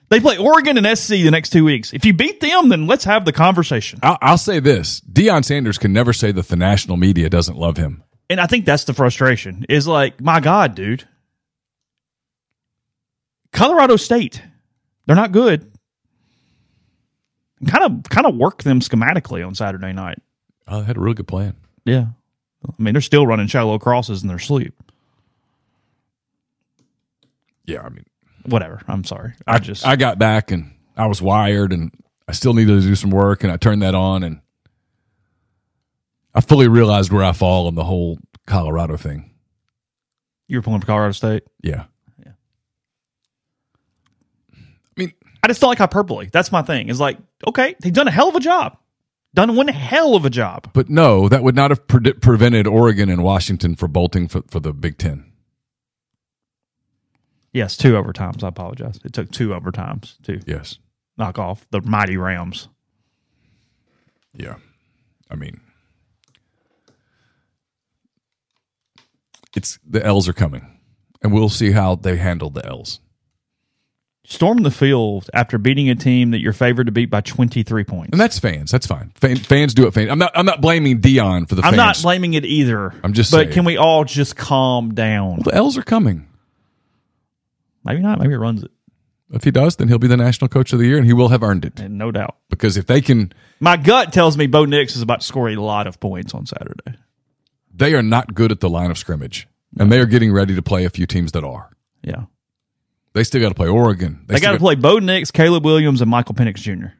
They 0.09 0.19
play 0.19 0.37
Oregon 0.37 0.77
and 0.77 0.97
SC 0.97 1.09
the 1.09 1.31
next 1.31 1.51
two 1.51 1.63
weeks. 1.63 1.93
If 1.93 2.05
you 2.05 2.13
beat 2.13 2.39
them, 2.39 2.69
then 2.69 2.87
let's 2.87 3.03
have 3.03 3.25
the 3.25 3.31
conversation. 3.31 3.99
I'll, 4.03 4.17
I'll 4.21 4.37
say 4.37 4.59
this: 4.59 5.01
Deion 5.01 5.45
Sanders 5.45 5.77
can 5.77 5.93
never 5.93 6.13
say 6.13 6.31
that 6.31 6.47
the 6.47 6.55
national 6.55 6.97
media 6.97 7.29
doesn't 7.29 7.57
love 7.57 7.77
him. 7.77 8.03
And 8.29 8.39
I 8.39 8.45
think 8.47 8.65
that's 8.65 8.83
the 8.83 8.93
frustration 8.93 9.65
is 9.69 9.87
like, 9.87 10.21
my 10.21 10.39
God, 10.39 10.75
dude. 10.75 11.07
Colorado 13.51 13.95
State, 13.95 14.43
they're 15.05 15.15
not 15.15 15.31
good. 15.31 15.71
Kind 17.67 17.83
of, 17.83 18.03
kind 18.09 18.25
of 18.25 18.35
work 18.35 18.63
them 18.63 18.79
schematically 18.79 19.45
on 19.45 19.53
Saturday 19.55 19.91
night. 19.91 20.19
I 20.67 20.83
had 20.83 20.97
a 20.97 20.99
really 20.99 21.15
good 21.15 21.27
plan. 21.27 21.55
Yeah. 21.85 22.07
I 22.65 22.81
mean, 22.81 22.93
they're 22.93 23.01
still 23.01 23.25
running 23.27 23.47
shallow 23.47 23.77
crosses 23.79 24.21
in 24.21 24.27
their 24.27 24.39
sleep. 24.39 24.73
Yeah, 27.65 27.81
I 27.81 27.89
mean, 27.89 28.05
Whatever. 28.45 28.81
I'm 28.87 29.03
sorry. 29.03 29.33
I, 29.45 29.59
just 29.59 29.85
I 29.85 29.95
got 29.95 30.17
back 30.17 30.49
and 30.51 30.73
I 30.97 31.05
was 31.07 31.21
wired 31.21 31.71
and 31.73 31.91
I 32.27 32.31
still 32.31 32.53
needed 32.53 32.81
to 32.81 32.87
do 32.87 32.95
some 32.95 33.11
work 33.11 33.43
and 33.43 33.51
I 33.51 33.57
turned 33.57 33.81
that 33.81 33.93
on 33.93 34.23
and 34.23 34.39
I 36.33 36.41
fully 36.41 36.67
realized 36.67 37.11
where 37.11 37.23
I 37.23 37.31
fall 37.31 37.67
in 37.67 37.75
the 37.75 37.83
whole 37.83 38.17
Colorado 38.47 38.97
thing. 38.97 39.31
you 40.47 40.57
were 40.57 40.61
pulling 40.61 40.79
for 40.79 40.87
Colorado 40.87 41.11
State. 41.11 41.43
Yeah. 41.61 41.85
Yeah. 42.23 42.31
I 44.55 44.55
mean, 44.95 45.13
I 45.43 45.47
just 45.47 45.61
don't 45.61 45.69
like 45.69 45.77
hyperbole. 45.79 46.29
That's 46.31 46.51
my 46.51 46.61
thing. 46.61 46.89
Is 46.89 46.99
like, 46.99 47.17
okay, 47.47 47.75
they've 47.81 47.93
done 47.93 48.07
a 48.07 48.11
hell 48.11 48.29
of 48.29 48.35
a 48.35 48.39
job. 48.39 48.77
Done 49.35 49.55
one 49.55 49.67
hell 49.67 50.15
of 50.15 50.25
a 50.25 50.29
job. 50.29 50.69
but 50.73 50.89
no, 50.89 51.29
that 51.29 51.43
would 51.43 51.55
not 51.55 51.69
have 51.71 51.87
pre- 51.87 52.13
prevented 52.13 52.65
Oregon 52.65 53.09
and 53.09 53.23
Washington 53.23 53.75
for 53.75 53.87
bolting 53.87 54.27
for, 54.27 54.41
for 54.49 54.59
the 54.59 54.73
Big 54.73 54.97
Ten. 54.97 55.25
Yes, 57.53 57.77
two 57.77 57.93
overtimes. 57.93 58.43
I 58.43 58.47
apologize. 58.47 58.99
It 59.05 59.13
took 59.13 59.31
two 59.31 59.49
overtimes 59.49 60.19
to 60.23 60.39
Yes. 60.47 60.77
knock 61.17 61.37
off 61.37 61.67
the 61.69 61.81
mighty 61.81 62.17
Rams. 62.17 62.69
Yeah. 64.33 64.55
I 65.29 65.35
mean, 65.35 65.59
it's 69.55 69.79
the 69.87 70.03
L's 70.05 70.27
are 70.27 70.33
coming, 70.33 70.65
and 71.21 71.31
we'll 71.33 71.49
see 71.49 71.71
how 71.71 71.95
they 71.95 72.17
handle 72.17 72.49
the 72.49 72.65
L's. 72.65 72.99
Storm 74.31 74.59
the 74.59 74.69
field 74.69 75.27
after 75.33 75.57
beating 75.57 75.89
a 75.89 75.95
team 75.95 76.29
that 76.31 76.39
you're 76.39 76.53
favored 76.53 76.85
to 76.85 76.91
beat 76.91 77.07
by 77.09 77.19
23 77.19 77.83
points. 77.83 78.09
And 78.11 78.21
that's 78.21 78.37
fans. 78.37 78.69
That's 78.69 78.85
fine. 78.85 79.11
Fan, 79.15 79.37
fans 79.37 79.73
do 79.73 79.87
it. 79.87 79.93
Fans. 79.95 80.11
I'm 80.11 80.19
not. 80.19 80.31
I'm 80.35 80.45
not 80.45 80.61
blaming 80.61 81.01
Deion 81.01 81.49
for 81.49 81.55
the. 81.55 81.63
I'm 81.63 81.73
fans. 81.73 81.77
not 81.77 82.01
blaming 82.03 82.35
it 82.35 82.45
either. 82.45 82.93
I'm 83.03 83.13
just 83.13 83.31
But 83.31 83.37
saying. 83.45 83.53
can 83.53 83.65
we 83.65 83.77
all 83.77 84.03
just 84.05 84.35
calm 84.35 84.93
down? 84.93 85.39
The 85.43 85.55
L's 85.55 85.77
are 85.79 85.81
coming. 85.83 86.27
Maybe 87.83 88.01
not. 88.01 88.19
Maybe 88.19 88.33
it 88.33 88.37
runs 88.37 88.63
it. 88.63 88.71
If 89.31 89.43
he 89.43 89.51
does, 89.51 89.75
then 89.77 89.87
he'll 89.87 89.99
be 89.99 90.07
the 90.07 90.17
national 90.17 90.47
coach 90.49 90.73
of 90.73 90.79
the 90.79 90.85
year, 90.85 90.97
and 90.97 91.05
he 91.05 91.13
will 91.13 91.29
have 91.29 91.43
earned 91.43 91.65
it. 91.65 91.79
And 91.79 91.97
no 91.97 92.11
doubt. 92.11 92.35
Because 92.49 92.77
if 92.77 92.85
they 92.87 92.99
can, 93.01 93.31
My 93.59 93.77
gut 93.77 94.11
tells 94.11 94.37
me 94.37 94.47
Bo 94.47 94.65
Nix 94.65 94.95
is 94.95 95.01
about 95.01 95.21
to 95.21 95.25
score 95.25 95.49
a 95.49 95.55
lot 95.55 95.85
of 95.87 95.99
points 95.99 96.33
on 96.33 96.45
Saturday. 96.45 96.97
they 97.73 97.93
are 97.93 98.01
not 98.03 98.33
good 98.33 98.51
at 98.51 98.59
the 98.59 98.69
line 98.69 98.89
of 98.91 98.97
scrimmage, 98.97 99.47
and 99.79 99.91
they 99.91 99.99
are 99.99 100.05
getting 100.07 100.31
ready 100.31 100.55
to 100.55 100.61
play 100.61 100.83
a 100.85 100.89
few 100.89 101.05
teams 101.05 101.31
that 101.33 101.43
are. 101.43 101.71
Yeah. 102.03 102.25
They 103.19 103.25
still 103.25 103.41
got 103.41 103.49
to 103.49 103.53
play 103.55 103.67
Oregon. 103.67 104.23
They, 104.27 104.37
still 104.37 104.47
got 104.47 104.53
to 104.53 104.59
play 104.59 104.75
Bo 104.75 104.97
Nix, 104.99 105.29
Caleb 105.29 105.65
Williams, 105.65 105.99
and 105.99 106.09
Michael 106.09 106.35
Penix 106.35 106.55
Jr. 106.55 106.71
and 106.71 106.93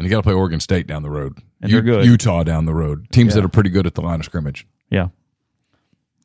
you 0.00 0.10
got 0.10 0.18
to 0.18 0.22
play 0.22 0.34
Oregon 0.34 0.60
State 0.60 0.86
down 0.86 1.02
the 1.02 1.08
road, 1.08 1.38
And 1.62 1.72
they're 1.72 1.80
good. 1.80 2.04
Utah 2.04 2.42
down 2.42 2.66
the 2.66 2.74
road, 2.74 3.06
teams 3.10 3.28
Yeah. 3.30 3.36
that 3.36 3.46
are 3.46 3.48
pretty 3.48 3.70
good 3.70 3.86
at 3.86 3.94
the 3.94 4.02
line 4.02 4.20
of 4.20 4.26
scrimmage. 4.26 4.66
Yeah. 4.90 5.08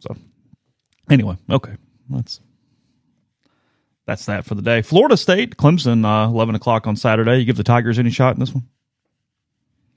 So, 0.01 0.17
anyway, 1.09 1.37
okay, 1.49 1.77
that's 2.09 2.41
that's 4.05 4.25
that 4.25 4.43
for 4.43 4.53
the 4.55 4.61
day. 4.61 4.81
Florida 4.81 5.15
State, 5.15 5.55
Clemson, 5.55 6.03
uh, 6.05 6.27
eleven 6.29 6.53
o'clock 6.53 6.85
on 6.85 6.97
Saturday. 6.97 7.37
You 7.37 7.45
give 7.45 7.55
the 7.55 7.63
Tigers 7.63 7.97
any 7.99 8.09
shot 8.09 8.33
in 8.33 8.41
this 8.41 8.53
one? 8.53 8.67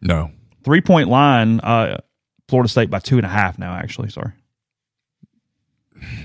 No, 0.01 0.31
Three 0.63 0.81
point 0.81 1.09
line. 1.09 1.59
Uh, 1.59 1.99
Florida 2.47 2.69
State 2.69 2.89
by 2.89 3.01
two 3.01 3.17
and 3.17 3.27
a 3.27 3.29
half 3.29 3.59
now. 3.59 3.75
Actually, 3.75 4.11
sorry, 4.11 4.31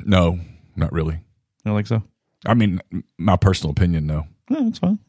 no, 0.06 0.40
not 0.76 0.94
really. 0.94 1.16
you 1.16 1.22
don't 1.66 1.76
think 1.76 1.88
so? 1.88 2.04
I 2.46 2.54
mean, 2.54 2.82
my 3.18 3.36
personal 3.38 3.72
opinion, 3.72 4.06
no. 4.08 4.28
No, 4.50 4.64
that's 4.66 4.80
fine. 4.80 5.00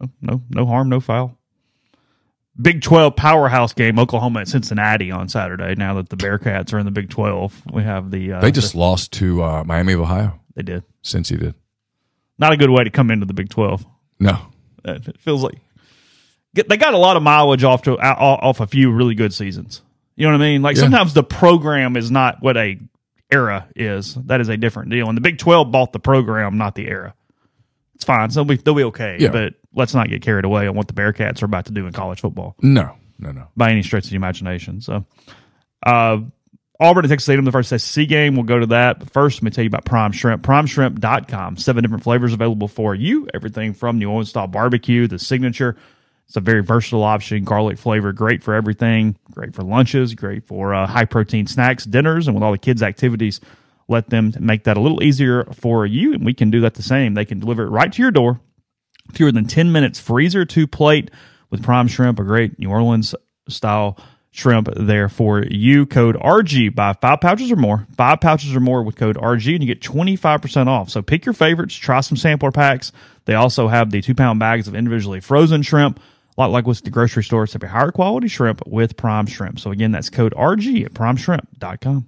No, 0.00 0.08
no, 0.20 0.42
no 0.50 0.66
harm, 0.66 0.88
no 0.88 1.00
foul. 1.00 1.36
Big 2.60 2.82
Twelve 2.82 3.16
powerhouse 3.16 3.72
game, 3.72 3.98
Oklahoma 3.98 4.40
at 4.42 4.48
Cincinnati 4.48 5.10
on 5.10 5.28
Saturday. 5.28 5.74
Now 5.74 5.94
that 5.94 6.08
the 6.08 6.16
Bearcats 6.16 6.72
are 6.72 6.78
in 6.78 6.84
the 6.84 6.92
Big 6.92 7.10
Twelve, 7.10 7.60
we 7.72 7.82
have 7.82 8.10
the 8.12 8.34
uh, 8.34 8.40
They 8.40 8.52
just 8.52 8.76
lost 8.76 9.12
to 9.14 9.42
uh, 9.42 9.64
Miami 9.64 9.94
of 9.94 10.00
Ohio. 10.00 10.38
they 10.54 10.62
did 10.62 10.84
Since 11.02 11.30
he 11.30 11.36
did, 11.36 11.54
not 12.38 12.52
a 12.52 12.56
good 12.56 12.70
way 12.70 12.84
to 12.84 12.90
come 12.90 13.10
into 13.10 13.26
the 13.26 13.34
Big 13.34 13.48
Twelve. 13.48 13.84
no, 14.20 14.38
Uh, 14.84 14.98
It 15.04 15.20
feels 15.20 15.42
like 15.42 15.56
get, 16.54 16.68
they 16.68 16.76
got 16.76 16.94
a 16.94 16.98
lot 16.98 17.16
of 17.16 17.24
mileage 17.24 17.64
off 17.64 17.82
to 17.82 17.98
off 17.98 18.38
off 18.42 18.60
a 18.60 18.68
few 18.68 18.92
really 18.92 19.16
good 19.16 19.34
seasons. 19.34 19.82
You 20.14 20.26
know 20.26 20.32
what 20.34 20.42
I 20.44 20.44
mean? 20.52 20.62
Like 20.62 20.76
Yeah. 20.76 20.82
sometimes 20.82 21.12
the 21.12 21.24
program 21.24 21.96
is 21.96 22.08
not 22.12 22.36
what 22.40 22.56
a 22.56 22.78
era 23.34 23.68
is. 23.74 24.14
That 24.14 24.40
is 24.40 24.48
a 24.48 24.56
different 24.56 24.90
deal. 24.90 25.08
And 25.08 25.16
the 25.16 25.20
Big 25.20 25.38
Twelve 25.38 25.70
bought 25.70 25.92
the 25.92 25.98
program, 25.98 26.56
not 26.56 26.74
the 26.74 26.86
era. 26.86 27.14
It's 27.94 28.04
fine. 28.04 28.30
So 28.30 28.40
they'll 28.40 28.56
be, 28.56 28.62
they'll 28.62 28.74
be 28.74 28.84
okay. 28.84 29.16
Yeah. 29.20 29.30
But 29.30 29.54
let's 29.74 29.94
not 29.94 30.08
get 30.08 30.22
carried 30.22 30.44
away 30.44 30.66
on 30.66 30.74
what 30.74 30.88
the 30.88 30.94
Bearcats 30.94 31.42
are 31.42 31.46
about 31.46 31.66
to 31.66 31.72
do 31.72 31.86
in 31.86 31.92
college 31.92 32.20
football 32.20 32.56
no, 32.62 32.96
no, 33.18 33.32
no. 33.32 33.48
by 33.56 33.70
any 33.70 33.82
stretch 33.82 34.04
of 34.04 34.10
the 34.10 34.16
imagination. 34.16 34.80
So, 34.80 35.04
uh, 35.84 36.18
Auburn 36.80 37.04
at 37.04 37.08
Texas 37.08 37.28
A&M, 37.28 37.44
the 37.44 37.52
first 37.52 37.68
SEC 37.70 38.08
game. 38.08 38.34
We'll 38.34 38.44
go 38.44 38.58
to 38.58 38.66
that. 38.66 38.98
But 38.98 39.10
first, 39.10 39.38
let 39.38 39.42
me 39.44 39.50
tell 39.50 39.62
you 39.62 39.68
about 39.68 39.84
Prime 39.84 40.10
Shrimp. 40.10 40.42
PrimeShrimp.com. 40.42 41.56
Seven 41.56 41.82
different 41.82 42.02
flavors 42.02 42.32
available 42.32 42.66
for 42.66 42.94
you. 42.94 43.28
Everything 43.32 43.74
from 43.74 43.98
New 43.98 44.10
Orleans 44.10 44.30
style 44.30 44.48
barbecue, 44.48 45.06
the 45.06 45.18
signature. 45.18 45.76
It's 46.26 46.36
a 46.36 46.40
very 46.40 46.62
versatile 46.62 47.02
option. 47.04 47.44
Garlic 47.44 47.78
flavor, 47.78 48.12
great 48.12 48.42
for 48.42 48.54
everything. 48.54 49.16
Great 49.32 49.54
for 49.54 49.62
lunches. 49.62 50.14
Great 50.14 50.44
for 50.46 50.74
uh, 50.74 50.86
high 50.86 51.04
protein 51.04 51.46
snacks, 51.46 51.84
dinners, 51.84 52.26
and 52.26 52.34
with 52.34 52.42
all 52.42 52.52
the 52.52 52.58
kids' 52.58 52.82
activities. 52.82 53.40
Let 53.88 54.08
them 54.10 54.32
make 54.40 54.64
that 54.64 54.76
a 54.78 54.80
little 54.80 55.02
easier 55.02 55.44
for 55.52 55.84
you, 55.84 56.14
and 56.14 56.24
we 56.24 56.32
can 56.32 56.50
do 56.50 56.60
that 56.62 56.74
the 56.74 56.82
same. 56.82 57.14
They 57.14 57.26
can 57.26 57.38
deliver 57.38 57.64
it 57.64 57.70
right 57.70 57.92
to 57.92 58.02
your 58.02 58.10
door 58.10 58.40
fewer 59.12 59.32
than 59.32 59.46
10 59.46 59.72
minutes 59.72 60.00
freezer 60.00 60.44
to 60.44 60.66
plate 60.66 61.10
with 61.50 61.62
prime 61.62 61.88
shrimp 61.88 62.18
a 62.18 62.24
great 62.24 62.58
new 62.58 62.70
orleans 62.70 63.14
style 63.48 63.98
shrimp 64.30 64.68
there 64.76 65.08
for 65.08 65.44
you 65.44 65.86
code 65.86 66.16
rg 66.16 66.74
buy 66.74 66.92
five 66.94 67.20
pouches 67.20 67.52
or 67.52 67.56
more 67.56 67.86
five 67.96 68.20
pouches 68.20 68.54
or 68.56 68.60
more 68.60 68.82
with 68.82 68.96
code 68.96 69.16
rg 69.16 69.54
and 69.54 69.62
you 69.62 69.72
get 69.72 69.80
25% 69.80 70.66
off 70.66 70.90
so 70.90 71.02
pick 71.02 71.24
your 71.24 71.32
favorites 71.32 71.74
try 71.74 72.00
some 72.00 72.16
sampler 72.16 72.50
packs 72.50 72.92
they 73.26 73.34
also 73.34 73.68
have 73.68 73.90
the 73.90 74.00
two 74.00 74.14
pound 74.14 74.40
bags 74.40 74.66
of 74.66 74.74
individually 74.74 75.20
frozen 75.20 75.62
shrimp 75.62 76.00
a 76.36 76.40
lot 76.40 76.50
like 76.50 76.66
what's 76.66 76.80
at 76.80 76.84
the 76.84 76.90
grocery 76.90 77.24
store 77.24 77.44
except 77.44 77.64
a 77.64 77.68
higher 77.68 77.90
quality 77.90 78.28
shrimp 78.28 78.62
with 78.66 78.96
prime 78.96 79.26
shrimp 79.26 79.58
so 79.58 79.70
again 79.70 79.92
that's 79.92 80.10
code 80.10 80.34
rg 80.34 80.84
at 80.84 80.92
primeshrimp.com 80.92 82.06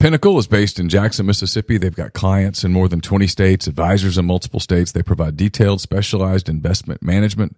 Pinnacle 0.00 0.36
is 0.38 0.46
based 0.46 0.78
in 0.78 0.90
Jackson, 0.90 1.24
Mississippi. 1.24 1.78
They've 1.78 1.94
got 1.94 2.12
clients 2.12 2.62
in 2.62 2.72
more 2.72 2.88
than 2.88 3.00
20 3.00 3.26
states, 3.26 3.66
advisors 3.66 4.18
in 4.18 4.26
multiple 4.26 4.60
states. 4.60 4.92
They 4.92 5.02
provide 5.02 5.36
detailed, 5.36 5.80
specialized 5.80 6.50
investment 6.50 7.02
management, 7.02 7.56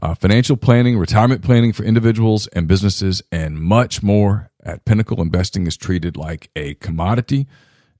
uh, 0.00 0.14
financial 0.14 0.56
planning, 0.56 0.96
retirement 0.96 1.42
planning 1.42 1.74
for 1.74 1.82
individuals 1.82 2.46
and 2.46 2.66
businesses, 2.66 3.22
and 3.30 3.58
much 3.58 4.02
more. 4.02 4.50
At 4.64 4.84
Pinnacle, 4.84 5.20
investing 5.20 5.66
is 5.66 5.76
treated 5.76 6.16
like 6.16 6.50
a 6.56 6.74
commodity, 6.74 7.46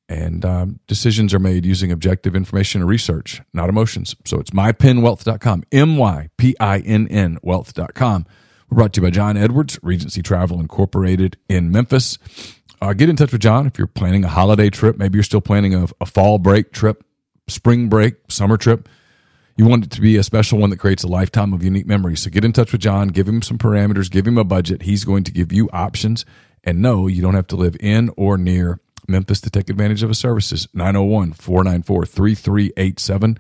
and 0.09 0.45
um, 0.45 0.81
decisions 0.87 1.35
are 1.35 1.39
made 1.39 1.65
using 1.65 1.91
objective 1.91 2.37
information 2.37 2.81
and 2.81 2.89
research, 2.89 3.43
not 3.53 3.69
emotions. 3.69 4.15
So 4.25 4.39
it's 4.39 4.51
mypinwealth.com, 4.51 5.65
M 5.73 5.97
Y 5.97 6.29
P 6.37 6.55
I 6.61 6.79
N 6.79 7.09
N 7.09 7.39
wealth.com. 7.43 8.27
We're 8.71 8.77
brought 8.77 8.93
to 8.95 9.01
you 9.01 9.07
by 9.07 9.11
John 9.11 9.37
Edwards, 9.37 9.79
Regency 9.83 10.23
Travel 10.23 10.61
Incorporated 10.61 11.37
in 11.49 11.71
Memphis. 11.71 12.19
Uh, 12.81 12.93
get 12.93 13.09
in 13.09 13.17
touch 13.17 13.33
with 13.33 13.41
John 13.41 13.67
if 13.67 13.79
you're 13.79 13.87
planning 13.87 14.25
a 14.25 14.29
holiday 14.29 14.71
trip. 14.71 14.99
Maybe 14.99 15.17
you're 15.17 15.25
still 15.25 15.41
planning 15.41 15.75
a, 15.75 15.87
a 16.01 16.07
fall 16.07 16.39
break 16.39 16.73
trip, 16.73 17.05
spring 17.49 17.89
break, 17.89 18.17
summer 18.29 18.57
trip. 18.57 18.89
You 19.57 19.65
want 19.67 19.85
it 19.85 19.91
to 19.93 20.01
be 20.03 20.17
a 20.17 20.23
special 20.23 20.59
one 20.59 20.71
that 20.71 20.79
creates 20.79 21.03
a 21.03 21.09
lifetime 21.09 21.55
of 21.55 21.63
unique 21.65 21.87
memories. 21.87 22.21
So 22.23 22.31
get 22.31 22.45
in 22.45 22.53
touch 22.53 22.73
with 22.73 22.83
John, 22.83 23.09
give 23.09 23.27
him 23.27 23.41
some 23.41 23.57
parameters, 23.57 24.11
give 24.11 24.27
him 24.27 24.37
a 24.37 24.45
budget. 24.45 24.83
He's 24.83 25.05
going 25.05 25.25
to 25.25 25.33
give 25.33 25.53
you 25.53 25.71
options. 25.73 26.27
And 26.63 26.83
no, 26.83 27.07
you 27.07 27.23
don't 27.23 27.35
have 27.35 27.47
to 27.49 27.57
live 27.57 27.77
in 27.81 28.11
or 28.17 28.37
near 28.37 28.81
Memphis 29.09 29.41
to 29.43 29.51
take 29.51 29.71
advantage 29.71 30.03
of 30.03 30.11
his 30.11 30.19
services. 30.19 30.69
901 30.75 31.33
494 31.33 32.07
3387 32.07 33.39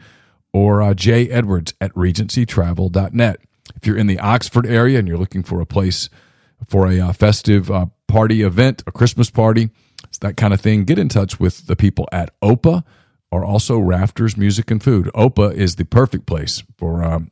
or 0.52 0.82
uh, 0.82 0.94
Jay 0.94 1.28
Edwards 1.28 1.74
at 1.80 1.92
regencytravel.net. 1.94 3.40
If 3.74 3.86
you're 3.86 3.98
in 3.98 4.06
the 4.06 4.18
Oxford 4.20 4.66
area 4.66 4.98
and 4.98 5.06
you're 5.06 5.18
looking 5.18 5.42
for 5.42 5.60
a 5.60 5.66
place 5.66 6.08
for 6.66 6.90
a 6.90 7.00
uh, 7.00 7.12
festive 7.12 7.70
uh, 7.70 7.86
party 8.06 8.42
event, 8.42 8.82
a 8.86 8.92
Christmas 8.92 9.30
party, 9.30 9.70
it's 10.04 10.18
that 10.18 10.36
kind 10.36 10.54
of 10.54 10.60
thing, 10.60 10.84
get 10.84 10.98
in 10.98 11.08
touch 11.08 11.38
with 11.38 11.66
the 11.66 11.76
people 11.76 12.08
at 12.12 12.38
OPA 12.40 12.84
or 13.30 13.44
also 13.44 13.78
Rafters 13.78 14.36
Music 14.36 14.70
and 14.70 14.82
Food. 14.82 15.10
OPA 15.14 15.52
is 15.52 15.76
the 15.76 15.84
perfect 15.84 16.26
place 16.26 16.62
for 16.78 17.04
um, 17.04 17.30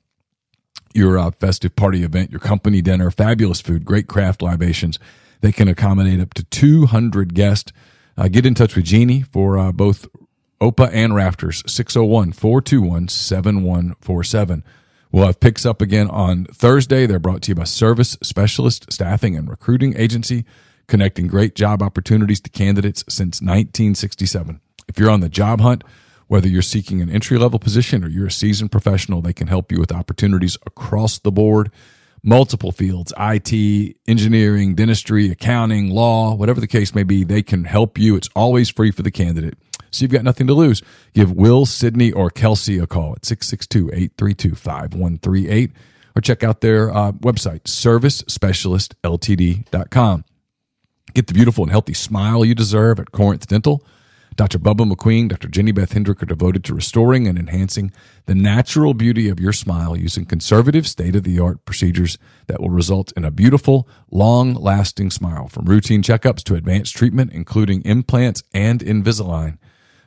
your 0.92 1.18
uh, 1.18 1.30
festive 1.30 1.74
party 1.76 2.02
event, 2.02 2.30
your 2.30 2.40
company 2.40 2.82
dinner, 2.82 3.10
fabulous 3.10 3.60
food, 3.60 3.84
great 3.84 4.06
craft 4.06 4.42
libations. 4.42 4.98
They 5.40 5.52
can 5.52 5.68
accommodate 5.68 6.20
up 6.20 6.34
to 6.34 6.44
200 6.44 7.34
guests. 7.34 7.72
Uh, 8.16 8.28
get 8.28 8.46
in 8.46 8.54
touch 8.54 8.76
with 8.76 8.84
Jeannie 8.84 9.22
for 9.22 9.58
uh, 9.58 9.72
both 9.72 10.06
OPA 10.60 10.90
and 10.92 11.14
Rafters, 11.14 11.62
601 11.66 12.32
421 12.32 13.08
7147. 13.08 14.64
We'll 15.10 15.26
have 15.26 15.40
picks 15.40 15.64
up 15.64 15.80
again 15.80 16.08
on 16.08 16.46
Thursday. 16.46 17.06
They're 17.06 17.18
brought 17.18 17.42
to 17.42 17.50
you 17.52 17.54
by 17.54 17.64
Service 17.64 18.16
Specialist 18.22 18.92
Staffing 18.92 19.36
and 19.36 19.48
Recruiting 19.48 19.96
Agency, 19.96 20.44
connecting 20.86 21.28
great 21.28 21.54
job 21.54 21.82
opportunities 21.82 22.40
to 22.40 22.50
candidates 22.50 23.04
since 23.08 23.40
1967. 23.40 24.60
If 24.88 24.98
you're 24.98 25.10
on 25.10 25.20
the 25.20 25.28
job 25.28 25.60
hunt, 25.60 25.84
whether 26.26 26.48
you're 26.48 26.62
seeking 26.62 27.00
an 27.00 27.10
entry 27.10 27.38
level 27.38 27.58
position 27.58 28.02
or 28.02 28.08
you're 28.08 28.26
a 28.26 28.32
seasoned 28.32 28.72
professional, 28.72 29.22
they 29.22 29.32
can 29.32 29.46
help 29.46 29.70
you 29.70 29.78
with 29.78 29.92
opportunities 29.92 30.56
across 30.66 31.18
the 31.18 31.30
board. 31.30 31.70
Multiple 32.24 32.72
fields 32.72 33.12
IT, 33.18 33.96
engineering, 34.08 34.74
dentistry, 34.74 35.30
accounting, 35.30 35.90
law, 35.90 36.34
whatever 36.34 36.60
the 36.60 36.66
case 36.66 36.92
may 36.94 37.04
be. 37.04 37.22
They 37.22 37.42
can 37.42 37.64
help 37.64 37.98
you. 37.98 38.16
It's 38.16 38.30
always 38.34 38.70
free 38.70 38.90
for 38.90 39.02
the 39.02 39.12
candidate. 39.12 39.56
So 39.90 40.02
you've 40.02 40.10
got 40.10 40.24
nothing 40.24 40.48
to 40.48 40.54
lose. 40.54 40.82
Give 41.12 41.30
Will, 41.30 41.66
Sydney, 41.66 42.10
or 42.10 42.30
Kelsey 42.30 42.78
a 42.78 42.86
call 42.86 43.12
at 43.12 43.24
662 43.24 43.90
832 43.92 44.56
5138 44.56 45.70
or 46.16 46.20
check 46.20 46.44
out 46.44 46.60
their 46.60 46.90
uh, 46.90 47.12
website, 47.12 47.62
servicespecialistltd.com. 47.62 50.24
Get 51.12 51.26
the 51.28 51.34
beautiful 51.34 51.64
and 51.64 51.70
healthy 51.70 51.94
smile 51.94 52.44
you 52.44 52.54
deserve 52.54 53.00
at 53.00 53.10
Corinth 53.12 53.46
Dental. 53.46 53.84
Dr. 54.36 54.58
Bubba 54.58 54.90
McQueen, 54.90 55.28
Dr. 55.28 55.48
Jenny 55.48 55.70
Beth 55.70 55.92
Hendrick 55.92 56.22
are 56.22 56.26
devoted 56.26 56.64
to 56.64 56.74
restoring 56.74 57.28
and 57.28 57.38
enhancing 57.38 57.92
the 58.26 58.34
natural 58.34 58.92
beauty 58.92 59.28
of 59.28 59.38
your 59.38 59.52
smile 59.52 59.96
using 59.96 60.24
conservative, 60.24 60.86
state 60.88 61.14
of 61.14 61.22
the 61.22 61.38
art 61.38 61.64
procedures 61.64 62.18
that 62.48 62.60
will 62.60 62.70
result 62.70 63.12
in 63.16 63.24
a 63.24 63.30
beautiful, 63.30 63.88
long 64.10 64.54
lasting 64.54 65.10
smile. 65.10 65.46
From 65.48 65.66
routine 65.66 66.02
checkups 66.02 66.42
to 66.44 66.56
advanced 66.56 66.96
treatment, 66.96 67.32
including 67.32 67.82
implants 67.82 68.42
and 68.52 68.80
Invisalign, 68.80 69.58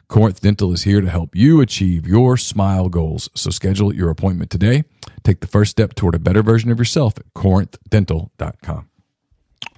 Corinth 0.10 0.42
Dental 0.42 0.74
is 0.74 0.84
here 0.84 1.02
to 1.02 1.10
help 1.10 1.36
you 1.36 1.62
achieve 1.62 2.08
your 2.08 2.38
smile 2.38 2.90
goals. 2.90 3.30
So 3.36 3.50
schedule 3.50 3.94
your 3.94 4.10
appointment 4.10 4.50
today. 4.50 4.84
Take 5.24 5.42
the 5.42 5.48
first 5.48 5.72
step 5.72 5.96
toward 5.96 6.16
a 6.16 6.20
better 6.20 6.42
version 6.42 6.72
of 6.72 6.80
yourself 6.80 7.18
at 7.18 7.34
corinthdental.com. 7.34 8.87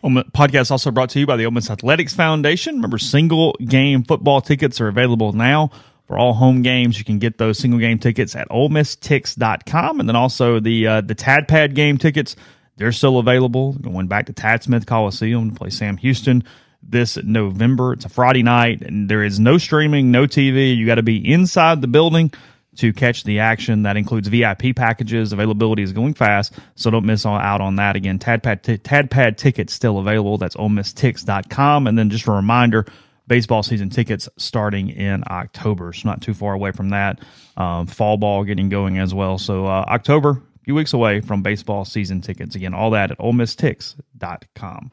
Podcast 0.04 0.72
also 0.72 0.92
brought 0.92 1.10
to 1.12 1.20
you 1.20 1.26
by 1.26 1.36
the 1.36 1.46
Ole 1.46 1.52
Miss 1.52 1.70
Athletics 1.70 2.14
Foundation. 2.14 2.76
Remember, 2.76 2.98
single 2.98 3.54
game 3.66 4.04
football 4.04 4.42
tickets 4.42 4.80
are 4.80 4.88
available 4.88 5.34
now 5.34 5.72
for 6.08 6.18
all 6.18 6.34
home 6.34 6.62
games. 6.62 6.98
You 6.98 7.06
can 7.06 7.20
get 7.20 7.38
those 7.38 7.60
single 7.60 7.80
game 7.80 8.00
tickets 8.00 8.36
at 8.36 8.50
OleMissTix.com, 8.50 10.00
and 10.00 10.10
then 10.10 10.16
also 10.16 10.60
the 10.60 10.88
uh, 10.88 11.02
the 11.02 11.16
Tad 11.16 11.48
Pad 11.48 11.76
game 11.76 11.98
tickets. 11.98 12.36
They're 12.78 12.92
still 12.92 13.20
available. 13.20 13.74
Going 13.74 14.08
back 14.08 14.26
to 14.28 14.34
Tad 14.34 14.64
Smith 14.64 14.86
Coliseum 14.86 15.52
to 15.52 15.56
play 15.56 15.70
Sam 15.70 15.98
Houston 15.98 16.44
this 16.82 17.18
November. 17.18 17.94
It's 17.94 18.06
a 18.06 18.10
Friday 18.10 18.42
night, 18.42 18.82
and 18.82 19.10
there 19.10 19.24
is 19.24 19.40
no 19.40 19.58
streaming, 19.58 20.12
no 20.12 20.26
TV. 20.26 20.76
You 20.76 20.86
got 20.86 20.96
to 20.96 21.04
be 21.04 21.32
inside 21.32 21.82
the 21.82 21.88
building 21.88 22.32
to 22.80 22.94
catch 22.94 23.24
the 23.24 23.40
action. 23.40 23.84
That 23.84 23.98
includes 23.98 24.28
VIP 24.30 24.76
packages. 24.76 25.34
Availability 25.34 25.84
is 25.84 25.92
going 25.92 26.14
fast, 26.14 26.54
so 26.76 26.90
don't 26.90 27.06
miss 27.06 27.26
out 27.26 27.62
on 27.62 27.76
that. 27.76 27.96
Again, 27.96 28.20
TadPad, 28.20 28.62
t- 28.64 28.78
TadPad 28.78 29.38
tickets 29.38 29.74
still 29.74 30.00
available. 30.00 30.38
That's 30.38 30.56
OleMissTix.com. 30.56 31.88
And 31.88 31.98
then 31.98 32.10
just 32.10 32.28
a 32.28 32.32
reminder, 32.32 32.86
baseball 33.28 33.64
season 33.64 33.90
tickets 33.90 34.30
starting 34.38 34.90
in 34.90 35.24
October. 35.28 35.92
So 35.94 36.08
not 36.08 36.22
too 36.22 36.34
far 36.34 36.54
away 36.54 36.72
from 36.72 36.90
that. 36.90 37.20
Um, 37.58 37.86
fall 37.86 38.18
ball 38.18 38.44
getting 38.46 38.70
going 38.70 38.98
as 38.98 39.14
well. 39.14 39.38
So 39.38 39.66
uh, 39.66 39.86
October, 39.88 40.30
a 40.32 40.60
few 40.64 40.76
weeks 40.76 40.94
away 40.94 41.20
from 41.20 41.44
baseball 41.44 41.84
season 41.84 42.22
tickets. 42.22 42.56
Again, 42.56 42.74
all 42.74 42.92
that 42.92 43.12
at 43.12 43.20
OleMissTix.com. 43.20 44.92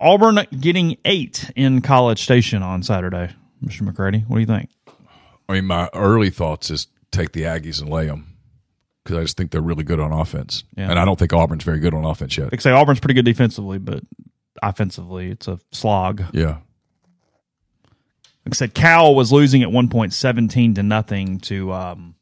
Auburn 0.00 0.46
getting 0.60 0.98
eight 1.04 1.50
in 1.54 1.80
College 1.80 2.22
Station 2.22 2.62
on 2.62 2.82
Saturday. 2.82 3.30
Mr. 3.64 3.82
McCready, 3.82 4.18
what 4.26 4.36
do 4.36 4.40
you 4.40 4.46
think? 4.46 4.68
I 5.48 5.54
mean, 5.54 5.66
my 5.66 5.88
early 5.94 6.30
thoughts 6.30 6.70
is 6.70 6.86
take 7.10 7.32
the 7.32 7.42
Aggies 7.42 7.80
and 7.80 7.90
lay 7.90 8.06
them 8.06 8.36
because 9.02 9.18
I 9.18 9.22
just 9.22 9.36
think 9.36 9.50
they're 9.50 9.60
really 9.60 9.84
good 9.84 10.00
on 10.00 10.12
offense. 10.12 10.64
Yeah. 10.76 10.90
And 10.90 10.98
I 10.98 11.04
don't 11.04 11.18
think 11.18 11.32
Auburn's 11.32 11.64
very 11.64 11.78
good 11.78 11.94
on 11.94 12.04
offense 12.04 12.36
yet. 12.36 12.50
Like 12.50 12.60
say, 12.60 12.72
Auburn's 12.72 13.00
pretty 13.00 13.14
good 13.14 13.24
defensively, 13.24 13.78
but 13.78 14.02
offensively, 14.62 15.30
it's 15.30 15.48
a 15.48 15.58
slog. 15.72 16.24
Yeah. 16.32 16.58
Like 18.46 18.52
I 18.52 18.56
said, 18.56 18.74
Cal 18.74 19.14
was 19.14 19.32
losing 19.32 19.62
at 19.62 19.72
one 19.72 19.88
point, 19.88 20.12
seventeen 20.12 20.74
to 20.74 20.82
nothing 20.82 21.38
to 21.40 21.72
um, 21.72 22.14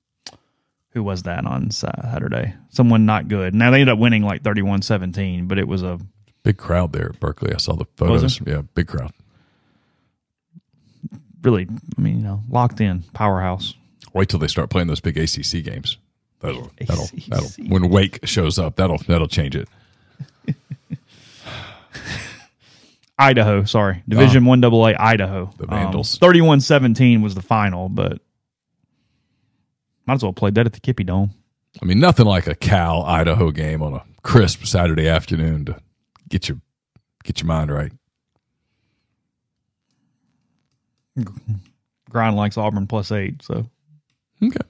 who 0.90 1.02
was 1.02 1.24
that 1.24 1.46
on 1.46 1.70
Saturday? 1.70 2.54
Someone 2.70 3.06
not 3.06 3.28
good. 3.28 3.54
Now 3.54 3.70
they 3.70 3.80
ended 3.80 3.92
up 3.92 3.98
winning 3.98 4.22
like 4.22 4.42
31-17, 4.42 5.48
but 5.48 5.58
it 5.58 5.66
was 5.66 5.82
a 5.82 5.98
Big 6.42 6.56
crowd 6.56 6.92
there 6.92 7.10
at 7.10 7.20
Berkeley. 7.20 7.54
I 7.54 7.58
saw 7.58 7.74
the 7.74 7.84
photos. 7.96 8.40
Yeah, 8.44 8.62
big 8.74 8.88
crowd. 8.88 9.12
Really, 11.42 11.66
I 11.96 12.00
mean, 12.00 12.18
you 12.18 12.22
know, 12.22 12.42
locked 12.48 12.80
in 12.80 13.02
powerhouse. 13.14 13.74
Wait 14.14 14.28
till 14.28 14.38
they 14.38 14.46
start 14.48 14.70
playing 14.70 14.88
those 14.88 15.00
big 15.00 15.16
ACC 15.16 15.64
games. 15.64 15.96
That'll, 16.40 16.70
that'll, 16.80 17.04
ACC. 17.04 17.26
that'll, 17.26 17.48
when 17.68 17.88
Wake 17.88 18.20
shows 18.26 18.58
up, 18.58 18.76
that'll, 18.76 18.98
that'll 18.98 19.28
change 19.28 19.56
it. 19.56 19.68
Idaho, 23.18 23.64
sorry, 23.64 23.98
ah. 23.98 24.02
Division 24.08 24.44
One 24.44 24.60
Double 24.60 24.86
A 24.86 24.94
Idaho. 24.94 25.50
The 25.58 25.66
Vandals. 25.66 26.14
Um, 26.16 26.18
Thirty 26.26 26.40
one 26.40 26.60
seventeen 26.60 27.22
was 27.22 27.34
the 27.34 27.42
final, 27.42 27.88
but 27.88 28.20
might 30.06 30.14
as 30.14 30.22
well 30.22 30.32
play 30.32 30.50
that 30.50 30.66
at 30.66 30.72
the 30.72 30.80
Kibbie 30.80 31.06
Dome. 31.06 31.30
I 31.80 31.84
mean, 31.84 32.00
nothing 32.00 32.26
like 32.26 32.46
a 32.46 32.54
Cal 32.54 33.02
Idaho 33.02 33.50
game 33.50 33.82
on 33.82 33.94
a 33.94 34.02
crisp 34.22 34.64
Saturday 34.64 35.08
afternoon 35.08 35.64
to 35.66 35.80
get 36.28 36.48
your, 36.48 36.58
get 37.24 37.40
your 37.40 37.46
mind 37.46 37.70
right. 37.70 37.92
Grind 42.10 42.36
likes 42.36 42.56
Auburn 42.56 42.86
plus 42.86 43.12
eight, 43.12 43.42
so 43.42 43.66
Okay. 44.42 44.60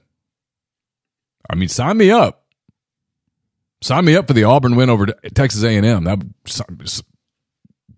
I 1.49 1.55
mean, 1.55 1.67
sign 1.67 1.97
me 1.97 2.11
up. 2.11 2.45
Sign 3.81 4.05
me 4.05 4.15
up 4.15 4.27
for 4.27 4.33
the 4.33 4.45
Auburn 4.45 4.75
win 4.75 4.89
over 4.89 5.07
Texas 5.33 5.63
A&M. 5.63 6.05
That 6.05 6.19
would, 6.19 6.91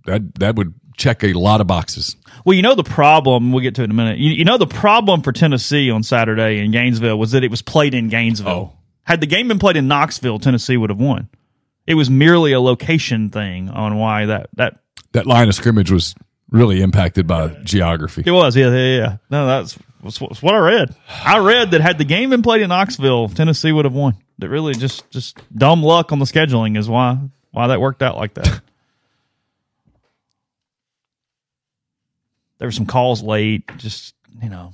that 0.06 0.36
that 0.40 0.56
would 0.56 0.74
check 0.98 1.24
a 1.24 1.34
lot 1.34 1.62
of 1.62 1.68
boxes. 1.68 2.16
Well, 2.44 2.56
you 2.56 2.64
know 2.64 2.74
the 2.74 2.84
problem. 2.84 3.52
We'll 3.52 3.62
get 3.62 3.76
to 3.76 3.82
it 3.82 3.86
in 3.86 3.92
a 3.92 3.96
minute. 3.96 4.18
You, 4.18 4.32
you 4.32 4.46
know 4.46 4.58
the 4.58 4.66
problem 4.66 5.22
for 5.22 5.32
Tennessee 5.32 5.92
on 5.92 6.02
Saturday 6.02 6.60
in 6.60 6.72
Gainesville 6.72 7.20
was 7.20 7.32
that 7.32 7.44
it 7.44 7.52
was 7.52 7.62
played 7.62 7.94
in 7.94 8.10
Gainesville. 8.10 8.74
Oh. 8.74 8.78
Had 9.04 9.22
the 9.22 9.28
game 9.28 9.48
been 9.48 9.60
played 9.60 9.78
in 9.78 9.88
Knoxville, 9.88 10.40
Tennessee 10.40 10.78
would 10.78 10.90
have 10.90 11.00
won. 11.00 11.30
It 11.86 11.94
was 11.94 12.10
merely 12.10 12.54
a 12.54 12.60
location 12.60 13.30
thing 13.30 13.70
on 13.70 13.98
why 13.98 14.26
that 14.26 14.50
that 14.54 14.80
That 15.12 15.28
line 15.28 15.48
of 15.48 15.56
scrimmage 15.56 15.92
was 15.92 16.16
really 16.56 16.82
impacted 16.82 17.28
by 17.28 17.50
geography. 17.64 18.24
it 18.26 18.32
was. 18.32 18.56
Yeah, 18.56 18.70
yeah, 18.72 18.98
yeah. 18.98 19.18
No, 19.30 19.46
that's, 19.46 19.78
that's 20.04 20.20
what 20.42 20.54
I 20.56 20.58
read. 20.60 20.96
I 21.10 21.40
read 21.40 21.72
that 21.72 21.82
had 21.82 21.98
the 21.98 22.06
game 22.06 22.30
been 22.30 22.42
played 22.42 22.62
in 22.62 22.70
Knoxville, 22.70 23.30
Tennessee 23.30 23.72
would 23.72 23.86
have 23.86 23.94
won. 23.94 24.16
That 24.40 24.50
really 24.50 24.74
just 24.74 25.10
just 25.12 25.38
dumb 25.58 25.82
luck 25.82 26.12
on 26.12 26.20
the 26.20 26.26
scheduling 26.26 26.78
is 26.78 26.90
why 26.90 27.18
why 27.52 27.68
that 27.68 27.80
worked 27.80 28.04
out 28.04 28.18
like 28.18 28.34
that. 28.34 28.62
there 32.58 32.68
were 32.68 32.72
some 32.74 32.86
calls 32.86 33.22
late, 33.24 33.64
just 33.78 34.14
you 34.44 34.50
know, 34.50 34.74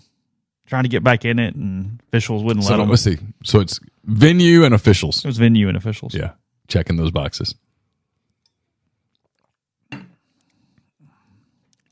trying 0.66 0.84
to 0.84 0.90
get 0.90 1.04
back 1.04 1.26
in 1.26 1.40
it, 1.40 1.56
and 1.56 2.00
officials 2.08 2.44
wouldn't 2.44 2.66
let 2.66 2.70
So 2.70 2.78
them. 2.78 2.90
let's 2.90 3.04
see. 3.04 3.18
So 3.44 3.60
it's 3.60 3.80
venue 4.04 4.64
and 4.64 4.74
officials. 4.74 5.24
It 5.24 5.28
was 5.28 5.38
venue 5.38 5.68
and 5.68 5.78
officials. 5.78 6.14
Yeah, 6.16 6.32
checking 6.68 6.96
those 6.98 7.12
boxes. 7.12 7.54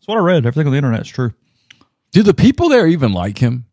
What 0.09 0.17
I 0.17 0.21
read. 0.21 0.45
Everything 0.45 0.67
on 0.67 0.71
the 0.71 0.77
internet 0.77 1.01
is 1.01 1.07
true. 1.09 1.33
Do 2.11 2.23
the 2.23 2.33
people 2.33 2.69
there 2.69 2.87
even 2.87 3.13
like 3.13 3.37
him? 3.37 3.65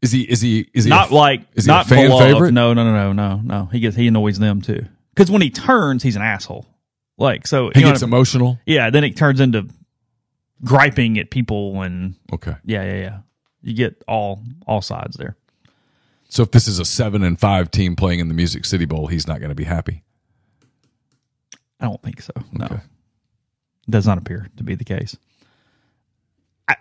Is 0.00 0.12
he? 0.12 0.22
Is 0.22 0.40
he? 0.40 0.68
Is 0.74 0.84
he? 0.84 0.90
not 0.90 1.10
a, 1.10 1.14
like 1.14 1.42
Is 1.54 1.64
he 1.64 1.68
not 1.70 1.86
a 1.86 1.88
fan 1.88 2.08
beloved. 2.08 2.32
favorite? 2.32 2.52
No, 2.52 2.72
no, 2.72 2.84
no, 2.84 3.12
no, 3.12 3.12
no, 3.12 3.40
no. 3.42 3.64
He 3.66 3.80
gets 3.80 3.96
he 3.96 4.06
annoys 4.06 4.38
them 4.38 4.60
too. 4.62 4.84
Because 5.14 5.30
when 5.30 5.42
he 5.42 5.50
turns, 5.50 6.02
he's 6.02 6.14
an 6.16 6.22
asshole. 6.22 6.66
Like 7.16 7.46
so, 7.48 7.70
He 7.74 7.82
gets 7.82 8.02
I- 8.02 8.06
emotional. 8.06 8.58
yeah. 8.64 8.90
Then 8.90 9.02
it 9.02 9.16
turns 9.16 9.40
into 9.40 9.66
griping 10.64 11.18
at 11.18 11.30
people, 11.30 11.82
and 11.82 12.14
Okay. 12.32 12.54
yeah, 12.64 12.84
yeah, 12.84 13.00
yeah. 13.00 13.18
You 13.62 13.74
get 13.74 14.02
all 14.06 14.40
all 14.68 14.80
sides 14.82 15.16
there. 15.16 15.36
So 16.28 16.42
if 16.44 16.52
this 16.52 16.68
is 16.68 16.78
a 16.78 16.84
seven 16.84 17.24
and 17.24 17.38
five 17.40 17.70
team 17.72 17.96
playing 17.96 18.20
in 18.20 18.28
the 18.28 18.34
Music 18.34 18.64
City 18.64 18.84
Bowl, 18.84 19.08
he's 19.08 19.26
not 19.26 19.40
going 19.40 19.48
to 19.48 19.54
be 19.56 19.64
happy. 19.64 20.04
I 21.80 21.86
don't 21.86 22.02
think 22.02 22.20
so. 22.22 22.32
No, 22.52 22.66
Okay. 22.66 22.80
Does 23.88 24.06
not 24.06 24.18
appear 24.18 24.48
to 24.56 24.62
be 24.64 24.74
the 24.74 24.84
case. 24.84 25.16
I, 26.68 26.76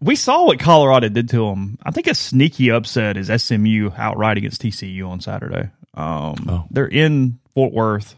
we 0.00 0.16
saw 0.16 0.44
what 0.46 0.58
Colorado 0.58 1.08
did 1.08 1.28
to 1.30 1.48
them. 1.48 1.78
I 1.82 1.90
think 1.90 2.06
a 2.06 2.14
sneaky 2.14 2.70
upset 2.70 3.16
is 3.16 3.30
SMU 3.42 3.90
outright 3.96 4.36
against 4.36 4.62
TCU 4.62 5.08
on 5.08 5.20
Saturday. 5.20 5.70
Um, 5.94 6.34
Oh. 6.48 6.64
They're 6.70 6.86
in 6.88 7.38
Fort 7.54 7.72
Worth. 7.72 8.16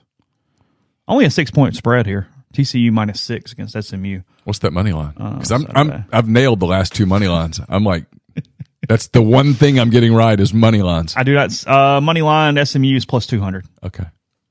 Only 1.06 1.24
a 1.24 1.30
six 1.30 1.50
point 1.50 1.76
spread 1.76 2.06
here. 2.06 2.28
TCU 2.52 2.90
minus 2.90 3.20
six 3.20 3.52
against 3.52 3.80
SMU. 3.80 4.20
What's 4.44 4.58
that 4.60 4.72
money 4.72 4.92
line? 4.92 5.12
Because 5.12 5.52
I'm, 5.52 5.62
Saturday. 5.62 5.78
I'm 5.78 6.04
I've 6.12 6.28
nailed 6.28 6.60
the 6.60 6.66
last 6.66 6.94
two 6.94 7.06
money 7.06 7.28
lines. 7.28 7.60
I'm 7.68 7.84
like, 7.84 8.06
that's 8.88 9.08
the 9.08 9.22
one 9.22 9.54
thing 9.54 9.78
I'm 9.78 9.90
getting 9.90 10.12
right 10.14 10.38
is 10.38 10.52
money 10.52 10.82
lines. 10.82 11.14
I 11.16 11.22
do 11.22 11.34
not. 11.34 11.66
Uh, 11.66 12.00
money 12.00 12.22
line 12.22 12.64
SMU 12.64 12.96
is 12.96 13.04
plus 13.04 13.26
two 13.26 13.40
hundred. 13.40 13.66
Okay. 13.84 14.04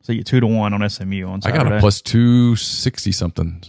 So 0.08 0.14
you 0.14 0.24
two 0.24 0.40
to 0.40 0.48
one 0.48 0.74
on 0.74 0.90
SMU 0.90 1.28
on 1.28 1.42
Saturday. 1.42 1.60
I 1.60 1.64
got 1.64 1.74
a 1.74 1.80
plus 1.82 2.02
two 2.02 2.56
sixty 2.56 3.12
something 3.12 3.62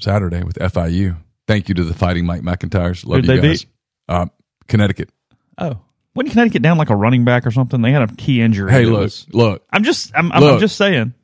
Saturday 0.00 0.42
with 0.42 0.56
FIU. 0.56 1.16
Thank 1.46 1.68
you 1.68 1.74
to 1.76 1.84
the 1.84 1.94
Fighting 1.94 2.26
Mike 2.26 2.42
MacIntyres. 2.42 3.04
Love 3.04 3.18
Who'd 3.18 3.26
you 3.26 3.40
they 3.40 3.48
guys. 3.50 3.66
Uh, 4.08 4.26
Connecticut. 4.66 5.10
Oh, 5.56 5.78
wasn't 6.16 6.32
Connecticut 6.32 6.62
down 6.62 6.78
like 6.78 6.90
a 6.90 6.96
running 6.96 7.24
back 7.24 7.46
or 7.46 7.52
something? 7.52 7.80
They 7.80 7.92
had 7.92 8.02
a 8.10 8.12
key 8.16 8.40
injury. 8.40 8.72
Hey, 8.72 8.86
look, 8.86 9.02
was- 9.02 9.26
look. 9.30 9.64
I'm 9.70 9.84
just 9.84 10.10
I'm, 10.16 10.32
I'm, 10.32 10.42
I'm 10.42 10.58
just 10.58 10.74
saying. 10.74 11.14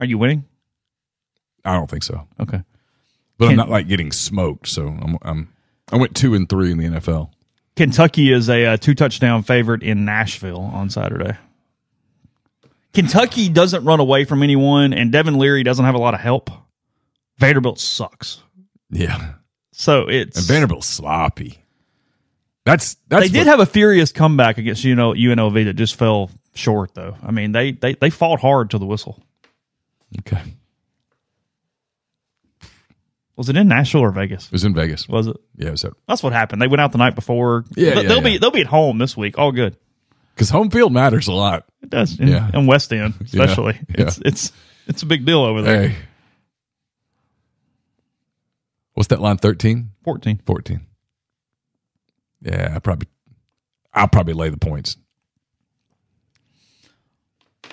Are 0.00 0.06
you 0.06 0.16
winning? 0.16 0.46
I 1.66 1.74
don't 1.74 1.90
think 1.90 2.02
so, 2.02 2.26
Okay. 2.40 2.62
but 3.36 3.50
I'm 3.50 3.56
not 3.56 3.68
like 3.68 3.88
getting 3.88 4.10
smoked. 4.10 4.68
So 4.68 4.86
I'm, 4.86 5.18
I'm 5.20 5.52
I 5.92 5.96
went 5.96 6.16
two 6.16 6.32
and 6.32 6.48
three 6.48 6.72
in 6.72 6.78
the 6.78 6.84
NFL. 6.84 7.28
Kentucky 7.76 8.32
is 8.32 8.48
a, 8.48 8.64
uh 8.64 8.76
two 8.78 8.94
touchdown 8.94 9.42
favorite 9.42 9.82
in 9.82 10.06
Nashville 10.06 10.60
on 10.62 10.88
Saturday. 10.88 11.36
Kentucky 12.96 13.48
doesn't 13.48 13.84
run 13.84 14.00
away 14.00 14.24
from 14.24 14.42
anyone, 14.42 14.92
and 14.92 15.12
Devin 15.12 15.38
Leary 15.38 15.62
doesn't 15.62 15.84
have 15.84 15.94
a 15.94 15.98
lot 15.98 16.14
of 16.14 16.20
help. 16.20 16.50
Vanderbilt 17.38 17.78
sucks. 17.78 18.42
Yeah. 18.90 19.34
So 19.72 20.08
it's 20.08 20.38
And 20.38 20.46
Vanderbilt's 20.46 20.86
sloppy. 20.86 21.58
That's 22.64 22.96
that's 23.08 23.24
they 23.26 23.28
did 23.28 23.38
what- 23.40 23.46
have 23.48 23.60
a 23.60 23.66
furious 23.66 24.10
comeback 24.10 24.58
against 24.58 24.82
you 24.82 24.94
know 24.96 25.12
UNLV 25.12 25.64
that 25.66 25.74
just 25.74 25.94
fell 25.96 26.30
short 26.54 26.94
though. 26.94 27.14
I 27.22 27.30
mean 27.30 27.52
they 27.52 27.72
they 27.72 27.94
they 27.94 28.10
fought 28.10 28.40
hard 28.40 28.70
to 28.70 28.78
the 28.78 28.86
whistle. 28.86 29.22
okay. 30.20 30.42
Was 33.36 33.50
it 33.50 33.56
in 33.56 33.68
Nashville 33.68 34.00
or 34.00 34.10
Vegas? 34.10 34.46
It 34.46 34.52
was 34.52 34.64
in 34.64 34.72
Vegas. 34.74 35.06
Was 35.08 35.26
it? 35.26 35.36
Yeah, 35.56 35.68
it 35.68 35.72
was 35.72 35.84
That's 36.08 36.22
what 36.22 36.32
happened. 36.32 36.62
They 36.62 36.68
went 36.68 36.80
out 36.80 36.92
the 36.92 36.98
night 36.98 37.14
before. 37.14 37.64
Yeah, 37.76 37.94
They- 37.94 38.02
yeah, 38.02 38.08
they'll 38.08 38.22
be 38.22 38.38
they'll 38.38 38.50
be 38.50 38.62
at 38.62 38.66
home 38.66 38.96
this 38.98 39.16
week. 39.16 39.38
All 39.38 39.52
good. 39.52 39.76
Because 40.36 40.50
home 40.50 40.68
field 40.68 40.92
matters 40.92 41.28
a 41.28 41.32
lot. 41.32 41.64
It 41.82 41.88
does. 41.88 42.18
Yeah. 42.18 42.50
And 42.52 42.68
West 42.68 42.92
End, 42.92 43.14
especially. 43.24 43.80
Yeah. 43.88 44.06
It's 44.06 44.18
it's 44.24 44.52
it's 44.86 45.02
a 45.02 45.06
big 45.06 45.24
deal 45.24 45.40
over 45.40 45.62
there. 45.62 45.88
Hey. 45.88 45.96
What's 48.92 49.08
that 49.08 49.20
line? 49.20 49.38
13? 49.38 49.90
14. 50.04 50.40
14. 50.46 50.80
Yeah, 52.42 52.72
I 52.74 52.78
probably 52.78 53.08
I'll 53.94 54.08
probably 54.08 54.34
lay 54.34 54.50
the 54.50 54.58
points. 54.58 54.96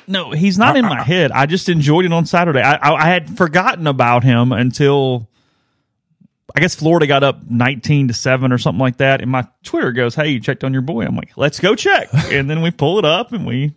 No, 0.07 0.31
he's 0.31 0.57
not 0.57 0.75
in 0.75 0.85
my 0.85 1.01
head. 1.01 1.31
I 1.31 1.45
just 1.45 1.69
enjoyed 1.69 2.05
it 2.05 2.11
on 2.11 2.25
Saturday. 2.25 2.61
I, 2.61 2.75
I 2.75 2.93
I 2.93 3.07
had 3.07 3.37
forgotten 3.37 3.87
about 3.87 4.23
him 4.23 4.51
until 4.51 5.29
I 6.55 6.59
guess 6.59 6.75
Florida 6.75 7.07
got 7.07 7.23
up 7.23 7.39
nineteen 7.49 8.07
to 8.09 8.13
seven 8.13 8.51
or 8.51 8.57
something 8.57 8.79
like 8.79 8.97
that. 8.97 9.21
And 9.21 9.31
my 9.31 9.47
Twitter 9.63 9.91
goes, 9.91 10.13
"Hey, 10.15 10.29
you 10.29 10.39
checked 10.39 10.63
on 10.63 10.71
your 10.73 10.81
boy?" 10.83 11.05
I'm 11.05 11.15
like, 11.15 11.35
"Let's 11.37 11.59
go 11.59 11.75
check." 11.75 12.09
and 12.13 12.49
then 12.49 12.61
we 12.61 12.69
pull 12.71 12.99
it 12.99 13.05
up 13.05 13.31
and 13.33 13.45
we 13.45 13.73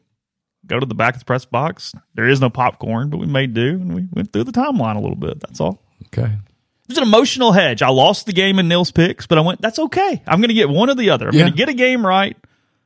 go 0.67 0.79
to 0.79 0.85
the 0.87 0.95
back 0.95 1.15
of 1.15 1.21
the 1.21 1.25
press 1.25 1.45
box. 1.45 1.95
There 2.15 2.29
is 2.29 2.41
no 2.41 2.51
popcorn, 2.51 3.09
but 3.09 3.19
we 3.19 3.27
made 3.27 3.55
do 3.55 3.69
and 3.71 3.95
we 3.95 4.07
went 4.13 4.33
through 4.33 4.45
the 4.45 4.53
timeline 4.53 4.97
a 4.97 5.01
little 5.01 5.17
bit. 5.17 5.41
That's 5.41 5.61
all. 5.61 5.81
Okay. 6.07 6.25
It 6.29 6.89
was 6.91 6.99
an 6.99 7.05
emotional 7.05 7.53
hedge. 7.53 7.83
I 7.83 7.89
lost 7.89 8.27
the 8.27 8.33
game 8.33 8.59
in 8.59 8.69
Neal's 8.69 8.91
picks, 8.93 9.27
but 9.27 9.39
I 9.39 9.41
went, 9.41 9.61
that's 9.61 9.79
okay. 9.79 10.23
I'm 10.27 10.41
going 10.41 10.49
to 10.49 10.55
get 10.55 10.69
one 10.69 10.89
or 10.89 10.95
the 10.95 11.11
other. 11.11 11.29
I'm 11.29 11.35
Yeah. 11.35 11.41
going 11.43 11.53
to 11.53 11.57
get 11.57 11.69
a 11.69 11.75
game 11.75 12.07
right. 12.07 12.37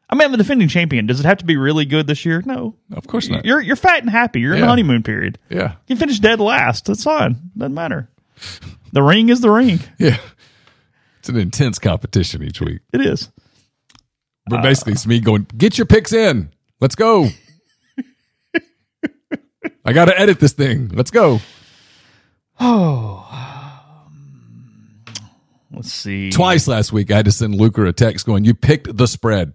I 0.09 0.15
mean, 0.15 0.25
I'm 0.25 0.33
the 0.33 0.39
defending 0.39 0.69
champion. 0.69 1.05
Does 1.07 1.21
it 1.21 1.27
have 1.27 1.39
to 1.39 1.45
be 1.45 1.57
really 1.59 1.85
good 1.85 2.07
this 2.07 2.25
year? 2.25 2.43
No. 2.47 2.77
Of 2.95 3.07
course 3.07 3.29
not. 3.29 3.45
You're 3.45 3.61
you're 3.61 3.77
fat 3.77 4.01
and 4.01 4.09
happy. 4.11 4.41
You're 4.41 4.55
in 4.55 4.61
the 4.63 4.67
honeymoon 4.67 5.03
period. 5.03 5.39
Yeah. 5.51 5.75
You 5.87 5.97
finish 5.97 6.19
dead 6.19 6.41
last. 6.41 6.87
That's 6.87 7.05
fine. 7.05 7.37
Doesn't 7.57 7.75
matter. 7.75 8.09
The 8.93 9.03
ring 9.03 9.29
is 9.29 9.41
the 9.41 9.51
ring. 9.51 9.81
Yeah. 9.99 10.19
It's 11.19 11.29
an 11.29 11.37
intense 11.37 11.79
competition 11.79 12.43
each 12.43 12.61
week. 12.61 12.81
It 12.93 13.03
is. 13.03 13.31
But 14.47 14.63
basically, 14.63 14.95
it's 14.95 15.07
me 15.07 15.21
going, 15.21 15.47
get 15.57 15.79
your 15.79 15.87
picks 15.87 16.13
in. 16.13 16.51
Let's 16.81 16.95
go. 16.95 17.29
I 19.85 19.93
got 19.93 20.07
to 20.07 20.19
edit 20.19 20.41
this 20.41 20.53
thing. 20.53 20.89
Let's 20.89 21.11
go. 21.11 21.41
Oh. 22.59 23.27
Let's 25.73 25.93
see. 25.93 26.31
Twice 26.31 26.67
last 26.67 26.93
week, 26.93 27.11
I 27.11 27.17
had 27.17 27.27
to 27.27 27.33
send 27.33 27.55
Luker 27.55 27.87
a 27.87 27.93
text 27.93 28.27
going, 28.27 28.45
you 28.45 28.55
picked 28.55 28.97
the 28.97 29.07
spread. 29.07 29.53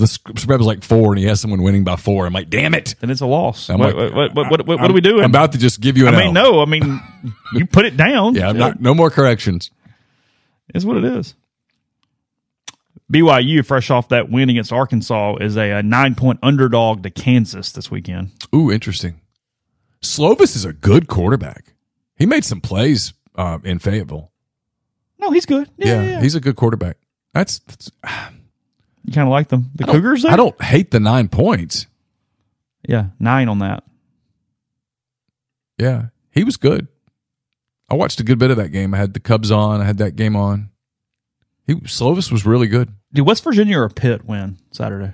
The 0.00 0.06
spread 0.06 0.58
was 0.58 0.66
like 0.66 0.82
four, 0.82 1.12
and 1.12 1.18
he 1.18 1.26
has 1.26 1.40
someone 1.40 1.62
winning 1.62 1.84
by 1.84 1.96
four. 1.96 2.26
I'm 2.26 2.32
like, 2.32 2.50
damn 2.50 2.74
it. 2.74 2.94
Then 3.00 3.10
it's 3.10 3.20
a 3.20 3.26
loss. 3.26 3.68
I'm 3.70 3.78
What, 3.78 3.96
like, 3.96 4.14
what, 4.14 4.34
what, 4.34 4.50
what, 4.50 4.66
what, 4.66 4.80
I'm- 4.80 4.90
are 4.90 4.94
we 4.94 5.00
doing? 5.00 5.24
I'm 5.24 5.30
about 5.30 5.52
to 5.52 5.58
just 5.58 5.80
give 5.80 5.96
you 5.96 6.06
I 6.08 6.10
mean, 6.12 6.36
L. 6.36 6.52
no. 6.52 6.62
I 6.62 6.64
mean, 6.66 7.00
you 7.54 7.66
put 7.66 7.84
it 7.84 7.96
down. 7.96 8.34
Yeah, 8.34 8.52
not, 8.52 8.80
no 8.80 8.94
more 8.94 9.10
corrections. 9.10 9.70
is 10.74 10.84
what 10.86 10.96
it 10.96 11.04
is. 11.04 11.34
BYU, 13.12 13.64
fresh 13.64 13.90
off 13.90 14.08
that 14.08 14.30
win 14.30 14.48
against 14.48 14.72
Arkansas, 14.72 15.36
is 15.36 15.56
a, 15.56 15.70
a 15.72 15.82
nine 15.82 16.14
point 16.14 16.38
underdog 16.42 17.02
to 17.02 17.10
Kansas 17.10 17.70
this 17.72 17.90
weekend. 17.90 18.32
Ooh, 18.54 18.70
interesting. 18.72 19.20
Slovis 20.02 20.56
is 20.56 20.64
a 20.64 20.72
good 20.72 21.06
quarterback. 21.08 21.74
He 22.16 22.26
made 22.26 22.44
some 22.44 22.60
plays 22.60 23.12
uh, 23.36 23.58
in 23.64 23.78
Fayetteville. 23.78 24.30
No, 25.18 25.30
he's 25.30 25.46
good. 25.46 25.70
Yeah, 25.76 25.86
Yeah, 25.86 25.94
yeah, 26.02 26.10
yeah. 26.12 26.20
he's 26.22 26.34
a 26.34 26.40
good 26.40 26.56
quarterback. 26.56 26.96
That's, 27.32 27.58
that's 27.60 27.90
you 29.04 29.12
kind 29.12 29.26
of 29.28 29.32
like 29.32 29.48
them. 29.48 29.70
The 29.74 29.84
I 29.84 29.86
don't- 29.86 29.96
Cougars. 29.96 30.22
There? 30.22 30.32
I 30.32 30.36
don't 30.36 30.60
hate 30.62 30.90
the 30.90 31.00
nine 31.00 31.28
points. 31.28 31.86
Yeah, 32.88 33.06
nine 33.18 33.48
on 33.48 33.58
that. 33.60 33.84
Yeah, 35.78 36.06
he 36.30 36.44
was 36.44 36.56
good. 36.56 36.88
I 37.88 37.94
watched 37.94 38.20
a 38.20 38.24
good 38.24 38.38
bit 38.38 38.50
of 38.50 38.56
that 38.56 38.68
game. 38.70 38.94
I 38.94 38.98
had 38.98 39.14
the 39.14 39.20
Cubs 39.20 39.50
on. 39.50 39.80
I 39.80 39.84
had 39.84 39.98
that 39.98 40.16
game 40.16 40.36
on. 40.36 40.70
He 41.66 41.74
Slovis 41.76 42.30
was 42.30 42.44
really 42.46 42.66
good. 42.66 42.92
Did 43.12 43.22
West 43.22 43.42
Virginia 43.44 43.78
or 43.78 43.88
Pitt 43.88 44.24
win 44.24 44.58
Saturday? 44.70 45.12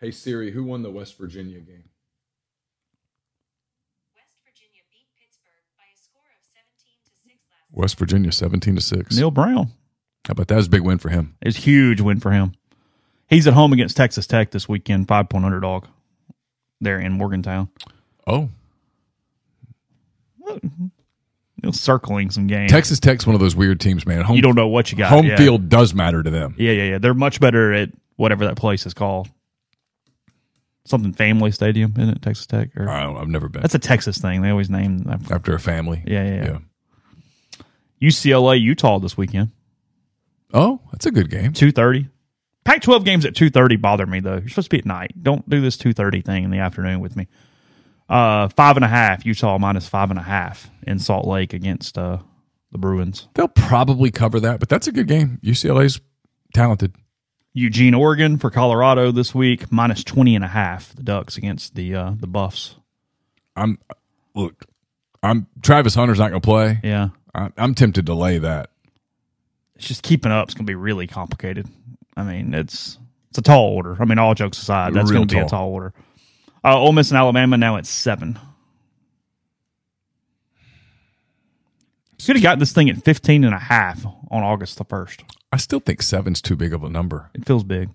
Hey 0.00 0.10
Siri, 0.10 0.50
who 0.50 0.64
won 0.64 0.82
the 0.82 0.90
West 0.90 1.16
Virginia 1.18 1.60
game? 1.60 1.84
West 4.14 4.34
Virginia 4.44 4.82
beat 4.90 5.06
Pittsburgh 5.18 5.64
by 5.76 5.84
a 5.92 5.96
score 5.96 6.28
of 6.34 6.42
17 6.42 6.98
to 7.06 7.12
6 7.24 7.36
West 7.70 7.98
Virginia, 7.98 8.32
seventeen 8.32 8.74
to 8.76 8.80
six. 8.82 9.16
Neal 9.16 9.30
Brown. 9.30 9.72
How 10.26 10.32
about 10.32 10.48
that? 10.48 10.56
Was 10.56 10.66
a 10.66 10.70
big 10.70 10.82
win 10.82 10.98
for 10.98 11.08
him. 11.08 11.36
It's 11.42 11.58
a 11.58 11.60
huge 11.60 12.00
win 12.00 12.20
for 12.20 12.30
him. 12.30 12.54
He's 13.28 13.46
at 13.46 13.54
home 13.54 13.72
against 13.72 13.96
Texas 13.96 14.26
Tech 14.26 14.50
this 14.50 14.68
weekend, 14.68 15.08
five 15.08 15.28
point 15.28 15.44
underdog. 15.44 15.86
There 16.80 16.98
in 16.98 17.12
Morgantown. 17.12 17.68
Oh, 18.26 18.48
circling 21.70 22.30
some 22.30 22.46
games. 22.46 22.70
Texas 22.70 22.98
Tech's 22.98 23.26
one 23.26 23.34
of 23.34 23.40
those 23.40 23.54
weird 23.54 23.80
teams, 23.80 24.04
man. 24.04 24.22
Home, 24.22 24.36
you 24.36 24.42
don't 24.42 24.56
know 24.56 24.68
what 24.68 24.90
you 24.90 24.98
got. 24.98 25.10
home 25.10 25.26
yeah. 25.26 25.36
field 25.36 25.68
does 25.68 25.94
matter 25.94 26.22
to 26.22 26.30
them. 26.30 26.54
Yeah, 26.58 26.72
yeah, 26.72 26.84
yeah. 26.84 26.98
They're 26.98 27.14
much 27.14 27.40
better 27.40 27.72
at 27.72 27.90
whatever 28.16 28.46
that 28.46 28.56
place 28.56 28.86
is 28.86 28.94
called. 28.94 29.28
Something 30.84 31.12
Family 31.12 31.52
Stadium, 31.52 31.92
isn't 31.96 32.16
it? 32.16 32.22
Texas 32.22 32.46
Tech. 32.46 32.70
Or, 32.76 32.88
I 32.88 33.04
don't, 33.04 33.16
I've 33.16 33.28
never 33.28 33.48
been 33.48 33.62
that's 33.62 33.76
a 33.76 33.78
Texas 33.78 34.18
thing. 34.18 34.42
They 34.42 34.50
always 34.50 34.68
name. 34.68 35.04
after 35.30 35.54
a 35.54 35.60
family. 35.60 36.02
Yeah, 36.04 36.24
yeah, 36.24 36.58
yeah. 38.00 38.08
UCLA 38.08 38.60
Utah 38.60 38.98
this 38.98 39.16
weekend. 39.16 39.52
Oh, 40.52 40.80
that's 40.90 41.06
a 41.06 41.10
good 41.10 41.30
game. 41.30 41.52
Two 41.52 41.72
thirty. 41.72 42.08
Pac 42.64 42.82
twelve 42.82 43.04
games 43.04 43.24
at 43.24 43.34
two 43.34 43.50
thirty 43.50 43.76
bother 43.76 44.06
me 44.06 44.20
though. 44.20 44.36
You're 44.36 44.48
supposed 44.48 44.70
to 44.70 44.76
be 44.76 44.78
at 44.78 44.86
night. 44.86 45.12
Don't 45.22 45.48
do 45.48 45.60
this 45.60 45.76
two 45.76 45.92
thirty 45.92 46.20
thing 46.20 46.44
in 46.44 46.50
the 46.50 46.58
afternoon 46.58 47.00
with 47.00 47.16
me. 47.16 47.28
Uh, 48.08 48.48
five 48.48 48.76
and 48.76 48.84
a 48.84 48.88
half. 48.88 49.24
Utah 49.24 49.58
minus 49.58 49.88
five 49.88 50.10
and 50.10 50.18
a 50.18 50.22
half 50.22 50.70
in 50.86 50.98
Salt 50.98 51.26
Lake 51.26 51.52
against 51.54 51.96
uh, 51.96 52.18
the 52.70 52.78
Bruins. 52.78 53.28
They'll 53.34 53.48
probably 53.48 54.10
cover 54.10 54.38
that, 54.40 54.60
but 54.60 54.68
that's 54.68 54.86
a 54.86 54.92
good 54.92 55.08
game. 55.08 55.38
UCLA's 55.42 56.00
talented. 56.52 56.94
Eugene, 57.54 57.94
Oregon 57.94 58.38
for 58.38 58.50
Colorado 58.50 59.12
this 59.12 59.34
week 59.34 59.70
minus 59.70 60.02
20 60.04 60.34
and 60.36 60.44
a 60.44 60.48
half. 60.48 60.94
The 60.94 61.02
Ducks 61.02 61.36
against 61.36 61.74
the 61.74 61.94
uh, 61.94 62.12
the 62.18 62.26
Buffs. 62.26 62.76
I'm 63.56 63.78
look. 64.34 64.64
I'm 65.22 65.46
Travis 65.62 65.94
Hunter's 65.94 66.18
not 66.18 66.30
going 66.30 66.40
to 66.40 66.46
play. 66.46 66.80
Yeah, 66.82 67.08
I, 67.34 67.50
I'm 67.56 67.74
tempted 67.74 68.06
to 68.06 68.14
lay 68.14 68.38
that. 68.38 68.70
It's 69.82 69.88
just 69.88 70.04
keeping 70.04 70.30
up. 70.30 70.46
It's 70.46 70.54
going 70.54 70.64
to 70.64 70.70
be 70.70 70.76
really 70.76 71.08
complicated. 71.08 71.66
I 72.16 72.22
mean, 72.22 72.54
it's 72.54 72.98
it's 73.30 73.38
a 73.38 73.42
tall 73.42 73.74
order. 73.74 73.96
I 73.98 74.04
mean, 74.04 74.16
all 74.16 74.32
jokes 74.32 74.62
aside, 74.62 74.94
that's 74.94 75.10
going 75.10 75.26
to 75.26 75.34
be 75.34 75.40
a 75.40 75.42
tall. 75.42 75.48
tall 75.48 75.68
order. 75.70 75.92
Uh, 76.62 76.78
Ole 76.78 76.92
Miss 76.92 77.10
and 77.10 77.18
Alabama 77.18 77.56
now 77.56 77.76
at 77.76 77.86
seven. 77.86 78.38
Could 82.24 82.36
have 82.36 82.42
got 82.44 82.60
this 82.60 82.70
thing 82.70 82.88
at 82.88 83.02
15 83.02 83.42
and 83.42 83.52
a 83.52 83.58
half 83.58 84.06
on 84.30 84.44
August 84.44 84.78
the 84.78 84.84
1st. 84.84 85.24
I 85.50 85.56
still 85.56 85.80
think 85.80 86.00
seven's 86.00 86.40
too 86.40 86.54
big 86.54 86.72
of 86.72 86.84
a 86.84 86.88
number. 86.88 87.30
It 87.34 87.44
feels 87.44 87.64
big. 87.64 87.90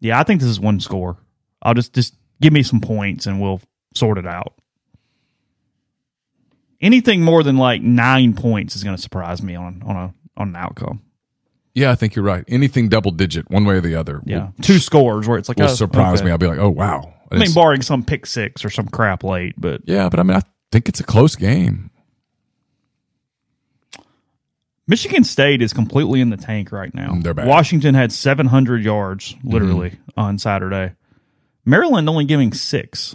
Yeah, 0.00 0.18
I 0.18 0.22
think 0.22 0.40
this 0.40 0.48
is 0.48 0.58
one 0.58 0.80
score. 0.80 1.18
I'll 1.60 1.74
just 1.74 1.92
just 1.92 2.14
give 2.40 2.54
me 2.54 2.62
some 2.62 2.80
points 2.80 3.26
and 3.26 3.38
we'll 3.38 3.60
sort 3.94 4.16
it 4.16 4.26
out. 4.26 4.54
Anything 6.80 7.20
more 7.20 7.42
than 7.42 7.58
like 7.58 7.82
nine 7.82 8.32
points 8.32 8.74
is 8.74 8.82
going 8.82 8.96
to 8.96 9.02
surprise 9.02 9.42
me 9.42 9.54
on 9.54 9.82
on 9.84 9.96
a 9.96 10.14
on 10.36 10.48
an 10.48 10.56
outcome. 10.56 11.02
Yeah, 11.74 11.90
I 11.90 11.94
think 11.94 12.14
you're 12.14 12.24
right. 12.24 12.44
Anything 12.48 12.88
double 12.88 13.10
digit, 13.12 13.50
one 13.50 13.64
way 13.64 13.76
or 13.76 13.80
the 13.80 13.94
other, 13.94 14.20
Yeah, 14.26 14.38
will, 14.46 14.52
two 14.62 14.78
scores 14.78 15.26
where 15.26 15.38
it's 15.38 15.48
like 15.48 15.58
will 15.58 15.66
oh, 15.70 15.74
surprise 15.74 16.18
okay. 16.20 16.26
me. 16.26 16.30
I'll 16.30 16.38
be 16.38 16.46
like, 16.46 16.58
oh 16.58 16.68
wow. 16.68 17.14
I 17.30 17.36
mean, 17.38 17.52
barring 17.54 17.80
some 17.80 18.04
pick 18.04 18.26
six 18.26 18.62
or 18.62 18.68
some 18.68 18.88
crap 18.88 19.24
late, 19.24 19.54
but 19.56 19.80
yeah, 19.86 20.10
but 20.10 20.20
I 20.20 20.22
mean, 20.22 20.36
I 20.36 20.42
think 20.70 20.88
it's 20.90 21.00
a 21.00 21.04
close 21.04 21.34
game. 21.34 21.90
Michigan 24.86 25.24
State 25.24 25.62
is 25.62 25.72
completely 25.72 26.20
in 26.20 26.30
the 26.30 26.36
tank 26.36 26.72
right 26.72 26.92
now. 26.94 27.14
They're 27.20 27.34
bad. 27.34 27.46
Washington 27.46 27.94
had 27.94 28.12
700 28.12 28.82
yards 28.82 29.34
literally 29.44 29.90
Mm-hmm. 29.90 30.20
on 30.20 30.38
Saturday. 30.38 30.94
Maryland 31.64 32.08
only 32.08 32.24
giving 32.24 32.52
six 32.52 33.14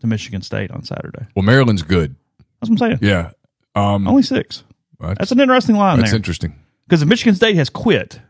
to 0.00 0.06
Michigan 0.06 0.42
State 0.42 0.70
on 0.70 0.82
Saturday. 0.84 1.26
Well, 1.34 1.44
Maryland's 1.44 1.82
good. 1.82 2.16
That's 2.60 2.68
what 2.68 2.72
I'm 2.72 2.78
saying. 2.78 2.98
Yeah, 3.00 3.30
um, 3.74 4.06
Only 4.08 4.22
six. 4.22 4.64
That's, 5.00 5.18
That's 5.18 5.32
an 5.32 5.40
interesting 5.40 5.76
line 5.76 5.98
that's 5.98 6.10
there. 6.10 6.16
interesting. 6.16 6.54
Because 6.86 7.02
if 7.02 7.08
Michigan 7.08 7.34
State 7.34 7.56
has 7.56 7.68
quit, 7.68 8.20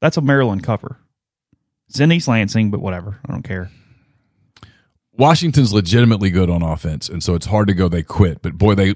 that's 0.00 0.16
a 0.16 0.20
Maryland 0.20 0.62
cover. 0.62 0.98
It's 1.88 2.00
in 2.00 2.12
East 2.12 2.28
Lansing, 2.28 2.70
but 2.70 2.80
whatever. 2.80 3.18
I 3.26 3.32
don't 3.32 3.42
care. 3.42 3.70
Washington's 5.12 5.72
legitimately 5.72 6.30
good 6.30 6.48
on 6.50 6.62
offense, 6.62 7.08
and 7.08 7.22
so 7.22 7.34
it's 7.34 7.46
hard 7.46 7.66
to 7.68 7.74
go 7.74 7.88
they 7.88 8.02
quit. 8.02 8.40
But 8.42 8.56
boy, 8.56 8.74
they 8.74 8.94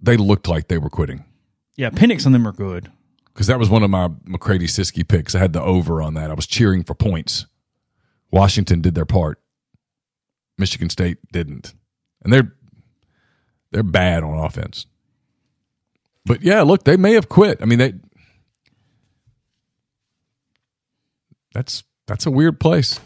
they 0.00 0.16
looked 0.16 0.46
like 0.46 0.68
they 0.68 0.78
were 0.78 0.90
quitting. 0.90 1.24
Yeah, 1.76 1.90
Penix 1.90 2.24
and 2.26 2.34
them 2.34 2.46
are 2.46 2.52
good. 2.52 2.90
because 3.26 3.48
that 3.48 3.58
was 3.58 3.68
one 3.68 3.82
of 3.82 3.90
my 3.90 4.08
McCready 4.24 4.66
Siskey 4.68 5.06
picks. 5.06 5.34
I 5.34 5.40
had 5.40 5.52
the 5.52 5.62
over 5.62 6.00
on 6.00 6.14
that. 6.14 6.30
I 6.30 6.34
was 6.34 6.46
cheering 6.46 6.84
for 6.84 6.94
points. 6.94 7.46
Washington 8.30 8.80
did 8.80 8.94
their 8.94 9.04
part. 9.06 9.40
Michigan 10.58 10.88
State 10.90 11.18
didn't, 11.32 11.74
and 12.22 12.32
they're 12.32 12.54
they're 13.72 13.82
bad 13.82 14.22
on 14.22 14.38
offense. 14.38 14.86
But 16.26 16.42
yeah, 16.42 16.62
look, 16.62 16.84
they 16.84 16.96
may 16.96 17.12
have 17.12 17.28
quit. 17.28 17.58
I 17.60 17.66
mean, 17.66 17.78
they 17.78 17.94
that's 21.52 21.84
that's 22.06 22.26
a 22.26 22.30
weird 22.30 22.58
place. 22.60 23.00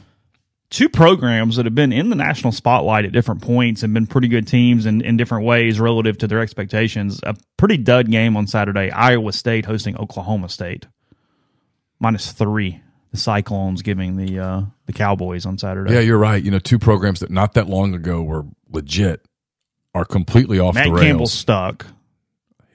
two 0.70 0.88
programs 0.88 1.56
that 1.56 1.64
have 1.66 1.74
been 1.74 1.92
in 1.92 2.10
the 2.10 2.16
national 2.16 2.52
spotlight 2.52 3.04
at 3.04 3.12
different 3.12 3.42
points 3.42 3.82
and 3.82 3.94
been 3.94 4.06
pretty 4.06 4.28
good 4.28 4.46
teams 4.46 4.86
in, 4.86 5.00
in 5.00 5.16
different 5.16 5.44
ways 5.44 5.80
relative 5.80 6.18
to 6.18 6.26
their 6.26 6.40
expectations. 6.40 7.20
A 7.22 7.34
pretty 7.56 7.76
dud 7.78 8.10
game 8.10 8.36
on 8.36 8.46
Saturday. 8.46 8.90
Iowa 8.90 9.32
State 9.32 9.64
hosting 9.64 9.96
Oklahoma 9.96 10.48
State. 10.48 10.86
Minus 12.00 12.32
three. 12.32 12.82
The 13.10 13.16
Cyclones 13.16 13.80
giving 13.80 14.16
the 14.16 14.38
uh, 14.38 14.62
the 14.84 14.92
Cowboys 14.92 15.46
on 15.46 15.56
Saturday. 15.56 15.94
Yeah, 15.94 16.00
you're 16.00 16.18
right. 16.18 16.42
You 16.42 16.50
know, 16.50 16.58
two 16.58 16.78
programs 16.78 17.20
that 17.20 17.30
not 17.30 17.54
that 17.54 17.66
long 17.66 17.94
ago 17.94 18.22
were 18.22 18.44
legit 18.70 19.24
are 19.94 20.04
completely 20.04 20.58
off 20.58 20.74
Matt 20.74 20.84
the 20.84 20.92
rails. 20.92 21.02
Campbell's 21.02 21.32
stuck. 21.32 21.86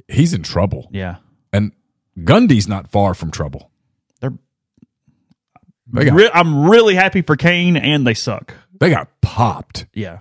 He's 0.08 0.34
in 0.34 0.44
trouble. 0.44 0.90
Yeah. 0.92 1.18
And 1.52 1.72
Gundy's 2.20 2.68
not 2.68 2.90
far 2.92 3.14
from 3.14 3.32
trouble. 3.32 3.72
They're 4.22 4.34
They 5.92 6.06
got, 6.06 6.14
Re- 6.14 6.32
I'm 6.34 6.70
really 6.70 6.96
happy 6.96 7.22
for 7.22 7.36
Kane 7.36 7.78
and 7.78 8.06
they 8.06 8.14
suck. 8.14 8.54
they 8.80 8.90
got 8.90 9.10
popped. 9.22 9.86
Yeah. 9.94 10.20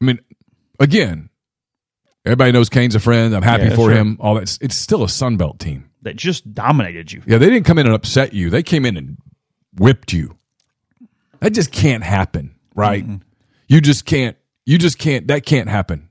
I 0.00 0.04
mean, 0.04 0.20
again, 0.78 1.28
everybody 2.24 2.52
knows 2.52 2.68
Kane's 2.68 2.94
a 2.94 3.00
friend. 3.00 3.34
I'm 3.34 3.42
happy 3.42 3.64
Yeah, 3.64 3.70
for 3.70 3.90
sure. 3.90 3.92
him. 3.92 4.16
All 4.20 4.34
that. 4.36 4.58
It's 4.60 4.76
still 4.76 5.02
a 5.04 5.08
Sun 5.08 5.36
Belt 5.36 5.58
team. 5.58 5.90
That 6.02 6.16
just 6.16 6.54
dominated 6.54 7.10
you. 7.12 7.22
Yeah, 7.26 7.38
they 7.38 7.46
didn't 7.50 7.64
come 7.66 7.78
in 7.78 7.86
and 7.86 7.94
upset 7.94 8.32
you. 8.32 8.50
They 8.50 8.62
came 8.62 8.86
in 8.86 8.96
and 8.96 9.18
whipped 9.76 10.12
you. 10.12 10.36
That 11.40 11.50
just 11.52 11.72
can't 11.72 12.04
happen, 12.04 12.54
right? 12.74 13.04
You 13.66 13.80
just 13.80 14.04
can't. 14.04 14.36
You 14.64 14.78
just 14.78 14.98
can't. 14.98 15.26
That 15.28 15.44
can't 15.44 15.68
happen. 15.68 16.07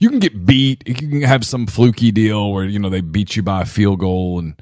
You 0.00 0.08
can 0.08 0.18
get 0.18 0.44
beat. 0.44 0.82
You 0.88 0.94
can 0.94 1.20
have 1.22 1.44
some 1.44 1.66
fluky 1.66 2.10
deal 2.10 2.52
where 2.52 2.64
you 2.64 2.78
know 2.78 2.88
they 2.88 3.00
beat 3.02 3.36
you 3.36 3.42
by 3.42 3.62
a 3.62 3.66
field 3.66 4.00
goal, 4.00 4.38
and 4.38 4.60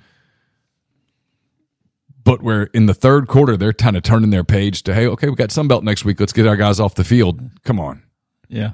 but 2.24 2.43
where 2.43 2.64
in 2.74 2.86
the 2.86 2.93
third 2.95 3.28
quarter 3.28 3.57
they're 3.57 3.72
kind 3.72 3.97
of 3.97 4.03
turning 4.03 4.30
their 4.30 4.45
page 4.45 4.82
to 4.82 4.95
hey, 4.95 5.07
okay, 5.07 5.28
we 5.30 5.36
got 5.36 5.49
Sunbelt 5.51 5.82
next 5.84 6.05
week. 6.05 6.18
Let's 6.20 6.32
get 6.32 6.47
our 6.47 6.57
guys 6.57 6.80
off 6.80 6.95
the 6.97 7.05
field. 7.05 7.41
Come 7.64 7.78
on. 7.80 8.03
Yeah. 8.49 8.72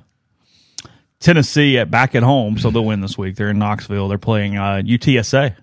Tennessee 1.20 1.78
at 1.78 1.90
back 1.90 2.14
at 2.14 2.22
home, 2.22 2.58
so 2.58 2.70
they'll 2.70 2.84
win 2.84 3.00
this 3.00 3.16
week. 3.16 3.36
They're 3.36 3.50
in 3.50 3.58
Knoxville. 3.58 4.08
They're 4.08 4.18
playing 4.18 4.56
uh, 4.56 4.82
UTSA. 4.84 5.56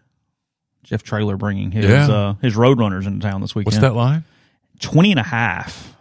Jeff 0.84 1.04
Traylor 1.04 1.36
bringing 1.38 1.72
his 1.72 1.86
Yeah. 1.86 2.08
uh, 2.12 2.34
his 2.42 2.56
Roadrunners 2.56 3.06
into 3.06 3.20
town 3.28 3.42
this 3.42 3.54
weekend. 3.54 3.74
What's 3.74 3.82
that 3.82 3.94
line? 3.96 4.24
20 4.80 5.12
and 5.12 5.20
a 5.20 5.24
half. 5.24 5.96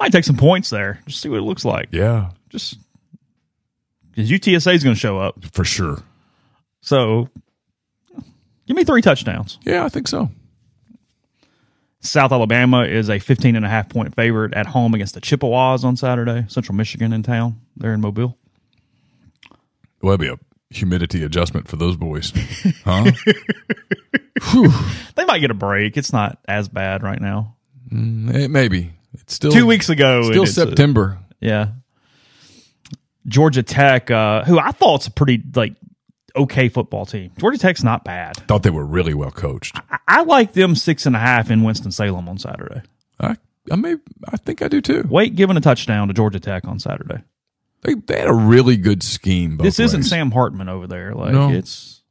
Might 0.00 0.12
take 0.12 0.24
some 0.24 0.36
points 0.36 0.70
there. 0.70 1.00
Just 1.06 1.20
see 1.20 1.28
what 1.28 1.38
it 1.38 1.42
looks 1.42 1.64
like. 1.64 1.88
Yeah, 1.90 2.30
Just 2.50 2.78
because 4.10 4.30
UTSA 4.30 4.74
is 4.74 4.84
going 4.84 4.94
to 4.94 5.00
show 5.00 5.18
up. 5.18 5.44
for 5.52 5.64
sure. 5.64 6.02
So 6.80 7.28
give 8.66 8.76
me 8.76 8.84
three 8.84 9.02
touchdowns. 9.02 9.58
Yeah, 9.62 9.84
I 9.84 9.88
think 9.88 10.08
so. 10.08 10.30
South 12.00 12.30
Alabama 12.30 12.84
is 12.84 13.10
a 13.10 13.18
15 13.18 13.56
and 13.56 13.64
a 13.64 13.68
half 13.68 13.88
point 13.88 14.14
favorite 14.14 14.54
at 14.54 14.66
home 14.66 14.94
against 14.94 15.14
the 15.14 15.20
Chippewas 15.20 15.84
on 15.84 15.96
Saturday. 15.96 16.44
Central 16.48 16.76
Michigan 16.76 17.12
in 17.12 17.24
town. 17.24 17.60
They're 17.76 17.92
in 17.92 18.00
Mobile. 18.00 18.36
Well, 20.00 20.16
that'd 20.16 20.20
be 20.20 20.28
a 20.32 20.38
humidity 20.74 21.24
adjustment 21.24 21.66
for 21.66 21.74
those 21.74 21.96
boys, 21.96 22.32
huh? 22.84 23.10
They 25.16 25.24
might 25.24 25.40
get 25.40 25.50
a 25.50 25.54
break. 25.54 25.96
It's 25.96 26.12
not 26.12 26.38
as 26.46 26.68
bad 26.68 27.02
right 27.02 27.20
now. 27.20 27.56
It 27.90 28.48
maybe. 28.50 28.92
It's 29.14 29.34
still 29.34 29.50
Two 29.50 29.66
weeks 29.66 29.88
ago. 29.88 30.22
Still 30.22 30.46
September. 30.46 31.18
yeah. 31.40 31.68
Georgia 33.26 33.62
Tech, 33.62 34.10
uh, 34.10 34.44
who 34.44 34.58
I 34.58 34.72
thought's 34.72 35.06
a 35.06 35.10
pretty 35.10 35.42
like 35.54 35.74
okay 36.34 36.68
football 36.68 37.04
team. 37.04 37.32
Georgia 37.38 37.58
Tech's 37.58 37.82
not 37.84 38.04
bad. 38.04 38.36
Thought 38.48 38.62
they 38.62 38.70
were 38.70 38.86
really 38.86 39.12
well 39.14 39.30
coached. 39.30 39.76
I, 39.90 39.98
I 40.08 40.22
like 40.22 40.52
them 40.54 40.74
six 40.74 41.04
and 41.04 41.14
a 41.14 41.18
half 41.18 41.50
in 41.50 41.62
Winston 41.62 41.90
Salem 41.92 42.28
on 42.28 42.38
Saturday. 42.38 42.82
I, 43.20 43.36
I 43.70 43.76
may. 43.76 43.96
I 44.28 44.36
think 44.38 44.62
I 44.62 44.68
do 44.68 44.80
too. 44.80 45.04
Wait, 45.10 45.34
giving 45.36 45.56
a 45.56 45.60
touchdown 45.60 46.08
to 46.08 46.14
Georgia 46.14 46.40
Tech 46.40 46.66
on 46.66 46.78
Saturday. 46.78 47.22
They, 47.82 47.94
they 47.94 48.20
had 48.20 48.28
a 48.28 48.34
really 48.34 48.76
good 48.76 49.02
scheme. 49.02 49.58
This 49.58 49.78
isn't. 49.78 50.04
Sam 50.04 50.30
Hartman 50.30 50.68
over 50.68 50.86
there. 50.86 51.14
Like 51.14 51.32
No. 51.32 51.50
it's 51.50 52.02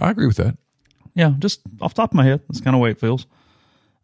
I 0.00 0.10
agree 0.10 0.26
with 0.26 0.36
that. 0.38 0.56
yeah, 1.14 1.34
just 1.38 1.60
off 1.80 1.94
the 1.94 2.02
top 2.02 2.10
of 2.10 2.14
my 2.14 2.24
head, 2.24 2.40
that's 2.48 2.60
kind 2.60 2.74
of 2.74 2.78
the 2.80 2.82
way 2.82 2.90
it 2.90 2.98
feels. 3.00 3.26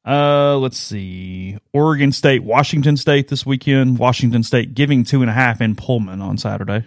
Uh, 0.06 0.56
let's 0.58 0.78
see. 0.78 1.58
Oregon 1.72 2.12
State, 2.12 2.44
Washington 2.44 2.96
State 2.96 3.26
this 3.28 3.44
weekend. 3.44 3.98
Washington 3.98 4.44
State 4.44 4.74
giving 4.74 5.02
two 5.02 5.20
and 5.20 5.28
a 5.28 5.32
half 5.32 5.60
in 5.60 5.74
Pullman 5.74 6.22
on 6.22 6.38
Saturday, 6.38 6.84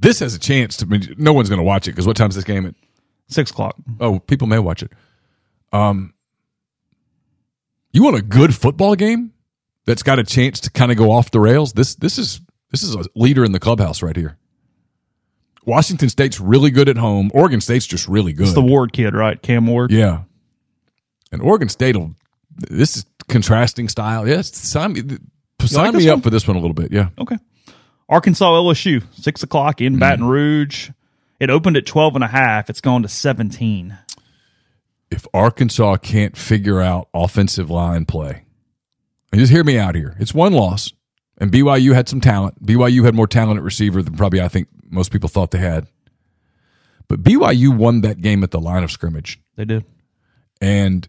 This 0.00 0.20
has 0.20 0.34
a 0.34 0.38
chance 0.38 0.78
to. 0.78 0.86
Mean, 0.86 1.14
no 1.18 1.34
one's 1.34 1.50
going 1.50 1.58
to 1.58 1.64
watch 1.64 1.86
it 1.86 1.90
because 1.90 2.06
what 2.06 2.16
time's 2.16 2.36
this 2.36 2.44
game 2.44 2.64
at? 2.66 2.74
six 3.28 3.50
o'clock. 3.50 3.76
Oh, 4.00 4.18
people 4.18 4.46
may 4.46 4.58
watch 4.58 4.82
it. 4.82 4.92
Um, 5.72 6.14
you 7.92 8.02
want 8.02 8.16
a 8.16 8.22
good 8.22 8.54
football 8.54 8.94
game 8.94 9.32
that's 9.86 10.02
got 10.02 10.18
a 10.18 10.24
chance 10.24 10.60
to 10.60 10.70
kind 10.70 10.90
of 10.90 10.96
go 10.96 11.10
off 11.10 11.30
the 11.30 11.40
rails. 11.40 11.74
This 11.74 11.94
this 11.96 12.16
is 12.18 12.40
this 12.70 12.82
is 12.82 12.94
a 12.94 13.04
leader 13.14 13.44
in 13.44 13.52
the 13.52 13.60
clubhouse 13.60 14.02
right 14.02 14.16
here. 14.16 14.36
Washington 15.66 16.08
State's 16.08 16.40
really 16.40 16.70
good 16.70 16.88
at 16.88 16.96
home. 16.96 17.30
Oregon 17.34 17.60
State's 17.60 17.86
just 17.86 18.06
really 18.08 18.32
good. 18.32 18.44
It's 18.46 18.54
the 18.54 18.62
Ward 18.62 18.92
kid, 18.92 19.14
right? 19.14 19.40
Cam 19.40 19.66
Ward. 19.66 19.90
Yeah. 19.90 20.22
And 21.34 21.42
Oregon 21.42 21.68
State 21.68 21.96
will. 21.96 22.14
This 22.56 22.96
is 22.96 23.06
contrasting 23.28 23.88
style. 23.88 24.26
Yes, 24.26 24.54
sign 24.56 24.92
me, 24.92 25.02
sign 25.60 25.92
this 25.92 26.04
me 26.04 26.08
up 26.08 26.16
one? 26.16 26.22
for 26.22 26.30
this 26.30 26.46
one 26.46 26.56
a 26.56 26.60
little 26.60 26.74
bit. 26.74 26.92
Yeah. 26.92 27.08
Okay. 27.18 27.36
Arkansas 28.08 28.50
LSU, 28.50 29.02
six 29.12 29.42
o'clock 29.42 29.80
in 29.80 29.94
mm-hmm. 29.94 30.00
Baton 30.00 30.24
Rouge. 30.26 30.90
It 31.40 31.50
opened 31.50 31.76
at 31.76 31.86
12 31.86 32.14
and 32.14 32.24
a 32.24 32.28
half. 32.28 32.70
It's 32.70 32.80
gone 32.80 33.02
to 33.02 33.08
17. 33.08 33.98
If 35.10 35.26
Arkansas 35.34 35.96
can't 35.96 36.36
figure 36.36 36.80
out 36.80 37.08
offensive 37.12 37.70
line 37.70 38.04
play, 38.04 38.44
and 39.32 39.40
just 39.40 39.52
hear 39.52 39.64
me 39.64 39.78
out 39.78 39.94
here, 39.94 40.16
it's 40.20 40.32
one 40.32 40.52
loss, 40.52 40.92
and 41.38 41.50
BYU 41.50 41.92
had 41.94 42.08
some 42.08 42.20
talent. 42.20 42.64
BYU 42.64 43.04
had 43.04 43.14
more 43.14 43.26
talent 43.26 43.58
at 43.58 43.64
receiver 43.64 44.02
than 44.02 44.16
probably 44.16 44.40
I 44.40 44.48
think 44.48 44.68
most 44.88 45.10
people 45.10 45.28
thought 45.28 45.50
they 45.50 45.58
had. 45.58 45.88
But 47.08 47.22
BYU 47.22 47.76
won 47.76 48.00
that 48.02 48.20
game 48.20 48.42
at 48.42 48.50
the 48.50 48.60
line 48.60 48.82
of 48.82 48.90
scrimmage. 48.90 49.40
They 49.56 49.64
did. 49.64 49.84
And 50.60 51.08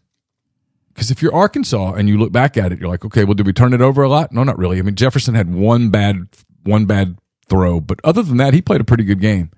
because 0.96 1.12
if 1.12 1.22
you're 1.22 1.36
Arkansas 1.36 1.94
and 1.94 2.08
you 2.08 2.18
look 2.18 2.32
back 2.32 2.56
at 2.56 2.72
it, 2.72 2.80
you're 2.80 2.88
like, 2.88 3.04
okay, 3.04 3.26
well, 3.26 3.34
did 3.34 3.46
we 3.46 3.52
turn 3.52 3.74
it 3.74 3.82
over 3.82 4.02
a 4.02 4.08
lot? 4.10 4.32
No, 4.32 4.44
not 4.44 4.58
really. 4.58 4.80
I 4.80 4.82
mean, 4.82 4.96
Jefferson 4.96 5.36
had 5.36 5.54
one 5.54 5.90
bad 5.90 6.30
one 6.64 6.86
bad 6.86 7.18
throw, 7.50 7.82
but 7.82 8.00
other 8.04 8.24
than 8.24 8.38
that, 8.38 8.54
he 8.54 8.62
played 8.62 8.82
a 8.82 8.86
pretty 8.86 9.04
good 9.04 9.20
game. 9.20 9.52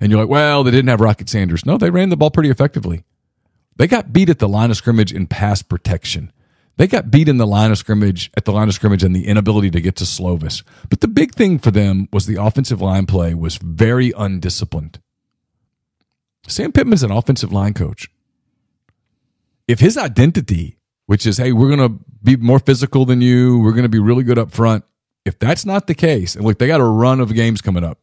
And 0.00 0.10
you're 0.10 0.20
like, 0.20 0.30
well, 0.30 0.62
they 0.62 0.70
didn't 0.70 0.88
have 0.88 1.00
Rocket 1.00 1.28
Sanders. 1.28 1.66
No, 1.66 1.76
they 1.76 1.90
ran 1.90 2.10
the 2.10 2.16
ball 2.16 2.30
pretty 2.30 2.50
effectively. 2.50 3.04
They 3.76 3.88
got 3.88 4.12
beat 4.12 4.30
at 4.30 4.38
the 4.38 4.48
line 4.48 4.70
of 4.70 4.76
scrimmage 4.76 5.12
in 5.12 5.26
pass 5.26 5.60
protection. 5.60 6.32
They 6.76 6.86
got 6.86 7.10
beat 7.10 7.28
in 7.28 7.38
the 7.38 7.46
line 7.46 7.72
of 7.72 7.78
scrimmage 7.78 8.30
at 8.36 8.44
the 8.44 8.52
line 8.52 8.68
of 8.68 8.74
scrimmage 8.74 9.02
and 9.02 9.14
the 9.14 9.26
inability 9.26 9.70
to 9.72 9.80
get 9.80 9.96
to 9.96 10.04
Slovis. 10.04 10.62
But 10.88 11.00
the 11.00 11.08
big 11.08 11.34
thing 11.34 11.58
for 11.58 11.70
them 11.70 12.08
was 12.12 12.26
the 12.26 12.40
offensive 12.40 12.80
line 12.80 13.06
play 13.06 13.34
was 13.34 13.56
very 13.56 14.12
undisciplined. 14.16 15.00
Sam 16.46 16.70
Pittman's 16.70 17.02
an 17.02 17.10
offensive 17.10 17.52
line 17.52 17.74
coach 17.74 18.08
if 19.68 19.80
his 19.80 19.96
identity, 19.96 20.75
which 21.06 21.26
is, 21.26 21.38
hey, 21.38 21.52
we're 21.52 21.74
going 21.74 21.88
to 21.88 22.04
be 22.22 22.36
more 22.36 22.58
physical 22.58 23.04
than 23.04 23.20
you, 23.20 23.58
we're 23.60 23.72
going 23.72 23.84
to 23.84 23.88
be 23.88 23.98
really 23.98 24.24
good 24.24 24.38
up 24.38 24.50
front, 24.52 24.84
if 25.24 25.38
that's 25.38 25.64
not 25.64 25.86
the 25.86 25.94
case, 25.94 26.34
and 26.36 26.44
look, 26.44 26.58
they 26.58 26.66
got 26.66 26.80
a 26.80 26.84
run 26.84 27.20
of 27.20 27.34
games 27.34 27.60
coming 27.60 27.84
up. 27.84 27.98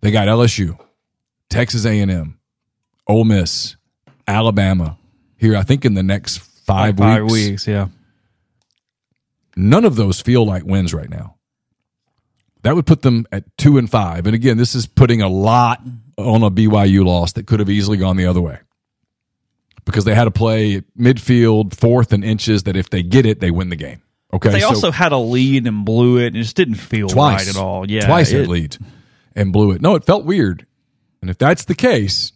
They 0.00 0.10
got 0.10 0.28
LSU, 0.28 0.78
Texas 1.48 1.86
A&M, 1.86 2.38
Ole 3.06 3.24
Miss, 3.24 3.76
Alabama 4.28 4.98
here. 5.36 5.56
I 5.56 5.62
think 5.62 5.84
in 5.84 5.94
the 5.94 6.02
next 6.02 6.38
five, 6.38 6.96
Five 6.96 7.24
weeks, 7.24 7.32
weeks, 7.32 7.68
yeah. 7.68 7.88
none 9.56 9.84
of 9.84 9.96
those 9.96 10.20
feel 10.20 10.44
like 10.44 10.64
wins 10.64 10.92
right 10.92 11.08
now. 11.08 11.36
That 12.62 12.74
would 12.74 12.86
put 12.86 13.02
them 13.02 13.26
at 13.30 13.44
two 13.58 13.76
and 13.76 13.90
five. 13.90 14.26
And 14.26 14.34
again, 14.34 14.56
this 14.56 14.74
is 14.74 14.86
putting 14.86 15.20
a 15.20 15.28
lot 15.28 15.82
on 16.16 16.42
a 16.42 16.50
BYU 16.50 17.04
loss 17.04 17.32
that 17.32 17.46
could 17.46 17.60
have 17.60 17.68
easily 17.68 17.98
gone 17.98 18.16
the 18.16 18.26
other 18.26 18.40
way 18.40 18.60
because 19.84 20.04
they 20.04 20.14
had 20.14 20.24
to 20.24 20.30
play 20.30 20.82
midfield, 20.98 21.74
fourth 21.74 22.12
and 22.12 22.24
inches. 22.24 22.64
That 22.64 22.76
if 22.76 22.90
they 22.90 23.02
get 23.02 23.26
it, 23.26 23.40
they 23.40 23.50
win 23.50 23.68
the 23.68 23.76
game. 23.76 24.02
Okay, 24.32 24.50
They 24.50 24.60
so 24.60 24.68
also 24.68 24.90
had 24.90 25.12
a 25.12 25.18
lead 25.18 25.66
and 25.66 25.84
blew 25.84 26.18
it 26.18 26.28
and 26.28 26.36
it 26.36 26.42
just 26.42 26.56
didn't 26.56 26.74
feel 26.74 27.06
twice 27.08 27.46
right 27.46 27.56
at 27.56 27.60
all. 27.60 27.88
Yeah. 27.88 28.06
twice 28.06 28.32
it- 28.32 28.42
at 28.42 28.48
lead 28.48 28.76
and 29.36 29.52
blew 29.52 29.70
it. 29.72 29.80
No, 29.80 29.94
it 29.94 30.04
felt 30.04 30.24
weird. 30.24 30.66
And 31.20 31.30
if 31.30 31.38
that's 31.38 31.64
the 31.64 31.74
case, 31.74 32.32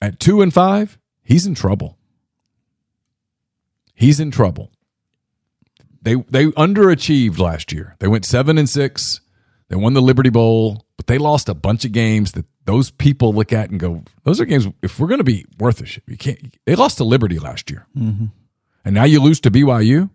at 0.00 0.20
two 0.20 0.40
and 0.42 0.54
five, 0.54 0.96
he's 1.22 1.44
in 1.46 1.54
trouble. 1.54 1.98
He's 3.94 4.20
in 4.20 4.30
trouble. 4.30 4.70
They 6.02 6.14
they 6.28 6.46
underachieved 6.46 7.38
last 7.38 7.72
year. 7.72 7.96
They 7.98 8.08
went 8.08 8.24
seven 8.24 8.58
and 8.58 8.68
six. 8.68 9.20
They 9.68 9.76
won 9.76 9.94
the 9.94 10.02
Liberty 10.02 10.30
Bowl, 10.30 10.84
but 10.96 11.04
but 11.04 11.12
they 11.12 11.18
lost 11.18 11.50
a 11.50 11.54
bunch 11.54 11.84
of 11.84 11.92
games 11.92 12.32
that 12.32 12.46
those 12.64 12.90
people 12.90 13.32
look 13.34 13.52
at 13.52 13.70
and 13.70 13.78
go, 13.78 14.04
those 14.24 14.40
are 14.40 14.44
games. 14.44 14.66
If 14.82 14.98
we're 14.98 15.06
going 15.06 15.18
to 15.18 15.24
be 15.24 15.46
worth 15.58 15.80
a 15.80 15.86
shit, 15.86 16.04
you 16.06 16.16
can't. 16.16 16.56
They 16.64 16.74
lost 16.74 16.98
to 16.98 17.04
Liberty 17.04 17.38
last 17.38 17.70
year, 17.70 17.86
mm-hmm. 17.96 18.26
and 18.84 18.94
now 18.94 19.04
you 19.04 19.20
lose 19.20 19.40
to 19.40 19.50
BYU. 19.50 20.10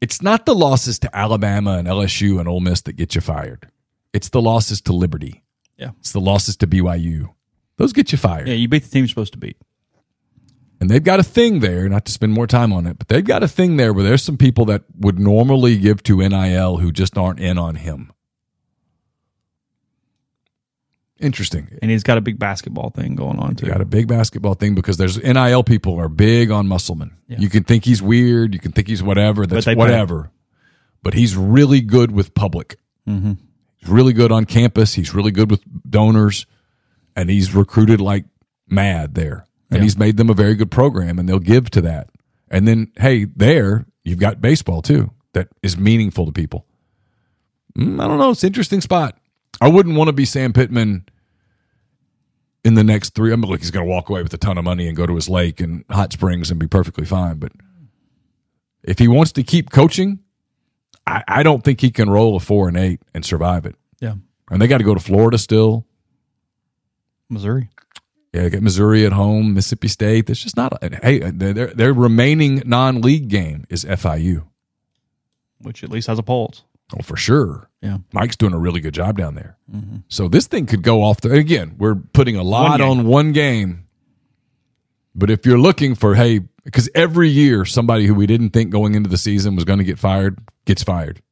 It's 0.00 0.22
not 0.22 0.46
the 0.46 0.54
losses 0.54 0.98
to 1.00 1.16
Alabama 1.16 1.72
and 1.78 1.88
LSU 1.88 2.38
and 2.38 2.48
Ole 2.48 2.60
Miss 2.60 2.82
that 2.82 2.92
get 2.92 3.14
you 3.14 3.20
fired. 3.20 3.68
It's 4.12 4.28
the 4.28 4.40
losses 4.40 4.80
to 4.82 4.92
Liberty. 4.92 5.42
Yeah. 5.76 5.90
It's 5.98 6.12
the 6.12 6.20
losses 6.20 6.56
to 6.58 6.66
BYU. 6.66 7.34
Those 7.76 7.92
get 7.92 8.12
you 8.12 8.18
fired. 8.18 8.48
Yeah, 8.48 8.54
you 8.54 8.68
beat 8.68 8.84
the 8.84 8.90
team 8.90 9.04
you're 9.04 9.08
supposed 9.08 9.32
to 9.32 9.38
beat. 9.38 9.56
And 10.80 10.88
they've 10.88 11.02
got 11.02 11.18
a 11.18 11.24
thing 11.24 11.58
there, 11.60 11.88
not 11.88 12.04
to 12.04 12.12
spend 12.12 12.32
more 12.32 12.46
time 12.46 12.72
on 12.72 12.86
it, 12.86 12.98
but 12.98 13.08
they've 13.08 13.24
got 13.24 13.42
a 13.42 13.48
thing 13.48 13.76
there 13.76 13.92
where 13.92 14.04
there's 14.04 14.22
some 14.22 14.36
people 14.36 14.64
that 14.66 14.84
would 14.96 15.18
normally 15.18 15.76
give 15.76 16.02
to 16.04 16.18
NIL 16.18 16.76
who 16.76 16.92
just 16.92 17.18
aren't 17.18 17.40
in 17.40 17.58
on 17.58 17.76
him. 17.76 18.12
Interesting. 21.20 21.76
And 21.82 21.90
he's 21.90 22.02
got 22.04 22.16
a 22.16 22.20
big 22.20 22.38
basketball 22.38 22.90
thing 22.90 23.16
going 23.16 23.38
on 23.38 23.56
too. 23.56 23.66
Got 23.66 23.80
a 23.80 23.84
big 23.84 24.06
basketball 24.06 24.54
thing 24.54 24.74
because 24.74 24.96
there's 24.98 25.16
NIL 25.22 25.64
people 25.64 25.98
are 25.98 26.08
big 26.08 26.50
on 26.50 26.68
Musselman. 26.68 27.16
Yeah. 27.26 27.38
You 27.40 27.48
can 27.48 27.64
think 27.64 27.84
he's 27.84 28.00
weird, 28.00 28.54
you 28.54 28.60
can 28.60 28.72
think 28.72 28.86
he's 28.88 29.02
whatever, 29.02 29.46
that's 29.46 29.66
pay. 29.66 29.74
whatever. 29.74 30.30
But 31.02 31.14
he's 31.14 31.36
really 31.36 31.80
good 31.80 32.12
with 32.12 32.34
public. 32.34 32.76
Mm-hmm. 33.08 33.32
He's 33.78 33.88
really 33.88 34.12
good 34.12 34.30
on 34.32 34.44
campus. 34.44 34.94
He's 34.94 35.14
really 35.14 35.30
good 35.30 35.50
with 35.50 35.62
donors, 35.88 36.46
and 37.16 37.30
he's 37.30 37.54
recruited 37.54 38.00
like 38.00 38.24
mad 38.68 39.14
there. 39.14 39.46
And 39.70 39.78
Yeah. 39.78 39.82
he's 39.84 39.96
made 39.98 40.16
them 40.16 40.30
a 40.30 40.34
very 40.34 40.54
good 40.54 40.70
program, 40.70 41.18
and 41.18 41.28
they'll 41.28 41.38
give 41.38 41.70
to 41.70 41.80
that. 41.82 42.10
And 42.50 42.66
then, 42.66 42.92
hey, 42.98 43.24
there 43.24 43.86
you've 44.04 44.18
got 44.18 44.40
baseball 44.40 44.82
too 44.82 45.10
that 45.34 45.48
is 45.62 45.76
meaningful 45.76 46.26
to 46.26 46.32
people. 46.32 46.64
Mm, 47.76 48.00
I 48.02 48.06
don't 48.08 48.18
know. 48.18 48.30
It's 48.30 48.42
an 48.42 48.48
interesting 48.48 48.80
spot. 48.80 49.17
I 49.60 49.68
wouldn't 49.68 49.96
want 49.96 50.08
to 50.08 50.12
be 50.12 50.24
Sam 50.24 50.52
Pittman 50.52 51.06
in 52.64 52.74
the 52.74 52.84
next 52.84 53.14
three. 53.14 53.32
I'm 53.32 53.40
like 53.40 53.60
he's 53.60 53.70
going 53.70 53.86
to 53.86 53.90
walk 53.90 54.08
away 54.08 54.22
with 54.22 54.32
a 54.34 54.38
ton 54.38 54.58
of 54.58 54.64
money 54.64 54.88
and 54.88 54.96
go 54.96 55.06
to 55.06 55.14
his 55.14 55.28
lake 55.28 55.60
and 55.60 55.84
hot 55.90 56.12
springs 56.12 56.50
and 56.50 56.60
be 56.60 56.66
perfectly 56.66 57.04
fine. 57.04 57.38
But 57.38 57.52
if 58.82 58.98
he 58.98 59.08
wants 59.08 59.32
to 59.32 59.42
keep 59.42 59.70
coaching, 59.70 60.20
I, 61.06 61.24
I 61.26 61.42
don't 61.42 61.64
think 61.64 61.80
he 61.80 61.90
can 61.90 62.10
roll 62.10 62.36
a 62.36 62.40
four 62.40 62.68
and 62.68 62.76
eight 62.76 63.00
and 63.14 63.24
survive 63.24 63.66
it. 63.66 63.76
Yeah. 64.00 64.14
And 64.50 64.60
they 64.60 64.66
got 64.66 64.78
to 64.78 64.84
go 64.84 64.94
to 64.94 65.00
Florida 65.00 65.38
still. 65.38 65.86
Missouri. 67.28 67.70
Yeah, 68.32 68.42
they 68.42 68.50
got 68.50 68.62
Missouri 68.62 69.06
at 69.06 69.12
home, 69.12 69.54
Mississippi 69.54 69.88
State. 69.88 70.26
That's 70.26 70.42
just 70.42 70.56
not. 70.56 70.72
A, 70.82 70.96
hey, 71.02 71.18
their 71.30 71.68
their 71.68 71.92
remaining 71.94 72.62
non-league 72.66 73.28
game 73.28 73.64
is 73.70 73.84
FIU. 73.84 74.44
Which 75.60 75.82
at 75.82 75.90
least 75.90 76.06
has 76.08 76.18
a 76.18 76.22
pulse. 76.22 76.62
Oh, 76.96 77.02
for 77.02 77.16
sure. 77.16 77.68
Yeah. 77.82 77.98
Mike's 78.12 78.36
doing 78.36 78.54
a 78.54 78.58
really 78.58 78.80
good 78.80 78.94
job 78.94 79.18
down 79.18 79.34
there. 79.34 79.56
Mm-hmm. 79.74 79.98
So 80.08 80.28
this 80.28 80.46
thing 80.46 80.66
could 80.66 80.82
go 80.82 81.02
off 81.02 81.20
the. 81.20 81.32
Again, 81.32 81.74
we're 81.78 81.94
putting 81.94 82.36
a 82.36 82.42
lot 82.42 82.78
game. 82.78 82.88
on 82.88 83.06
one 83.06 83.32
game. 83.32 83.84
But 85.14 85.30
if 85.30 85.44
you're 85.44 85.58
looking 85.58 85.94
for, 85.94 86.14
hey, 86.14 86.40
because 86.64 86.88
every 86.94 87.28
year 87.28 87.64
somebody 87.64 88.06
who 88.06 88.14
we 88.14 88.26
didn't 88.26 88.50
think 88.50 88.70
going 88.70 88.94
into 88.94 89.08
the 89.08 89.18
season 89.18 89.54
was 89.54 89.64
going 89.64 89.78
to 89.78 89.84
get 89.84 89.98
fired 89.98 90.38
gets 90.64 90.82
fired. 90.82 91.22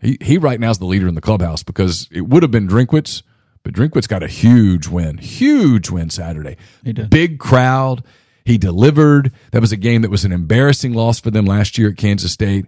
He 0.00 0.16
he 0.20 0.38
right 0.38 0.60
now 0.60 0.70
is 0.70 0.78
the 0.78 0.84
leader 0.84 1.08
in 1.08 1.14
the 1.14 1.20
clubhouse 1.20 1.62
because 1.62 2.08
it 2.12 2.22
would 2.22 2.42
have 2.42 2.52
been 2.52 2.68
Drinkwitz, 2.68 3.22
but 3.64 3.74
Drinkwitz 3.74 4.08
got 4.08 4.22
a 4.22 4.28
huge 4.28 4.86
win, 4.86 5.18
huge 5.18 5.90
win 5.90 6.10
Saturday. 6.10 6.56
He 6.84 6.92
did. 6.92 7.10
Big 7.10 7.38
crowd. 7.38 8.04
He 8.44 8.56
delivered. 8.56 9.32
That 9.50 9.60
was 9.60 9.72
a 9.72 9.76
game 9.76 10.02
that 10.02 10.10
was 10.10 10.24
an 10.24 10.32
embarrassing 10.32 10.94
loss 10.94 11.20
for 11.20 11.30
them 11.30 11.44
last 11.44 11.76
year 11.76 11.90
at 11.90 11.96
Kansas 11.96 12.32
State. 12.32 12.66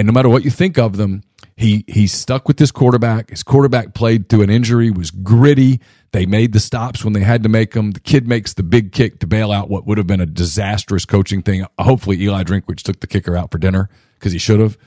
And 0.00 0.06
no 0.06 0.14
matter 0.14 0.30
what 0.30 0.46
you 0.46 0.50
think 0.50 0.78
of 0.78 0.96
them, 0.96 1.22
he 1.58 1.84
he 1.86 2.06
stuck 2.06 2.48
with 2.48 2.58
his 2.58 2.72
quarterback. 2.72 3.28
His 3.28 3.42
quarterback 3.42 3.92
played 3.92 4.30
through 4.30 4.40
an 4.40 4.48
injury, 4.48 4.90
was 4.90 5.10
gritty. 5.10 5.78
They 6.12 6.24
made 6.24 6.54
the 6.54 6.58
stops 6.58 7.04
when 7.04 7.12
they 7.12 7.20
had 7.20 7.42
to 7.42 7.50
make 7.50 7.72
them. 7.72 7.90
The 7.90 8.00
kid 8.00 8.26
makes 8.26 8.54
the 8.54 8.62
big 8.62 8.92
kick 8.92 9.18
to 9.18 9.26
bail 9.26 9.52
out 9.52 9.68
what 9.68 9.86
would 9.86 9.98
have 9.98 10.06
been 10.06 10.22
a 10.22 10.26
disastrous 10.26 11.04
coaching 11.04 11.42
thing. 11.42 11.66
Hopefully, 11.78 12.18
Eli 12.22 12.44
Drinkwitz 12.44 12.80
took 12.80 13.00
the 13.00 13.06
kicker 13.06 13.36
out 13.36 13.50
for 13.50 13.58
dinner 13.58 13.90
because 14.14 14.32
he 14.32 14.38
should 14.38 14.58
have. 14.58 14.78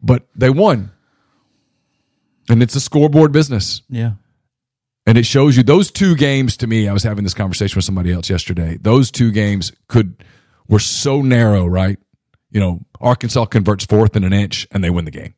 But 0.00 0.28
they 0.36 0.50
won, 0.50 0.92
and 2.48 2.62
it's 2.62 2.76
a 2.76 2.80
scoreboard 2.80 3.32
business. 3.32 3.82
Yeah. 3.88 4.12
And 5.04 5.18
it 5.18 5.26
shows 5.26 5.56
you 5.56 5.64
those 5.64 5.90
two 5.90 6.14
games 6.14 6.56
to 6.58 6.68
me. 6.68 6.86
I 6.86 6.92
was 6.92 7.02
having 7.02 7.24
this 7.24 7.34
conversation 7.34 7.74
with 7.74 7.84
somebody 7.84 8.12
else 8.12 8.30
yesterday. 8.30 8.78
Those 8.80 9.10
two 9.10 9.32
games 9.32 9.72
could 9.88 10.22
were 10.68 10.78
so 10.78 11.22
narrow, 11.22 11.66
right? 11.66 11.98
You 12.52 12.60
know, 12.60 12.85
Arkansas 13.00 13.46
converts 13.46 13.84
fourth 13.84 14.16
and 14.16 14.24
an 14.24 14.32
inch 14.32 14.66
and 14.70 14.82
they 14.82 14.90
win 14.90 15.04
the 15.04 15.10
game. 15.10 15.34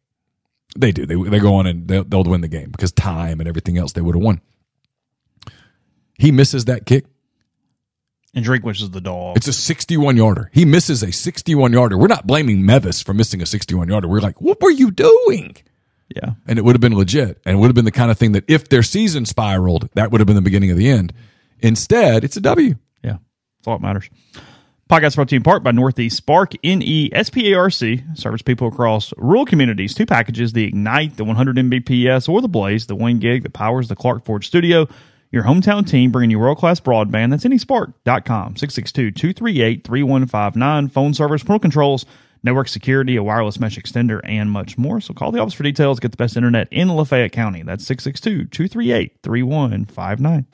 They 0.76 0.92
do. 0.92 1.06
They 1.06 1.14
they 1.14 1.38
go 1.38 1.54
on 1.54 1.66
and 1.66 1.88
they'll, 1.88 2.04
they'll 2.04 2.24
win 2.24 2.40
the 2.42 2.48
game 2.48 2.70
because 2.70 2.92
time 2.92 3.40
and 3.40 3.48
everything 3.48 3.78
else 3.78 3.92
they 3.92 4.00
would 4.00 4.14
have 4.14 4.22
won. 4.22 4.40
He 6.18 6.32
misses 6.32 6.66
that 6.66 6.84
kick. 6.86 7.06
And 8.34 8.44
Drinkwitz 8.44 8.82
is 8.82 8.90
the 8.90 9.00
dog. 9.00 9.36
It's 9.36 9.48
a 9.48 9.52
61 9.52 10.16
yarder. 10.16 10.50
He 10.52 10.64
misses 10.64 11.02
a 11.02 11.10
61 11.10 11.72
yarder. 11.72 11.96
We're 11.96 12.08
not 12.08 12.26
blaming 12.26 12.64
Mevis 12.66 13.02
for 13.02 13.14
missing 13.14 13.40
a 13.40 13.46
61 13.46 13.88
yarder. 13.88 14.06
We're 14.06 14.20
like, 14.20 14.40
what 14.40 14.60
were 14.60 14.70
you 14.70 14.90
doing? 14.90 15.56
yeah. 16.14 16.32
and 16.46 16.58
it 16.58 16.64
would 16.64 16.74
have 16.74 16.80
been 16.80 16.96
legit 16.96 17.40
and 17.44 17.56
it 17.56 17.58
would 17.58 17.66
have 17.66 17.74
been 17.74 17.84
the 17.84 17.90
kind 17.90 18.10
of 18.10 18.18
thing 18.18 18.32
that 18.32 18.44
if 18.48 18.68
their 18.68 18.82
season 18.82 19.26
spiraled 19.26 19.88
that 19.94 20.10
would 20.10 20.20
have 20.20 20.26
been 20.26 20.36
the 20.36 20.42
beginning 20.42 20.70
of 20.70 20.76
the 20.76 20.88
end 20.88 21.12
instead 21.60 22.24
it's 22.24 22.36
a 22.36 22.40
w 22.40 22.74
Yeah. 23.02 23.18
That's 23.58 23.66
all 23.66 23.78
that 23.78 23.82
matters. 23.82 24.08
Podcast 24.88 25.16
brought 25.16 25.28
to 25.28 25.34
you 25.34 25.40
in 25.40 25.42
part 25.42 25.62
by 25.62 25.70
Northeast 25.70 26.16
Spark, 26.16 26.54
N 26.64 26.80
E 26.80 27.10
S 27.12 27.28
P 27.28 27.52
A 27.52 27.58
R 27.58 27.68
C, 27.68 28.02
serves 28.14 28.40
people 28.40 28.68
across 28.68 29.12
rural 29.18 29.44
communities. 29.44 29.92
Two 29.92 30.06
packages 30.06 30.54
the 30.54 30.64
Ignite, 30.64 31.18
the 31.18 31.24
100 31.24 31.56
Mbps, 31.56 32.26
or 32.26 32.40
the 32.40 32.48
Blaze, 32.48 32.86
the 32.86 32.96
one 32.96 33.18
gig 33.18 33.42
that 33.42 33.52
powers 33.52 33.88
the 33.88 33.96
Clark 33.96 34.24
Ford 34.24 34.44
studio. 34.44 34.88
Your 35.30 35.42
hometown 35.42 35.86
team 35.86 36.10
bringing 36.10 36.30
you 36.30 36.38
world 36.38 36.56
class 36.56 36.80
broadband. 36.80 37.32
That's 37.32 37.44
NESPARC.com, 37.44 38.56
662 38.56 39.10
238 39.10 39.84
3159. 39.84 40.88
Phone 40.88 41.12
service, 41.12 41.42
parental 41.42 41.60
controls, 41.60 42.06
network 42.42 42.68
security, 42.68 43.16
a 43.16 43.22
wireless 43.22 43.60
mesh 43.60 43.78
extender, 43.78 44.22
and 44.24 44.50
much 44.50 44.78
more. 44.78 45.02
So 45.02 45.12
call 45.12 45.32
the 45.32 45.40
office 45.40 45.52
for 45.52 45.64
details. 45.64 46.00
Get 46.00 46.12
the 46.12 46.16
best 46.16 46.34
internet 46.34 46.66
in 46.70 46.88
Lafayette 46.88 47.32
County. 47.32 47.62
That's 47.62 47.84
662 47.84 48.46
238 48.46 49.18
3159. 49.22 50.46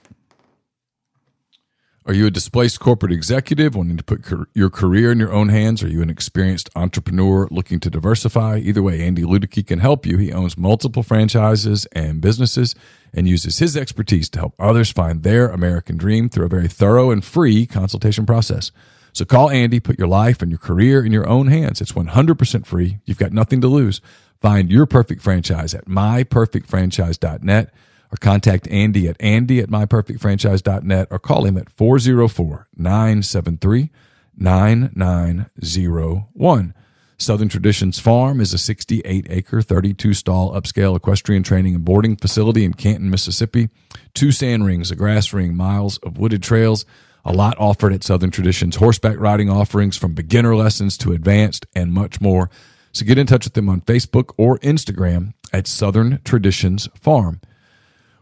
Are 2.07 2.13
you 2.13 2.27
a 2.27 2.31
displaced 2.31 2.81
corporate 2.81 3.13
executive 3.13 3.75
wanting 3.75 3.97
to 3.97 4.05
put 4.05 4.23
car- 4.23 4.49
your 4.55 4.71
career 4.71 5.11
in 5.11 5.19
your 5.19 5.33
own 5.33 5.49
hands 5.49 5.83
are 5.83 5.89
you 5.89 6.03
an 6.03 6.11
experienced 6.11 6.69
entrepreneur 6.77 7.49
looking 7.51 7.81
to 7.81 7.91
diversify 7.91 8.59
either 8.59 8.83
way 8.83 9.01
andy 9.01 9.23
ludicky 9.23 9.67
can 9.67 9.79
help 9.79 10.05
you 10.07 10.19
he 10.19 10.33
owns 10.33 10.59
multiple 10.59 11.03
franchises 11.03 11.87
and 11.93 12.21
businesses 12.21 12.75
and 13.13 13.29
uses 13.29 13.59
his 13.59 13.77
expertise 13.77 14.29
to 14.29 14.39
help 14.39 14.55
others 14.59 14.91
find 14.91 15.23
their 15.23 15.49
american 15.49 15.97
dream 15.97 16.29
through 16.29 16.47
a 16.47 16.49
very 16.49 16.69
thorough 16.69 17.11
and 17.11 17.25
free 17.25 17.67
consultation 17.67 18.27
process 18.27 18.71
so 19.15 19.25
call 19.25 19.49
Andy, 19.49 19.79
put 19.79 19.97
your 19.97 20.09
life 20.09 20.43
and 20.43 20.51
your 20.51 20.59
career 20.59 21.05
in 21.07 21.13
your 21.13 21.29
own 21.29 21.47
hands. 21.47 21.81
It's 21.81 21.93
100% 21.93 22.67
free. 22.67 22.99
You've 23.05 23.17
got 23.17 23.33
nothing 23.33 23.61
to 23.61 23.69
lose. 23.69 24.01
Find 24.41 24.73
your 24.73 24.87
perfect 24.87 25.23
franchise 25.23 25.73
at 25.73 25.87
myperfectfranchise.net 25.87 27.73
or 28.15 28.17
contact 28.19 28.69
Andy 28.69 29.09
at 29.09 29.17
Andy 29.21 29.59
at 29.59 29.69
myperfectfranchise.net 29.69 31.09
or 31.11 31.19
call 31.19 31.45
him 31.45 31.59
at 31.59 31.69
404 31.69 32.69
973 32.77 33.91
9901. 34.37 36.75
Southern 37.17 37.49
Traditions 37.49 37.99
Farm 37.99 38.41
is 38.41 38.53
a 38.53 38.59
68 38.59 39.27
acre, 39.31 39.63
32 39.63 40.15
stall 40.15 40.53
upscale 40.53 40.95
equestrian 40.97 41.43
training 41.43 41.75
and 41.75 41.85
boarding 41.85 42.15
facility 42.17 42.65
in 42.65 42.75
Canton, 42.75 43.11
Mississippi. 43.11 43.69
Two 44.15 44.31
sand 44.31 44.65
rings, 44.67 44.93
a 44.93 44.97
grass 44.97 45.33
ring, 45.33 45.57
miles 45.57 45.99
of 45.99 46.19
wooded 46.19 46.43
trails, 46.43 46.85
a 47.25 47.33
lot 47.33 47.57
offered 47.59 47.93
at 47.93 48.05
Southern 48.05 48.31
Traditions, 48.31 48.77
horseback 48.77 49.19
riding 49.19 49.51
offerings 49.51 49.97
from 49.97 50.15
beginner 50.15 50.55
lessons 50.55 50.97
to 50.99 51.13
advanced, 51.13 51.67
and 51.75 51.93
much 51.93 52.21
more. 52.21 52.49
So 52.93 53.05
get 53.05 53.19
in 53.19 53.27
touch 53.27 53.47
with 53.47 53.55
them 53.55 53.69
on 53.69 53.81
Facebook 53.81 54.33
or 54.37 54.59
Instagram 54.59 55.33
at 55.53 55.67
Southern 55.67 56.21
Traditions 56.25 56.89
Farm. 56.95 57.41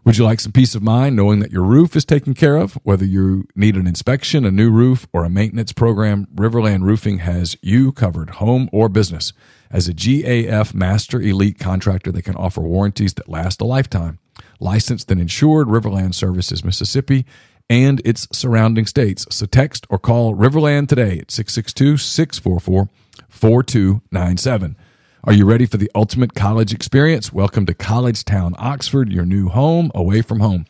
Would 0.04 0.18
you 0.18 0.24
like 0.24 0.40
some 0.40 0.50
peace 0.50 0.74
of 0.74 0.82
mind 0.82 1.14
knowing 1.14 1.38
that 1.40 1.52
your 1.52 1.62
roof 1.62 1.94
is 1.94 2.04
taken 2.04 2.34
care 2.34 2.56
of? 2.56 2.74
Whether 2.82 3.04
you 3.04 3.46
need 3.54 3.76
an 3.76 3.86
inspection, 3.86 4.44
a 4.44 4.50
new 4.50 4.68
roof, 4.68 5.06
or 5.12 5.24
a 5.24 5.30
maintenance 5.30 5.72
program, 5.72 6.26
Riverland 6.34 6.82
Roofing 6.82 7.18
has 7.18 7.56
you 7.62 7.92
covered, 7.92 8.30
home 8.30 8.68
or 8.72 8.88
business. 8.88 9.32
As 9.70 9.86
a 9.86 9.94
GAF 9.94 10.74
Master 10.74 11.20
Elite 11.20 11.60
contractor, 11.60 12.10
they 12.10 12.20
can 12.20 12.34
offer 12.34 12.62
warranties 12.62 13.14
that 13.14 13.28
last 13.28 13.60
a 13.60 13.64
lifetime. 13.64 14.18
Licensed 14.58 15.08
and 15.12 15.20
insured, 15.20 15.68
Riverland 15.68 16.14
Services 16.14 16.64
Mississippi 16.64 17.24
and 17.70 18.02
its 18.04 18.26
surrounding 18.32 18.86
states. 18.86 19.24
So 19.30 19.46
text 19.46 19.86
or 19.88 20.00
call 20.00 20.34
Riverland 20.34 20.88
today 20.88 21.20
at 21.20 21.30
662 21.30 21.96
644 21.96 22.88
4297. 23.28 24.76
Are 25.24 25.32
you 25.32 25.44
ready 25.44 25.66
for 25.66 25.76
the 25.76 25.88
ultimate 25.94 26.34
college 26.34 26.74
experience? 26.74 27.32
Welcome 27.32 27.64
to 27.66 27.74
College 27.74 28.24
Town, 28.24 28.56
Oxford, 28.58 29.12
your 29.12 29.24
new 29.24 29.48
home 29.48 29.92
away 29.94 30.20
from 30.20 30.40
home. 30.40 30.66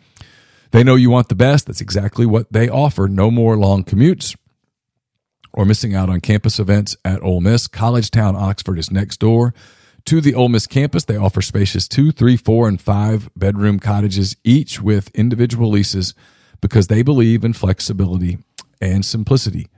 They 0.73 0.85
know 0.85 0.95
you 0.95 1.09
want 1.09 1.31
the 1.31 1.35
best. 1.35 1.67
That's 1.67 1.81
exactly 1.81 2.27
what 2.27 2.53
they 2.53 2.69
offer. 2.69 3.09
No 3.09 3.31
more 3.31 3.57
long 3.57 3.83
commutes 3.83 4.37
or 5.55 5.65
missing 5.65 5.95
out 5.95 6.11
on 6.11 6.21
campus 6.21 6.59
events 6.59 6.99
at 7.03 7.23
Ole 7.23 7.41
Miss. 7.41 7.67
College 7.67 8.11
Town, 8.11 8.37
Oxford 8.37 8.79
is 8.79 8.91
next 8.91 9.21
door. 9.21 9.55
to 10.05 10.21
the 10.21 10.35
Ole 10.35 10.51
Miss 10.51 10.67
campus. 10.67 11.05
They 11.05 11.17
offer 11.17 11.41
spacious 11.41 11.89
two, 11.89 12.13
three, 12.13 12.37
four, 12.37 12.69
and 12.69 12.79
five 12.79 13.31
bedroom 13.35 13.79
cottages, 13.79 14.37
each 14.45 14.83
with 14.83 15.09
individual 15.15 15.71
leases 15.71 16.15
because 16.61 16.89
they 16.89 17.03
believe 17.03 17.43
in 17.43 17.55
flexibility 17.55 18.39
and 18.83 19.03
simplicity. 19.05 19.69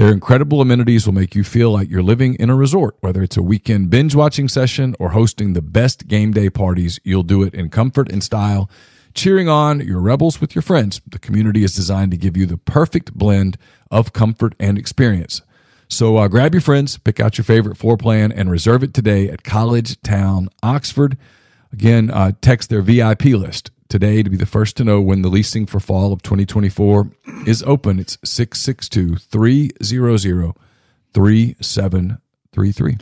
Their 0.00 0.12
incredible 0.12 0.62
amenities 0.62 1.04
will 1.04 1.12
make 1.12 1.34
you 1.34 1.44
feel 1.44 1.72
like 1.72 1.90
you're 1.90 2.02
living 2.02 2.32
in 2.36 2.48
a 2.48 2.56
resort. 2.56 2.96
Whether 3.00 3.22
it's 3.22 3.36
a 3.36 3.42
weekend 3.42 3.90
binge 3.90 4.14
watching 4.14 4.48
session 4.48 4.96
or 4.98 5.10
hosting 5.10 5.52
the 5.52 5.60
best 5.60 6.08
game 6.08 6.32
day 6.32 6.48
parties, 6.48 6.98
you'll 7.04 7.22
do 7.22 7.42
it 7.42 7.52
in 7.52 7.68
comfort 7.68 8.10
and 8.10 8.24
style, 8.24 8.70
cheering 9.12 9.50
on 9.50 9.80
your 9.80 10.00
rebels 10.00 10.40
with 10.40 10.54
your 10.54 10.62
friends. 10.62 11.02
The 11.06 11.18
community 11.18 11.64
is 11.64 11.76
designed 11.76 12.12
to 12.12 12.16
give 12.16 12.34
you 12.34 12.46
the 12.46 12.56
perfect 12.56 13.12
blend 13.12 13.58
of 13.90 14.14
comfort 14.14 14.54
and 14.58 14.78
experience. 14.78 15.42
So 15.86 16.16
uh, 16.16 16.28
grab 16.28 16.54
your 16.54 16.62
friends, 16.62 16.96
pick 16.96 17.20
out 17.20 17.36
your 17.36 17.44
favorite 17.44 17.76
floor 17.76 17.98
plan, 17.98 18.32
and 18.32 18.50
reserve 18.50 18.82
it 18.82 18.94
today 18.94 19.28
at 19.28 19.44
College 19.44 20.00
Town, 20.00 20.48
Oxford. 20.62 21.18
Again, 21.74 22.10
uh, 22.10 22.32
text 22.40 22.70
their 22.70 22.80
VIP 22.80 23.24
list 23.24 23.70
today 23.90 24.22
to 24.22 24.30
be 24.30 24.36
the 24.36 24.46
first 24.46 24.76
to 24.76 24.84
know 24.84 25.00
when 25.00 25.20
the 25.20 25.28
leasing 25.28 25.66
for 25.66 25.80
fall 25.80 26.12
of 26.12 26.22
2024 26.22 27.10
is 27.44 27.62
open. 27.64 27.98
It's 27.98 28.16
662 28.24 29.16
300 29.16 30.54
3733. 31.12 32.98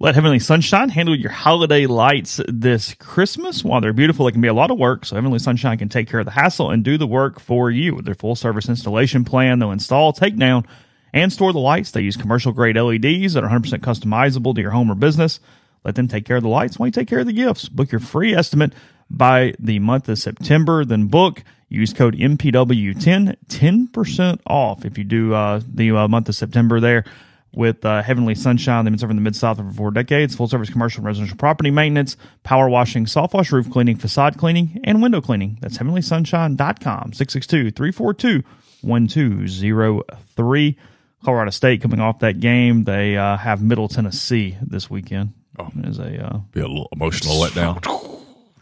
Let 0.00 0.14
Heavenly 0.14 0.38
Sunshine 0.38 0.90
handle 0.90 1.16
your 1.16 1.30
holiday 1.30 1.86
lights 1.86 2.38
this 2.46 2.92
Christmas. 2.94 3.64
While 3.64 3.80
they're 3.80 3.94
beautiful, 3.94 4.28
it 4.28 4.32
can 4.32 4.42
be 4.42 4.48
a 4.48 4.54
lot 4.54 4.70
of 4.70 4.78
work, 4.78 5.06
so 5.06 5.16
Heavenly 5.16 5.38
Sunshine 5.38 5.78
can 5.78 5.88
take 5.88 6.08
care 6.08 6.20
of 6.20 6.26
the 6.26 6.32
hassle 6.32 6.70
and 6.70 6.84
do 6.84 6.98
the 6.98 7.06
work 7.06 7.40
for 7.40 7.70
you. 7.70 7.94
With 7.94 8.04
their 8.04 8.14
full 8.14 8.34
service 8.34 8.68
installation 8.68 9.24
plan, 9.24 9.58
they'll 9.58 9.72
install, 9.72 10.12
take 10.12 10.36
down, 10.36 10.66
and 11.14 11.32
store 11.32 11.52
the 11.52 11.60
lights. 11.60 11.92
They 11.92 12.02
use 12.02 12.16
commercial 12.16 12.52
grade 12.52 12.76
LEDs 12.76 13.32
that 13.32 13.44
are 13.44 13.48
100% 13.48 13.78
customizable 13.78 14.54
to 14.54 14.60
your 14.60 14.72
home 14.72 14.90
or 14.90 14.94
business. 14.94 15.40
Let 15.84 15.94
them 15.94 16.08
take 16.08 16.26
care 16.26 16.36
of 16.36 16.42
the 16.42 16.48
lights 16.48 16.78
while 16.78 16.88
you 16.88 16.92
take 16.92 17.08
care 17.08 17.20
of 17.20 17.26
the 17.26 17.32
gifts. 17.32 17.68
Book 17.68 17.92
your 17.92 18.00
free 18.00 18.34
estimate 18.34 18.74
by 19.10 19.54
the 19.58 19.78
month 19.78 20.08
of 20.08 20.18
September, 20.18 20.84
then 20.84 21.06
book. 21.06 21.42
Use 21.68 21.92
code 21.92 22.14
MPW10, 22.14 23.36
10% 23.48 24.40
off 24.46 24.84
if 24.84 24.96
you 24.96 25.02
do 25.02 25.34
uh, 25.34 25.60
the 25.66 25.90
uh, 25.90 26.06
month 26.06 26.28
of 26.28 26.36
September 26.36 26.78
there 26.78 27.04
with 27.52 27.84
uh, 27.84 28.02
Heavenly 28.02 28.34
Sunshine. 28.34 28.84
They've 28.84 28.92
been 28.92 28.98
serving 28.98 29.16
the 29.16 29.22
Mid 29.22 29.36
South 29.36 29.56
for 29.56 29.72
four 29.72 29.90
decades. 29.90 30.34
Full 30.34 30.48
service 30.48 30.70
commercial 30.70 31.00
and 31.00 31.06
residential 31.06 31.36
property 31.36 31.70
maintenance, 31.70 32.16
power 32.42 32.68
washing, 32.68 33.06
soft 33.06 33.34
wash 33.34 33.50
roof 33.52 33.70
cleaning, 33.70 33.96
facade 33.96 34.36
cleaning, 34.38 34.80
and 34.84 35.02
window 35.02 35.20
cleaning. 35.20 35.58
That's 35.60 35.78
heavenlysunshine.com, 35.78 37.12
662 37.12 37.70
342 37.70 38.44
1203. 38.82 40.78
Colorado 41.24 41.50
State 41.50 41.80
coming 41.80 42.00
off 42.00 42.18
that 42.18 42.38
game. 42.38 42.84
They 42.84 43.16
uh, 43.16 43.38
have 43.38 43.62
Middle 43.62 43.88
Tennessee 43.88 44.58
this 44.60 44.90
weekend. 44.90 45.32
Oh, 45.58 45.70
is 45.84 45.98
a 45.98 46.22
uh, 46.22 46.38
Be 46.52 46.60
a 46.60 46.68
little 46.68 46.88
emotional 46.92 47.36
letdown. 47.36 48.13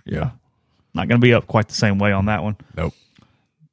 Yeah, 0.05 0.31
not 0.95 1.09
going 1.09 1.21
to 1.21 1.25
be 1.25 1.35
up 1.35 1.47
quite 1.47 1.69
the 1.69 1.75
same 1.75 1.99
way 1.99 2.13
on 2.13 2.27
that 2.27 2.43
one. 2.43 2.57
Nope. 2.77 2.95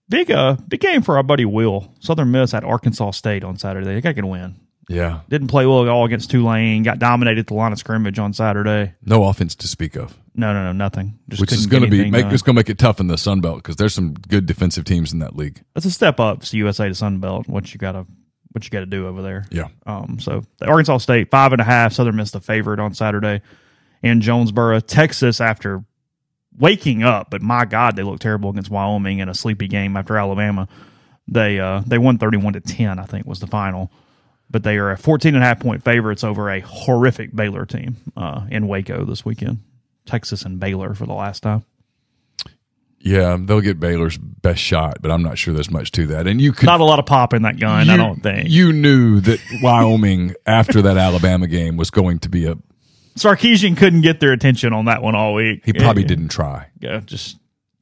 Big 0.09 0.31
uh, 0.31 0.57
big 0.67 0.79
game 0.79 1.01
for 1.01 1.17
our 1.17 1.23
buddy 1.23 1.45
Will. 1.45 1.93
Southern 1.99 2.31
Miss 2.31 2.53
at 2.53 2.63
Arkansas 2.63 3.11
State 3.11 3.43
on 3.43 3.57
Saturday. 3.57 3.93
They 3.93 4.01
got 4.01 4.15
to 4.15 4.25
win. 4.25 4.55
Yeah. 4.89 5.19
Didn't 5.29 5.49
play 5.49 5.67
well 5.67 5.83
at 5.83 5.87
all 5.87 6.03
against 6.03 6.31
Tulane. 6.31 6.81
Got 6.81 6.97
dominated 6.97 7.41
at 7.41 7.47
the 7.47 7.53
line 7.53 7.71
of 7.71 7.77
scrimmage 7.77 8.17
on 8.17 8.33
Saturday. 8.33 8.95
No 9.05 9.23
offense 9.25 9.53
to 9.55 9.67
speak 9.67 9.95
of. 9.95 10.17
No, 10.33 10.51
no, 10.51 10.63
no, 10.63 10.71
nothing. 10.71 11.19
Just 11.29 11.39
which 11.41 11.51
is 11.51 11.67
going 11.67 11.83
to 11.83 11.89
be 11.89 12.09
make 12.09 12.23
done. 12.23 12.33
it's 12.33 12.41
going 12.41 12.55
to 12.55 12.59
make 12.59 12.69
it 12.69 12.79
tough 12.79 12.99
in 12.99 13.05
the 13.05 13.17
Sun 13.17 13.41
Belt 13.41 13.57
because 13.57 13.75
there's 13.75 13.93
some 13.93 14.13
good 14.13 14.47
defensive 14.47 14.85
teams 14.85 15.13
in 15.13 15.19
that 15.19 15.35
league. 15.35 15.61
That's 15.75 15.85
a 15.85 15.91
step 15.91 16.19
up. 16.19 16.41
It's 16.41 16.53
USA 16.55 16.87
to 16.87 16.95
Sun 16.95 17.19
Belt. 17.19 17.47
What 17.47 17.71
you 17.71 17.77
got 17.77 17.91
to 17.91 18.07
what 18.51 18.63
you 18.63 18.71
got 18.71 18.79
to 18.79 18.87
do 18.87 19.07
over 19.07 19.21
there. 19.21 19.45
Yeah. 19.51 19.67
Um. 19.85 20.17
So 20.19 20.43
the 20.57 20.65
Arkansas 20.65 20.97
State 20.99 21.29
five 21.29 21.51
and 21.51 21.61
a 21.61 21.65
half. 21.65 21.93
Southern 21.93 22.15
Miss 22.15 22.31
the 22.31 22.41
favorite 22.41 22.79
on 22.79 22.95
Saturday 22.95 23.41
in 24.01 24.21
Jonesboro, 24.21 24.79
Texas. 24.79 25.39
After 25.39 25.83
waking 26.59 27.03
up, 27.03 27.29
but 27.29 27.41
my 27.41 27.65
God, 27.65 27.95
they 27.95 28.03
looked 28.03 28.21
terrible 28.21 28.49
against 28.49 28.69
Wyoming 28.69 29.19
in 29.19 29.29
a 29.29 29.33
sleepy 29.33 29.67
game 29.67 29.95
after 29.97 30.17
Alabama. 30.17 30.67
They 31.27 31.59
uh 31.59 31.81
they 31.85 31.97
won 31.97 32.17
thirty 32.17 32.37
one 32.37 32.53
to 32.53 32.59
ten. 32.59 32.99
I 32.99 33.05
think 33.05 33.25
was 33.25 33.39
the 33.39 33.47
final. 33.47 33.91
But 34.51 34.63
they 34.63 34.77
are 34.77 34.89
a 34.89 34.97
14 34.97 35.35
and 35.35 35.43
a 35.43 35.45
half 35.45 35.59
point 35.59 35.83
favorites 35.83 36.23
over 36.23 36.49
a 36.49 36.59
horrific 36.59 37.35
Baylor 37.35 37.67
team 37.67 37.97
uh, 38.17 38.47
in 38.49 38.67
Waco 38.67 39.05
this 39.05 39.23
weekend. 39.23 39.59
Texas 40.07 40.41
and 40.41 40.59
Baylor 40.59 40.95
for 40.95 41.05
the 41.05 41.13
last 41.13 41.43
time. 41.43 41.63
Yeah, 43.01 43.37
they'll 43.39 43.61
get 43.61 43.79
Baylor's 43.79 44.17
best 44.17 44.59
shot, 44.59 45.03
but 45.03 45.11
I'm 45.11 45.21
not 45.21 45.37
sure 45.37 45.53
there's 45.53 45.69
much 45.69 45.91
to 45.91 46.07
that. 46.07 46.25
And 46.27 46.41
you 46.41 46.51
could 46.51 46.65
Not 46.65 46.81
a 46.81 46.83
lot 46.83 46.97
of 46.99 47.05
pop 47.05 47.33
in 47.33 47.43
that 47.43 47.59
gun, 47.59 47.85
you, 47.85 47.93
I 47.93 47.97
don't 47.97 48.21
think. 48.21 48.49
you 48.49 48.73
knew 48.73 49.21
that 49.21 49.39
Wyoming 49.61 50.33
after 50.47 50.81
that 50.81 50.97
Alabama 50.97 51.47
game 51.47 51.77
was 51.77 51.91
going 51.91 52.17
to 52.19 52.29
be 52.29 52.45
a. 52.47 52.57
Sarkisian 53.19 53.77
couldn't 53.77 54.01
get 54.01 54.19
their 54.19 54.31
attention 54.31 54.73
on 54.73 54.85
that 54.85 55.01
one 55.01 55.15
all 55.15 55.33
week. 55.33 55.61
He 55.65 55.73
probably 55.73 56.03
Yeah. 56.03 56.07
didn't 56.09 56.29
try. 56.29 56.67
Yeah, 56.79 57.01
just 57.05 57.37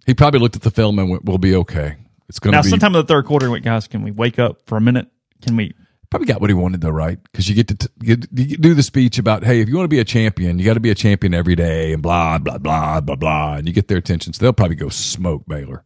He 0.06 0.14
probably 0.14 0.40
looked 0.40 0.56
at 0.56 0.62
the 0.62 0.72
film 0.72 1.00
and 1.00 1.10
went, 1.10 1.26
"We'll 1.26 1.38
be 1.38 1.54
okay. 1.56 1.96
It's 2.30 2.40
going 2.40 2.52
now. 2.54 2.62
to 2.62 2.64
be." 2.66 2.70
Now 2.70 2.72
sometime 2.72 2.96
in 2.96 3.02
the 3.02 3.08
third 3.08 3.26
quarter, 3.26 3.46
he 3.48 3.52
went, 3.52 3.64
guys, 3.66 3.88
can 3.88 4.02
we 4.04 4.12
wake 4.12 4.40
up 4.40 4.62
for 4.66 4.78
a 4.78 4.82
minute? 4.82 5.08
Can 5.42 5.56
we? 5.56 5.74
Probably 6.10 6.26
got 6.26 6.40
what 6.40 6.50
he 6.50 6.54
wanted 6.54 6.80
though, 6.82 6.90
right? 6.90 7.20
Because 7.32 7.50
you 7.50 7.56
get 7.56 7.68
to 7.68 7.76
t- 7.76 7.88
you 8.02 8.16
do 8.16 8.74
the 8.74 8.82
speech 8.84 9.18
about, 9.20 9.44
hey, 9.44 9.60
if 9.60 9.68
you 9.68 9.76
want 9.76 9.84
to 9.86 9.90
be 9.90 10.00
a 10.00 10.06
champion, 10.06 10.58
you 10.58 10.64
got 10.66 10.76
to 10.76 10.80
be 10.80 10.90
a 10.90 10.96
champion 10.96 11.34
every 11.34 11.56
day, 11.56 11.92
and 11.92 12.02
blah 12.02 12.38
blah 12.38 12.58
blah 12.58 13.02
blah 13.02 13.16
blah, 13.16 13.56
and 13.56 13.68
you 13.68 13.74
get 13.74 13.90
their 13.90 13.98
attention. 13.98 14.32
So 14.34 14.44
they'll 14.46 14.54
probably 14.54 14.78
go 14.78 14.88
smoke 14.90 15.44
Baylor. 15.48 15.84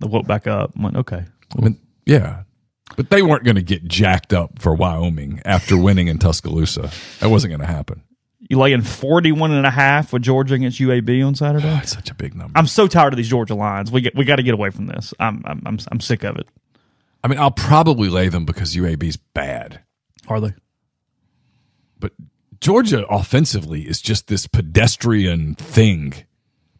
They 0.00 0.08
woke 0.08 0.26
back 0.26 0.46
up. 0.46 0.74
and 0.74 0.84
went, 0.84 0.96
okay. 0.96 1.24
I 1.56 1.60
mean, 1.60 1.78
yeah, 2.06 2.44
but 2.96 3.10
they 3.10 3.20
weren't 3.20 3.44
going 3.44 3.56
to 3.56 3.62
get 3.62 3.84
jacked 3.86 4.32
up 4.32 4.58
for 4.60 4.74
Wyoming 4.74 5.42
after 5.44 5.76
winning 5.76 6.08
in 6.08 6.18
Tuscaloosa. 6.18 6.90
That 7.20 7.28
wasn't 7.28 7.50
going 7.50 7.60
to 7.60 7.66
happen. 7.66 8.02
You 8.40 8.58
laying 8.58 8.82
41 8.82 9.50
and 9.50 9.66
a 9.66 9.70
half 9.70 10.12
with 10.12 10.22
Georgia 10.22 10.54
against 10.54 10.78
UAB 10.78 11.26
on 11.26 11.34
Saturday? 11.34 11.66
Oh, 11.66 11.70
That's 11.74 11.92
such 11.92 12.10
a 12.10 12.14
big 12.14 12.36
number. 12.36 12.56
I'm 12.56 12.68
so 12.68 12.86
tired 12.86 13.12
of 13.12 13.16
these 13.16 13.28
Georgia 13.28 13.56
lines. 13.56 13.90
We 13.90 14.00
get, 14.00 14.14
we 14.14 14.24
got 14.24 14.36
to 14.36 14.44
get 14.44 14.54
away 14.54 14.70
from 14.70 14.86
this. 14.86 15.12
I'm, 15.18 15.42
I'm 15.44 15.62
I'm 15.66 15.78
I'm 15.90 16.00
sick 16.00 16.22
of 16.22 16.36
it. 16.36 16.46
I 17.24 17.28
mean, 17.28 17.38
I'll 17.40 17.50
probably 17.50 18.08
lay 18.08 18.28
them 18.28 18.44
because 18.44 18.76
UAB's 18.76 19.16
bad, 19.16 19.80
Are 20.28 20.40
they? 20.40 20.54
but 21.98 22.12
Georgia 22.60 23.04
offensively 23.08 23.82
is 23.82 24.00
just 24.00 24.28
this 24.28 24.46
pedestrian 24.46 25.56
thing. 25.56 26.14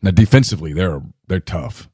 Now 0.00 0.12
defensively, 0.12 0.72
they're 0.72 1.02
they're 1.26 1.40
tough. 1.40 1.88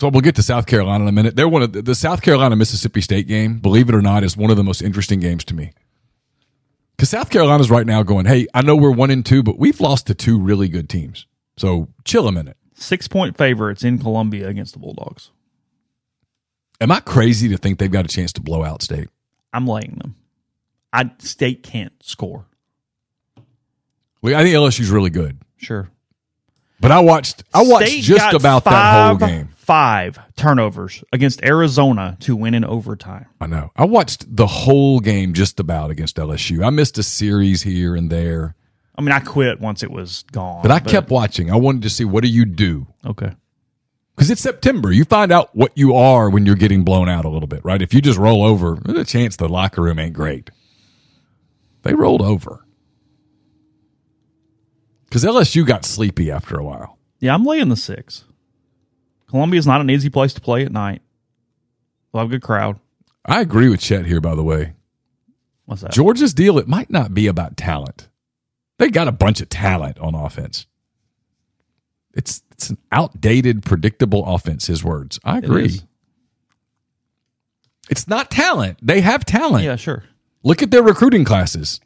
So 0.00 0.08
we'll 0.10 0.20
get 0.20 0.36
to 0.36 0.42
South 0.42 0.66
Carolina 0.66 1.04
in 1.04 1.08
a 1.08 1.12
minute. 1.12 1.34
They're 1.36 1.48
one 1.48 1.62
of 1.62 1.72
the, 1.72 1.82
the 1.82 1.94
South 1.94 2.22
Carolina 2.22 2.54
Mississippi 2.54 3.00
State 3.00 3.26
game. 3.26 3.58
Believe 3.58 3.88
it 3.88 3.94
or 3.94 4.02
not, 4.02 4.22
is 4.22 4.36
one 4.36 4.50
of 4.50 4.56
the 4.56 4.62
most 4.62 4.80
interesting 4.82 5.18
games 5.20 5.44
to 5.46 5.54
me. 5.54 5.72
Because 6.98 7.10
South 7.10 7.30
Carolina's 7.30 7.70
right 7.70 7.86
now 7.86 8.02
going, 8.02 8.26
hey, 8.26 8.48
I 8.52 8.60
know 8.62 8.74
we're 8.74 8.90
one 8.90 9.12
and 9.12 9.24
two, 9.24 9.44
but 9.44 9.56
we've 9.56 9.80
lost 9.80 10.08
to 10.08 10.14
two 10.14 10.36
really 10.40 10.66
good 10.68 10.88
teams. 10.88 11.26
So 11.56 11.86
chill 12.04 12.26
a 12.26 12.32
minute. 12.32 12.56
Six 12.74 13.06
point 13.06 13.36
favorites 13.38 13.84
in 13.84 13.98
Columbia 14.00 14.48
against 14.48 14.72
the 14.72 14.80
Bulldogs. 14.80 15.30
Am 16.80 16.90
I 16.90 16.98
crazy 16.98 17.48
to 17.50 17.56
think 17.56 17.78
they've 17.78 17.90
got 17.90 18.04
a 18.04 18.08
chance 18.08 18.32
to 18.32 18.40
blow 18.40 18.64
out 18.64 18.82
State? 18.82 19.08
I'm 19.52 19.66
laying 19.66 19.96
them. 20.00 20.16
I 20.92 21.10
State 21.20 21.62
can't 21.62 21.92
score. 22.02 22.46
Well, 24.20 24.34
I 24.34 24.42
think 24.42 24.56
LSU's 24.56 24.90
really 24.90 25.10
good, 25.10 25.38
Sure. 25.56 25.88
but 26.80 26.90
I 26.90 26.98
watched 26.98 27.44
I 27.54 27.62
watched 27.62 27.88
State 27.88 28.02
just 28.02 28.34
about 28.34 28.64
that 28.64 29.06
whole 29.08 29.16
game. 29.28 29.50
Five 29.68 30.18
turnovers 30.34 31.04
against 31.12 31.44
Arizona 31.44 32.16
to 32.20 32.34
win 32.34 32.54
in 32.54 32.64
overtime. 32.64 33.26
I 33.38 33.46
know. 33.46 33.70
I 33.76 33.84
watched 33.84 34.34
the 34.34 34.46
whole 34.46 34.98
game 34.98 35.34
just 35.34 35.60
about 35.60 35.90
against 35.90 36.16
LSU. 36.16 36.64
I 36.66 36.70
missed 36.70 36.96
a 36.96 37.02
series 37.02 37.60
here 37.60 37.94
and 37.94 38.08
there, 38.08 38.56
I 38.96 39.02
mean, 39.02 39.12
I 39.12 39.20
quit 39.20 39.60
once 39.60 39.82
it 39.82 39.90
was 39.90 40.24
gone. 40.32 40.62
but 40.62 40.70
I 40.70 40.80
kept 40.80 41.10
watching. 41.10 41.50
I 41.52 41.56
wanted 41.56 41.82
to 41.82 41.90
see 41.90 42.06
what 42.06 42.24
do 42.24 42.30
you 42.30 42.46
do 42.46 42.86
okay. 43.04 43.32
because 44.16 44.30
it's 44.30 44.40
September. 44.40 44.90
You 44.90 45.04
find 45.04 45.30
out 45.30 45.54
what 45.54 45.70
you 45.76 45.94
are 45.94 46.30
when 46.30 46.46
you're 46.46 46.56
getting 46.56 46.82
blown 46.82 47.10
out 47.10 47.26
a 47.26 47.28
little 47.28 47.46
bit, 47.46 47.62
right? 47.62 47.82
If 47.82 47.92
you 47.92 48.00
just 48.00 48.18
roll 48.18 48.44
over, 48.44 48.78
there's 48.82 48.98
a 48.98 49.04
chance 49.04 49.36
the 49.36 49.50
locker 49.50 49.82
room 49.82 49.98
ain't 49.98 50.14
great. 50.14 50.50
They 51.82 51.92
rolled 51.92 52.22
over 52.22 52.64
because 55.04 55.24
LSU 55.24 55.66
got 55.66 55.84
sleepy 55.84 56.30
after 56.30 56.58
a 56.58 56.64
while. 56.64 56.98
Yeah, 57.20 57.34
I'm 57.34 57.44
laying 57.44 57.68
the 57.68 57.76
six. 57.76 58.24
Columbia's 59.28 59.66
not 59.66 59.80
an 59.80 59.90
easy 59.90 60.10
place 60.10 60.32
to 60.34 60.40
play 60.40 60.64
at 60.64 60.72
night. 60.72 61.02
We'll 62.12 62.22
have 62.22 62.30
a 62.30 62.34
good 62.34 62.42
crowd. 62.42 62.78
I 63.24 63.40
agree 63.40 63.68
with 63.68 63.80
Chet 63.80 64.06
here, 64.06 64.20
by 64.20 64.34
the 64.34 64.42
way. 64.42 64.72
What's 65.66 65.82
that? 65.82 65.92
Georgia's 65.92 66.32
deal, 66.32 66.58
it 66.58 66.66
might 66.66 66.90
not 66.90 67.12
be 67.12 67.26
about 67.26 67.56
talent. 67.56 68.08
They 68.78 68.88
got 68.90 69.08
a 69.08 69.12
bunch 69.12 69.40
of 69.40 69.50
talent 69.50 69.98
on 69.98 70.14
offense. 70.14 70.66
It's 72.14 72.42
it's 72.52 72.70
an 72.70 72.78
outdated, 72.90 73.64
predictable 73.64 74.24
offense, 74.26 74.66
his 74.66 74.82
words. 74.82 75.20
I 75.24 75.38
agree. 75.38 75.66
is. 75.66 75.84
It's 77.90 78.08
not 78.08 78.30
talent. 78.30 78.78
They 78.82 79.00
have 79.00 79.24
talent. 79.24 79.64
Yeah, 79.64 79.76
sure. 79.76 80.04
Look 80.42 80.62
at 80.62 80.70
their 80.70 80.82
recruiting 80.82 81.24
classes. 81.24 81.80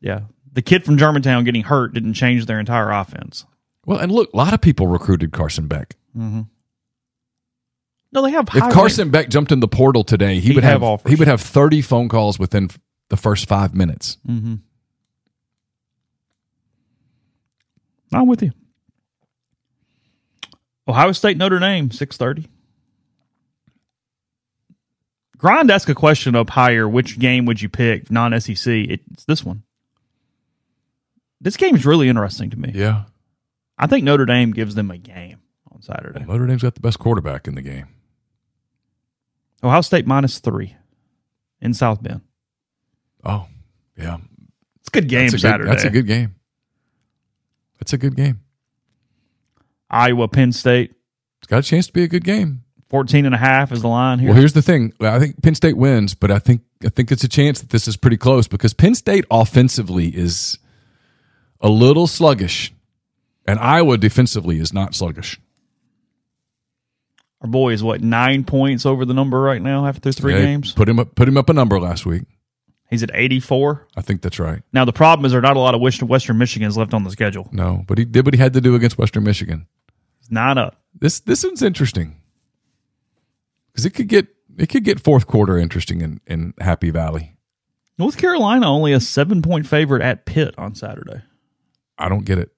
Yeah. 0.00 0.22
The 0.52 0.62
kid 0.62 0.84
from 0.84 0.98
Germantown 0.98 1.44
getting 1.44 1.62
hurt 1.62 1.94
didn't 1.94 2.14
change 2.14 2.46
their 2.46 2.60
entire 2.60 2.90
offense. 2.90 3.44
Well, 3.84 3.98
and 3.98 4.12
look, 4.12 4.32
a 4.32 4.36
lot 4.36 4.54
of 4.54 4.60
people 4.60 4.86
recruited 4.86 5.32
Carson 5.32 5.66
Beck. 5.66 5.96
Mm-hmm. 6.16 6.42
No, 8.12 8.22
they 8.22 8.30
have 8.30 8.48
If 8.48 8.62
high 8.62 8.70
Carson 8.70 9.10
Beck 9.10 9.28
jumped 9.28 9.52
in 9.52 9.60
the 9.60 9.68
portal 9.68 10.02
today, 10.02 10.40
he 10.40 10.54
He'd 10.54 10.62
have 10.62 10.80
have, 10.80 11.02
he 11.06 11.14
would 11.14 11.28
have 11.28 11.40
30 11.40 11.82
phone 11.82 12.08
calls 12.08 12.38
within 12.38 12.70
the 13.10 13.16
first 13.16 13.48
five 13.48 13.74
minutes. 13.74 14.16
Mm-hmm. 14.26 14.54
I'm 18.12 18.26
with 18.26 18.42
you. 18.42 18.52
Ohio 20.86 21.12
State 21.12 21.36
Notre 21.36 21.58
Dame 21.58 21.90
six 21.90 22.16
thirty. 22.16 22.48
Grind 25.36 25.70
asked 25.70 25.88
a 25.88 25.94
question 25.94 26.34
up 26.34 26.50
higher. 26.50 26.88
Which 26.88 27.18
game 27.18 27.44
would 27.44 27.60
you 27.60 27.68
pick 27.68 28.10
non 28.10 28.38
SEC? 28.40 28.66
It's 28.66 29.24
this 29.26 29.44
one. 29.44 29.62
This 31.40 31.56
game 31.56 31.76
is 31.76 31.84
really 31.86 32.08
interesting 32.08 32.50
to 32.50 32.58
me. 32.58 32.72
Yeah. 32.74 33.04
I 33.76 33.86
think 33.86 34.04
Notre 34.04 34.26
Dame 34.26 34.52
gives 34.52 34.74
them 34.74 34.90
a 34.90 34.98
game 34.98 35.40
on 35.70 35.82
Saturday. 35.82 36.24
Notre 36.24 36.46
Dame's 36.46 36.62
got 36.62 36.74
the 36.74 36.80
best 36.80 36.98
quarterback 36.98 37.46
in 37.46 37.54
the 37.54 37.62
game. 37.62 37.86
Ohio 39.62 39.80
State 39.80 40.06
minus 40.06 40.38
three 40.38 40.76
in 41.60 41.74
South 41.74 42.02
Bend. 42.02 42.20
Oh, 43.24 43.46
yeah. 43.96 44.18
It's 44.80 44.88
a 44.88 44.90
good 44.90 45.08
game 45.08 45.22
That's 45.28 45.34
a 45.34 45.36
good, 45.36 45.40
Saturday. 45.40 45.68
that's 45.70 45.84
a 45.84 45.90
good 45.90 46.06
game. 46.06 46.34
That's 47.78 47.92
a 47.92 47.98
good 47.98 48.16
game. 48.16 48.40
Iowa 49.90 50.28
Penn 50.28 50.52
State 50.52 50.92
It's 51.40 51.46
got 51.46 51.58
a 51.58 51.62
chance 51.62 51.86
to 51.86 51.92
be 51.92 52.02
a 52.02 52.08
good 52.08 52.24
game. 52.24 52.62
14 52.90 53.26
and 53.26 53.34
a 53.34 53.38
half 53.38 53.70
is 53.70 53.82
the 53.82 53.88
line 53.88 54.18
here. 54.18 54.30
Well, 54.30 54.38
here's 54.38 54.54
the 54.54 54.62
thing. 54.62 54.94
I 55.00 55.18
think 55.18 55.42
Penn 55.42 55.54
State 55.54 55.76
wins, 55.76 56.14
but 56.14 56.30
I 56.30 56.38
think 56.38 56.62
I 56.84 56.88
think 56.88 57.12
it's 57.12 57.24
a 57.24 57.28
chance 57.28 57.60
that 57.60 57.70
this 57.70 57.86
is 57.86 57.96
pretty 57.96 58.16
close 58.16 58.48
because 58.48 58.72
Penn 58.72 58.94
State 58.94 59.26
offensively 59.30 60.08
is 60.08 60.58
a 61.60 61.68
little 61.68 62.06
sluggish, 62.06 62.72
and 63.46 63.58
Iowa 63.58 63.98
defensively 63.98 64.58
is 64.58 64.72
not 64.72 64.94
sluggish. 64.94 65.38
Our 67.40 67.48
boy 67.48 67.72
is 67.72 67.82
what 67.82 68.00
nine 68.00 68.44
points 68.44 68.84
over 68.84 69.04
the 69.04 69.14
number 69.14 69.40
right 69.40 69.62
now 69.62 69.86
after 69.86 70.10
three 70.12 70.34
They 70.34 70.42
games. 70.42 70.72
Put 70.72 70.88
him 70.88 70.98
up. 70.98 71.14
Put 71.14 71.28
him 71.28 71.36
up 71.36 71.48
a 71.48 71.52
number 71.52 71.78
last 71.78 72.04
week. 72.04 72.24
He's 72.90 73.02
at 73.02 73.10
84. 73.12 73.86
I 73.96 74.00
think 74.00 74.22
that's 74.22 74.38
right. 74.38 74.62
Now 74.72 74.84
the 74.84 74.92
problem 74.92 75.24
is 75.26 75.32
there 75.32 75.38
are 75.38 75.42
not 75.42 75.56
a 75.56 75.60
lot 75.60 75.74
of 75.74 75.80
Western 75.80 76.08
Western 76.08 76.36
Michigans 76.38 76.76
left 76.76 76.94
on 76.94 77.04
the 77.04 77.10
schedule. 77.10 77.48
No, 77.52 77.84
but 77.86 77.98
he 77.98 78.04
did 78.04 78.24
what 78.24 78.34
he 78.34 78.40
had 78.40 78.54
to 78.54 78.60
do 78.60 78.74
against 78.74 78.98
Western 78.98 79.24
Michigan. 79.24 79.66
It's 80.20 80.30
nine 80.30 80.58
up. 80.58 80.80
This 80.98 81.20
this 81.20 81.44
one's 81.44 81.62
interesting 81.62 82.16
because 83.70 83.84
it 83.84 83.90
could 83.90 84.08
get 84.08 84.26
it 84.56 84.68
could 84.68 84.84
get 84.84 85.00
fourth 85.00 85.26
quarter 85.26 85.58
interesting 85.58 86.00
in 86.00 86.20
in 86.26 86.54
Happy 86.60 86.90
Valley. 86.90 87.36
North 87.98 88.16
Carolina 88.16 88.68
only 88.68 88.92
a 88.92 89.00
seven 89.00 89.42
point 89.42 89.66
favorite 89.66 90.02
at 90.02 90.24
Pitt 90.24 90.54
on 90.58 90.74
Saturday. 90.74 91.22
I 91.98 92.08
don't 92.08 92.24
get 92.24 92.38
it. 92.38 92.50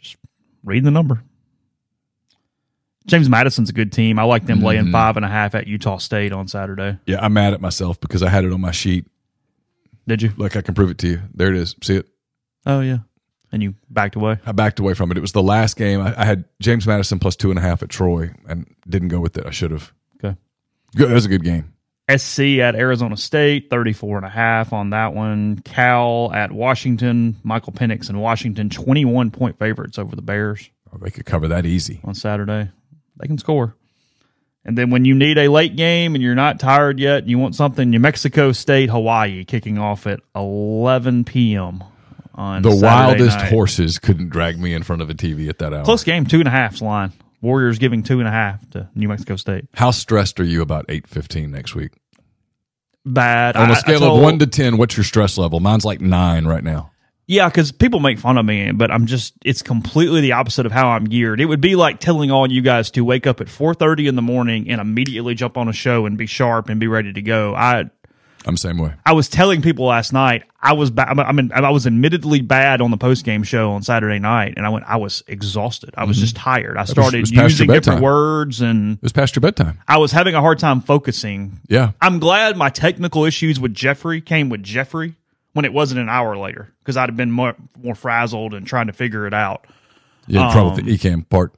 Just 0.00 0.16
read 0.64 0.84
the 0.84 0.90
number. 0.90 1.22
James 3.08 3.28
Madison's 3.28 3.70
a 3.70 3.72
good 3.72 3.90
team. 3.92 4.18
I 4.18 4.22
like 4.22 4.46
them 4.46 4.60
laying 4.60 4.84
Mm-hmm. 4.84 4.92
five 4.92 5.16
and 5.16 5.24
a 5.24 5.28
half 5.28 5.54
at 5.54 5.66
Utah 5.66 5.96
State 5.98 6.32
on 6.32 6.46
Saturday. 6.46 6.98
Yeah, 7.06 7.18
I'm 7.20 7.32
mad 7.32 7.52
at 7.54 7.60
myself 7.60 8.00
because 8.00 8.22
I 8.22 8.28
had 8.28 8.44
it 8.44 8.52
on 8.52 8.60
my 8.60 8.70
sheet. 8.70 9.06
Did 10.06 10.22
you? 10.22 10.32
Like 10.36 10.56
I 10.56 10.62
can 10.62 10.74
prove 10.74 10.90
it 10.90 10.98
to 10.98 11.08
you. 11.08 11.20
There 11.34 11.48
it 11.48 11.56
is. 11.56 11.74
See 11.82 11.96
it? 11.96 12.06
Oh 12.66 12.80
yeah. 12.80 12.98
And 13.50 13.62
you 13.62 13.74
backed 13.88 14.14
away. 14.14 14.38
I 14.44 14.52
backed 14.52 14.78
away 14.78 14.92
from 14.94 15.10
it. 15.10 15.16
It 15.16 15.20
was 15.22 15.32
the 15.32 15.42
last 15.42 15.76
game. 15.76 16.00
I, 16.00 16.14
I 16.20 16.24
had 16.26 16.44
James 16.60 16.86
Madison 16.86 17.18
plus 17.18 17.34
two 17.34 17.50
and 17.50 17.58
a 17.58 17.62
half 17.62 17.82
at 17.82 17.88
Troy 17.88 18.30
and 18.46 18.66
didn't 18.88 19.08
go 19.08 19.20
with 19.20 19.38
it. 19.38 19.46
I 19.46 19.50
should 19.50 19.70
have. 19.70 19.92
Okay. 20.22 20.36
Good. 20.94 21.08
That 21.08 21.14
was 21.14 21.24
a 21.24 21.30
good 21.30 21.44
game. 21.44 21.72
SC 22.14 22.40
at 22.60 22.74
Arizona 22.74 23.16
State, 23.18 23.68
34 23.70 24.18
and 24.18 24.26
a 24.26 24.30
half 24.30 24.72
on 24.72 24.90
that 24.90 25.12
one. 25.14 25.58
Cal 25.64 26.30
at 26.32 26.52
Washington, 26.52 27.36
Michael 27.42 27.72
Penix 27.74 28.08
in 28.08 28.18
Washington, 28.18 28.70
21 28.70 29.30
point 29.30 29.58
favorites 29.58 29.98
over 29.98 30.14
the 30.16 30.22
Bears 30.22 30.70
Oh, 30.90 30.96
they 30.98 31.10
could 31.10 31.26
cover 31.26 31.48
that 31.48 31.66
easy. 31.66 32.00
on 32.04 32.14
Saturday. 32.14 32.70
They 33.20 33.26
can 33.26 33.38
score. 33.38 33.74
And 34.64 34.76
then 34.76 34.90
when 34.90 35.04
you 35.04 35.14
need 35.14 35.38
a 35.38 35.48
late 35.48 35.76
game 35.76 36.14
and 36.14 36.22
you're 36.22 36.34
not 36.34 36.60
tired 36.60 36.98
yet 37.00 37.18
and 37.20 37.30
you 37.30 37.38
want 37.38 37.54
something, 37.54 37.88
New 37.88 38.00
Mexico 38.00 38.52
State, 38.52 38.90
Hawaii 38.90 39.44
kicking 39.44 39.78
off 39.78 40.06
at 40.06 40.20
11 40.34 41.24
p.m. 41.24 41.82
on 42.34 42.62
The 42.62 42.72
Saturday 42.72 42.84
wildest 42.86 43.38
night. 43.38 43.50
horses 43.50 43.98
couldn't 43.98 44.28
drag 44.28 44.58
me 44.58 44.74
in 44.74 44.82
front 44.82 45.00
of 45.00 45.08
a 45.08 45.14
TV 45.14 45.48
at 45.48 45.58
that 45.58 45.72
hour. 45.72 45.84
Close 45.84 46.04
game, 46.04 46.26
two 46.26 46.38
and 46.40 46.48
a 46.48 46.50
half's 46.50 46.82
line. 46.82 47.12
Warriors 47.40 47.78
giving 47.78 48.02
two 48.02 48.18
and 48.18 48.28
a 48.28 48.32
half 48.32 48.68
to 48.70 48.88
New 48.94 49.08
Mexico 49.08 49.36
State. 49.36 49.66
How 49.74 49.90
stressed 49.92 50.38
are 50.40 50.44
you 50.44 50.60
about 50.60 50.86
eight 50.88 51.06
fifteen 51.06 51.50
next 51.52 51.74
week? 51.74 51.92
Bad. 53.06 53.56
On 53.56 53.68
I- 53.68 53.74
a 53.74 53.76
I 53.76 53.78
scale 53.78 54.00
told- 54.00 54.18
of 54.18 54.22
one 54.24 54.38
to 54.40 54.46
ten, 54.46 54.76
what's 54.76 54.96
your 54.96 55.04
stress 55.04 55.38
level? 55.38 55.60
Mine's 55.60 55.84
like 55.84 56.00
nine 56.00 56.46
right 56.46 56.64
now. 56.64 56.90
Yeah, 57.30 57.48
because 57.48 57.72
people 57.72 58.00
make 58.00 58.18
fun 58.18 58.38
of 58.38 58.46
me, 58.46 58.72
but 58.72 58.90
I'm 58.90 59.04
just, 59.04 59.34
it's 59.44 59.60
completely 59.60 60.22
the 60.22 60.32
opposite 60.32 60.64
of 60.64 60.72
how 60.72 60.88
I'm 60.88 61.04
geared. 61.04 61.40
It 61.42 61.44
would 61.44 61.60
be 61.60 61.76
like 61.76 62.00
telling 62.00 62.30
all 62.30 62.50
you 62.50 62.62
guys 62.62 62.90
to 62.92 63.04
wake 63.04 63.26
up 63.26 63.40
at 63.42 63.48
4.30 63.48 64.08
in 64.08 64.16
the 64.16 64.22
morning 64.22 64.70
and 64.70 64.80
immediately 64.80 65.34
jump 65.34 65.58
on 65.58 65.68
a 65.68 65.72
show 65.74 66.06
and 66.06 66.16
be 66.16 66.24
sharp 66.26 66.70
and 66.70 66.80
be 66.80 66.86
ready 66.86 67.12
to 67.12 67.20
go. 67.20 67.54
I, 67.54 67.80
I'm 68.46 68.54
the 68.54 68.56
same 68.56 68.78
way. 68.78 68.94
I 69.04 69.12
was 69.12 69.28
telling 69.28 69.60
people 69.60 69.84
last 69.84 70.10
night, 70.14 70.44
I 70.62 70.72
was, 70.72 70.90
ba- 70.90 71.06
I 71.10 71.32
mean, 71.32 71.50
I 71.52 71.68
was 71.70 71.86
admittedly 71.86 72.40
bad 72.40 72.80
on 72.80 72.90
the 72.90 72.96
post 72.96 73.26
game 73.26 73.42
show 73.42 73.72
on 73.72 73.82
Saturday 73.82 74.18
night, 74.18 74.54
and 74.56 74.64
I 74.64 74.70
went, 74.70 74.86
I 74.88 74.96
was 74.96 75.22
exhausted. 75.26 75.90
I 75.98 76.04
was 76.04 76.16
just 76.16 76.34
tired. 76.34 76.78
I 76.78 76.80
Mm-hmm. 76.80 76.80
was- 76.80 76.90
started 76.90 77.20
was 77.20 77.30
using 77.32 77.68
different 77.68 78.00
words, 78.00 78.62
and 78.62 78.94
It 78.94 79.02
was 79.02 79.12
past 79.12 79.36
your 79.36 79.42
bedtime. 79.42 79.80
I 79.86 79.98
was 79.98 80.12
having 80.12 80.34
a 80.34 80.40
hard 80.40 80.58
time 80.60 80.80
focusing. 80.80 81.60
Yeah. 81.68 81.90
I'm 82.00 82.20
glad 82.20 82.56
my 82.56 82.70
technical 82.70 83.26
issues 83.26 83.60
with 83.60 83.74
Jeffrey 83.74 84.22
came 84.22 84.48
with 84.48 84.62
Jeffrey 84.62 85.16
when 85.58 85.64
it 85.64 85.72
wasn't 85.72 86.00
an 86.00 86.08
hour 86.08 86.36
later 86.36 86.72
because 86.78 86.96
I'd 86.96 87.08
have 87.08 87.16
been 87.16 87.32
more 87.32 87.56
more 87.82 87.96
frazzled 87.96 88.54
and 88.54 88.64
trying 88.64 88.86
to 88.86 88.92
figure 88.92 89.26
it 89.26 89.34
out. 89.34 89.66
Had 90.30 90.52
trouble 90.52 90.70
with 90.70 90.78
Um, 90.78 90.86
the 90.86 90.96
ECAM 90.96 91.28
part. 91.28 91.52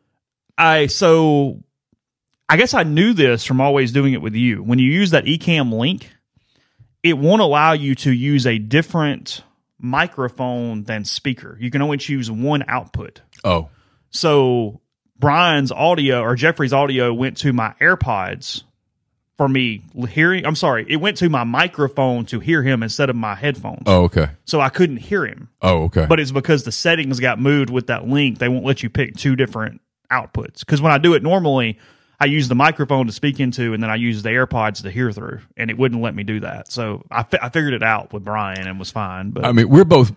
I 0.57 0.87
so 0.87 1.63
I 2.49 2.57
guess 2.57 2.73
I 2.73 2.83
knew 2.83 3.13
this 3.13 3.45
from 3.45 3.61
always 3.61 3.93
doing 3.93 4.15
it 4.15 4.23
with 4.23 4.35
you. 4.35 4.63
When 4.63 4.79
you 4.79 4.91
use 4.91 5.11
that 5.11 5.27
eCam 5.27 5.71
link, 5.79 6.11
it 7.03 7.19
won't 7.19 7.43
allow 7.43 7.73
you 7.73 7.95
to 7.97 8.11
use 8.11 8.47
a 8.47 8.57
different 8.57 9.45
microphone 9.79 10.85
than 10.85 11.05
speaker. 11.05 11.59
You 11.61 11.71
can 11.71 11.83
only 11.83 11.99
choose 11.99 12.31
one 12.31 12.65
output. 12.69 13.21
Oh. 13.45 13.69
So 14.09 14.81
Brian's 15.19 15.73
audio 15.73 16.23
or 16.23 16.37
Jeffrey's 16.37 16.73
audio 16.73 17.13
went 17.13 17.37
to 17.37 17.53
my 17.53 17.75
AirPods 17.83 18.63
for 19.41 19.49
me 19.49 19.81
hearing. 20.11 20.45
I'm 20.45 20.55
sorry, 20.55 20.85
it 20.87 20.97
went 20.97 21.17
to 21.17 21.31
my 21.31 21.45
microphone 21.45 22.27
to 22.27 22.41
hear 22.41 22.63
him 22.63 22.83
instead 22.83 23.09
of 23.09 23.17
my 23.17 23.35
headphones. 23.35 23.85
Oh, 23.87 24.03
okay. 24.03 24.29
So 24.45 24.61
I 24.61 24.69
couldn't 24.69 24.99
hear 24.99 25.25
him. 25.25 25.49
Oh, 25.63 25.85
okay. 25.85 26.05
But 26.05 26.21
it's 26.21 26.31
because 26.31 26.65
the 26.65 26.73
settings 26.73 27.21
got 27.21 27.41
moved 27.41 27.71
with 27.71 27.87
that 27.87 28.07
link. 28.07 28.39
They 28.39 28.51
won't 28.51 28.67
let 28.67 28.83
you 28.83 28.91
pick 28.91 29.17
two 29.17 29.37
different 29.37 29.81
outputs. 30.13 30.59
Because 30.59 30.83
when 30.83 30.93
I 30.93 30.99
do 30.99 31.15
it 31.15 31.23
normally, 31.23 31.79
I 32.21 32.27
use 32.27 32.49
the 32.49 32.55
microphone 32.55 33.07
to 33.07 33.13
speak 33.13 33.41
into, 33.41 33.73
and 33.73 33.83
then 33.83 33.89
I 33.89 33.95
use 33.95 34.23
the 34.23 34.29
AirPods 34.29 34.83
to 34.83 34.91
hear 34.91 35.11
through, 35.11 35.41
and 35.57 35.71
it 35.71 35.79
wouldn't 35.79 36.03
let 36.03 36.15
me 36.15 36.23
do 36.23 36.41
that. 36.41 36.71
So 36.71 37.03
I, 37.11 37.23
fi- 37.23 37.39
I 37.41 37.49
figured 37.49 37.73
it 37.73 37.83
out 37.83 38.13
with 38.13 38.23
Brian 38.23 38.69
and 38.69 38.79
was 38.79 38.91
fine. 38.91 39.31
But 39.31 39.47
I 39.47 39.53
mean, 39.53 39.71
we're 39.71 39.87
both 39.87 40.13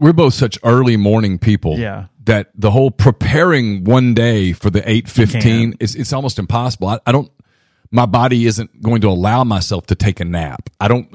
we're 0.00 0.12
both 0.12 0.34
such 0.34 0.58
early 0.64 0.96
morning 0.96 1.38
people. 1.38 1.78
Yeah. 1.78 2.06
That 2.24 2.50
the 2.56 2.72
whole 2.72 2.90
preparing 2.90 3.84
one 3.84 4.12
day 4.12 4.52
for 4.54 4.70
the 4.70 4.82
eight 4.90 5.08
fifteen 5.08 5.76
is 5.78 5.94
it's 5.94 6.12
almost 6.12 6.40
impossible. 6.40 6.88
I, 6.88 6.98
I 7.06 7.12
don't. 7.12 7.30
My 7.90 8.06
body 8.06 8.46
isn't 8.46 8.82
going 8.82 9.00
to 9.02 9.08
allow 9.08 9.44
myself 9.44 9.86
to 9.86 9.94
take 9.94 10.20
a 10.20 10.24
nap. 10.24 10.70
I 10.80 10.88
don't. 10.88 11.14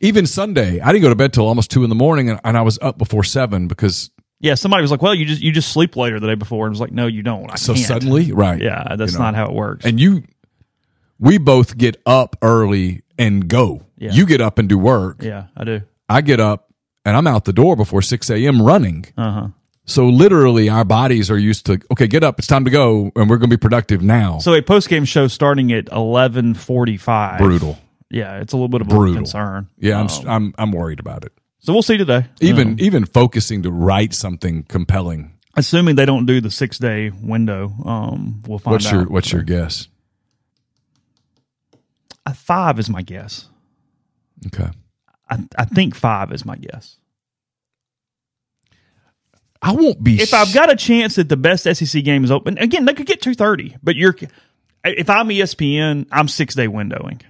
Even 0.00 0.26
Sunday, 0.26 0.80
I 0.80 0.92
didn't 0.92 1.02
go 1.02 1.10
to 1.10 1.14
bed 1.14 1.32
till 1.32 1.46
almost 1.46 1.70
two 1.70 1.84
in 1.84 1.88
the 1.88 1.94
morning, 1.94 2.28
and, 2.30 2.40
and 2.44 2.56
I 2.56 2.62
was 2.62 2.78
up 2.80 2.98
before 2.98 3.22
seven 3.24 3.68
because 3.68 4.10
yeah, 4.40 4.54
somebody 4.54 4.82
was 4.82 4.90
like, 4.90 5.02
"Well, 5.02 5.14
you 5.14 5.24
just 5.24 5.40
you 5.42 5.52
just 5.52 5.70
sleep 5.70 5.96
later 5.96 6.18
the 6.18 6.26
day 6.26 6.34
before," 6.34 6.66
and 6.66 6.70
I 6.70 6.74
was 6.74 6.80
like, 6.80 6.92
"No, 6.92 7.06
you 7.06 7.22
don't. 7.22 7.50
I 7.50 7.56
so 7.56 7.74
can't." 7.74 7.86
suddenly, 7.86 8.32
right? 8.32 8.60
yeah, 8.60 8.96
that's 8.96 9.12
you 9.12 9.18
know. 9.18 9.24
not 9.24 9.34
how 9.34 9.46
it 9.46 9.52
works." 9.52 9.84
And 9.84 10.00
you, 10.00 10.24
we 11.18 11.38
both 11.38 11.78
get 11.78 12.02
up 12.04 12.36
early 12.42 13.02
and 13.18 13.48
go. 13.48 13.82
Yeah. 13.96 14.12
You 14.12 14.26
get 14.26 14.40
up 14.40 14.58
and 14.58 14.68
do 14.68 14.78
work. 14.78 15.22
yeah, 15.22 15.46
I 15.56 15.64
do. 15.64 15.82
I 16.08 16.20
get 16.22 16.40
up 16.40 16.72
and 17.04 17.16
I'm 17.16 17.26
out 17.26 17.44
the 17.44 17.52
door 17.52 17.76
before 17.76 18.02
6 18.02 18.30
a.m. 18.30 18.60
running. 18.60 19.06
Uh 19.16 19.30
huh. 19.30 19.48
So 19.92 20.08
literally, 20.08 20.70
our 20.70 20.84
bodies 20.86 21.30
are 21.30 21.38
used 21.38 21.66
to 21.66 21.78
okay, 21.92 22.06
get 22.06 22.24
up, 22.24 22.38
it's 22.38 22.48
time 22.48 22.64
to 22.64 22.70
go, 22.70 23.12
and 23.14 23.28
we're 23.28 23.36
going 23.36 23.50
to 23.50 23.56
be 23.56 23.60
productive 23.60 24.00
now. 24.02 24.38
So 24.38 24.54
a 24.54 24.62
post 24.62 24.88
game 24.88 25.04
show 25.04 25.28
starting 25.28 25.70
at 25.72 25.88
eleven 25.92 26.54
forty 26.54 26.96
five. 26.96 27.38
brutal, 27.38 27.78
Yeah, 28.08 28.40
it's 28.40 28.52
a 28.54 28.56
little 28.56 28.68
bit 28.68 28.80
of 28.80 28.86
a 28.86 28.90
brutal 28.90 29.14
concern. 29.16 29.68
Yeah, 29.78 30.00
I'm 30.00 30.06
Um, 30.08 30.26
I'm 30.28 30.54
I'm 30.58 30.72
worried 30.72 30.98
about 31.00 31.24
it. 31.24 31.32
so 31.58 31.72
we'll 31.74 31.82
see 31.82 31.98
today. 31.98 32.24
Even 32.40 32.68
Um, 32.68 32.76
even 32.80 33.04
focusing 33.04 33.62
to 33.64 33.70
write 33.70 34.14
something 34.14 34.62
compelling. 34.64 35.32
assuming 35.56 35.96
they 35.96 36.06
don't 36.06 36.24
do 36.24 36.40
the 36.40 36.50
six 36.50 36.78
day 36.78 37.10
window, 37.10 37.74
um, 37.84 38.42
we'll 38.46 38.58
find 38.58 38.72
What's 38.72 38.86
out. 38.86 38.92
your 38.94 39.04
What's 39.08 39.30
your 39.32 39.42
guess? 39.42 39.88
Uh, 42.24 42.32
five 42.32 42.78
is 42.78 42.88
my 42.88 43.02
guess. 43.02 43.48
Okay, 44.46 44.70
I, 45.28 45.44
I 45.58 45.64
think 45.66 45.94
five 45.94 46.32
is 46.32 46.44
my 46.46 46.56
guess. 46.56 46.96
I 49.62 49.72
won't 49.72 50.02
be. 50.02 50.20
If 50.20 50.34
I've 50.34 50.52
got 50.52 50.70
a 50.72 50.76
chance 50.76 51.14
that 51.14 51.28
the 51.28 51.36
best 51.36 51.64
SEC 51.64 52.02
game 52.04 52.24
is 52.24 52.30
open, 52.30 52.58
again, 52.58 52.84
they 52.84 52.94
could 52.94 53.06
get 53.06 53.22
two 53.22 53.34
thirty. 53.34 53.76
But 53.82 53.94
you're, 53.96 54.16
if 54.84 55.08
I'm 55.08 55.28
ESPN, 55.28 56.06
I'm 56.10 56.26
six 56.28 56.54
day 56.54 56.66
windowing 56.66 57.22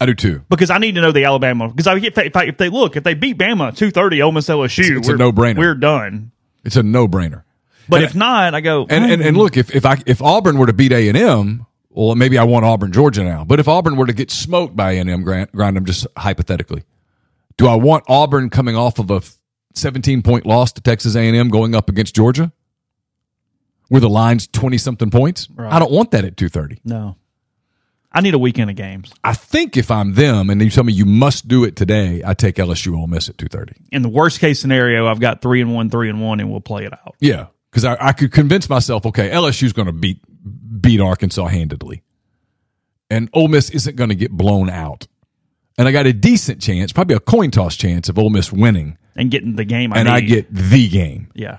I 0.00 0.06
do 0.06 0.14
too. 0.14 0.42
because 0.48 0.70
I 0.70 0.78
need 0.78 0.94
to 0.96 1.00
know 1.00 1.10
the 1.12 1.24
Alabama. 1.24 1.68
Because 1.68 1.86
I 1.86 1.96
if, 1.96 2.16
if, 2.18 2.36
I, 2.36 2.44
if 2.44 2.58
they 2.58 2.68
look 2.68 2.96
if 2.96 3.02
they 3.04 3.14
beat 3.14 3.38
Bama 3.38 3.76
two 3.76 3.90
thirty, 3.90 4.22
Ole 4.22 4.32
Miss 4.32 4.46
LSU, 4.48 4.78
It's- 4.84 4.98
it's 4.98 5.08
a 5.08 5.12
we're- 5.12 5.18
no-brainer. 5.18 5.58
We're 5.58 5.74
done. 5.74 6.30
It's 6.64 6.76
a 6.76 6.82
no 6.82 7.08
brainer. 7.08 7.42
But 7.88 7.96
And- 8.02 8.04
if 8.10 8.14
not, 8.14 8.54
I 8.54 8.60
go 8.60 8.86
And, 8.88 9.04
and 9.10 9.22
and 9.22 9.36
hmm. 9.36 9.42
look, 9.42 9.56
if 9.56 9.74
if 9.74 9.84
I 9.86 9.96
if 10.06 10.22
Auburn 10.22 10.58
were 10.58 10.66
to 10.66 10.72
beat 10.72 10.92
A 10.92 11.08
and 11.08 11.16
M, 11.16 11.66
Well, 11.90 12.14
maybe 12.14 12.36
I 12.38 12.44
want 12.44 12.64
Auburn, 12.64 12.92
Georgia 12.92 13.24
now. 13.24 13.44
But 13.44 13.58
if 13.58 13.66
Auburn 13.68 13.96
were 13.96 14.06
to 14.06 14.12
get 14.12 14.30
smoked 14.30 14.76
by 14.76 14.92
A&M, 14.92 15.22
Grant, 15.22 15.50
Grant, 15.52 15.76
I'm 15.78 15.86
just 15.86 16.06
hypothetically, 16.16 16.82
do 17.56 17.66
I 17.68 17.74
want 17.76 18.04
Auburn 18.06 18.50
coming 18.50 18.76
off 18.76 18.98
of 18.98 19.10
a 19.10 19.22
17 19.76 20.22
point 20.22 20.46
loss 20.46 20.72
to 20.72 20.80
Texas 20.80 21.16
A&M 21.16 21.48
going 21.48 21.74
up 21.74 21.88
against 21.88 22.14
Georgia, 22.14 22.52
where 23.88 24.00
the 24.00 24.08
line's 24.08 24.46
20 24.48 24.78
something 24.78 25.10
points? 25.10 25.48
Right. 25.50 25.72
I 25.72 25.78
don't 25.78 25.92
want 25.92 26.10
that 26.12 26.24
at 26.24 26.36
2:30. 26.36 26.78
No. 26.84 27.16
I 28.12 28.22
need 28.22 28.32
a 28.32 28.38
weekend 28.38 28.70
of 28.70 28.76
games. 28.76 29.12
I 29.22 29.34
think 29.34 29.76
if 29.76 29.90
I'm 29.90 30.14
them 30.14 30.48
and 30.48 30.62
you 30.62 30.70
tell 30.70 30.84
me 30.84 30.92
you 30.94 31.04
must 31.04 31.48
do 31.48 31.64
it 31.64 31.76
today, 31.76 32.22
I 32.24 32.32
take 32.32 32.56
LSU 32.56 32.96
Ole 32.96 33.06
Miss 33.06 33.28
at 33.28 33.36
2:30. 33.36 33.74
In 33.92 34.00
the 34.02 34.08
worst 34.08 34.40
case 34.40 34.58
scenario, 34.58 35.06
I've 35.06 35.20
got 35.20 35.42
three 35.42 35.60
and 35.60 35.74
one, 35.74 35.90
three 35.90 36.08
and 36.08 36.22
one, 36.22 36.40
and 36.40 36.50
we'll 36.50 36.62
play 36.62 36.84
it 36.86 36.94
out. 36.94 37.14
Yeah, 37.20 37.48
because 37.70 37.84
I, 37.84 37.96
I 38.00 38.12
could 38.12 38.32
convince 38.32 38.70
myself, 38.70 39.04
okay, 39.04 39.30
LSU's 39.30 39.74
going 39.74 39.86
to 39.86 39.92
beat 39.92 40.20
beat 40.80 41.00
Arkansas 41.00 41.46
handedly, 41.48 42.02
and 43.10 43.28
Ole 43.34 43.48
Miss 43.48 43.68
isn't 43.68 43.96
going 43.96 44.08
to 44.08 44.14
get 44.14 44.30
blown 44.30 44.70
out, 44.70 45.06
and 45.78 45.86
I 45.88 45.92
got 45.92 46.06
a 46.06 46.12
decent 46.12 46.60
chance, 46.60 46.92
probably 46.92 47.16
a 47.16 47.20
coin 47.20 47.50
toss 47.50 47.76
chance 47.76 48.08
of 48.08 48.18
Ole 48.18 48.30
Miss 48.30 48.52
winning, 48.52 48.96
And 49.14 49.30
getting 49.30 49.56
the 49.56 49.64
game 49.64 49.92
I 49.92 49.98
and 50.00 50.08
I 50.08 50.20
get 50.20 50.46
the 50.52 50.88
game. 50.88 51.28
Yeah. 51.34 51.58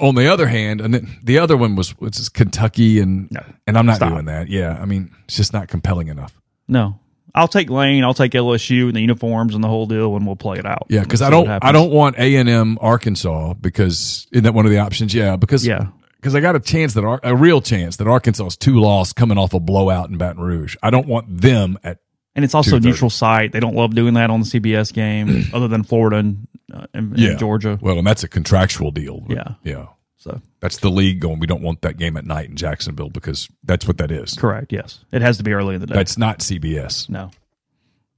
On 0.00 0.14
the 0.14 0.32
other 0.32 0.46
hand, 0.46 0.80
and 0.80 0.94
then 0.94 1.18
the 1.22 1.38
other 1.38 1.56
one 1.56 1.74
was 1.76 1.98
was 1.98 2.28
Kentucky, 2.28 3.00
and 3.00 3.30
No. 3.30 3.40
and 3.66 3.76
I'm 3.76 3.86
not 3.86 3.96
Stop. 3.96 4.10
doing 4.12 4.24
that. 4.26 4.48
Yeah, 4.48 4.78
I 4.80 4.84
mean 4.86 5.10
it's 5.24 5.36
just 5.36 5.52
not 5.52 5.68
compelling 5.68 6.08
enough. 6.08 6.34
No. 6.68 6.98
I'll 7.34 7.48
take 7.48 7.70
Lane, 7.70 8.02
I'll 8.02 8.14
take 8.14 8.32
LSU 8.32 8.86
and 8.86 8.96
the 8.96 9.00
uniforms 9.00 9.54
and 9.54 9.62
the 9.62 9.68
whole 9.68 9.86
deal 9.86 10.16
and 10.16 10.26
we'll 10.26 10.34
play 10.36 10.58
it 10.58 10.66
out. 10.66 10.86
Yeah, 10.88 11.02
because 11.02 11.22
I 11.22 11.30
don't 11.30 11.48
I 11.48 11.70
don't 11.72 11.90
want 11.90 12.18
A 12.18 12.36
and 12.36 12.48
M 12.48 12.78
Arkansas 12.80 13.54
because 13.54 14.26
isn't 14.32 14.44
that 14.44 14.54
one 14.54 14.64
of 14.64 14.70
the 14.72 14.78
options? 14.78 15.12
Yeah, 15.14 15.36
because 15.36 15.66
Yeah. 15.66 15.88
because 16.16 16.34
I 16.34 16.40
got 16.40 16.56
a 16.56 16.60
chance 16.60 16.94
that 16.94 17.20
a 17.22 17.36
real 17.36 17.60
chance 17.60 17.96
that 17.96 18.06
Arkansas 18.08 18.46
is 18.46 18.56
two 18.56 18.80
loss 18.80 19.12
coming 19.12 19.38
off 19.38 19.52
a 19.54 19.60
blowout 19.60 20.08
in 20.08 20.16
Baton 20.18 20.42
Rouge. 20.42 20.76
I 20.82 20.90
don't 20.90 21.06
want 21.06 21.40
them 21.42 21.78
at 21.84 21.98
And 22.36 22.44
it's 22.44 22.54
also 22.54 22.78
neutral 22.78 23.10
site. 23.10 23.52
They 23.52 23.60
don't 23.60 23.74
love 23.74 23.94
doing 23.94 24.14
that 24.14 24.30
on 24.30 24.40
the 24.40 24.46
CBS 24.46 24.92
game, 24.92 25.46
other 25.54 25.66
than 25.66 25.82
Florida 25.82 26.18
and, 26.18 26.46
uh, 26.72 26.86
and, 26.94 27.18
and 27.18 27.38
Georgia. 27.38 27.78
Well, 27.82 27.98
and 27.98 28.06
that's 28.06 28.22
a 28.22 28.28
contractual 28.28 28.92
deal. 28.92 29.24
Yeah. 29.28 29.54
yeah. 29.64 29.86
So 30.16 30.40
That's 30.60 30.76
the 30.78 30.90
league 30.90 31.18
going. 31.20 31.40
We 31.40 31.46
don't 31.46 31.62
want 31.62 31.80
that 31.80 31.96
game 31.96 32.16
at 32.18 32.26
night 32.26 32.50
in 32.50 32.56
Jacksonville 32.56 33.08
because 33.08 33.48
that's 33.64 33.88
what 33.88 33.96
that 33.98 34.10
is. 34.10 34.34
correct. 34.34 34.70
Yes, 34.70 35.02
it 35.12 35.22
has 35.22 35.38
to 35.38 35.42
be 35.42 35.52
early 35.52 35.74
in 35.74 35.80
the 35.80 35.86
day. 35.86 35.94
That's 35.94 36.18
not 36.18 36.40
CBS. 36.40 37.08
no. 37.08 37.30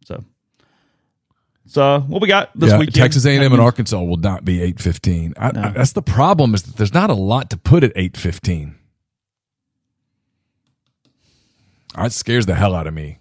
So, 0.04 0.24
so 1.64 2.00
what 2.00 2.20
we 2.20 2.26
got 2.26 2.50
this 2.58 2.70
yeah, 2.70 2.78
weekend? 2.78 2.96
Texas 2.96 3.24
A&M 3.24 3.52
and 3.52 3.62
Arkansas 3.62 4.02
will 4.02 4.16
not 4.16 4.44
be 4.44 4.60
eight 4.60 4.80
fifteen. 4.80 5.32
No. 5.40 5.52
That's 5.52 5.92
the 5.92 6.02
problem 6.02 6.54
is 6.54 6.64
that 6.64 6.76
there's 6.76 6.92
not 6.92 7.08
a 7.08 7.14
lot 7.14 7.50
to 7.50 7.56
put 7.56 7.84
at 7.84 7.92
eight 7.94 8.16
fifteen. 8.16 8.74
That 11.94 12.12
scares 12.12 12.46
the 12.46 12.56
hell 12.56 12.74
out 12.74 12.88
of 12.88 12.94
me. 12.94 13.18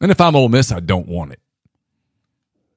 And 0.00 0.10
if 0.10 0.20
I'm 0.20 0.36
Ole 0.36 0.48
Miss, 0.48 0.72
I 0.72 0.80
don't 0.80 1.08
want 1.08 1.32
it. 1.32 1.40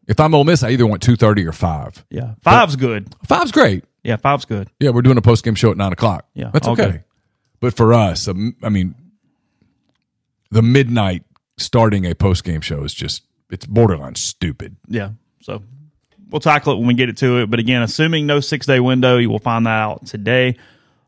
If 0.07 0.19
I'm 0.19 0.33
Ole 0.33 0.43
Miss, 0.43 0.63
I 0.63 0.71
either 0.71 0.87
want 0.87 1.01
two 1.01 1.15
thirty 1.15 1.45
or 1.45 1.51
five. 1.51 2.03
Yeah, 2.09 2.33
five's 2.41 2.75
good. 2.75 3.13
Five's 3.25 3.51
great. 3.51 3.83
Yeah, 4.03 4.15
five's 4.15 4.45
good. 4.45 4.69
Yeah, 4.79 4.89
we're 4.89 5.01
doing 5.01 5.17
a 5.17 5.21
post 5.21 5.43
game 5.43 5.55
show 5.55 5.71
at 5.71 5.77
nine 5.77 5.93
o'clock. 5.93 6.27
Yeah, 6.33 6.49
that's 6.51 6.67
okay. 6.67 6.83
good. 6.83 7.03
But 7.59 7.73
for 7.75 7.93
us, 7.93 8.27
um, 8.27 8.55
I 8.63 8.69
mean, 8.69 8.95
the 10.49 10.61
midnight 10.61 11.23
starting 11.57 12.05
a 12.05 12.15
post 12.15 12.43
game 12.43 12.61
show 12.61 12.83
is 12.83 12.93
just 12.93 13.23
it's 13.51 13.65
borderline 13.65 14.15
stupid. 14.15 14.77
Yeah. 14.87 15.11
So 15.41 15.61
we'll 16.29 16.39
tackle 16.39 16.73
it 16.73 16.77
when 16.77 16.87
we 16.87 16.93
get 16.93 17.09
it 17.09 17.17
to 17.17 17.39
it. 17.39 17.49
But 17.49 17.59
again, 17.59 17.81
assuming 17.81 18.25
no 18.25 18.39
six 18.39 18.65
day 18.65 18.79
window, 18.79 19.17
you 19.17 19.29
will 19.29 19.39
find 19.39 19.65
that 19.65 19.79
out 19.79 20.05
today. 20.05 20.57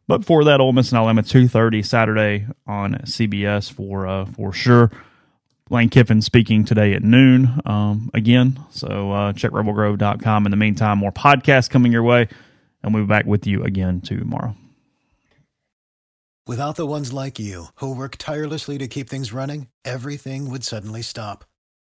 But 0.08 0.20
before 0.20 0.44
that, 0.46 0.60
Ole 0.60 0.74
Miss 0.74 0.92
and 0.92 0.98
Alabama 0.98 1.24
two 1.24 1.48
thirty 1.48 1.82
Saturday 1.84 2.46
on 2.68 2.96
CBS 3.06 3.72
for 3.72 4.08
uh, 4.08 4.26
for 4.26 4.52
sure. 4.54 4.92
Lane 5.72 5.90
Kiffin 5.90 6.22
speaking 6.22 6.66
today 6.66 6.94
at 6.94 7.02
noon 7.02 7.62
um, 7.66 8.12
again. 8.14 8.60
So 8.72 9.12
uh, 9.12 9.34
check 9.34 9.52
rebelgrove.com. 9.52 10.46
In 10.46 10.52
the 10.52 10.58
meantime, 10.58 10.98
more 10.98 11.12
podcasts 11.12 11.70
coming 11.70 11.92
your 11.92 12.04
way, 12.04 12.28
and 12.84 12.94
we'll 12.94 13.04
be 13.04 13.08
back 13.08 13.26
with 13.26 13.48
you 13.48 13.64
again 13.64 14.02
tomorrow. 14.02 14.56
Without 16.48 16.76
the 16.76 16.88
ones 16.88 17.14
like 17.14 17.40
you, 17.40 17.68
who 17.76 17.96
work 17.96 18.18
tirelessly 18.18 18.78
to 18.80 18.88
keep 18.88 19.08
things 19.08 19.32
running, 19.32 19.68
everything 19.86 20.50
would 20.50 20.64
suddenly 20.64 21.02
stop. 21.02 21.46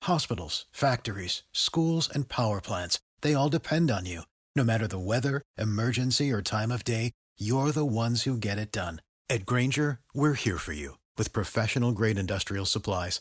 Hospitals, 0.03 0.67
factories, 0.71 1.43
schools, 1.53 2.09
and 2.15 2.29
power 2.29 2.61
plants, 2.61 3.01
they 3.23 3.35
all 3.35 3.49
depend 3.49 3.91
on 3.91 4.07
you. 4.07 4.23
No 4.55 4.63
matter 4.63 4.87
the 4.87 4.99
weather, 4.99 5.43
emergency, 5.59 6.31
or 6.31 6.43
time 6.43 6.71
of 6.71 6.85
day, 6.85 7.11
you're 7.39 7.73
the 7.73 7.87
ones 7.87 8.23
who 8.23 8.37
get 8.37 8.59
it 8.59 8.71
done. 8.71 9.01
At 9.29 9.47
Grainger, 9.47 9.99
we're 10.15 10.35
here 10.35 10.59
for 10.59 10.75
you 10.75 10.99
with 11.17 11.33
professional 11.33 11.93
grade 11.93 12.19
industrial 12.19 12.67
supplies. 12.67 13.21